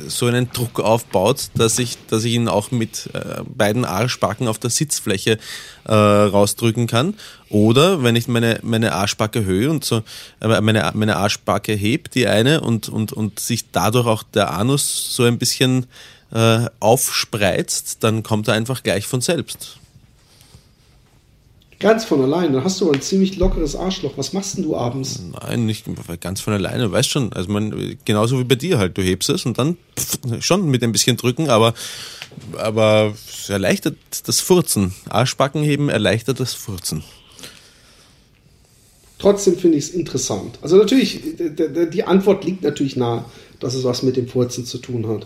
so 0.09 0.25
einen 0.25 0.51
Druck 0.51 0.81
aufbaut, 0.81 1.49
dass 1.55 1.79
ich, 1.79 1.97
dass 2.09 2.25
ich 2.25 2.33
ihn 2.33 2.49
auch 2.49 2.69
mit 2.69 3.09
äh, 3.13 3.41
beiden 3.45 3.85
Arschbacken 3.85 4.49
auf 4.49 4.59
der 4.59 4.69
Sitzfläche 4.69 5.37
äh, 5.85 5.93
rausdrücken 5.93 6.85
kann. 6.85 7.13
Oder 7.49 8.03
wenn 8.03 8.17
ich 8.17 8.27
meine, 8.27 8.59
meine 8.61 8.91
Arschbacke 8.91 9.45
höhe 9.45 9.69
und 9.69 9.85
so, 9.85 10.03
äh, 10.41 10.59
meine, 10.59 10.91
meine 10.93 11.15
Arschbacke 11.15 11.71
hebt, 11.71 12.13
die 12.13 12.27
eine, 12.27 12.59
und, 12.59 12.89
und, 12.89 13.13
und 13.13 13.39
sich 13.39 13.71
dadurch 13.71 14.05
auch 14.05 14.23
der 14.23 14.51
Anus 14.51 15.15
so 15.15 15.23
ein 15.23 15.37
bisschen 15.37 15.85
äh, 16.33 16.65
aufspreizt, 16.81 18.03
dann 18.03 18.21
kommt 18.21 18.49
er 18.49 18.55
einfach 18.55 18.83
gleich 18.83 19.07
von 19.07 19.21
selbst. 19.21 19.77
Ganz 21.83 22.05
von 22.05 22.21
allein. 22.21 22.53
Dann 22.53 22.63
hast 22.63 22.79
du 22.79 22.85
aber 22.85 22.95
ein 22.95 23.01
ziemlich 23.01 23.35
lockeres 23.35 23.75
Arschloch. 23.75 24.13
Was 24.15 24.31
machst 24.31 24.55
denn 24.55 24.63
du 24.63 24.77
abends? 24.77 25.19
Nein, 25.41 25.65
nicht 25.65 25.85
ganz 26.21 26.39
von 26.39 26.53
alleine, 26.53 26.89
weißt 26.89 27.09
schon. 27.09 27.33
Also 27.33 27.51
man, 27.51 27.97
genauso 28.05 28.39
wie 28.39 28.45
bei 28.45 28.55
dir 28.55 28.77
halt. 28.77 28.97
Du 28.97 29.01
hebst 29.01 29.29
es 29.29 29.45
und 29.45 29.57
dann 29.57 29.75
pff, 29.99 30.17
schon 30.39 30.65
mit 30.69 30.81
ein 30.81 30.93
bisschen 30.93 31.17
drücken, 31.17 31.49
aber, 31.49 31.73
aber 32.57 33.13
es 33.27 33.49
erleichtert 33.49 33.97
das 34.25 34.39
Furzen. 34.39 34.93
Arschbacken 35.09 35.61
heben 35.61 35.89
erleichtert 35.89 36.39
das 36.39 36.53
Furzen. 36.53 37.03
Trotzdem 39.19 39.57
finde 39.57 39.77
ich 39.77 39.83
es 39.83 39.89
interessant. 39.89 40.59
Also 40.61 40.77
natürlich, 40.77 41.19
die 41.37 42.03
Antwort 42.05 42.45
liegt 42.45 42.63
natürlich 42.63 42.95
nahe, 42.95 43.25
dass 43.59 43.73
es 43.73 43.83
was 43.83 44.03
mit 44.03 44.15
dem 44.15 44.29
Furzen 44.29 44.65
zu 44.65 44.77
tun 44.77 45.05
hat. 45.09 45.25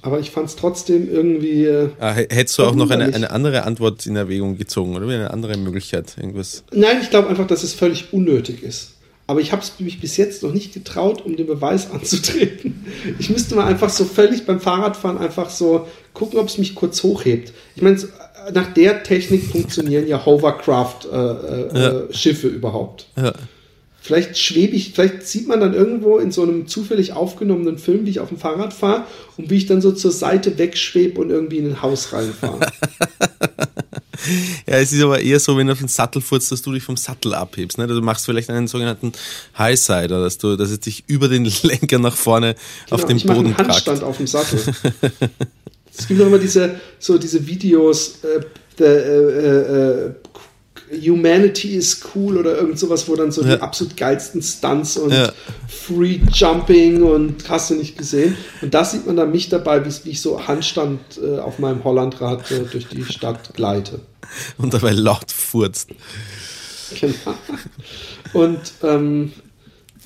Aber 0.00 0.18
ich 0.18 0.30
fand 0.30 0.48
es 0.48 0.56
trotzdem 0.56 1.08
irgendwie. 1.12 1.66
äh, 1.66 1.90
Ah, 2.00 2.12
hättest 2.12 2.58
du 2.58 2.64
auch 2.64 2.74
noch 2.74 2.90
eine, 2.90 3.14
eine 3.14 3.30
andere 3.30 3.64
Antwort 3.64 4.06
in 4.06 4.16
Erwägung 4.16 4.56
gezogen, 4.56 4.96
oder? 4.96 5.06
Eine 5.06 5.30
andere 5.30 5.56
Möglichkeit, 5.58 6.14
irgendwas. 6.16 6.64
Nein, 6.72 6.98
ich 7.02 7.10
glaube 7.10 7.28
einfach, 7.28 7.46
dass 7.46 7.62
es 7.62 7.74
völlig 7.74 8.12
unnötig 8.12 8.62
ist. 8.62 8.94
Aber 9.28 9.40
ich 9.40 9.52
habe 9.52 9.62
es 9.62 9.78
mich 9.78 10.00
bis 10.00 10.16
jetzt 10.16 10.42
noch 10.42 10.52
nicht 10.52 10.74
getraut, 10.74 11.24
um 11.24 11.36
den 11.36 11.46
Beweis 11.46 11.90
anzutreten. 11.92 12.84
Ich 13.18 13.30
müsste 13.30 13.54
mal 13.54 13.66
einfach 13.66 13.90
so 13.90 14.04
völlig 14.04 14.46
beim 14.46 14.60
Fahrradfahren 14.60 15.18
einfach 15.18 15.50
so 15.50 15.86
gucken, 16.14 16.38
ob 16.40 16.48
es 16.48 16.58
mich 16.58 16.74
kurz 16.74 17.02
hochhebt. 17.02 17.52
Ich 17.76 17.82
meine, 17.82 17.96
äh, 17.96 18.52
nach 18.52 18.72
der 18.74 19.02
Technik 19.04 19.44
funktionieren 19.44 20.08
ja 20.08 20.24
Hovercraft-Schiffe 20.26 21.68
äh, 21.74 22.10
äh, 22.10 22.14
Schiffe 22.14 22.48
überhaupt. 22.48 23.06
Ja. 23.16 23.32
Vielleicht 24.04 24.36
schwebe 24.36 24.74
ich, 24.74 24.92
vielleicht 24.94 25.28
sieht 25.28 25.46
man 25.46 25.60
dann 25.60 25.74
irgendwo 25.74 26.18
in 26.18 26.32
so 26.32 26.42
einem 26.42 26.66
zufällig 26.66 27.12
aufgenommenen 27.12 27.78
Film, 27.78 28.04
wie 28.04 28.10
ich 28.10 28.18
auf 28.18 28.30
dem 28.30 28.38
Fahrrad 28.38 28.72
fahre 28.72 29.04
und 29.36 29.48
wie 29.48 29.56
ich 29.56 29.66
dann 29.66 29.80
so 29.80 29.92
zur 29.92 30.10
Seite 30.10 30.58
wegschwebe 30.58 31.20
und 31.20 31.30
irgendwie 31.30 31.58
in 31.58 31.68
ein 31.68 31.82
Haus 31.82 32.12
reinfahre. 32.12 32.60
Ja, 34.68 34.76
es 34.76 34.92
ist 34.92 35.02
aber 35.02 35.20
eher 35.20 35.40
so, 35.40 35.56
wenn 35.56 35.66
du 35.66 35.72
auf 35.72 35.80
den 35.80 35.88
Sattel 35.88 36.22
furzt, 36.22 36.52
dass 36.52 36.62
du 36.62 36.72
dich 36.72 36.84
vom 36.84 36.96
Sattel 36.96 37.34
abhebst. 37.34 37.78
Ne? 37.78 37.88
Du 37.88 38.00
machst 38.02 38.24
vielleicht 38.24 38.50
einen 38.50 38.68
sogenannten 38.68 39.12
Highsider, 39.58 40.20
dass 40.20 40.38
du, 40.38 40.56
dass 40.56 40.70
es 40.70 40.78
dich 40.78 41.04
über 41.08 41.28
den 41.28 41.44
Lenker 41.62 41.98
nach 41.98 42.16
vorne 42.16 42.54
auf 42.90 43.00
Genau, 43.00 43.08
den 43.08 43.16
ich 43.16 43.26
Boden 43.26 43.46
einen 43.46 43.56
tragt. 43.56 43.70
Handstand 43.70 44.02
auf 44.04 44.18
dem 44.18 44.26
Sattel. 44.28 44.60
es 45.96 46.06
gibt 46.06 46.20
doch 46.20 46.26
immer 46.26 46.38
diese, 46.38 46.76
so 47.00 47.18
diese 47.18 47.44
Videos, 47.46 48.22
äh, 48.22 48.40
der, 48.78 49.06
äh, 49.06 50.06
äh, 50.08 50.14
Humanity 50.92 51.74
is 51.76 52.00
cool 52.14 52.36
oder 52.36 52.56
irgend 52.58 52.78
sowas, 52.78 53.08
wo 53.08 53.16
dann 53.16 53.32
so 53.32 53.42
Ja. 53.42 53.56
die 53.56 53.62
absolut 53.62 53.96
geilsten 53.96 54.42
Stunts 54.42 54.96
und 54.96 55.12
Ja. 55.12 55.32
Free 55.68 56.20
Jumping 56.32 57.02
und 57.02 57.48
hast 57.48 57.70
du 57.70 57.74
nicht 57.74 57.96
gesehen. 57.96 58.36
Und 58.60 58.74
da 58.74 58.84
sieht 58.84 59.06
man 59.06 59.16
dann 59.16 59.30
mich 59.30 59.48
dabei, 59.48 59.84
wie, 59.84 59.90
wie 60.04 60.10
ich 60.10 60.20
so 60.20 60.46
Handstand 60.46 61.00
äh, 61.22 61.38
auf 61.38 61.58
meinem 61.58 61.82
Hollandrad 61.84 62.50
äh, 62.50 62.60
durch 62.70 62.88
die 62.88 63.04
Stadt 63.04 63.54
gleite. 63.54 64.00
Und 64.58 64.74
dabei 64.74 64.92
laut 64.92 65.30
furzt. 65.30 65.90
Genau. 67.00 67.34
Und 68.34 68.60
ähm, 68.82 69.32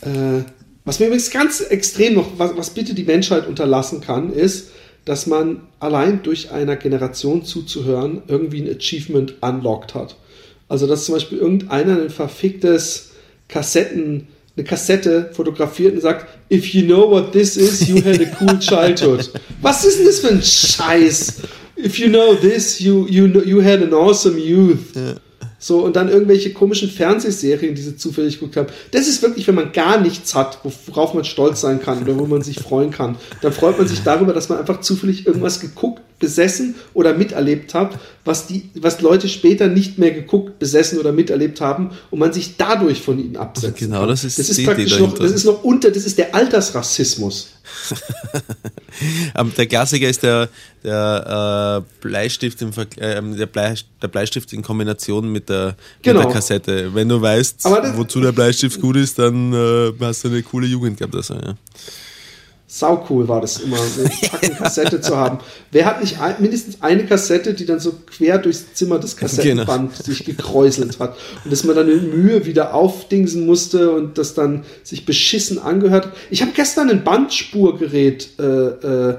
äh, 0.03 0.43
was 0.85 1.01
mir 1.01 1.07
übrigens 1.07 1.31
ganz 1.31 1.61
extrem 1.61 2.15
noch, 2.15 2.39
was, 2.39 2.57
was 2.57 2.71
bitte 2.71 2.95
die 2.95 3.03
Menschheit 3.05 3.49
unterlassen 3.49 4.01
kann, 4.01 4.33
ist, 4.33 4.69
dass 5.05 5.27
man 5.27 5.63
allein 5.81 6.23
durch 6.23 6.51
einer 6.53 6.77
Generation 6.77 7.45
zuzuhören 7.45 8.23
irgendwie 8.29 8.63
ein 8.63 8.77
Achievement 8.77 9.35
unlocked 9.43 9.95
hat. 9.95 10.17
Also 10.69 10.87
dass 10.87 11.05
zum 11.05 11.15
Beispiel 11.15 11.39
irgendeiner 11.39 12.01
ein 12.01 12.11
verficktes 12.11 13.11
Kassetten, 13.49 14.29
eine 14.57 14.65
Kassette 14.65 15.31
fotografiert 15.33 15.95
und 15.95 16.01
sagt, 16.01 16.27
if 16.51 16.67
you 16.75 16.85
know 16.85 17.11
what 17.11 17.33
this 17.33 17.57
is, 17.57 17.87
you 17.89 17.97
had 17.97 18.21
a 18.21 18.37
cool 18.41 18.59
childhood. 18.59 19.31
Was 19.61 19.85
ist 19.85 19.99
denn 19.99 20.07
das 20.07 20.21
für 20.21 20.29
ein 20.29 20.43
Scheiß? 20.43 21.35
If 21.79 21.99
you 21.99 22.09
know 22.09 22.35
this, 22.35 22.81
you, 22.81 23.07
you, 23.07 23.27
you 23.27 23.63
had 23.63 23.83
an 23.83 23.93
awesome 23.93 24.39
youth. 24.39 24.79
So, 25.59 25.81
und 25.81 25.97
dann 25.97 26.09
irgendwelche 26.09 26.53
komischen 26.53 26.91
Fernsehserien, 26.91 27.75
die 27.75 27.83
sie 27.83 27.97
zufällig 27.97 28.39
geguckt 28.39 28.57
haben. 28.57 28.69
Das 28.91 29.09
ist 29.09 29.23
wirklich, 29.23 29.47
wenn 29.47 29.55
man 29.55 29.73
gar 29.73 30.01
nichts 30.01 30.35
hat, 30.35 30.61
worauf 30.87 31.15
man 31.15 31.25
stolz 31.25 31.61
sein 31.61 31.81
kann 31.81 32.03
oder 32.03 32.19
wo 32.19 32.27
man 32.27 32.43
sich 32.43 32.61
freuen 32.61 32.91
kann. 32.91 33.17
Dann 33.41 33.53
freut 33.53 33.79
man 33.79 33.89
sich 33.89 34.03
darüber, 34.03 34.33
dass 34.33 34.49
man 34.49 34.59
einfach 34.59 34.81
zufällig 34.81 35.27
irgendwas 35.27 35.61
geguckt, 35.61 36.03
besessen 36.19 36.75
oder 36.95 37.13
miterlebt 37.15 37.75
hat, 37.75 37.99
was 38.25 38.47
die, 38.47 38.71
was 38.75 39.01
Leute 39.03 39.29
später 39.29 39.69
nicht 39.69 39.99
mehr 39.99 40.13
geguckt, 40.13 40.59
besessen 40.59 40.99
oder 40.99 41.13
miterlebt 41.13 41.61
haben 41.61 41.91
und 42.11 42.19
man 42.19 42.33
sich 42.33 42.57
dadurch 42.57 43.03
von 43.03 43.19
ihnen 43.19 43.37
absetzt. 43.37 43.79
Genau, 43.79 44.07
das 44.07 44.25
ist 44.25 44.39
das 44.39 44.49
ist 44.49 44.65
praktisch 44.65 44.99
noch, 44.99 45.15
das 45.19 45.33
ist 45.33 45.45
noch 45.45 45.63
unter, 45.63 45.91
das 45.91 46.05
ist 46.07 46.17
der 46.17 46.35
Altersrassismus. 46.35 47.49
Ähm, 49.37 49.53
der 49.57 49.67
Klassiker 49.67 50.09
ist 50.09 50.23
der, 50.23 50.49
der 50.83 51.85
äh, 51.85 52.01
Bleistift 52.01 52.63
im 52.63 52.73
Ver 52.73 52.87
ähm, 52.99 53.37
der, 53.37 53.47
Blei 53.47 53.75
der 54.01 54.09
Bleistift 54.09 54.53
in 54.55 54.63
Kombination 54.63 55.31
mit 55.31 55.49
der, 55.51 55.77
Genau. 56.03 56.21
mit 56.21 56.29
der 56.29 56.35
Kassette. 56.35 56.95
Wenn 56.95 57.09
du 57.09 57.21
weißt, 57.21 57.65
das- 57.65 57.97
wozu 57.97 58.21
der 58.21 58.33
Bleistift 58.33 58.81
gut 58.81 58.97
ist, 58.97 59.19
dann 59.19 59.53
äh, 59.53 59.93
hast 60.01 60.25
du 60.25 60.29
eine 60.29 60.43
coole 60.43 60.67
Jugend 60.67 60.97
gehabt. 60.99 61.15
Also, 61.15 61.35
ja. 61.35 61.55
Sau 62.69 63.07
cool 63.09 63.29
war 63.29 63.41
das 63.41 63.59
immer, 63.61 63.77
eine 63.77 64.11
fucking 64.31 64.57
Kassette 64.57 65.01
zu 65.01 65.17
haben. 65.17 65.39
Wer 65.71 65.85
hat 65.87 66.01
nicht 66.01 66.21
ein, 66.21 66.35
mindestens 66.41 66.83
eine 66.83 67.07
Kassette, 67.07 67.55
die 67.55 67.65
dann 67.65 67.79
so 67.79 67.95
quer 68.07 68.39
durchs 68.39 68.75
Zimmer 68.75 68.99
des 68.99 69.17
Kassettenband 69.17 69.93
Genau. 69.93 70.03
sich 70.05 70.25
gekräuselt 70.25 70.99
hat 70.99 71.17
und 71.45 71.53
dass 71.53 71.63
man 71.63 71.77
dann 71.77 71.87
mit 71.87 72.13
Mühe 72.13 72.45
wieder 72.45 72.75
aufdingsen 72.75 73.47
musste 73.47 73.93
und 73.93 74.19
das 74.19 74.35
dann 74.35 74.65
sich 74.83 75.07
beschissen 75.07 75.59
angehört. 75.61 76.07
hat. 76.07 76.13
Ich 76.31 76.43
habe 76.43 76.51
gestern 76.57 76.91
ein 76.91 77.05
Bandspurgerät 77.05 78.31
äh, 78.41 78.43
äh, 78.43 79.17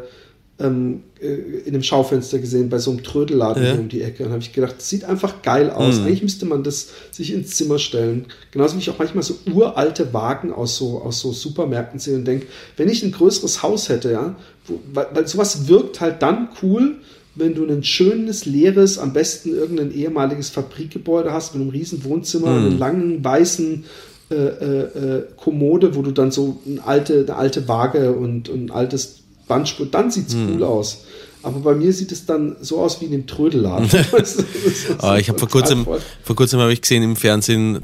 ähm, 0.60 1.04
äh, 1.22 1.28
in 1.66 1.74
dem 1.74 1.84
Schaufenster 1.84 2.40
gesehen 2.40 2.70
bei 2.70 2.80
so 2.80 2.90
einem 2.92 3.04
Trödelladen 3.04 3.64
Ja. 3.64 3.74
um 3.76 3.90
die 3.90 4.02
Ecke 4.02 4.26
und 4.26 4.32
habe 4.32 4.42
ich 4.42 4.54
gedacht, 4.54 4.76
das 4.78 4.90
sieht 4.90 5.04
einfach 5.04 5.42
geil 5.44 5.70
aus. 5.70 6.00
Mhm. 6.00 6.06
Eigentlich 6.08 6.24
müsste 6.24 6.46
man 6.46 6.64
das 6.64 6.90
sich 7.12 7.32
ins 7.34 7.56
Zimmer 7.56 7.78
stellen. 7.78 8.26
Genauso 8.52 8.76
wie 8.76 8.80
ich 8.80 8.90
auch 8.90 8.98
manchmal 8.98 9.24
so 9.24 9.36
uralte 9.54 10.14
Wagen 10.14 10.52
aus 10.52 10.78
so, 10.78 11.00
aus 11.02 11.20
so 11.20 11.32
Supermärkten 11.32 12.00
sehe 12.00 12.16
und 12.16 12.26
denke, 12.26 12.48
wenn 12.76 12.90
ich 12.90 13.04
ein 13.04 13.12
größeres 13.12 13.62
Haus 13.62 13.90
hätte, 13.90 14.12
ja, 14.12 14.36
wo, 14.66 14.80
weil, 14.94 15.08
weil 15.14 15.28
sowas 15.28 15.68
wirkt 15.68 16.02
halt 16.02 16.22
dann 16.24 16.50
cool, 16.64 16.96
wenn 17.36 17.54
du 17.54 17.66
ein 17.68 17.84
schönes, 17.84 18.46
leeres, 18.48 18.98
am 18.98 19.14
besten 19.14 19.54
irgendein 19.56 19.94
ehemaliges 19.94 20.50
Fabrikgebäude 20.50 21.32
hast 21.32 21.54
mit 21.54 21.62
einem 21.62 21.70
riesen 21.70 22.04
Wohnzimmer, 22.04 22.50
Mhm. 22.50 22.66
einem 22.66 22.78
langen, 22.80 23.24
weißen 23.24 23.86
äh, 24.32 24.36
äh, 24.36 24.82
äh, 25.20 25.24
Kommode, 25.38 25.96
wo 25.96 26.02
du 26.02 26.10
dann 26.12 26.32
so 26.32 26.60
eine 26.66 26.84
alte, 26.84 27.20
eine 27.28 27.36
alte 27.36 27.68
Waage 27.68 28.12
und, 28.14 28.50
und 28.50 28.66
ein 28.66 28.72
altes 28.72 29.20
Bandspur, 29.48 29.86
dann 29.88 30.12
sieht's 30.12 30.34
Mhm. 30.34 30.56
cool 30.56 30.64
aus. 30.64 31.04
Aber 31.44 31.60
bei 31.60 31.76
mir 31.76 31.94
sieht 31.94 32.12
es 32.12 32.26
dann 32.26 32.56
so 32.62 32.80
aus 32.82 33.00
wie 33.00 33.06
in 33.06 33.12
dem 33.12 33.28
Trödelladen. 33.28 33.90
Ah, 35.00 35.18
ich 35.18 35.30
habe 35.30 35.40
vor 35.40 35.48
kurzem, 35.48 35.86
voll. 35.86 36.02
vor 36.24 36.36
kurzem 36.36 36.60
habe 36.60 36.74
ich 36.74 36.82
gesehen 36.82 37.04
im 37.04 37.16
Fernsehen 37.16 37.84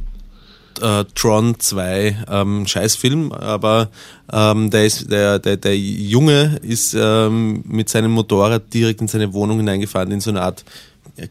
äh, 0.81 1.06
Tron 1.15 1.60
2, 1.60 2.26
ähm, 2.30 2.68
Scheißfilm, 2.68 3.31
aber 3.31 3.90
ähm, 4.31 4.69
der, 4.72 4.85
ist, 4.85 5.10
der, 5.11 5.40
der, 5.40 5.57
der 5.57 5.77
Junge 5.77 6.60
ist 6.64 6.95
ähm, 6.99 7.64
mit 7.68 7.90
seinem 7.90 8.11
Motorrad 8.11 8.73
direkt 8.73 8.99
in 9.02 9.07
seine 9.07 9.34
Wohnung 9.34 9.57
hineingefahren, 9.57 10.11
in 10.11 10.19
so 10.19 10.31
eine 10.31 10.41
Art 10.41 10.65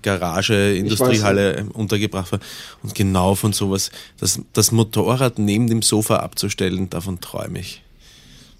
Garage, 0.03 0.75
Industriehalle 0.77 1.67
untergebracht 1.73 2.31
war. 2.31 2.39
Und 2.85 2.95
genau 2.95 3.35
von 3.35 3.53
sowas, 3.53 3.91
das, 4.21 4.41
das 4.53 4.71
Motorrad 4.71 5.41
neben 5.41 5.67
dem 5.67 5.83
Sofa 5.83 6.17
abzustellen, 6.19 6.89
davon 6.89 7.21
träume 7.21 7.59
ich. 7.59 7.83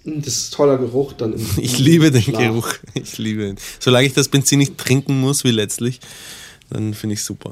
Das 0.05 0.27
ist 0.27 0.53
toller 0.53 0.77
Geruch 0.77 1.13
dann. 1.13 1.33
Im, 1.33 1.45
Ich 1.57 1.79
liebe 1.79 2.11
den 2.11 2.21
Schlaf. 2.21 2.41
Geruch. 2.41 2.73
Ich 2.93 3.17
liebe 3.17 3.47
ihn. 3.47 3.55
Solange 3.79 4.07
ich 4.07 4.13
das 4.13 4.27
Benzin 4.27 4.59
nicht 4.59 4.77
trinken 4.77 5.19
muss, 5.19 5.43
wie 5.43 5.51
letztlich, 5.51 5.99
dann 6.69 6.93
finde 6.93 7.13
ich 7.13 7.23
super. 7.23 7.51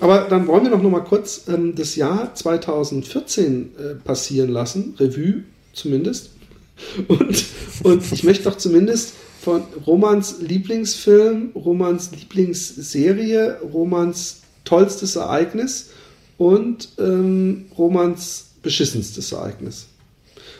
Aber 0.00 0.26
dann 0.28 0.46
wollen 0.46 0.64
wir 0.64 0.70
doch 0.70 0.82
noch 0.82 0.90
mal 0.90 1.00
kurz 1.00 1.44
ähm, 1.48 1.74
das 1.74 1.96
Jahr 1.96 2.34
2014 2.34 3.70
äh, 3.78 3.94
passieren 3.94 4.50
lassen, 4.50 4.94
Revue 4.98 5.44
zumindest. 5.72 6.30
Und, 7.08 7.44
und 7.84 8.12
ich 8.12 8.22
möchte 8.22 8.44
doch 8.44 8.58
zumindest 8.58 9.14
von 9.40 9.62
Romans 9.86 10.40
Lieblingsfilm, 10.40 11.52
Romans 11.54 12.10
Lieblingsserie, 12.10 13.60
Romans 13.62 14.42
tollstes 14.64 15.16
Ereignis 15.16 15.90
und 16.36 16.90
ähm, 16.98 17.66
Romans 17.78 18.48
beschissenstes 18.62 19.32
Ereignis. 19.32 19.86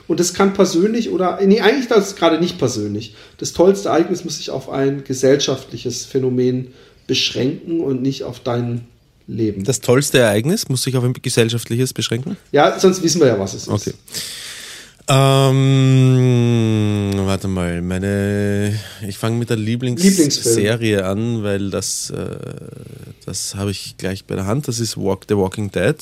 Und 0.09 0.21
das 0.21 0.35
kann 0.35 0.55
persönlich 0.55 1.11
oder, 1.11 1.39
nee, 1.45 1.61
eigentlich 1.61 1.89
das 1.89 2.09
ist 2.09 2.17
gerade 2.17 2.41
nicht 2.41 2.59
persönlich. 2.59 3.15
Das 3.39 3.53
tollste 3.53 3.89
Ereignis 3.89 4.25
muss 4.25 4.37
sich 4.37 4.51
auf 4.51 4.71
ein 4.71 5.05
gesellschaftliches 5.05 6.05
Phänomen 6.05 6.69
beschränken 7.07 7.81
und 7.81 8.03
nicht 8.03 8.25
auf 8.25 8.41
dein 8.41 8.87
Leben. 9.27 9.65
Das 9.65 9.81
tollste 9.81 10.19
Ereignis 10.19 10.69
muss 10.69 10.83
sich 10.83 10.97
auf 10.97 11.05
ein 11.05 11.13
gesellschaftliches 11.13 11.93
beschränken? 11.93 12.37
ja, 12.53 12.79
sonst 12.79 13.03
wissen 13.03 13.21
wir 13.21 13.29
ja, 13.29 13.39
was 13.39 13.55
es 13.55 13.63
ist. 13.63 13.69
Okay. 13.69 13.93
Ähm, 15.09 17.13
warte 17.17 17.47
mal, 17.47 17.81
meine, 17.81 18.77
ich 19.07 19.19
fange 19.19 19.37
mit 19.37 19.51
der 19.51 19.57
Lieblingsserie 19.57 21.05
an, 21.05 21.45
weil 21.45 21.71
das, 21.71 22.11
äh, 22.11 22.37
das 23.25 23.55
habe 23.55 23.71
ich 23.71 23.97
gleich 23.99 24.25
bei 24.25 24.35
der 24.35 24.47
Hand. 24.47 24.67
Das 24.67 24.81
ist 24.81 24.97
Walk 24.97 25.27
the 25.29 25.37
Walking 25.37 25.71
Dead. 25.71 25.97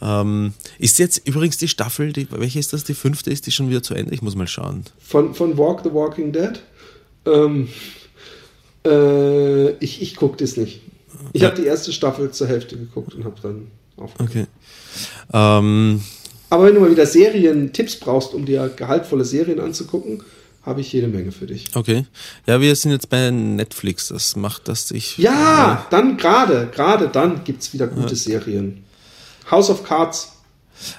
Ähm, 0.00 0.54
ist 0.78 0.98
jetzt 0.98 1.26
übrigens 1.26 1.58
die 1.58 1.68
Staffel, 1.68 2.12
die, 2.12 2.28
welche 2.30 2.58
ist 2.58 2.72
das? 2.72 2.84
Die 2.84 2.94
fünfte 2.94 3.30
ist 3.30 3.46
die 3.46 3.52
schon 3.52 3.68
wieder 3.68 3.82
zu 3.82 3.94
Ende? 3.94 4.14
Ich 4.14 4.22
muss 4.22 4.36
mal 4.36 4.46
schauen. 4.46 4.84
Von, 4.98 5.34
von 5.34 5.58
Walk 5.58 5.80
the 5.84 5.92
Walking 5.92 6.32
Dead. 6.32 6.60
Ähm, 7.26 7.68
äh, 8.86 9.70
ich 9.84 10.00
ich 10.00 10.16
gucke 10.16 10.36
das 10.36 10.56
nicht. 10.56 10.80
Ich 11.32 11.44
habe 11.44 11.56
die 11.56 11.66
erste 11.66 11.92
Staffel 11.92 12.30
zur 12.30 12.46
Hälfte 12.48 12.76
geguckt 12.76 13.14
und 13.14 13.24
habe 13.24 13.36
dann 13.42 13.66
aufgehört. 13.96 14.30
Okay. 14.30 14.46
Ähm, 15.32 16.00
Aber 16.48 16.64
wenn 16.64 16.74
du 16.74 16.80
mal 16.80 16.90
wieder 16.90 17.06
Serien-Tipps 17.06 17.96
brauchst, 17.96 18.32
um 18.32 18.46
dir 18.46 18.68
gehaltvolle 18.74 19.24
Serien 19.24 19.60
anzugucken, 19.60 20.22
habe 20.62 20.80
ich 20.80 20.92
jede 20.92 21.08
Menge 21.08 21.32
für 21.32 21.46
dich. 21.46 21.68
okay. 21.74 22.06
Ja, 22.46 22.60
wir 22.60 22.74
sind 22.76 22.92
jetzt 22.92 23.08
bei 23.08 23.30
Netflix. 23.30 24.08
Das 24.08 24.36
macht 24.36 24.68
das 24.68 24.90
ich. 24.90 25.18
Ja, 25.18 25.86
dann 25.90 26.16
gerade, 26.16 26.68
gerade 26.72 27.08
dann 27.08 27.44
gibt 27.44 27.62
es 27.62 27.72
wieder 27.72 27.86
gute 27.86 28.16
Serien. 28.16 28.84
House 29.50 29.70
of 29.70 29.82
Cards. 29.84 30.32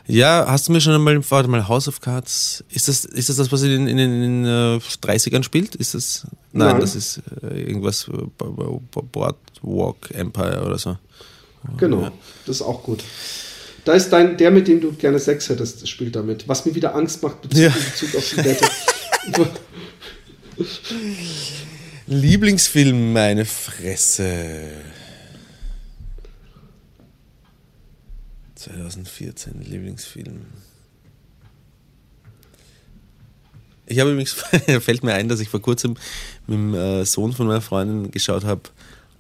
Ja, 0.06 0.46
hast 0.48 0.68
du 0.68 0.74
mir 0.74 0.80
schon 0.82 0.94
einmal, 0.94 1.20
warte 1.32 1.50
mal, 1.50 1.68
House 1.68 1.88
of 1.88 2.02
Cards, 2.02 2.64
ist 2.70 2.88
das, 2.88 3.04
ist 3.04 3.30
das 3.30 3.38
das, 3.38 3.52
was 3.52 3.64
in, 3.64 3.88
in, 3.88 3.98
in 3.98 4.44
den 4.44 4.46
äh, 4.46 4.80
30ern 5.04 5.42
spielt? 5.44 5.74
Ist 5.76 5.96
das, 5.96 6.28
nein, 6.52 6.74
Nein. 6.74 6.82
das 6.82 6.96
ist 6.96 7.20
äh, 7.42 7.62
irgendwas, 7.62 8.08
äh, 8.08 8.12
Bo- 8.38 8.52
Bo- 8.52 8.82
Bo- 8.92 9.02
Boardwalk 9.12 10.12
Empire 10.12 10.64
oder 10.64 10.78
so. 10.78 10.98
Genau, 11.78 12.10
das 12.46 12.58
ist 12.58 12.62
auch 12.62 12.84
gut. 12.84 13.04
Da 13.86 13.94
ist 13.94 14.10
dein, 14.10 14.38
der, 14.38 14.52
mit 14.52 14.68
dem 14.68 14.82
du 14.82 14.92
gerne 14.94 15.18
Sex 15.18 15.50
hättest, 15.50 15.88
spielt 15.90 16.16
damit. 16.16 16.48
Was 16.48 16.66
mir 16.66 16.76
wieder 16.76 16.94
Angst 16.94 17.24
macht 17.24 17.42
Bezug, 17.42 17.58
Ja. 17.58 17.70
in 17.70 17.84
Bezug 17.86 18.16
auf 18.16 18.30
die 18.30 18.38
Wette. 18.38 18.70
Lieblingsfilm, 22.08 23.14
meine 23.14 23.46
Fresse. 23.46 24.70
2014, 28.62 29.62
Lieblingsfilm. 29.62 30.46
Ich 33.86 34.00
habe 34.00 34.12
übrigens, 34.12 34.34
fällt 34.80 35.04
mir 35.04 35.14
ein, 35.14 35.28
dass 35.28 35.40
ich 35.40 35.50
vor 35.50 35.62
kurzem 35.62 35.96
mit 36.48 36.58
dem 36.58 36.74
äh, 36.74 37.06
Sohn 37.06 37.34
von 37.34 37.48
meiner 37.48 37.62
Freundin 37.62 38.12
geschaut 38.12 38.46
habe, 38.46 38.62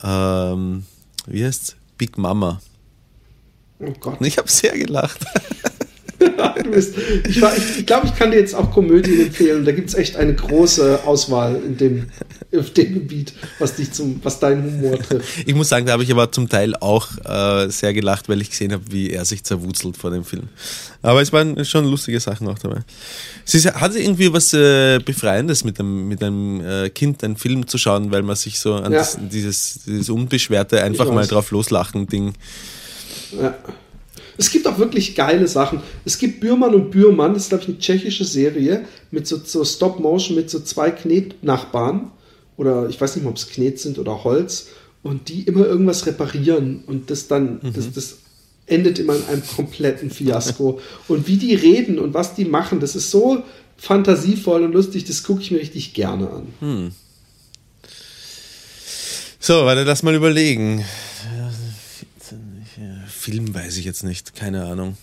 ähm, 0.04 0.86
wie 1.28 1.44
heißt's? 1.46 1.76
Big 1.98 2.18
Mama. 2.18 2.62
oh 3.80 3.94
Gott. 4.00 4.20
Und 4.20 4.26
ich 4.26 4.38
habe 4.38 4.50
sehr 4.50 4.78
gelacht. 4.78 5.26
bist, 6.72 6.96
ich 7.28 7.38
glaube, 7.38 7.56
ich, 7.58 7.80
ich, 7.80 7.86
glaub, 7.86 8.04
ich 8.04 8.16
kann 8.16 8.32
dir 8.32 8.38
jetzt 8.38 8.56
auch 8.56 8.72
Komödien 8.72 9.28
empfehlen. 9.28 9.66
Da 9.66 9.72
gibt 9.72 9.90
es 9.90 9.96
echt 9.96 10.16
eine 10.16 10.34
große 10.34 11.02
Auswahl 11.06 11.56
in 11.56 11.78
dem, 11.78 12.08
auf 12.58 12.72
dem 12.74 12.94
Gebiet, 12.94 13.34
was 13.60 13.76
dich 13.76 13.92
zum, 13.92 14.20
was 14.24 14.40
deinen 14.40 14.64
Humor 14.64 15.00
trifft. 15.00 15.44
Ich 15.46 15.56
muss 15.56 15.70
sagen, 15.70 15.86
da 15.86 15.94
habe 15.94 16.04
ich 16.04 16.12
aber 16.12 16.32
zum 16.32 16.50
Teil 16.50 16.76
auch 16.76 17.08
äh, 17.26 17.70
sehr 17.70 17.94
gelacht, 17.94 18.30
weil 18.30 18.42
ich 18.42 18.50
gesehen 18.50 18.74
habe, 18.74 18.84
wie 18.90 19.12
er 19.12 19.26
sich 19.26 19.44
zerwurzelt 19.44 19.98
vor 19.98 20.12
dem 20.12 20.24
Film. 20.24 20.50
Aber 21.02 21.22
es 21.22 21.34
waren 21.34 21.64
schon 21.66 21.86
lustige 21.86 22.20
Sachen 22.20 22.48
auch 22.48 22.60
dabei. 22.60 22.82
Sie 23.46 23.60
hat 23.60 23.96
irgendwie 23.96 24.32
was 24.32 24.54
äh, 24.54 25.00
Befreiendes 25.00 25.64
mit 25.64 25.80
einem, 25.80 26.08
mit 26.08 26.24
einem 26.24 26.62
äh, 26.62 26.90
Kind 26.90 27.24
einen 27.24 27.38
Film 27.38 27.68
zu 27.68 27.78
schauen, 27.78 28.12
weil 28.12 28.22
man 28.22 28.36
sich 28.36 28.60
so 28.60 28.76
an 28.76 28.92
ja. 28.92 29.00
das, 29.00 29.18
dieses, 29.20 29.80
dieses 29.86 30.10
unbeschwerte 30.10 30.82
einfach 30.84 31.12
mal 31.12 31.26
drauf 31.26 31.52
loslachen 31.52 32.08
Ding. 32.08 32.34
Ja. 33.32 33.56
Es 34.42 34.50
gibt 34.50 34.68
auch 34.68 34.80
wirklich 34.80 35.14
geile 35.14 35.48
Sachen. 35.48 35.82
Es 36.04 36.18
gibt 36.18 36.40
Bürmann 36.40 36.74
und 36.74 36.90
Bürmann, 36.90 37.36
das 37.36 37.44
ist, 37.44 37.50
glaube 37.50 37.62
ich, 37.62 37.70
eine 37.70 37.78
tschechische 37.78 38.26
Serie 38.26 38.86
mit 39.12 39.28
so, 39.28 39.38
so 39.38 39.64
Stop-Motion, 39.64 40.36
mit 40.36 40.50
so 40.50 40.60
zwei 40.62 40.90
Knetnachbarn. 40.90 42.10
Oder 42.58 42.90
ich 42.90 43.00
weiß 43.00 43.16
nicht 43.16 43.24
mal, 43.24 43.30
ob 43.30 43.38
es 43.38 43.50
Knet 43.50 43.80
sind 43.80 44.00
oder 44.00 44.24
Holz. 44.24 44.70
Und 45.04 45.30
die 45.30 45.44
immer 45.44 45.68
irgendwas 45.68 46.08
reparieren. 46.08 46.84
Und 46.88 47.12
das 47.12 47.28
dann, 47.28 47.60
mhm. 47.62 47.74
das, 47.74 47.92
das 47.94 48.18
endet 48.66 48.98
immer 48.98 49.16
in 49.16 49.26
einem 49.26 49.44
kompletten 49.46 50.10
Fiasko. 50.10 50.80
und 51.08 51.28
wie 51.28 51.38
die 51.38 51.54
reden 51.54 52.00
und 52.00 52.16
was 52.16 52.34
die 52.34 52.46
machen, 52.46 52.80
das 52.80 52.96
ist 52.96 53.12
so 53.12 53.44
fantasievoll 53.78 54.64
und 54.64 54.74
lustig, 54.74 55.04
das 55.04 55.22
gucke 55.22 55.42
ich 55.42 55.52
mir 55.52 55.60
richtig 55.60 55.94
gerne 55.94 56.28
an. 56.32 56.48
Hm. 56.62 56.92
So, 59.40 59.66
warte, 59.66 59.84
lass 59.84 60.02
mal 60.02 60.16
überlegen. 60.16 60.84
Film 63.22 63.54
weiß 63.54 63.78
ich 63.78 63.86
jetzt 63.86 64.04
nicht, 64.04 64.36
keine 64.36 64.66
Ahnung. 64.66 64.98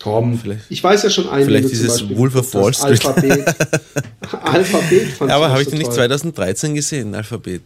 Komm, 0.00 0.36
vielleicht. 0.36 0.64
Ich 0.68 0.82
weiß 0.82 1.04
ja 1.04 1.10
schon 1.10 1.28
einen. 1.28 1.44
Vielleicht 1.46 1.70
dieses 1.70 2.08
Wolf 2.16 2.34
of 2.34 2.52
Wall 2.54 2.74
Street. 2.74 3.06
Alphabet. 3.06 3.46
Alphabet 4.42 5.08
fand 5.12 5.30
ja, 5.30 5.36
aber 5.36 5.50
habe 5.50 5.62
ich 5.62 5.68
den 5.68 5.78
nicht 5.78 5.92
2013 5.92 6.74
gesehen, 6.74 7.14
Alphabet? 7.14 7.62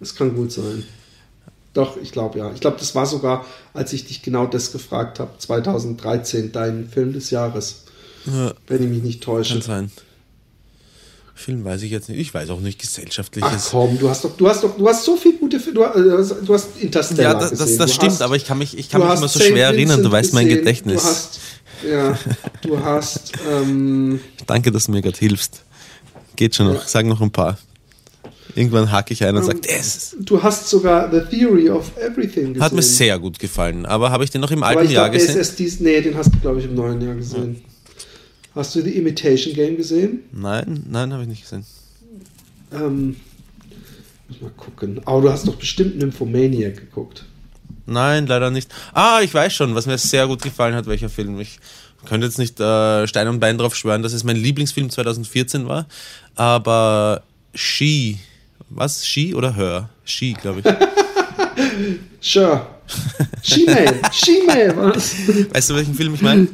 Das 0.00 0.14
kann 0.14 0.34
gut 0.34 0.50
sein. 0.50 0.84
Doch, 1.74 1.98
ich 1.98 2.10
glaube 2.10 2.38
ja. 2.38 2.50
Ich 2.54 2.60
glaube, 2.60 2.78
das 2.78 2.94
war 2.94 3.04
sogar, 3.04 3.44
als 3.74 3.92
ich 3.92 4.06
dich 4.06 4.22
genau 4.22 4.46
das 4.46 4.72
gefragt 4.72 5.20
habe, 5.20 5.32
2013, 5.36 6.52
dein 6.52 6.88
Film 6.88 7.12
des 7.12 7.28
Jahres. 7.30 7.84
Ja. 8.24 8.54
Wenn 8.66 8.82
ich 8.82 8.88
mich 8.88 9.02
nicht 9.02 9.22
täusche. 9.22 9.52
Kann 9.52 9.62
sein. 9.62 9.90
Film 11.38 11.64
weiß 11.64 11.82
ich 11.82 11.90
jetzt 11.90 12.08
nicht. 12.08 12.18
Ich 12.18 12.32
weiß 12.32 12.48
auch 12.48 12.60
nicht 12.60 12.80
gesellschaftliches. 12.80 13.66
Ach 13.66 13.70
komm, 13.70 13.98
du 13.98 14.08
hast 14.08 14.24
doch, 14.24 14.34
du 14.38 14.48
hast 14.48 14.64
doch, 14.64 14.74
du 14.74 14.88
hast 14.88 15.04
so 15.04 15.16
viele 15.18 15.36
gute 15.36 15.60
Filme. 15.60 15.80
Du, 15.80 15.84
hast, 15.84 16.34
du 16.42 16.54
hast 16.54 16.68
Interstellar 16.80 17.34
Ja, 17.34 17.38
das, 17.38 17.50
gesehen. 17.50 17.66
das, 17.66 17.76
das 17.76 17.94
stimmt, 17.94 18.12
hast, 18.12 18.22
aber 18.22 18.36
ich 18.36 18.46
kann 18.46 18.56
mich, 18.56 18.76
ich 18.76 18.88
kann 18.88 19.02
mich 19.02 19.14
immer 19.14 19.28
so 19.28 19.38
schwer 19.38 19.66
erinnern. 19.66 20.02
Du 20.02 20.10
weißt 20.10 20.32
mein 20.32 20.48
Gedächtnis. 20.48 21.02
Du 21.02 21.08
hast, 21.08 21.40
ja, 21.86 22.18
du 22.62 22.82
hast. 22.82 23.32
Ähm, 23.50 24.18
Danke, 24.46 24.72
dass 24.72 24.86
du 24.86 24.92
mir 24.92 25.02
gerade 25.02 25.18
hilfst. 25.18 25.62
Geht 26.36 26.54
schon 26.54 26.72
noch. 26.72 26.88
Sag 26.88 27.04
noch 27.04 27.20
ein 27.20 27.30
paar. 27.30 27.58
Irgendwann 28.54 28.90
hake 28.90 29.12
ich 29.12 29.22
ein 29.22 29.36
und 29.36 29.42
um, 29.42 29.46
sage, 29.46 29.60
es. 29.68 30.16
Du 30.18 30.42
hast 30.42 30.70
sogar 30.70 31.10
The 31.12 31.36
Theory 31.36 31.68
of 31.68 31.90
Everything 31.98 32.54
gesehen. 32.54 32.62
Hat 32.62 32.72
mir 32.72 32.80
sehr 32.80 33.18
gut 33.18 33.38
gefallen. 33.38 33.84
Aber 33.84 34.10
habe 34.10 34.24
ich 34.24 34.30
den 34.30 34.40
noch 34.40 34.50
im 34.50 34.62
alten 34.62 34.90
Jahr 34.90 35.10
glaub, 35.10 35.20
gesehen? 35.20 35.46
Dies, 35.58 35.80
nee, 35.80 36.00
den 36.00 36.16
hast 36.16 36.34
du, 36.34 36.38
glaube 36.38 36.60
ich, 36.60 36.64
im 36.64 36.74
neuen 36.74 37.02
Jahr 37.02 37.14
gesehen. 37.14 37.56
Ja. 37.62 37.75
Hast 38.56 38.74
du 38.74 38.80
The 38.80 38.96
Imitation 38.96 39.52
Game 39.54 39.76
gesehen? 39.76 40.20
Nein, 40.32 40.86
nein, 40.88 41.12
habe 41.12 41.24
ich 41.24 41.28
nicht 41.28 41.42
gesehen. 41.42 41.66
Ähm, 42.72 43.16
muss 44.28 44.40
mal 44.40 44.50
gucken. 44.56 44.98
Aber 45.04 45.20
du 45.20 45.30
hast 45.30 45.46
doch 45.46 45.56
bestimmt 45.56 45.98
Nymphomaniac 45.98 46.74
geguckt. 46.78 47.26
Nein, 47.84 48.26
leider 48.26 48.50
nicht. 48.50 48.72
Ah, 48.94 49.20
ich 49.22 49.32
weiß 49.34 49.52
schon, 49.52 49.74
was 49.74 49.84
mir 49.84 49.98
sehr 49.98 50.26
gut 50.26 50.40
gefallen 50.40 50.74
hat, 50.74 50.86
welcher 50.86 51.10
Film. 51.10 51.38
Ich 51.38 51.58
könnte 52.06 52.26
jetzt 52.26 52.38
nicht 52.38 52.58
äh, 52.58 53.06
Stein 53.06 53.28
und 53.28 53.40
Bein 53.40 53.58
drauf 53.58 53.76
schwören, 53.76 54.02
dass 54.02 54.14
es 54.14 54.24
mein 54.24 54.36
Lieblingsfilm 54.36 54.88
2014 54.88 55.68
war. 55.68 55.86
Aber 56.34 57.24
She, 57.54 58.18
was? 58.70 59.06
She 59.06 59.34
oder 59.34 59.54
Her? 59.54 59.90
She, 60.04 60.32
glaube 60.32 60.60
ich. 60.60 60.66
sure. 62.20 62.66
She-Mail. 63.42 64.00
She-Mail, 64.12 64.76
was? 64.76 65.14
Weißt 65.52 65.68
du, 65.70 65.74
welchen 65.74 65.94
Film 65.94 66.14
ich 66.14 66.22
meine? 66.22 66.48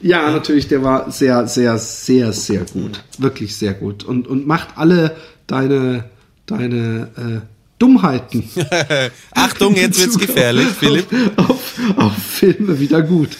Ja, 0.00 0.30
natürlich, 0.30 0.68
der 0.68 0.82
war 0.82 1.10
sehr, 1.10 1.46
sehr, 1.48 1.78
sehr, 1.78 2.32
sehr 2.32 2.64
gut. 2.64 3.02
Wirklich 3.18 3.56
sehr 3.56 3.74
gut. 3.74 4.04
Und, 4.04 4.26
und 4.26 4.46
macht 4.46 4.76
alle 4.76 5.16
deine, 5.46 6.04
deine 6.46 7.08
äh, 7.16 7.46
Dummheiten. 7.78 8.44
Achtung, 9.32 9.74
jetzt 9.74 10.00
wird's 10.00 10.18
gefährlich, 10.18 10.66
Philipp. 10.78 11.06
Auf, 11.36 11.48
auf, 11.48 11.98
auf, 11.98 12.12
Filme 12.16 12.80
wieder 12.80 13.02
gut. 13.02 13.30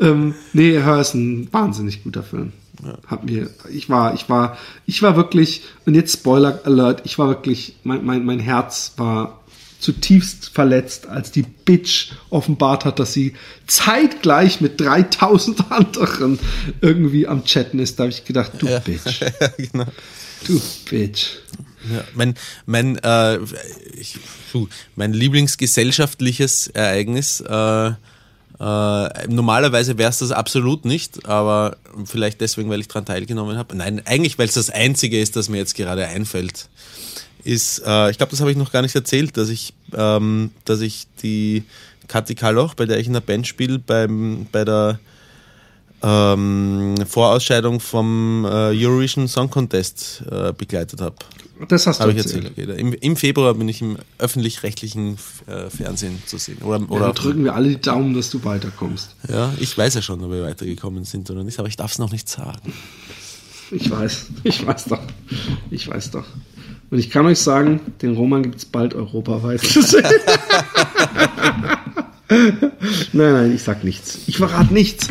Ähm, 0.00 0.34
nee, 0.52 0.80
Hör 0.82 1.00
ist 1.00 1.14
ein 1.14 1.48
wahnsinnig 1.52 2.04
guter 2.04 2.22
Film. 2.22 2.52
Ja. 2.84 2.98
Hab 3.06 3.24
mir, 3.24 3.48
ich 3.70 3.88
war, 3.88 4.14
ich 4.14 4.28
war, 4.28 4.58
ich 4.84 5.00
war 5.00 5.16
wirklich, 5.16 5.62
und 5.86 5.94
jetzt 5.94 6.12
Spoiler 6.12 6.60
Alert, 6.64 7.02
ich 7.04 7.18
war 7.18 7.28
wirklich, 7.28 7.76
mein, 7.84 8.04
mein, 8.04 8.24
mein 8.26 8.38
Herz 8.38 8.92
war 8.98 9.42
zutiefst 9.80 10.48
verletzt, 10.48 11.06
als 11.06 11.30
die 11.30 11.42
Bitch 11.42 12.12
offenbart 12.30 12.84
hat, 12.84 12.98
dass 12.98 13.12
sie 13.12 13.34
zeitgleich 13.66 14.60
mit 14.60 14.80
3000 14.80 15.70
anderen 15.70 16.38
irgendwie 16.80 17.26
am 17.26 17.44
Chatten 17.44 17.78
ist. 17.78 17.98
Da 17.98 18.04
habe 18.04 18.12
ich 18.12 18.24
gedacht, 18.24 18.52
du 18.58 18.66
ja. 18.66 18.78
Bitch. 18.78 19.20
Ja, 19.40 19.48
genau. 19.56 19.86
Du 20.46 20.60
Bitch. 20.88 21.38
Ja, 21.92 22.04
mein, 22.14 22.34
mein, 22.64 22.98
äh, 22.98 23.38
ich, 23.96 24.18
mein 24.96 25.12
Lieblingsgesellschaftliches 25.12 26.68
Ereignis, 26.68 27.40
äh, 27.40 27.92
äh, 28.58 29.28
normalerweise 29.28 29.98
wäre 29.98 30.10
es 30.10 30.18
das 30.18 30.30
absolut 30.32 30.84
nicht, 30.84 31.26
aber 31.26 31.76
vielleicht 32.04 32.40
deswegen, 32.40 32.70
weil 32.70 32.80
ich 32.80 32.88
daran 32.88 33.04
teilgenommen 33.04 33.58
habe. 33.58 33.76
Nein, 33.76 34.02
eigentlich, 34.06 34.38
weil 34.38 34.48
es 34.48 34.54
das 34.54 34.70
Einzige 34.70 35.20
ist, 35.20 35.36
das 35.36 35.48
mir 35.48 35.58
jetzt 35.58 35.74
gerade 35.74 36.06
einfällt, 36.06 36.68
ist, 37.46 37.82
äh, 37.86 38.10
ich 38.10 38.18
glaube, 38.18 38.30
das 38.30 38.40
habe 38.40 38.50
ich 38.50 38.56
noch 38.56 38.72
gar 38.72 38.82
nicht 38.82 38.94
erzählt, 38.94 39.36
dass 39.36 39.48
ich, 39.48 39.72
ähm, 39.94 40.50
dass 40.64 40.80
ich 40.80 41.06
die 41.22 41.62
Kathi 42.08 42.34
Kalloch, 42.34 42.74
bei 42.74 42.86
der 42.86 42.98
ich 42.98 43.06
in 43.06 43.12
der 43.12 43.20
Band 43.20 43.46
spiele, 43.46 43.78
bei 43.78 44.06
der 44.64 44.98
ähm, 46.02 46.94
Vorausscheidung 47.06 47.80
vom 47.80 48.44
äh, 48.44 48.48
Eurovision 48.48 49.28
Song 49.28 49.48
Contest 49.48 50.22
äh, 50.30 50.52
begleitet 50.52 51.00
habe. 51.00 51.16
Das 51.68 51.86
hast 51.86 52.00
du 52.00 52.04
hab 52.04 52.16
erzählt. 52.16 52.52
Ich 52.56 52.58
erzählt. 52.58 52.78
Im, 52.78 52.92
Im, 52.92 53.16
Februar 53.16 53.54
bin 53.54 53.68
ich 53.68 53.80
im 53.80 53.96
öffentlich-rechtlichen 54.18 55.16
äh, 55.46 55.70
Fernsehen 55.70 56.22
zu 56.26 56.36
sehen. 56.36 56.58
Oder, 56.58 56.90
oder 56.90 57.06
ja, 57.06 57.12
drücken 57.12 57.44
wir 57.44 57.54
alle 57.54 57.68
die 57.70 57.80
Daumen, 57.80 58.12
dass 58.12 58.30
du 58.30 58.44
weiterkommst. 58.44 59.14
Ja, 59.28 59.52
ich 59.58 59.76
weiß 59.76 59.94
ja 59.94 60.02
schon, 60.02 60.22
ob 60.22 60.30
wir 60.30 60.42
weitergekommen 60.42 61.04
sind 61.04 61.30
oder 61.30 61.44
nicht, 61.44 61.58
aber 61.58 61.68
ich 61.68 61.76
darf 61.76 61.92
es 61.92 61.98
noch 61.98 62.12
nicht 62.12 62.28
sagen. 62.28 62.72
Ich 63.70 63.90
weiß, 63.90 64.26
ich 64.44 64.66
weiß 64.66 64.84
doch. 64.84 65.02
Ich 65.70 65.88
weiß 65.88 66.10
doch. 66.10 66.26
Und 66.96 67.00
ich 67.00 67.10
kann 67.10 67.26
euch 67.26 67.38
sagen, 67.40 67.80
den 68.00 68.14
Roman 68.14 68.42
gibt 68.42 68.56
es 68.56 68.64
bald 68.64 68.94
europaweit 68.94 69.60
nein, 72.30 72.62
nein, 73.12 73.54
ich 73.54 73.62
sag 73.62 73.84
nichts. 73.84 74.20
Ich 74.26 74.38
verrate 74.38 74.72
nichts. 74.72 75.08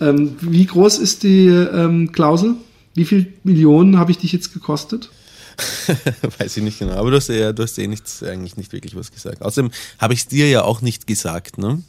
Ähm, 0.00 0.34
wie 0.40 0.66
groß 0.66 0.98
ist 0.98 1.22
die 1.22 1.46
ähm, 1.46 2.10
Klausel? 2.10 2.56
Wie 2.94 3.04
viel 3.04 3.32
Millionen 3.44 3.96
habe 3.96 4.10
ich 4.10 4.18
dich 4.18 4.32
jetzt 4.32 4.52
gekostet? 4.52 5.08
Weiß 6.40 6.56
ich 6.56 6.64
nicht 6.64 6.80
genau, 6.80 6.94
aber 6.94 7.12
du 7.12 7.18
hast 7.18 7.28
ja, 7.28 7.52
du 7.52 7.62
hast 7.62 7.78
eh 7.78 7.86
nichts, 7.86 8.24
eigentlich 8.24 8.56
nicht 8.56 8.72
wirklich 8.72 8.96
was 8.96 9.12
gesagt. 9.12 9.42
Außerdem 9.42 9.70
habe 10.00 10.14
ich 10.14 10.22
es 10.22 10.26
dir 10.26 10.48
ja 10.48 10.64
auch 10.64 10.80
nicht 10.82 11.06
gesagt, 11.06 11.58
ne? 11.58 11.80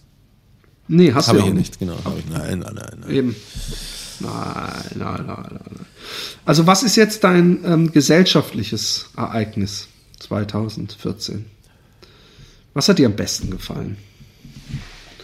Nee, 0.88 1.14
hast 1.14 1.30
hab 1.30 1.38
du 1.38 1.42
ja 1.42 1.48
ich 1.48 1.54
nicht, 1.56 1.80
genau. 1.80 1.98
Ich, 2.20 2.30
nein, 2.30 2.60
nein, 2.60 2.76
nein, 2.76 2.98
nein. 3.00 3.10
Eben. 3.10 3.36
Nein, 4.22 4.84
nein, 4.96 5.26
nein, 5.26 5.46
nein. 5.50 5.86
Also 6.46 6.68
was 6.68 6.84
ist 6.84 6.96
jetzt 6.96 7.24
dein 7.24 7.64
ähm, 7.66 7.92
gesellschaftliches 7.92 9.10
Ereignis 9.16 9.88
2014? 10.20 11.46
Was 12.74 12.88
hat 12.88 13.00
dir 13.00 13.08
am 13.08 13.16
besten 13.16 13.50
gefallen? 13.50 13.98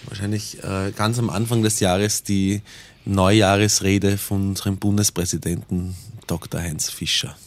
Wahrscheinlich 0.07 0.63
äh, 0.63 0.91
ganz 0.95 1.19
am 1.19 1.29
Anfang 1.29 1.63
des 1.63 1.79
Jahres 1.79 2.23
die 2.23 2.61
Neujahresrede 3.05 4.17
von 4.17 4.49
unserem 4.49 4.77
Bundespräsidenten 4.77 5.95
Dr. 6.27 6.61
Heinz 6.61 6.89
Fischer. 6.89 7.37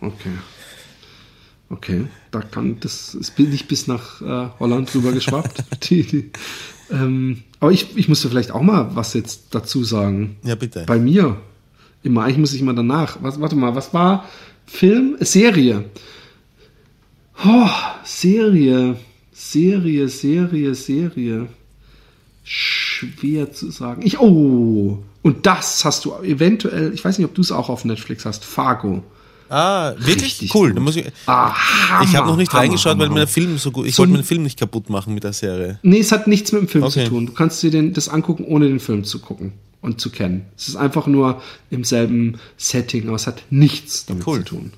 Okay. 0.00 0.32
Okay, 1.70 2.06
da 2.30 2.40
kann 2.40 2.80
das 2.80 3.14
ist 3.14 3.38
nicht 3.38 3.68
bis 3.68 3.86
nach 3.86 4.22
äh, 4.22 4.48
Holland 4.58 4.94
rüber 4.94 5.12
geschwappt. 5.12 5.64
die, 5.90 6.02
die, 6.02 6.30
ähm, 6.90 7.42
aber 7.60 7.72
ich, 7.72 7.96
ich 7.96 8.08
musste 8.08 8.28
vielleicht 8.28 8.50
auch 8.50 8.62
mal 8.62 8.94
was 8.94 9.14
jetzt 9.14 9.54
dazu 9.54 9.84
sagen. 9.84 10.36
Ja, 10.44 10.54
bitte. 10.54 10.84
Bei 10.86 10.98
mir. 10.98 11.36
Immer, 12.02 12.24
eigentlich 12.24 12.38
muss 12.38 12.54
ich 12.54 12.60
immer 12.60 12.74
danach. 12.74 13.18
Was, 13.22 13.40
warte 13.40 13.56
mal, 13.56 13.74
was 13.74 13.92
war 13.92 14.24
Film? 14.66 15.16
Serie. 15.20 15.84
Oh, 17.44 17.68
Serie. 18.04 18.96
Serie, 19.32 20.08
Serie, 20.08 20.74
Serie. 20.74 21.48
Schwer 22.44 23.52
zu 23.52 23.70
sagen. 23.70 24.02
Ich, 24.04 24.18
oh, 24.18 25.02
und 25.22 25.46
das 25.46 25.84
hast 25.84 26.04
du 26.04 26.14
eventuell, 26.22 26.92
ich 26.94 27.04
weiß 27.04 27.18
nicht, 27.18 27.26
ob 27.26 27.34
du 27.34 27.42
es 27.42 27.52
auch 27.52 27.68
auf 27.68 27.84
Netflix 27.84 28.24
hast, 28.24 28.44
Fargo. 28.44 29.02
Ah, 29.50 29.94
wirklich? 29.98 30.24
Richtig 30.40 30.54
cool. 30.54 30.72
gut. 30.74 30.96
Ich 30.96 31.04
Ah, 31.26 31.54
Hammer, 31.54 32.04
ich 32.04 32.16
habe 32.16 32.26
noch 32.28 32.36
nicht 32.36 32.52
Hammer, 32.52 32.60
reingeschaut, 32.62 32.92
Hammer, 32.92 33.00
weil 33.04 33.08
mir 33.08 33.14
der 33.14 33.22
Hammer. 33.24 33.32
Film 33.32 33.58
so 33.58 33.70
gut. 33.70 33.86
Ich 33.86 33.94
So 33.94 34.00
wollte 34.00 34.10
ein- 34.10 34.14
meinen 34.14 34.24
Film 34.24 34.42
nicht 34.42 34.58
kaputt 34.58 34.90
machen 34.90 35.14
mit 35.14 35.24
der 35.24 35.32
Serie. 35.32 35.78
Nee, 35.82 35.98
es 36.00 36.12
hat 36.12 36.26
nichts 36.26 36.52
mit 36.52 36.62
dem 36.62 36.68
Film 36.68 36.84
Okay. 36.84 37.04
zu 37.04 37.10
tun. 37.10 37.26
Du 37.26 37.32
kannst 37.32 37.62
dir 37.62 37.70
den, 37.70 37.92
das 37.92 38.08
angucken, 38.08 38.44
ohne 38.44 38.68
den 38.68 38.80
Film 38.80 39.04
zu 39.04 39.18
gucken 39.20 39.52
und 39.80 40.00
zu 40.00 40.10
kennen. 40.10 40.46
Es 40.56 40.68
ist 40.68 40.76
einfach 40.76 41.06
nur 41.06 41.40
im 41.70 41.84
selben 41.84 42.38
Setting, 42.56 43.06
aber 43.08 43.16
es 43.16 43.26
hat 43.26 43.42
nichts 43.50 44.06
damit 44.06 44.26
Cool. 44.26 44.38
zu 44.40 44.44
tun. 44.56 44.72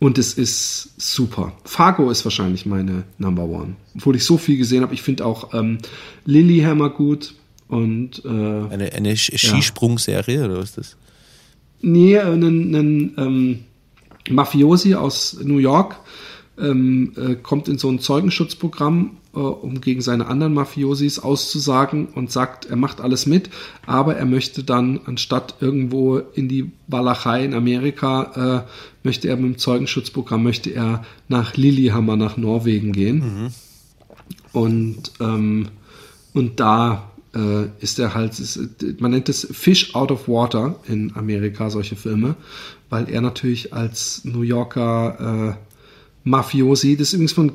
Und 0.00 0.18
es 0.18 0.34
ist 0.34 0.90
super. 0.98 1.52
Fargo 1.64 2.10
ist 2.10 2.24
wahrscheinlich 2.24 2.66
meine 2.66 3.04
Number 3.18 3.44
One. 3.44 3.76
Obwohl 3.96 4.16
ich 4.16 4.24
so 4.24 4.36
viel 4.38 4.58
gesehen 4.58 4.82
habe. 4.82 4.92
Ich 4.92 5.02
finde 5.02 5.24
auch 5.24 5.54
ähm, 5.54 5.78
Lilyhammer 6.26 6.90
gut 6.90 7.34
und 7.68 8.22
äh, 8.24 8.28
Eine, 8.28 8.92
eine 8.92 9.16
Skisprungserie 9.16 10.44
oder 10.44 10.58
was 10.58 10.70
ist 10.70 10.78
das? 10.78 10.96
Nee, 11.80 12.18
einen, 12.18 12.74
einen 12.74 13.14
ähm, 13.16 13.58
Mafiosi 14.30 14.94
aus 14.94 15.38
New 15.42 15.58
York 15.58 15.96
ähm, 16.58 17.12
äh, 17.16 17.34
kommt 17.34 17.68
in 17.68 17.78
so 17.78 17.88
ein 17.88 17.98
Zeugenschutzprogramm, 17.98 19.16
äh, 19.34 19.38
um 19.38 19.80
gegen 19.80 20.00
seine 20.00 20.26
anderen 20.26 20.54
Mafiosis 20.54 21.18
auszusagen 21.18 22.06
und 22.06 22.30
sagt, 22.30 22.66
er 22.66 22.76
macht 22.76 23.00
alles 23.00 23.26
mit, 23.26 23.50
aber 23.86 24.16
er 24.16 24.24
möchte 24.24 24.62
dann, 24.62 25.00
anstatt 25.04 25.56
irgendwo 25.60 26.18
in 26.18 26.48
die 26.48 26.70
Walachei 26.86 27.44
in 27.44 27.54
Amerika, 27.54 28.64
äh, 28.64 29.06
möchte 29.06 29.28
er 29.28 29.36
mit 29.36 29.44
dem 29.44 29.58
Zeugenschutzprogramm, 29.58 30.42
möchte 30.42 30.70
er 30.70 31.04
nach 31.28 31.56
Lillehammer, 31.56 32.16
nach 32.16 32.36
Norwegen 32.36 32.92
gehen. 32.92 33.52
Und, 34.52 35.12
ähm, 35.20 35.68
und 36.32 36.60
da 36.60 37.10
äh, 37.34 37.68
ist 37.80 37.98
er 37.98 38.14
halt, 38.14 38.38
ist, 38.38 38.58
man 38.98 39.10
nennt 39.10 39.28
es 39.28 39.46
Fish 39.52 39.94
out 39.94 40.10
of 40.10 40.28
Water 40.28 40.80
in 40.88 41.14
Amerika, 41.16 41.70
solche 41.70 41.96
Filme, 41.96 42.36
weil 42.90 43.08
er 43.08 43.20
natürlich 43.20 43.72
als 43.72 44.24
New 44.24 44.42
Yorker 44.42 45.56
äh, 45.58 45.64
Mafiosi, 46.26 46.96
das 46.96 47.08
ist 47.08 47.12
übrigens 47.14 47.32
von 47.34 47.52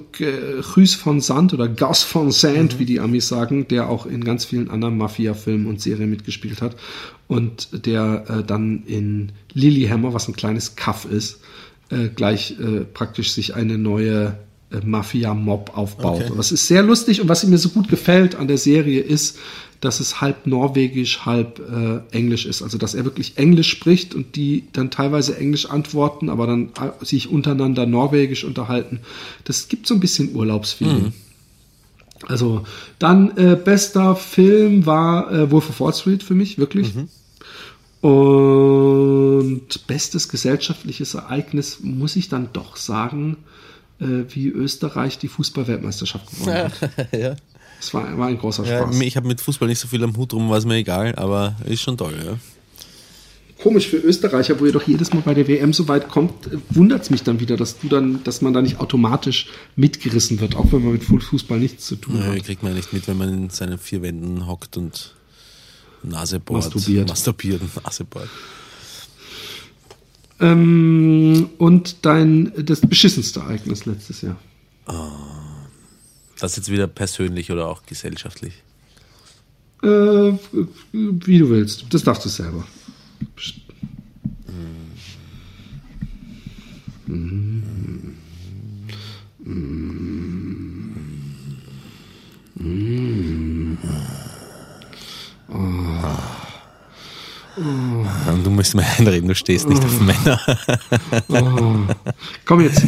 Guus 0.75 0.93
von 0.93 1.21
Sand 1.21 1.55
oder 1.55 1.67
Gus 1.67 2.03
von 2.03 2.31
Sand, 2.31 2.77
wie 2.77 2.85
die 2.85 2.99
Amis 2.99 3.27
sagen, 3.27 3.67
der 3.67 3.89
auch 3.89 4.05
in 4.05 4.23
ganz 4.23 4.45
vielen 4.45 4.69
anderen 4.69 4.95
Mafia-Filmen 4.95 5.65
und 5.65 5.81
Serien 5.81 6.11
mitgespielt 6.11 6.61
hat 6.61 6.75
und 7.27 7.85
der 7.85 8.25
äh, 8.29 8.43
dann 8.43 8.83
in 8.85 9.31
Lilyhammer, 9.53 10.13
was 10.13 10.27
ein 10.27 10.35
kleines 10.35 10.75
Kaff 10.75 11.05
ist, 11.05 11.39
äh, 11.89 12.09
gleich 12.09 12.59
äh, 12.59 12.81
praktisch 12.81 13.31
sich 13.31 13.55
eine 13.55 13.79
neue 13.79 14.37
Mafia-Mob 14.83 15.77
aufbaut. 15.77 16.21
Okay. 16.21 16.31
Und 16.31 16.37
das 16.37 16.51
ist 16.51 16.67
sehr 16.67 16.83
lustig 16.83 17.21
und 17.21 17.29
was 17.29 17.45
mir 17.45 17.57
so 17.57 17.69
gut 17.69 17.87
gefällt 17.87 18.35
an 18.35 18.47
der 18.47 18.57
Serie 18.57 19.01
ist, 19.01 19.37
dass 19.81 19.99
es 19.99 20.19
halb 20.19 20.45
norwegisch, 20.45 21.25
halb 21.25 21.59
äh, 21.59 22.01
englisch 22.15 22.45
ist. 22.45 22.61
Also 22.61 22.77
dass 22.77 22.93
er 22.93 23.05
wirklich 23.05 23.37
Englisch 23.37 23.69
spricht 23.69 24.13
und 24.13 24.35
die 24.35 24.65
dann 24.73 24.91
teilweise 24.91 25.37
Englisch 25.37 25.69
antworten, 25.69 26.29
aber 26.29 26.47
dann 26.47 26.69
äh, 26.79 27.05
sich 27.05 27.29
untereinander 27.29 27.85
norwegisch 27.85 28.43
unterhalten. 28.43 28.99
Das 29.45 29.69
gibt 29.69 29.87
so 29.87 29.93
ein 29.93 29.99
bisschen 29.99 30.35
Urlaubsfeeling. 30.35 31.13
Also 32.27 32.65
dann 32.99 33.37
äh, 33.37 33.55
bester 33.55 34.15
Film 34.15 34.85
war 34.85 35.31
äh, 35.31 35.49
Wolf 35.51 35.69
of 35.69 35.79
Wall 35.79 35.93
Street 35.93 36.21
für 36.21 36.35
mich, 36.35 36.57
wirklich. 36.57 36.93
Und 38.01 39.87
bestes 39.87 40.29
gesellschaftliches 40.29 41.13
Ereignis 41.15 41.79
muss 41.81 42.15
ich 42.15 42.29
dann 42.29 42.49
doch 42.53 42.75
sagen, 42.75 43.37
äh, 43.99 44.23
wie 44.29 44.47
Österreich 44.47 45.17
die 45.17 45.27
Fußball-Weltmeisterschaft 45.27 46.29
gewonnen 46.31 46.55
hat. 46.55 46.73
ja. 47.13 47.35
Das 47.79 47.93
war, 47.93 48.17
war 48.17 48.27
ein 48.27 48.37
großer 48.37 48.65
ja 48.65 48.83
Spaß. 48.83 48.99
ich 48.99 49.15
habe 49.15 49.27
mit 49.27 49.39
Fußball 49.39 49.67
nicht 49.67 49.79
so 49.79 49.87
viel 49.87 50.03
am 50.03 50.15
Hut 50.17 50.33
rum, 50.33 50.49
war 50.49 50.57
es 50.57 50.65
mir 50.65 50.75
egal, 50.75 51.15
aber 51.15 51.55
ist 51.65 51.81
schon 51.81 51.97
toll, 51.97 52.13
ja. 52.23 52.37
Komisch 53.61 53.87
für 53.87 53.97
Österreicher, 53.97 54.57
wo 54.59 54.65
ihr 54.65 54.71
doch 54.71 54.87
jedes 54.87 55.13
Mal 55.13 55.21
bei 55.21 55.33
der 55.33 55.45
WM 55.47 55.73
so 55.73 55.89
weit 55.89 56.07
kommt, 56.07 56.31
wundert 56.69 57.01
es 57.03 57.09
mich 57.09 57.23
dann 57.23 57.41
wieder, 57.41 57.57
dass 57.57 57.77
du 57.77 57.89
dann, 57.89 58.23
dass 58.23 58.41
man 58.41 58.53
da 58.53 58.61
nicht 58.61 58.79
automatisch 58.79 59.47
mitgerissen 59.75 60.39
wird, 60.39 60.55
auch 60.55 60.71
wenn 60.71 60.81
man 60.81 60.93
mit 60.93 61.03
Fußball 61.03 61.59
nichts 61.59 61.85
zu 61.85 61.97
tun 61.97 62.17
Ja, 62.17 62.27
hat. 62.27 62.43
kriegt 62.45 62.63
man 62.63 62.73
nicht 62.73 62.93
mit, 62.93 63.05
wenn 63.09 63.17
man 63.17 63.29
in 63.29 63.49
seinen 63.49 63.77
vier 63.77 64.01
Wänden 64.01 64.47
hockt 64.47 64.77
und 64.77 65.13
Nase 66.03 66.39
bohrt. 66.39 66.63
Masturbiert. 66.63 67.09
Masturbiert 67.09 67.61
und 67.61 67.83
Nase 67.83 68.05
bohrt. 68.05 68.29
Ähm, 70.39 71.49
und 71.57 72.05
dein 72.05 72.53
das 72.57 72.81
beschissenste 72.81 73.41
Ereignis 73.41 73.85
letztes 73.85 74.21
Jahr. 74.21 74.39
Das 76.39 76.55
jetzt 76.55 76.71
wieder 76.71 76.87
persönlich 76.87 77.51
oder 77.51 77.67
auch 77.67 77.83
gesellschaftlich. 77.85 78.53
Äh, 79.83 79.87
wie 80.91 81.37
du 81.37 81.49
willst. 81.49 81.85
Das 81.93 82.03
darfst 82.03 82.25
du 82.25 82.29
selber. 82.29 82.65
Und 95.49 96.38
du 98.43 98.49
musst 98.49 98.75
mir 98.75 98.85
einreden, 98.97 99.27
du 99.27 99.35
stehst 99.35 99.67
nicht 99.67 99.83
auf 99.83 99.99
Männer. 99.99 100.39
Komm 102.45 102.61
jetzt. 102.61 102.81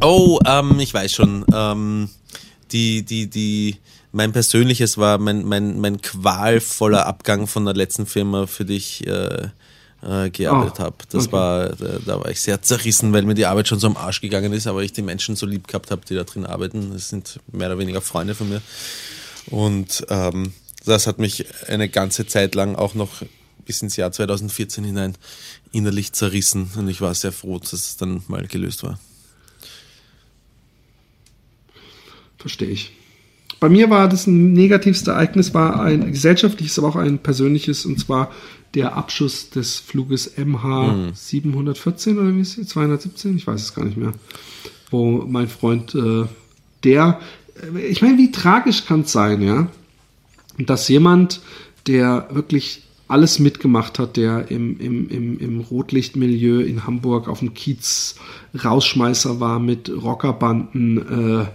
Oh, 0.00 0.38
ähm, 0.46 0.78
ich 0.78 0.92
weiß 0.92 1.12
schon. 1.12 1.44
Ähm, 1.52 2.08
die, 2.72 3.02
die, 3.02 3.28
die, 3.28 3.76
mein 4.12 4.32
persönliches 4.32 4.98
war 4.98 5.18
mein, 5.18 5.44
mein, 5.44 5.80
mein 5.80 6.00
qualvoller 6.00 7.06
Abgang 7.06 7.46
von 7.46 7.64
der 7.64 7.74
letzten 7.74 8.06
Firma, 8.06 8.46
für 8.46 8.64
die 8.64 8.76
ich 8.76 9.06
äh, 9.06 9.48
äh, 10.02 10.30
gearbeitet 10.30 10.74
Oh, 10.78 10.84
habe. 10.84 10.96
Das 11.10 11.24
okay. 11.24 11.32
war, 11.32 11.68
da, 11.70 11.98
da 12.04 12.20
war 12.20 12.28
ich 12.30 12.40
sehr 12.40 12.60
zerrissen, 12.62 13.12
weil 13.12 13.22
mir 13.22 13.34
die 13.34 13.46
Arbeit 13.46 13.68
schon 13.68 13.78
so 13.78 13.86
am 13.86 13.96
Arsch 13.96 14.20
gegangen 14.20 14.52
ist, 14.52 14.66
aber 14.66 14.82
ich 14.82 14.92
die 14.92 15.02
Menschen 15.02 15.36
so 15.36 15.46
lieb 15.46 15.66
gehabt 15.66 15.90
habe, 15.90 16.02
die 16.08 16.14
da 16.14 16.24
drin 16.24 16.46
arbeiten. 16.46 16.92
Das 16.92 17.08
sind 17.08 17.40
mehr 17.50 17.68
oder 17.68 17.78
weniger 17.78 18.00
Freunde 18.00 18.34
von 18.34 18.48
mir. 18.48 18.62
Und 19.50 20.06
ähm, 20.08 20.52
das 20.84 21.06
hat 21.06 21.18
mich 21.18 21.46
eine 21.68 21.88
ganze 21.88 22.26
Zeit 22.26 22.54
lang 22.54 22.76
auch 22.76 22.94
noch 22.94 23.22
bis 23.64 23.82
ins 23.82 23.96
Jahr 23.96 24.12
2014 24.12 24.84
hinein 24.84 25.14
innerlich 25.72 26.12
zerrissen 26.12 26.70
und 26.76 26.88
ich 26.88 27.00
war 27.00 27.14
sehr 27.14 27.32
froh, 27.32 27.58
dass 27.58 27.72
es 27.72 27.96
dann 27.96 28.22
mal 28.28 28.46
gelöst 28.46 28.82
war. 28.82 28.98
Verstehe 32.38 32.68
ich. 32.68 32.92
Bei 33.60 33.70
mir 33.70 33.88
war 33.88 34.08
das 34.08 34.26
negativste 34.26 35.12
Ereignis, 35.12 35.54
war 35.54 35.80
ein 35.80 36.12
gesellschaftliches, 36.12 36.78
aber 36.78 36.88
auch 36.88 36.96
ein 36.96 37.18
persönliches, 37.18 37.86
und 37.86 37.98
zwar 37.98 38.30
der 38.74 38.94
Abschuss 38.96 39.48
des 39.50 39.78
Fluges 39.78 40.36
MH 40.36 41.12
714 41.14 42.18
oder 42.18 42.34
wie 42.34 42.40
ist 42.40 42.58
es? 42.58 42.68
217? 42.68 43.36
Ich 43.36 43.46
weiß 43.46 43.62
es 43.62 43.74
gar 43.74 43.84
nicht 43.84 43.96
mehr. 43.96 44.12
Wo 44.90 45.24
mein 45.26 45.48
Freund, 45.48 45.94
äh, 45.94 46.24
der, 46.82 47.20
äh, 47.74 47.80
ich 47.80 48.02
meine, 48.02 48.18
wie 48.18 48.30
tragisch 48.32 48.84
kann 48.84 49.02
es 49.02 49.12
sein, 49.12 49.40
ja? 49.40 49.68
Dass 50.58 50.88
jemand, 50.88 51.40
der 51.86 52.28
wirklich 52.32 52.82
alles 53.08 53.38
mitgemacht 53.38 53.98
hat, 53.98 54.16
der 54.16 54.50
im, 54.50 54.78
im, 54.80 55.08
im, 55.08 55.38
im 55.38 55.60
Rotlichtmilieu 55.60 56.60
in 56.60 56.86
Hamburg 56.86 57.28
auf 57.28 57.40
dem 57.40 57.54
Kiez 57.54 58.16
Rausschmeißer 58.62 59.40
war 59.40 59.58
mit 59.58 59.90
Rockerbanden, 59.90 61.46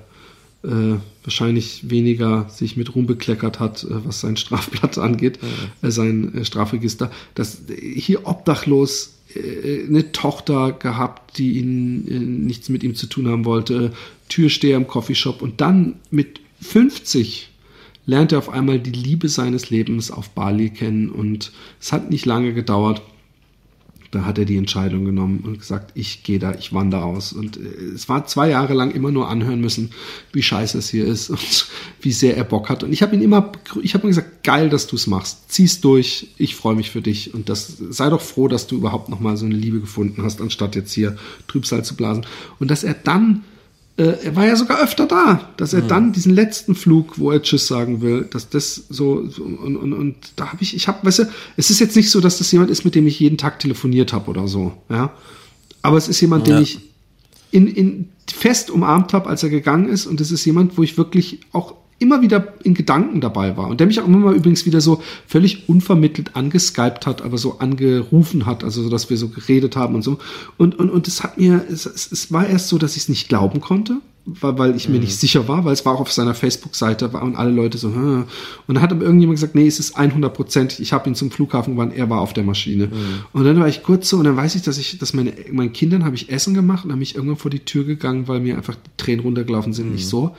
äh, 0.63 0.67
äh, 0.67 0.97
wahrscheinlich 1.23 1.89
weniger 1.89 2.47
sich 2.49 2.77
mit 2.77 2.93
Ruhm 2.93 3.07
bekleckert 3.07 3.59
hat, 3.59 3.83
äh, 3.83 4.05
was 4.05 4.21
sein 4.21 4.37
Strafblatt 4.37 4.97
angeht, 4.99 5.39
äh, 5.81 5.89
sein 5.89 6.35
äh, 6.35 6.45
Strafregister, 6.45 7.11
dass 7.33 7.63
hier 7.81 8.27
obdachlos 8.27 9.15
äh, 9.33 9.85
eine 9.87 10.11
Tochter 10.11 10.73
gehabt, 10.73 11.37
die 11.37 11.59
ihn 11.59 12.45
nichts 12.45 12.69
mit 12.69 12.83
ihm 12.83 12.93
zu 12.93 13.07
tun 13.07 13.27
haben 13.27 13.45
wollte, 13.45 13.91
Türsteher 14.27 14.77
im 14.77 14.87
Coffeeshop 14.87 15.41
und 15.41 15.61
dann 15.61 15.95
mit 16.11 16.41
50 16.61 17.48
lernt 18.09 18.31
er 18.31 18.39
auf 18.39 18.49
einmal 18.49 18.79
die 18.79 18.91
Liebe 18.91 19.29
seines 19.29 19.69
Lebens 19.69 20.09
auf 20.09 20.31
Bali 20.31 20.71
kennen 20.71 21.11
und 21.11 21.51
es 21.79 21.91
hat 21.93 22.09
nicht 22.09 22.25
lange 22.25 22.53
gedauert. 22.53 23.03
Da 24.09 24.25
hat 24.25 24.39
er 24.39 24.45
die 24.45 24.57
Entscheidung 24.57 25.05
genommen 25.05 25.41
und 25.45 25.59
gesagt, 25.59 25.91
ich 25.93 26.23
gehe 26.23 26.39
da, 26.39 26.55
ich 26.55 26.73
wandere 26.73 27.03
aus. 27.03 27.31
Und 27.31 27.57
äh, 27.57 27.93
es 27.93 28.09
war 28.09 28.25
zwei 28.25 28.49
Jahre 28.49 28.73
lang 28.73 28.89
immer 28.89 29.11
nur 29.11 29.29
anhören 29.29 29.61
müssen, 29.61 29.91
wie 30.33 30.41
scheiße 30.41 30.79
es 30.79 30.89
hier 30.89 31.05
ist 31.05 31.29
und 31.29 31.67
wie 32.01 32.11
sehr 32.11 32.35
er 32.35 32.45
Bock 32.45 32.69
hat. 32.69 32.81
Und 32.81 32.91
ich 32.91 33.03
habe 33.03 33.15
ihn 33.15 33.21
immer, 33.21 33.51
ich 33.83 33.93
habe 33.93 34.07
ihm 34.07 34.09
gesagt, 34.09 34.43
geil, 34.43 34.69
dass 34.69 34.87
du 34.87 34.95
es 34.95 35.05
machst. 35.05 35.51
Zieh's 35.51 35.79
durch, 35.79 36.29
ich 36.39 36.55
freue 36.55 36.75
mich 36.75 36.89
für 36.89 37.03
dich. 37.03 37.35
Und 37.35 37.49
das 37.49 37.77
sei 37.91 38.09
doch 38.09 38.21
froh, 38.21 38.47
dass 38.47 38.65
du 38.65 38.77
überhaupt 38.77 39.09
noch 39.09 39.19
mal 39.19 39.37
so 39.37 39.45
eine 39.45 39.53
Liebe 39.53 39.79
gefunden 39.79 40.23
hast, 40.23 40.41
anstatt 40.41 40.75
jetzt 40.75 40.93
hier 40.93 41.15
Trübsal 41.47 41.85
zu 41.85 41.95
blasen. 41.95 42.25
Und 42.57 42.71
dass 42.71 42.83
er 42.83 42.95
dann 42.95 43.43
er 44.03 44.35
war 44.35 44.45
ja 44.45 44.55
sogar 44.55 44.81
öfter 44.81 45.05
da, 45.07 45.49
dass 45.57 45.73
er 45.73 45.81
dann 45.81 46.13
diesen 46.13 46.33
letzten 46.33 46.75
Flug, 46.75 47.19
wo 47.19 47.31
er 47.31 47.41
Tschüss 47.41 47.67
sagen 47.67 48.01
will, 48.01 48.27
dass 48.31 48.49
das 48.49 48.83
so, 48.89 49.27
so 49.27 49.43
und, 49.43 49.75
und, 49.77 49.93
und 49.93 50.15
da 50.35 50.51
habe 50.51 50.61
ich, 50.61 50.75
ich 50.75 50.87
habe, 50.87 51.05
weißt 51.05 51.19
du, 51.19 51.23
es 51.57 51.69
ist 51.69 51.79
jetzt 51.79 51.95
nicht 51.95 52.09
so, 52.09 52.21
dass 52.21 52.37
das 52.37 52.51
jemand 52.51 52.69
ist, 52.71 52.85
mit 52.85 52.95
dem 52.95 53.07
ich 53.07 53.19
jeden 53.19 53.37
Tag 53.37 53.59
telefoniert 53.59 54.13
habe 54.13 54.29
oder 54.29 54.47
so, 54.47 54.73
ja, 54.89 55.11
aber 55.81 55.97
es 55.97 56.07
ist 56.07 56.21
jemand, 56.21 56.47
den 56.47 56.55
Ja. 56.55 56.61
ich 56.61 56.79
in, 57.51 57.67
in 57.67 58.09
fest 58.31 58.69
umarmt 58.69 59.13
habe, 59.13 59.29
als 59.29 59.43
er 59.43 59.49
gegangen 59.49 59.89
ist. 59.89 60.05
Und 60.05 60.21
es 60.21 60.31
ist 60.31 60.45
jemand, 60.45 60.77
wo 60.77 60.83
ich 60.83 60.97
wirklich 60.97 61.39
auch 61.51 61.75
immer 61.99 62.21
wieder 62.21 62.53
in 62.63 62.73
Gedanken 62.73 63.21
dabei 63.21 63.57
war 63.57 63.67
und 63.67 63.79
der 63.79 63.87
mich 63.87 63.99
auch 63.99 64.07
immer 64.07 64.17
mal 64.17 64.35
übrigens 64.35 64.65
wieder 64.65 64.81
so 64.81 65.01
völlig 65.27 65.67
unvermittelt 65.67 66.35
angeskypt 66.35 67.05
hat, 67.05 67.21
aber 67.21 67.37
so 67.37 67.59
angerufen 67.59 68.45
hat, 68.45 68.63
also 68.63 68.81
so, 68.83 68.89
dass 68.89 69.09
wir 69.09 69.17
so 69.17 69.27
geredet 69.27 69.75
haben 69.75 69.95
und 69.95 70.01
so. 70.01 70.17
Und, 70.57 70.79
und, 70.79 70.89
und 70.89 71.07
es 71.07 71.23
hat 71.23 71.37
mir, 71.37 71.65
es, 71.69 71.85
es, 71.85 72.11
es 72.11 72.31
war 72.31 72.47
erst 72.47 72.69
so, 72.69 72.77
dass 72.77 72.95
ich 72.95 73.03
es 73.03 73.09
nicht 73.09 73.27
glauben 73.27 73.59
konnte, 73.59 73.97
weil, 74.25 74.57
weil 74.57 74.75
ich 74.75 74.87
mir 74.87 74.95
Mhm. 74.95 75.01
nicht 75.01 75.15
sicher 75.17 75.47
war, 75.47 75.65
weil 75.65 75.73
es 75.73 75.85
war 75.85 75.95
auch 75.95 76.01
auf 76.01 76.11
seiner 76.11 76.33
Facebook-Seite 76.33 77.13
waren 77.13 77.35
alle 77.35 77.51
Leute 77.51 77.77
so, 77.77 77.89
hm. 77.89 78.25
und 78.67 78.75
dann 78.75 78.81
hat 78.81 78.91
aber 78.91 79.03
irgendjemand 79.03 79.37
gesagt, 79.37 79.55
nee, 79.55 79.67
es 79.67 79.79
ist 79.79 79.97
100 79.97 80.33
Prozent, 80.33 80.79
ich 80.79 80.93
habe 80.93 81.09
ihn 81.09 81.15
zum 81.15 81.31
Flughafen 81.31 81.75
gewandt, 81.75 81.95
er 81.95 82.09
war 82.09 82.21
auf 82.21 82.33
der 82.33 82.43
Maschine. 82.43 82.87
Mhm. 82.87 82.91
Und 83.33 83.43
dann 83.43 83.59
war 83.59 83.67
ich 83.67 83.83
kurz 83.83 84.09
so, 84.09 84.17
und 84.17 84.25
dann 84.25 84.37
weiß 84.37 84.55
ich, 84.55 84.61
dass 84.61 84.77
ich, 84.77 84.97
dass 84.99 85.13
meine, 85.13 85.33
meinen 85.51 85.73
Kindern 85.73 86.05
habe 86.05 86.15
ich 86.15 86.29
Essen 86.29 86.53
gemacht 86.53 86.83
und 86.83 86.89
dann 86.89 86.99
bin 86.99 87.03
ich 87.03 87.15
irgendwann 87.15 87.37
vor 87.37 87.51
die 87.51 87.59
Tür 87.59 87.83
gegangen, 87.83 88.27
weil 88.27 88.39
mir 88.39 88.55
einfach 88.55 88.75
die 88.75 88.89
Tränen 88.97 89.21
runtergelaufen 89.21 89.73
sind, 89.73 89.89
und 89.89 89.95
ich 89.95 90.07
so, 90.07 90.35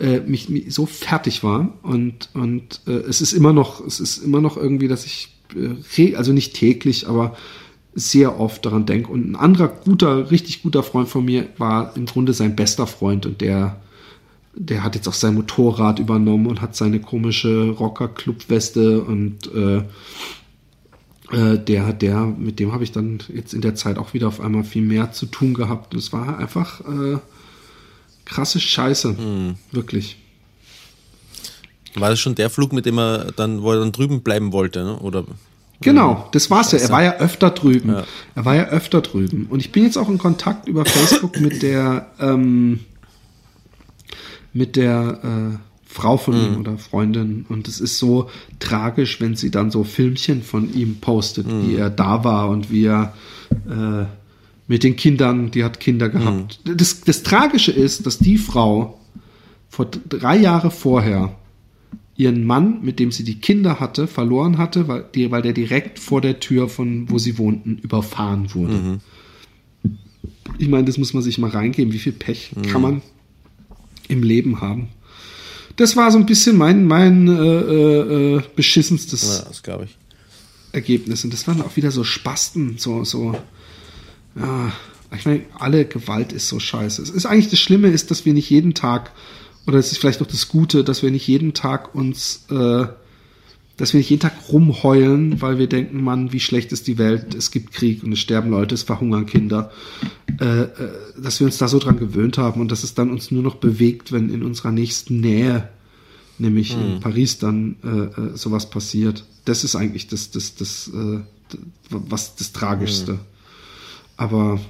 äh, 0.00 0.20
mich, 0.20 0.48
mich 0.48 0.74
so 0.74 0.86
fertig 0.86 1.44
war 1.44 1.74
und 1.82 2.30
und 2.34 2.80
äh, 2.86 2.92
es 2.92 3.20
ist 3.20 3.32
immer 3.32 3.52
noch 3.52 3.84
es 3.86 4.00
ist 4.00 4.18
immer 4.18 4.40
noch 4.40 4.56
irgendwie 4.56 4.88
dass 4.88 5.04
ich 5.04 5.28
äh, 5.54 6.14
also 6.16 6.32
nicht 6.32 6.54
täglich 6.54 7.06
aber 7.06 7.36
sehr 7.94 8.40
oft 8.40 8.64
daran 8.64 8.86
denke 8.86 9.10
und 9.10 9.30
ein 9.30 9.36
anderer 9.36 9.68
guter 9.68 10.30
richtig 10.30 10.62
guter 10.62 10.82
Freund 10.82 11.08
von 11.08 11.24
mir 11.24 11.48
war 11.58 11.96
im 11.96 12.06
Grunde 12.06 12.32
sein 12.32 12.56
bester 12.56 12.86
Freund 12.86 13.26
und 13.26 13.40
der 13.40 13.80
der 14.54 14.82
hat 14.82 14.94
jetzt 14.94 15.06
auch 15.06 15.14
sein 15.14 15.34
Motorrad 15.34 15.98
übernommen 15.98 16.46
und 16.46 16.60
hat 16.60 16.74
seine 16.74 17.00
komische 17.00 17.70
Rocker 17.70 18.08
Club 18.08 18.48
Weste 18.48 19.02
und 19.02 19.52
äh, 19.54 19.82
äh, 21.30 21.58
der 21.58 21.92
der 21.92 22.24
mit 22.24 22.58
dem 22.58 22.72
habe 22.72 22.84
ich 22.84 22.92
dann 22.92 23.18
jetzt 23.34 23.52
in 23.52 23.60
der 23.60 23.74
Zeit 23.74 23.98
auch 23.98 24.14
wieder 24.14 24.28
auf 24.28 24.40
einmal 24.40 24.64
viel 24.64 24.82
mehr 24.82 25.12
zu 25.12 25.26
tun 25.26 25.54
gehabt. 25.54 25.94
Es 25.94 26.12
war 26.12 26.38
einfach 26.38 26.80
äh, 26.80 27.18
krasse 28.30 28.60
Scheiße 28.60 29.16
wirklich 29.72 30.16
War 31.94 32.10
das 32.10 32.20
schon 32.20 32.34
der 32.36 32.50
Flug, 32.50 32.72
mit 32.72 32.86
dem 32.86 32.98
er 32.98 33.32
dann, 33.32 33.62
wo 33.62 33.72
er 33.72 33.80
dann 33.80 33.90
drüben 33.92 34.22
bleiben 34.22 34.52
wollte, 34.52 34.84
ne? 34.84 34.98
Oder? 35.00 35.24
Genau, 35.82 36.28
das 36.32 36.50
war's 36.50 36.72
ja. 36.72 36.78
Er 36.78 36.90
war 36.90 37.02
ja 37.02 37.16
öfter 37.18 37.50
drüben. 37.50 37.90
Ja. 37.90 38.04
Er 38.34 38.44
war 38.44 38.54
ja 38.54 38.64
öfter 38.68 39.00
drüben. 39.00 39.46
Und 39.50 39.60
ich 39.60 39.72
bin 39.72 39.82
jetzt 39.84 39.96
auch 39.96 40.08
in 40.10 40.18
Kontakt 40.18 40.68
über 40.68 40.84
Facebook 40.84 41.40
mit 41.40 41.62
der 41.62 42.10
ähm, 42.20 42.80
mit 44.52 44.76
der 44.76 45.20
äh, 45.24 45.58
Frau 45.86 46.16
von 46.16 46.34
Mhm. 46.34 46.46
ihm 46.54 46.60
oder 46.60 46.78
Freundin. 46.78 47.46
Und 47.48 47.66
es 47.66 47.80
ist 47.80 47.98
so 47.98 48.28
tragisch, 48.58 49.20
wenn 49.20 49.34
sie 49.36 49.50
dann 49.50 49.70
so 49.70 49.82
Filmchen 49.84 50.42
von 50.42 50.72
ihm 50.72 51.00
postet, 51.00 51.46
Mhm. 51.46 51.66
wie 51.68 51.76
er 51.76 51.90
da 51.90 52.24
war 52.24 52.48
und 52.50 52.70
wie 52.70 52.84
er 52.86 53.14
äh, 53.68 54.04
mit 54.70 54.84
den 54.84 54.94
Kindern, 54.94 55.50
die 55.50 55.64
hat 55.64 55.80
Kinder 55.80 56.08
gehabt. 56.08 56.60
Mhm. 56.64 56.76
Das, 56.76 57.00
das 57.00 57.24
Tragische 57.24 57.72
ist, 57.72 58.06
dass 58.06 58.18
die 58.18 58.38
Frau 58.38 59.00
vor 59.68 59.86
drei 59.86 60.36
Jahre 60.36 60.70
vorher 60.70 61.36
ihren 62.14 62.44
Mann, 62.44 62.80
mit 62.80 63.00
dem 63.00 63.10
sie 63.10 63.24
die 63.24 63.40
Kinder 63.40 63.80
hatte, 63.80 64.06
verloren 64.06 64.58
hatte, 64.58 64.86
weil, 64.86 65.06
die, 65.12 65.28
weil 65.32 65.42
der 65.42 65.54
direkt 65.54 65.98
vor 65.98 66.20
der 66.20 66.38
Tür 66.38 66.68
von 66.68 67.10
wo 67.10 67.18
sie 67.18 67.36
wohnten 67.36 67.78
überfahren 67.78 68.54
wurde. 68.54 69.00
Ich 70.58 70.68
meine, 70.68 70.84
das 70.84 70.98
muss 70.98 71.14
man 71.14 71.24
sich 71.24 71.38
mal 71.38 71.50
reingeben. 71.50 71.92
Wie 71.92 71.98
viel 71.98 72.12
Pech 72.12 72.52
kann 72.70 72.80
man 72.80 73.02
im 74.06 74.22
Leben 74.22 74.60
haben? 74.60 74.86
Das 75.74 75.96
war 75.96 76.12
so 76.12 76.18
ein 76.18 76.26
bisschen 76.26 76.56
mein, 76.56 76.84
mein 76.84 77.26
äh, 77.26 77.32
äh, 77.32 78.36
äh, 78.36 78.42
beschissenstes 78.54 79.40
Ja, 79.40 79.48
das 79.48 79.64
glaube 79.64 79.86
ich. 79.86 79.96
Ergebnis. 80.70 81.24
Und 81.24 81.32
das 81.32 81.48
waren 81.48 81.60
auch 81.60 81.74
wieder 81.74 81.90
so 81.90 82.04
Spasten, 82.04 82.78
so, 82.78 83.02
so, 83.02 83.34
ja, 84.36 84.72
ich 85.16 85.26
meine, 85.26 85.42
alle 85.58 85.84
Gewalt 85.84 86.32
ist 86.32 86.48
so 86.48 86.60
scheiße. 86.60 87.02
Es 87.02 87.10
ist 87.10 87.26
eigentlich 87.26 87.50
das 87.50 87.58
Schlimme 87.58 87.88
ist, 87.88 88.10
dass 88.10 88.24
wir 88.24 88.32
nicht 88.32 88.50
jeden 88.50 88.74
Tag, 88.74 89.12
oder 89.66 89.78
es 89.78 89.92
ist 89.92 89.98
vielleicht 89.98 90.22
auch 90.22 90.26
das 90.26 90.48
Gute, 90.48 90.84
dass 90.84 91.02
wir 91.02 91.10
nicht 91.10 91.26
jeden 91.26 91.52
Tag 91.52 91.94
uns, 91.94 92.44
äh, 92.50 92.86
dass 93.76 93.92
wir 93.92 93.98
nicht 93.98 94.10
jeden 94.10 94.20
Tag 94.20 94.34
rumheulen, 94.50 95.40
weil 95.40 95.58
wir 95.58 95.66
denken, 95.66 96.02
Mann, 96.02 96.32
wie 96.32 96.40
schlecht 96.40 96.70
ist 96.70 96.86
die 96.86 96.98
Welt, 96.98 97.34
es 97.34 97.50
gibt 97.50 97.72
Krieg 97.72 98.02
und 98.04 98.12
es 98.12 98.20
sterben 98.20 98.50
Leute, 98.50 98.74
es 98.74 98.82
verhungern 98.82 99.26
Kinder, 99.26 99.72
äh, 100.40 100.62
äh, 100.62 100.68
dass 101.20 101.40
wir 101.40 101.46
uns 101.46 101.58
da 101.58 101.66
so 101.66 101.78
dran 101.78 101.98
gewöhnt 101.98 102.38
haben 102.38 102.60
und 102.60 102.70
dass 102.70 102.84
es 102.84 102.94
dann 102.94 103.10
uns 103.10 103.30
nur 103.30 103.42
noch 103.42 103.56
bewegt, 103.56 104.12
wenn 104.12 104.30
in 104.30 104.42
unserer 104.42 104.70
nächsten 104.70 105.20
Nähe, 105.20 105.68
nämlich 106.38 106.72
in 106.72 107.00
Paris, 107.00 107.38
dann 107.38 107.76
äh, 107.84 108.20
äh, 108.20 108.36
sowas 108.36 108.70
passiert. 108.70 109.24
Das 109.44 109.64
ist 109.64 109.76
eigentlich 109.76 110.06
das, 110.08 110.30
das, 110.30 110.54
das, 110.54 110.88
äh, 110.94 111.20
was 111.90 112.36
das 112.36 112.52
Tragischste. 112.52 113.18
Aber 114.20 114.60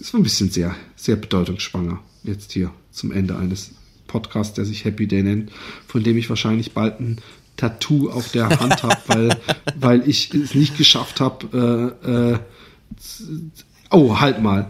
es 0.00 0.12
war 0.12 0.18
ein 0.18 0.24
bisschen 0.24 0.50
sehr, 0.50 0.74
sehr 0.96 1.14
bedeutungsschwanger 1.14 2.00
jetzt 2.24 2.50
hier 2.50 2.72
zum 2.90 3.12
Ende 3.12 3.36
eines 3.36 3.70
Podcasts, 4.08 4.54
der 4.54 4.64
sich 4.64 4.84
Happy 4.84 5.06
Day 5.06 5.22
nennt, 5.22 5.52
von 5.86 6.02
dem 6.02 6.16
ich 6.16 6.28
wahrscheinlich 6.28 6.74
bald 6.74 6.98
ein 6.98 7.18
Tattoo 7.56 8.10
auf 8.10 8.32
der 8.32 8.48
Hand 8.48 8.82
habe, 8.82 8.98
weil, 9.06 9.40
weil 9.76 10.08
ich 10.08 10.34
es 10.34 10.56
nicht 10.56 10.76
geschafft 10.76 11.20
habe. 11.20 11.94
Äh, 12.04 12.32
äh, 12.32 12.38
oh, 13.92 14.18
halt 14.18 14.42
mal. 14.42 14.68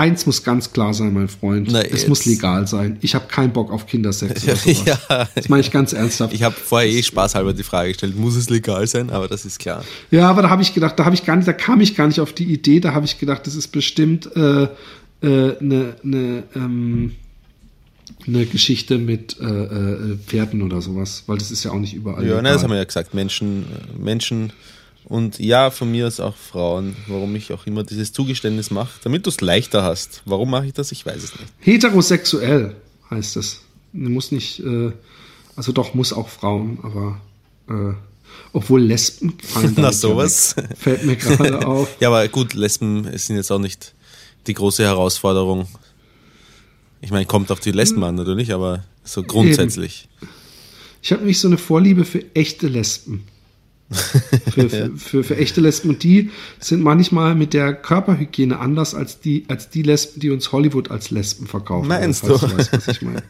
Eins 0.00 0.24
muss 0.24 0.42
ganz 0.42 0.72
klar 0.72 0.94
sein, 0.94 1.12
mein 1.12 1.28
Freund. 1.28 1.68
Na, 1.70 1.82
es 1.82 2.08
muss 2.08 2.24
legal 2.24 2.66
sein. 2.66 2.96
Ich 3.02 3.14
habe 3.14 3.26
keinen 3.28 3.52
Bock 3.52 3.70
auf 3.70 3.86
Kindersex 3.86 4.44
oder 4.44 4.56
sowas. 4.56 4.84
Ja. 4.86 5.28
Das 5.34 5.50
meine 5.50 5.60
ich 5.60 5.70
ganz 5.70 5.92
ernsthaft. 5.92 6.32
Ich 6.32 6.42
habe 6.42 6.54
vorher 6.54 6.88
eh 6.88 7.02
spaßhalber 7.02 7.52
die 7.52 7.64
Frage 7.64 7.90
gestellt, 7.90 8.16
muss 8.16 8.34
es 8.34 8.48
legal 8.48 8.86
sein? 8.86 9.10
Aber 9.10 9.28
das 9.28 9.44
ist 9.44 9.58
klar. 9.58 9.84
Ja, 10.10 10.30
aber 10.30 10.40
da 10.40 10.48
habe 10.48 10.62
ich 10.62 10.72
gedacht, 10.72 10.98
da 10.98 11.04
habe 11.04 11.14
ich 11.14 11.26
gar 11.26 11.36
nicht, 11.36 11.46
da 11.46 11.52
kam 11.52 11.82
ich 11.82 11.96
gar 11.96 12.06
nicht 12.06 12.18
auf 12.18 12.32
die 12.32 12.44
Idee, 12.44 12.80
da 12.80 12.94
habe 12.94 13.04
ich 13.04 13.18
gedacht, 13.18 13.46
das 13.46 13.54
ist 13.54 13.68
bestimmt 13.68 14.34
äh, 14.34 14.62
äh, 14.62 14.68
eine 15.20 15.94
ne, 16.02 16.44
ähm, 16.56 17.12
ne 18.24 18.46
Geschichte 18.46 18.96
mit 18.96 19.38
äh, 19.38 19.44
äh, 19.44 20.16
Pferden 20.26 20.62
oder 20.62 20.80
sowas, 20.80 21.24
weil 21.26 21.36
das 21.36 21.50
ist 21.50 21.62
ja 21.62 21.72
auch 21.72 21.78
nicht 21.78 21.92
überall. 21.92 22.22
Ja, 22.22 22.28
legal. 22.28 22.42
nein, 22.44 22.52
das 22.54 22.62
haben 22.62 22.70
wir 22.70 22.78
ja 22.78 22.84
gesagt. 22.84 23.12
Menschen, 23.12 23.64
äh, 23.64 24.02
Menschen 24.02 24.50
und 25.10 25.40
ja, 25.40 25.72
von 25.72 25.90
mir 25.90 26.06
aus 26.06 26.20
auch 26.20 26.36
Frauen, 26.36 26.94
warum 27.08 27.34
ich 27.34 27.52
auch 27.52 27.66
immer 27.66 27.82
dieses 27.82 28.12
Zugeständnis 28.12 28.70
mache, 28.70 29.00
damit 29.02 29.26
du 29.26 29.30
es 29.30 29.40
leichter 29.40 29.82
hast. 29.82 30.22
Warum 30.24 30.50
mache 30.50 30.66
ich 30.66 30.72
das? 30.72 30.92
Ich 30.92 31.04
weiß 31.04 31.24
es 31.24 31.32
nicht. 31.32 31.52
Heterosexuell 31.58 32.76
heißt 33.10 33.36
es. 33.36 33.62
Muss 33.92 34.30
nicht, 34.30 34.60
äh, 34.60 34.92
also 35.56 35.72
doch, 35.72 35.94
muss 35.94 36.12
auch 36.12 36.28
Frauen, 36.28 36.78
aber 36.84 37.20
äh, 37.68 37.94
obwohl 38.52 38.82
Lesben 38.82 39.34
fallen 39.42 39.74
Na, 39.78 39.90
sowas. 39.90 40.56
Weg. 40.56 40.78
Fällt 40.78 41.04
mir 41.04 41.16
gerade 41.16 41.66
auf. 41.66 41.88
Ja, 41.98 42.06
aber 42.06 42.28
gut, 42.28 42.54
Lesben 42.54 43.10
sind 43.18 43.34
jetzt 43.34 43.50
auch 43.50 43.58
nicht 43.58 43.94
die 44.46 44.54
große 44.54 44.84
Herausforderung. 44.84 45.66
Ich 47.00 47.10
meine, 47.10 47.26
kommt 47.26 47.50
auf 47.50 47.58
die 47.58 47.72
Lesben 47.72 48.04
an 48.04 48.14
natürlich, 48.14 48.52
aber 48.52 48.84
so 49.02 49.24
grundsätzlich. 49.24 50.08
Ich 51.02 51.10
habe 51.10 51.22
nämlich 51.22 51.40
so 51.40 51.48
eine 51.48 51.58
Vorliebe 51.58 52.04
für 52.04 52.24
echte 52.36 52.68
Lesben. 52.68 53.24
Für, 53.90 54.70
für, 54.70 54.96
für, 54.96 55.24
für 55.24 55.36
echte 55.36 55.60
Lesben. 55.60 55.90
Und 55.90 56.02
die 56.02 56.30
sind 56.60 56.82
manchmal 56.82 57.34
mit 57.34 57.54
der 57.54 57.74
Körperhygiene 57.74 58.58
anders 58.58 58.94
als 58.94 59.20
die, 59.20 59.44
als 59.48 59.70
die 59.70 59.82
Lesben, 59.82 60.20
die 60.20 60.30
uns 60.30 60.52
Hollywood 60.52 60.90
als 60.90 61.10
Lesben 61.10 61.46
verkaufen. 61.46 61.88
Meinst 61.88 62.22
du? 62.24 62.40
weißt, 62.40 62.72
was 62.72 62.88
ich 62.88 63.02
meine. 63.02 63.22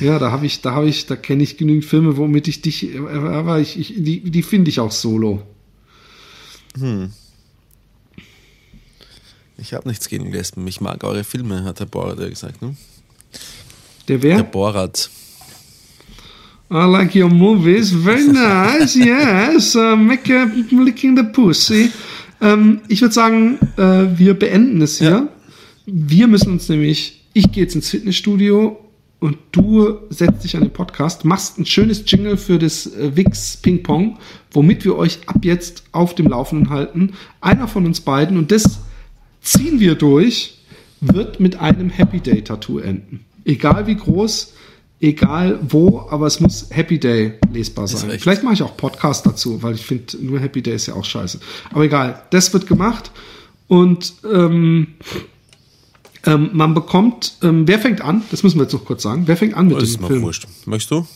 Ja, 0.00 0.18
da 0.18 0.32
habe 0.32 0.46
ich, 0.46 0.60
da 0.62 0.72
habe 0.72 0.88
ich, 0.88 1.06
da 1.06 1.16
kenne 1.16 1.42
ich 1.42 1.56
genügend 1.56 1.84
Filme, 1.84 2.16
womit 2.16 2.48
ich 2.48 2.60
dich, 2.60 2.98
aber 2.98 3.60
ich, 3.60 3.78
ich 3.78 3.94
die, 3.96 4.20
die 4.30 4.42
finde 4.42 4.70
ich 4.70 4.80
auch 4.80 4.92
solo. 4.92 5.42
Ich 9.58 9.74
habe 9.74 9.88
nichts 9.88 10.08
gegen 10.08 10.30
Lesben. 10.30 10.66
Ich 10.66 10.80
mag 10.80 11.02
eure 11.04 11.24
Filme, 11.24 11.64
hat 11.64 11.80
der 11.80 11.86
Borat 11.86 12.18
ja 12.18 12.28
gesagt. 12.28 12.62
Ne? 12.62 12.76
Der 14.06 14.18
Der 14.18 14.22
wer? 14.22 14.42
Borat. 14.42 15.10
I 16.70 16.84
like 16.84 17.14
your 17.14 17.30
movies, 17.30 17.90
very 17.90 18.26
nice, 18.32 18.94
yes, 18.94 19.74
uh, 19.74 19.96
make 19.96 20.28
a, 20.28 20.44
licking 20.70 21.16
the 21.16 21.22
pussy. 21.22 21.90
Ähm, 22.42 22.82
ich 22.88 23.00
würde 23.00 23.14
sagen, 23.14 23.58
äh, 23.78 24.18
wir 24.18 24.34
beenden 24.34 24.82
es 24.82 24.98
hier. 24.98 25.10
Ja. 25.10 25.28
Wir 25.86 26.28
müssen 26.28 26.52
uns 26.52 26.68
nämlich, 26.68 27.24
ich 27.32 27.50
gehe 27.52 27.62
jetzt 27.64 27.74
ins 27.74 27.88
Fitnessstudio 27.88 28.78
und 29.18 29.38
du 29.52 29.96
setzt 30.10 30.44
dich 30.44 30.56
an 30.56 30.62
den 30.62 30.72
Podcast, 30.72 31.24
machst 31.24 31.58
ein 31.58 31.64
schönes 31.64 32.04
Jingle 32.06 32.36
für 32.36 32.58
das 32.58 32.86
äh, 32.86 33.16
Wix 33.16 33.56
Ping 33.56 33.82
Pong, 33.82 34.18
womit 34.50 34.84
wir 34.84 34.96
euch 34.96 35.20
ab 35.26 35.38
jetzt 35.44 35.84
auf 35.92 36.14
dem 36.14 36.26
Laufenden 36.26 36.68
halten. 36.68 37.14
Einer 37.40 37.66
von 37.66 37.86
uns 37.86 38.02
beiden, 38.02 38.36
und 38.36 38.52
das 38.52 38.80
ziehen 39.40 39.80
wir 39.80 39.94
durch, 39.94 40.58
wird 41.00 41.40
mit 41.40 41.58
einem 41.58 41.88
Happy 41.88 42.20
Day 42.20 42.42
Tattoo 42.44 42.78
enden. 42.78 43.24
Egal 43.46 43.86
wie 43.86 43.96
groß, 43.96 44.52
egal 45.00 45.58
wo, 45.62 46.06
aber 46.10 46.26
es 46.26 46.40
muss 46.40 46.66
Happy 46.70 46.98
Day 46.98 47.34
lesbar 47.52 47.86
sein. 47.88 48.18
Vielleicht 48.18 48.42
mache 48.42 48.54
ich 48.54 48.62
auch 48.62 48.76
Podcast 48.76 49.26
dazu, 49.26 49.62
weil 49.62 49.74
ich 49.74 49.84
finde, 49.86 50.16
nur 50.20 50.40
Happy 50.40 50.62
Day 50.62 50.74
ist 50.74 50.86
ja 50.86 50.94
auch 50.94 51.04
scheiße. 51.04 51.38
Aber 51.70 51.84
egal, 51.84 52.22
das 52.30 52.52
wird 52.52 52.66
gemacht 52.66 53.10
und 53.68 54.14
ähm, 54.30 54.88
ähm, 56.26 56.50
man 56.52 56.74
bekommt, 56.74 57.34
ähm, 57.42 57.68
wer 57.68 57.78
fängt 57.78 58.00
an? 58.00 58.22
Das 58.30 58.42
müssen 58.42 58.58
wir 58.58 58.64
jetzt 58.64 58.72
noch 58.72 58.84
kurz 58.84 59.02
sagen. 59.02 59.22
Wer 59.26 59.36
fängt 59.36 59.54
an 59.54 59.68
mit 59.68 59.80
Das 59.80 59.92
dem 59.92 60.06
Film? 60.06 60.22
wurscht. 60.22 60.46
Möchtest 60.66 60.90
du? 60.90 61.06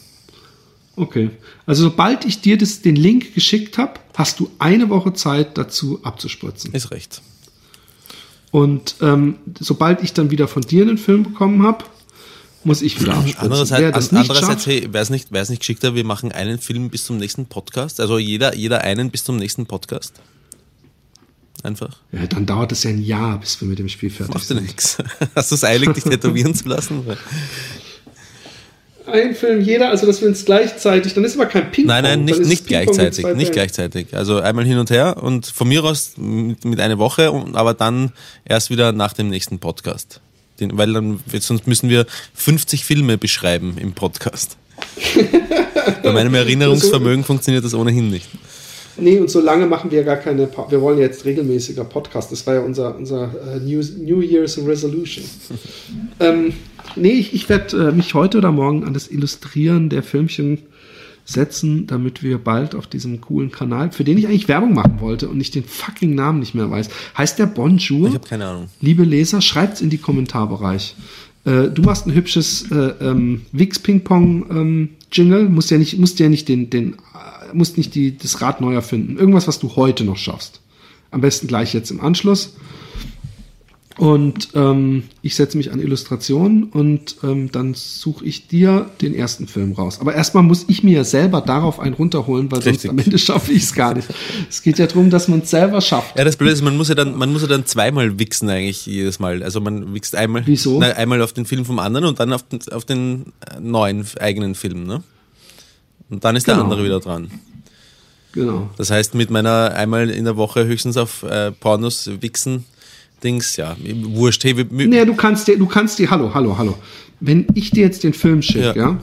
Okay. 0.95 1.31
Also 1.67 1.85
sobald 1.85 2.25
ich 2.25 2.41
dir 2.41 2.59
das, 2.59 2.83
den 2.83 2.97
Link 2.97 3.35
geschickt 3.35 3.79
habe, 3.79 3.95
hast 4.15 4.39
du 4.41 4.51
eine 4.59 4.91
Woche 4.91 5.13
Zeit 5.15 5.59
dazu 5.59 6.01
abzuspritzen. 6.03 6.73
Ist 6.73 6.91
recht. 6.91 7.23
Und 8.51 8.97
ähm, 9.01 9.37
sobald 9.59 10.03
ich 10.03 10.13
dann 10.13 10.31
wieder 10.31 10.47
von 10.47 10.63
dir 10.63 10.83
einen 10.83 10.99
Film 10.99 11.23
bekommen 11.23 11.63
habe, 11.63 11.85
muss 12.65 12.83
ich 12.83 13.01
wieder 13.01 13.15
abspritzen. 13.15 13.41
Andererseits, 13.41 13.81
Wer 13.83 13.93
das 13.93 14.13
an, 14.13 14.19
nicht 14.21 14.31
andererseits 14.31 14.65
schafft, 14.65 14.67
hey, 14.67 14.93
wäre 14.93 15.03
es 15.03 15.11
nicht, 15.11 15.33
wär's 15.33 15.49
nicht 15.49 15.61
geschickter, 15.61 15.95
wir 15.95 16.05
machen 16.05 16.33
einen 16.33 16.59
Film 16.59 16.91
bis 16.91 17.05
zum 17.05 17.19
nächsten 17.19 17.47
Podcast? 17.47 18.01
Also 18.01 18.19
jeder, 18.19 18.55
jeder 18.55 18.83
einen 18.83 19.11
bis 19.11 19.25
zum 19.25 19.37
nächsten 19.37 19.67
Podcast? 19.67 20.15
Einfach. 21.65 21.97
ja, 22.11 22.27
dann 22.27 22.45
dauert 22.45 22.73
es 22.73 22.83
ja 22.83 22.91
ein 22.91 23.01
Jahr, 23.03 23.39
bis 23.39 23.61
wir 23.61 23.69
mit 23.69 23.79
dem 23.79 23.89
Spiel 23.89 24.11
fertig 24.11 24.35
Machst 24.35 24.51
du 24.51 24.55
sind. 24.55 24.67
nix. 24.67 24.99
Hast 25.37 25.51
du 25.53 25.55
es 25.55 25.63
eilig, 25.63 25.91
dich 25.93 26.03
tätowieren 26.03 26.55
zu 26.55 26.69
lassen? 26.69 27.03
Ein 29.07 29.35
Film 29.35 29.61
jeder, 29.61 29.89
also 29.91 30.07
dass 30.07 30.21
wir 30.21 30.29
uns 30.29 30.45
gleichzeitig, 30.45 31.13
dann 31.15 31.25
ist 31.25 31.35
aber 31.37 31.47
kein 31.47 31.71
Ping-Pong. 31.71 31.87
Nein, 31.87 32.05
nein, 32.05 32.25
nicht, 32.25 32.41
nicht 32.41 32.67
gleichzeitig. 32.67 33.25
Nicht 33.25 33.37
Fällen. 33.37 33.53
gleichzeitig. 33.53 34.17
Also 34.17 34.41
einmal 34.41 34.65
hin 34.65 34.79
und 34.79 34.91
her 34.91 35.23
und 35.23 35.47
von 35.47 35.69
mir 35.69 35.85
aus 35.85 36.13
mit, 36.17 36.65
mit 36.65 36.81
einer 36.81 36.99
Woche, 36.99 37.31
und- 37.33 37.57
aber 37.57 37.75
dann 37.75 38.13
erst 38.45 38.71
wieder 38.71 38.93
nach 38.93 39.13
dem 39.13 39.29
nächsten 39.29 39.59
Podcast. 39.59 40.21
Den, 40.61 40.77
weil 40.77 40.93
dann, 40.93 41.21
sonst 41.41 41.67
müssen 41.67 41.89
wir 41.89 42.07
50 42.35 42.85
Filme 42.85 43.19
beschreiben 43.19 43.77
im 43.79 43.93
Podcast. 43.93 44.57
Bei 46.03 46.13
meinem 46.13 46.35
Erinnerungsvermögen 46.35 47.25
funktioniert 47.25 47.65
das 47.65 47.75
ohnehin 47.75 48.11
nicht. 48.11 48.29
Nee, 48.97 49.19
und 49.19 49.31
so 49.31 49.41
lange 49.41 49.67
machen 49.67 49.91
wir 49.91 50.05
gar 50.05 50.17
keine. 50.17 50.47
Pa 50.47 50.71
wir 50.71 50.81
wollen 50.83 50.99
jetzt 50.99 51.25
regelmäßiger 51.25 51.85
Podcast. 51.85 52.31
Das 52.31 52.47
war 52.47 52.55
ja 52.55 52.61
unser, 52.61 52.95
unser 52.95 53.31
äh, 53.55 53.59
New, 53.59 53.83
New 53.99 54.21
Year's 54.21 54.59
Resolution. 54.59 55.25
ähm, 56.21 56.53
nee, 56.95 57.13
ich, 57.13 57.33
ich 57.33 57.49
werde 57.49 57.89
äh, 57.89 57.93
mich 57.93 58.13
heute 58.13 58.39
oder 58.39 58.53
morgen 58.53 58.85
an 58.85 58.93
das 58.93 59.09
Illustrieren 59.09 59.89
der 59.89 60.03
Filmchen 60.03 60.59
setzen, 61.25 61.87
damit 61.87 62.23
wir 62.23 62.39
bald 62.39 62.75
auf 62.75 62.87
diesem 62.87 63.21
coolen 63.21 63.53
Kanal, 63.53 63.93
für 63.93 64.05
den 64.05 64.19
ich 64.19 64.27
eigentlich 64.27 64.49
Werbung 64.49 64.75
machen 64.75 65.01
wollte 65.01 65.29
und 65.29 65.41
ich 65.41 65.51
den 65.51 65.65
fucking 65.65 66.15
Namen 66.15 66.41
nicht 66.41 66.55
mehr 66.55 66.71
weiß. 66.71 66.89
Heißt 67.17 67.39
der 67.39 67.47
Bonjour? 67.47 68.09
Ich 68.09 68.15
habe 68.15 68.29
keine 68.29 68.47
Ahnung. 68.47 68.69
Liebe 68.81 69.05
Leser, 69.05 69.41
schreibt's 69.41 69.81
in 69.81 69.91
die 69.91 69.99
Kommentarbereich. 69.99 70.97
Äh, 71.45 71.69
du 71.69 71.83
machst 71.83 72.07
ein 72.07 72.15
hübsches 72.15 72.71
äh, 72.71 72.95
ähm, 73.01 73.43
Wix 73.53 73.79
Ping 73.79 74.05
Pong 74.05 74.47
ähm, 74.51 74.89
Jingle, 75.11 75.49
musst 75.49 75.71
ja 75.71 75.79
nicht, 75.79 75.99
musst 75.99 76.19
ja 76.19 76.29
nicht 76.29 76.49
den, 76.49 76.71
den, 76.71 76.95
äh, 76.95 76.97
musst 77.53 77.77
nicht 77.77 77.95
die, 77.95 78.17
das 78.17 78.41
Rad 78.41 78.61
neu 78.61 78.75
erfinden. 78.75 79.19
Irgendwas, 79.19 79.49
was 79.49 79.59
du 79.59 79.77
heute 79.77 80.05
noch 80.05 80.17
schaffst. 80.17 80.61
Am 81.11 81.21
besten 81.21 81.47
gleich 81.47 81.75
jetzt 81.75 81.91
im 81.91 82.01
Anschluss. 82.01 82.57
Und 83.99 84.49
ähm, 84.55 85.05
ich 85.21 85.37
setze 85.37 85.57
mich 85.59 85.71
an 85.71 85.81
Illustrationen 85.81 86.65
und 86.65 87.17
ähm, 87.23 87.53
dann 87.53 87.75
suche 87.75 88.25
ich 88.25 88.49
dir 88.49 88.91
den 89.01 89.15
ersten 89.15 89.47
Film 89.47 89.73
raus. 89.73 90.01
Aber 90.01 90.15
erstmal 90.15 90.43
muss 90.43 90.65
ich 90.69 90.83
mir 90.83 90.97
ja 90.97 91.05
selber 91.05 91.43
darauf 91.43 91.79
einen 91.79 91.95
runterholen, 91.95 92.51
weil 92.51 92.63
sonst 92.63 92.77
Richtig. 92.77 92.91
am 92.91 92.99
Ende 92.99 93.19
schaffe 93.19 93.53
ich 93.53 93.65
es 93.65 93.75
gar 93.75 93.95
nicht. 93.95 94.09
Es 94.49 94.63
geht 94.63 94.79
ja 94.79 94.87
darum, 94.87 95.11
dass 95.11 95.29
man 95.29 95.41
es 95.41 95.51
selber 95.51 95.81
schafft. 95.81 96.17
Ja, 96.17 96.25
das 96.25 96.37
Blöde 96.37 96.53
ist, 96.55 96.63
man 96.63 96.77
muss 96.77 96.89
ja 96.89 96.95
dann, 96.95 97.17
man 97.17 97.33
muss 97.33 97.43
ja 97.43 97.49
dann 97.49 97.67
zweimal 97.67 98.19
wichsen 98.19 98.49
eigentlich 98.49 98.87
jedes 98.87 99.19
Mal. 99.19 99.43
Also 99.43 99.61
man 99.61 99.93
wichst 99.95 100.17
einmal, 100.17 100.43
Wieso? 100.47 100.79
Na, 100.81 100.93
einmal 100.93 101.21
auf 101.21 101.33
den 101.35 101.45
Film 101.45 101.65
vom 101.65 101.79
anderen 101.79 102.07
und 102.07 102.19
dann 102.19 102.33
auf 102.33 102.43
den, 102.45 102.61
auf 102.73 102.85
den 102.85 103.27
neuen 103.61 104.07
eigenen 104.21 104.55
Film, 104.55 104.85
ne? 104.85 105.03
Und 106.09 106.25
dann 106.25 106.37
ist 106.37 106.47
der 106.47 106.55
Genau. 106.55 106.65
andere 106.65 106.85
wieder 106.85 107.01
dran. 107.01 107.31
Genau. 108.33 108.71
Das 108.79 108.91
heißt, 108.91 109.15
mit 109.15 109.31
meiner 109.31 109.75
einmal 109.75 110.09
in 110.09 110.25
der 110.25 110.37
Woche 110.37 110.65
höchstens 110.65 110.97
auf 110.97 111.23
äh, 111.23 111.53
Pornos 111.53 112.11
wichsen 112.21 112.65
Dings, 113.23 113.57
ja, 113.57 113.77
wurscht. 114.03 114.45
Hey, 114.45 114.57
wir, 114.57 114.67
Naja, 114.89 115.05
du 115.05 115.15
kannst 115.15 115.49
dir, 115.49 115.59
du 115.59 115.67
kannst 115.67 115.99
dir, 115.99 116.11
hallo, 116.11 116.33
hallo, 116.35 116.57
hallo. 116.59 116.77
Wenn 117.21 117.47
ich 117.55 117.71
dir 117.71 117.85
jetzt 117.85 118.03
den 118.05 118.13
Film 118.13 118.43
schicke, 118.43 118.61
ja. 118.61 118.75
Ja. 118.75 119.03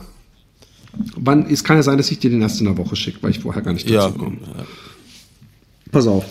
wann, 1.16 1.50
es 1.50 1.64
kann 1.64 1.76
ja 1.76 1.82
sein, 1.82 1.96
dass 1.96 2.10
ich 2.10 2.18
dir 2.18 2.30
den 2.30 2.42
erst 2.42 2.60
in 2.60 2.66
der 2.66 2.76
Woche 2.76 2.96
schicke, 2.96 3.22
weil 3.22 3.30
ich 3.30 3.38
vorher 3.40 3.62
gar 3.62 3.72
nicht 3.72 3.86
dazu 3.86 3.94
ja, 3.94 4.10
komme. 4.10 4.38
Pass 5.90 6.06
auf. 6.06 6.24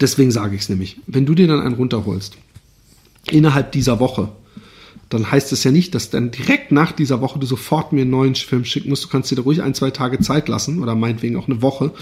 Deswegen 0.00 0.30
sage 0.30 0.54
ich 0.54 0.62
es 0.62 0.68
nämlich. 0.68 0.98
Wenn 1.06 1.26
du 1.26 1.34
dir 1.34 1.46
dann 1.46 1.60
einen 1.60 1.74
runterholst, 1.74 2.36
innerhalb 3.30 3.72
dieser 3.72 4.00
Woche, 4.00 4.30
dann 5.12 5.30
heißt 5.30 5.52
es 5.52 5.64
ja 5.64 5.70
nicht, 5.70 5.94
dass 5.94 6.10
dann 6.10 6.30
direkt 6.30 6.72
nach 6.72 6.92
dieser 6.92 7.20
Woche 7.20 7.38
du 7.38 7.46
sofort 7.46 7.92
mir 7.92 8.02
einen 8.02 8.10
neuen 8.10 8.34
Film 8.34 8.64
schicken 8.64 8.88
musst. 8.88 9.04
Du 9.04 9.08
kannst 9.08 9.30
dir 9.30 9.36
da 9.36 9.42
ruhig 9.42 9.60
ein, 9.62 9.74
zwei 9.74 9.90
Tage 9.90 10.20
Zeit 10.20 10.48
lassen 10.48 10.82
oder 10.82 10.94
meinetwegen 10.94 11.36
auch 11.36 11.48
eine 11.48 11.60
Woche, 11.60 11.92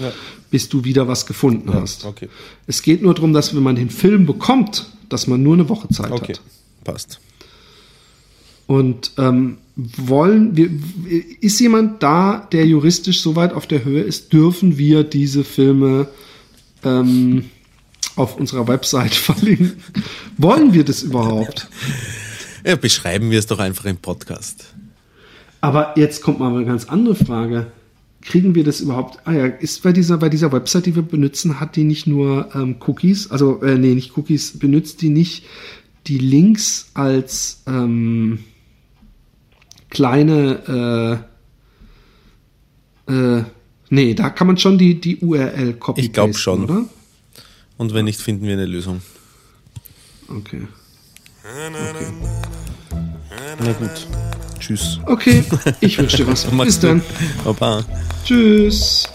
bis 0.49 0.69
du 0.69 0.83
wieder 0.85 1.07
was 1.07 1.25
gefunden 1.25 1.73
hast. 1.73 2.05
okay. 2.05 2.29
Es 2.67 2.81
geht 2.81 3.01
nur 3.01 3.13
darum, 3.13 3.33
dass 3.33 3.55
wenn 3.55 3.63
man 3.63 3.75
den 3.75 3.89
Film 3.89 4.25
bekommt, 4.25 4.87
dass 5.09 5.27
man 5.27 5.43
nur 5.43 5.55
eine 5.55 5.67
Woche 5.67 5.89
Zeit 5.89 6.11
okay, 6.11 6.33
hat. 6.33 6.41
passt. 6.83 7.19
Und 8.65 9.11
ähm, 9.17 9.57
wollen 9.75 10.55
wir, 10.55 10.69
ist 11.41 11.59
jemand 11.59 12.01
da, 12.03 12.47
der 12.51 12.65
juristisch 12.65 13.21
so 13.21 13.35
weit 13.35 13.51
auf 13.51 13.67
der 13.67 13.83
Höhe 13.83 14.01
ist, 14.01 14.31
dürfen 14.31 14.77
wir 14.77 15.03
diese 15.03 15.43
Filme 15.43 16.07
ähm, 16.83 17.49
auf 18.15 18.37
unserer 18.37 18.69
Website 18.69 19.13
verlinken? 19.15 19.73
Wollen 20.37 20.73
wir 20.73 20.85
das 20.85 21.03
überhaupt? 21.03 21.67
Ja, 22.65 22.75
beschreiben 22.75 23.31
wir 23.31 23.39
es 23.39 23.47
doch 23.47 23.59
einfach 23.59 23.85
im 23.85 23.97
Podcast. 23.97 24.73
Aber 25.61 25.93
jetzt 25.97 26.21
kommt 26.21 26.39
mal 26.39 26.53
eine 26.55 26.65
ganz 26.65 26.85
andere 26.85 27.15
Frage. 27.15 27.71
Kriegen 28.21 28.53
wir 28.53 28.63
das 28.63 28.81
überhaupt? 28.81 29.19
Ah 29.25 29.31
ja, 29.31 29.45
ist 29.45 29.81
bei 29.83 29.91
dieser, 29.91 30.17
bei 30.17 30.29
dieser 30.29 30.51
Website, 30.51 30.85
die 30.85 30.95
wir 30.95 31.01
benutzen, 31.01 31.59
hat 31.59 31.75
die 31.75 31.83
nicht 31.83 32.05
nur 32.05 32.49
ähm, 32.53 32.75
Cookies, 32.85 33.31
also 33.31 33.61
äh, 33.61 33.77
nee, 33.77 33.95
nicht 33.95 34.15
Cookies, 34.15 34.59
benutzt 34.59 35.01
die 35.01 35.09
nicht 35.09 35.45
die 36.07 36.19
Links 36.19 36.91
als 36.93 37.63
ähm, 37.67 38.39
kleine 39.89 41.25
äh, 43.07 43.11
äh, 43.11 43.43
nee, 43.89 44.13
da 44.13 44.29
kann 44.29 44.47
man 44.47 44.57
schon 44.57 44.77
die, 44.77 44.99
die 44.99 45.17
URL 45.17 45.73
copy 45.73 46.01
Ich 46.01 46.13
glaub 46.13 46.35
schon. 46.35 46.63
oder? 46.63 46.85
Und 47.77 47.93
wenn 47.93 48.05
nicht, 48.05 48.19
finden 48.19 48.45
wir 48.45 48.53
eine 48.53 48.65
Lösung. 48.65 49.01
Okay. 50.27 50.61
Na 53.59 53.71
gut. 53.73 54.07
Tschüss. 54.59 54.99
Okay, 55.05 55.43
ich 55.79 55.97
wünsche 55.97 56.17
dir 56.17 56.27
was. 56.27 56.45
Bis 56.63 56.79
dann. 56.79 57.01
Opa. 57.45 57.83
Tschüss. 58.23 59.07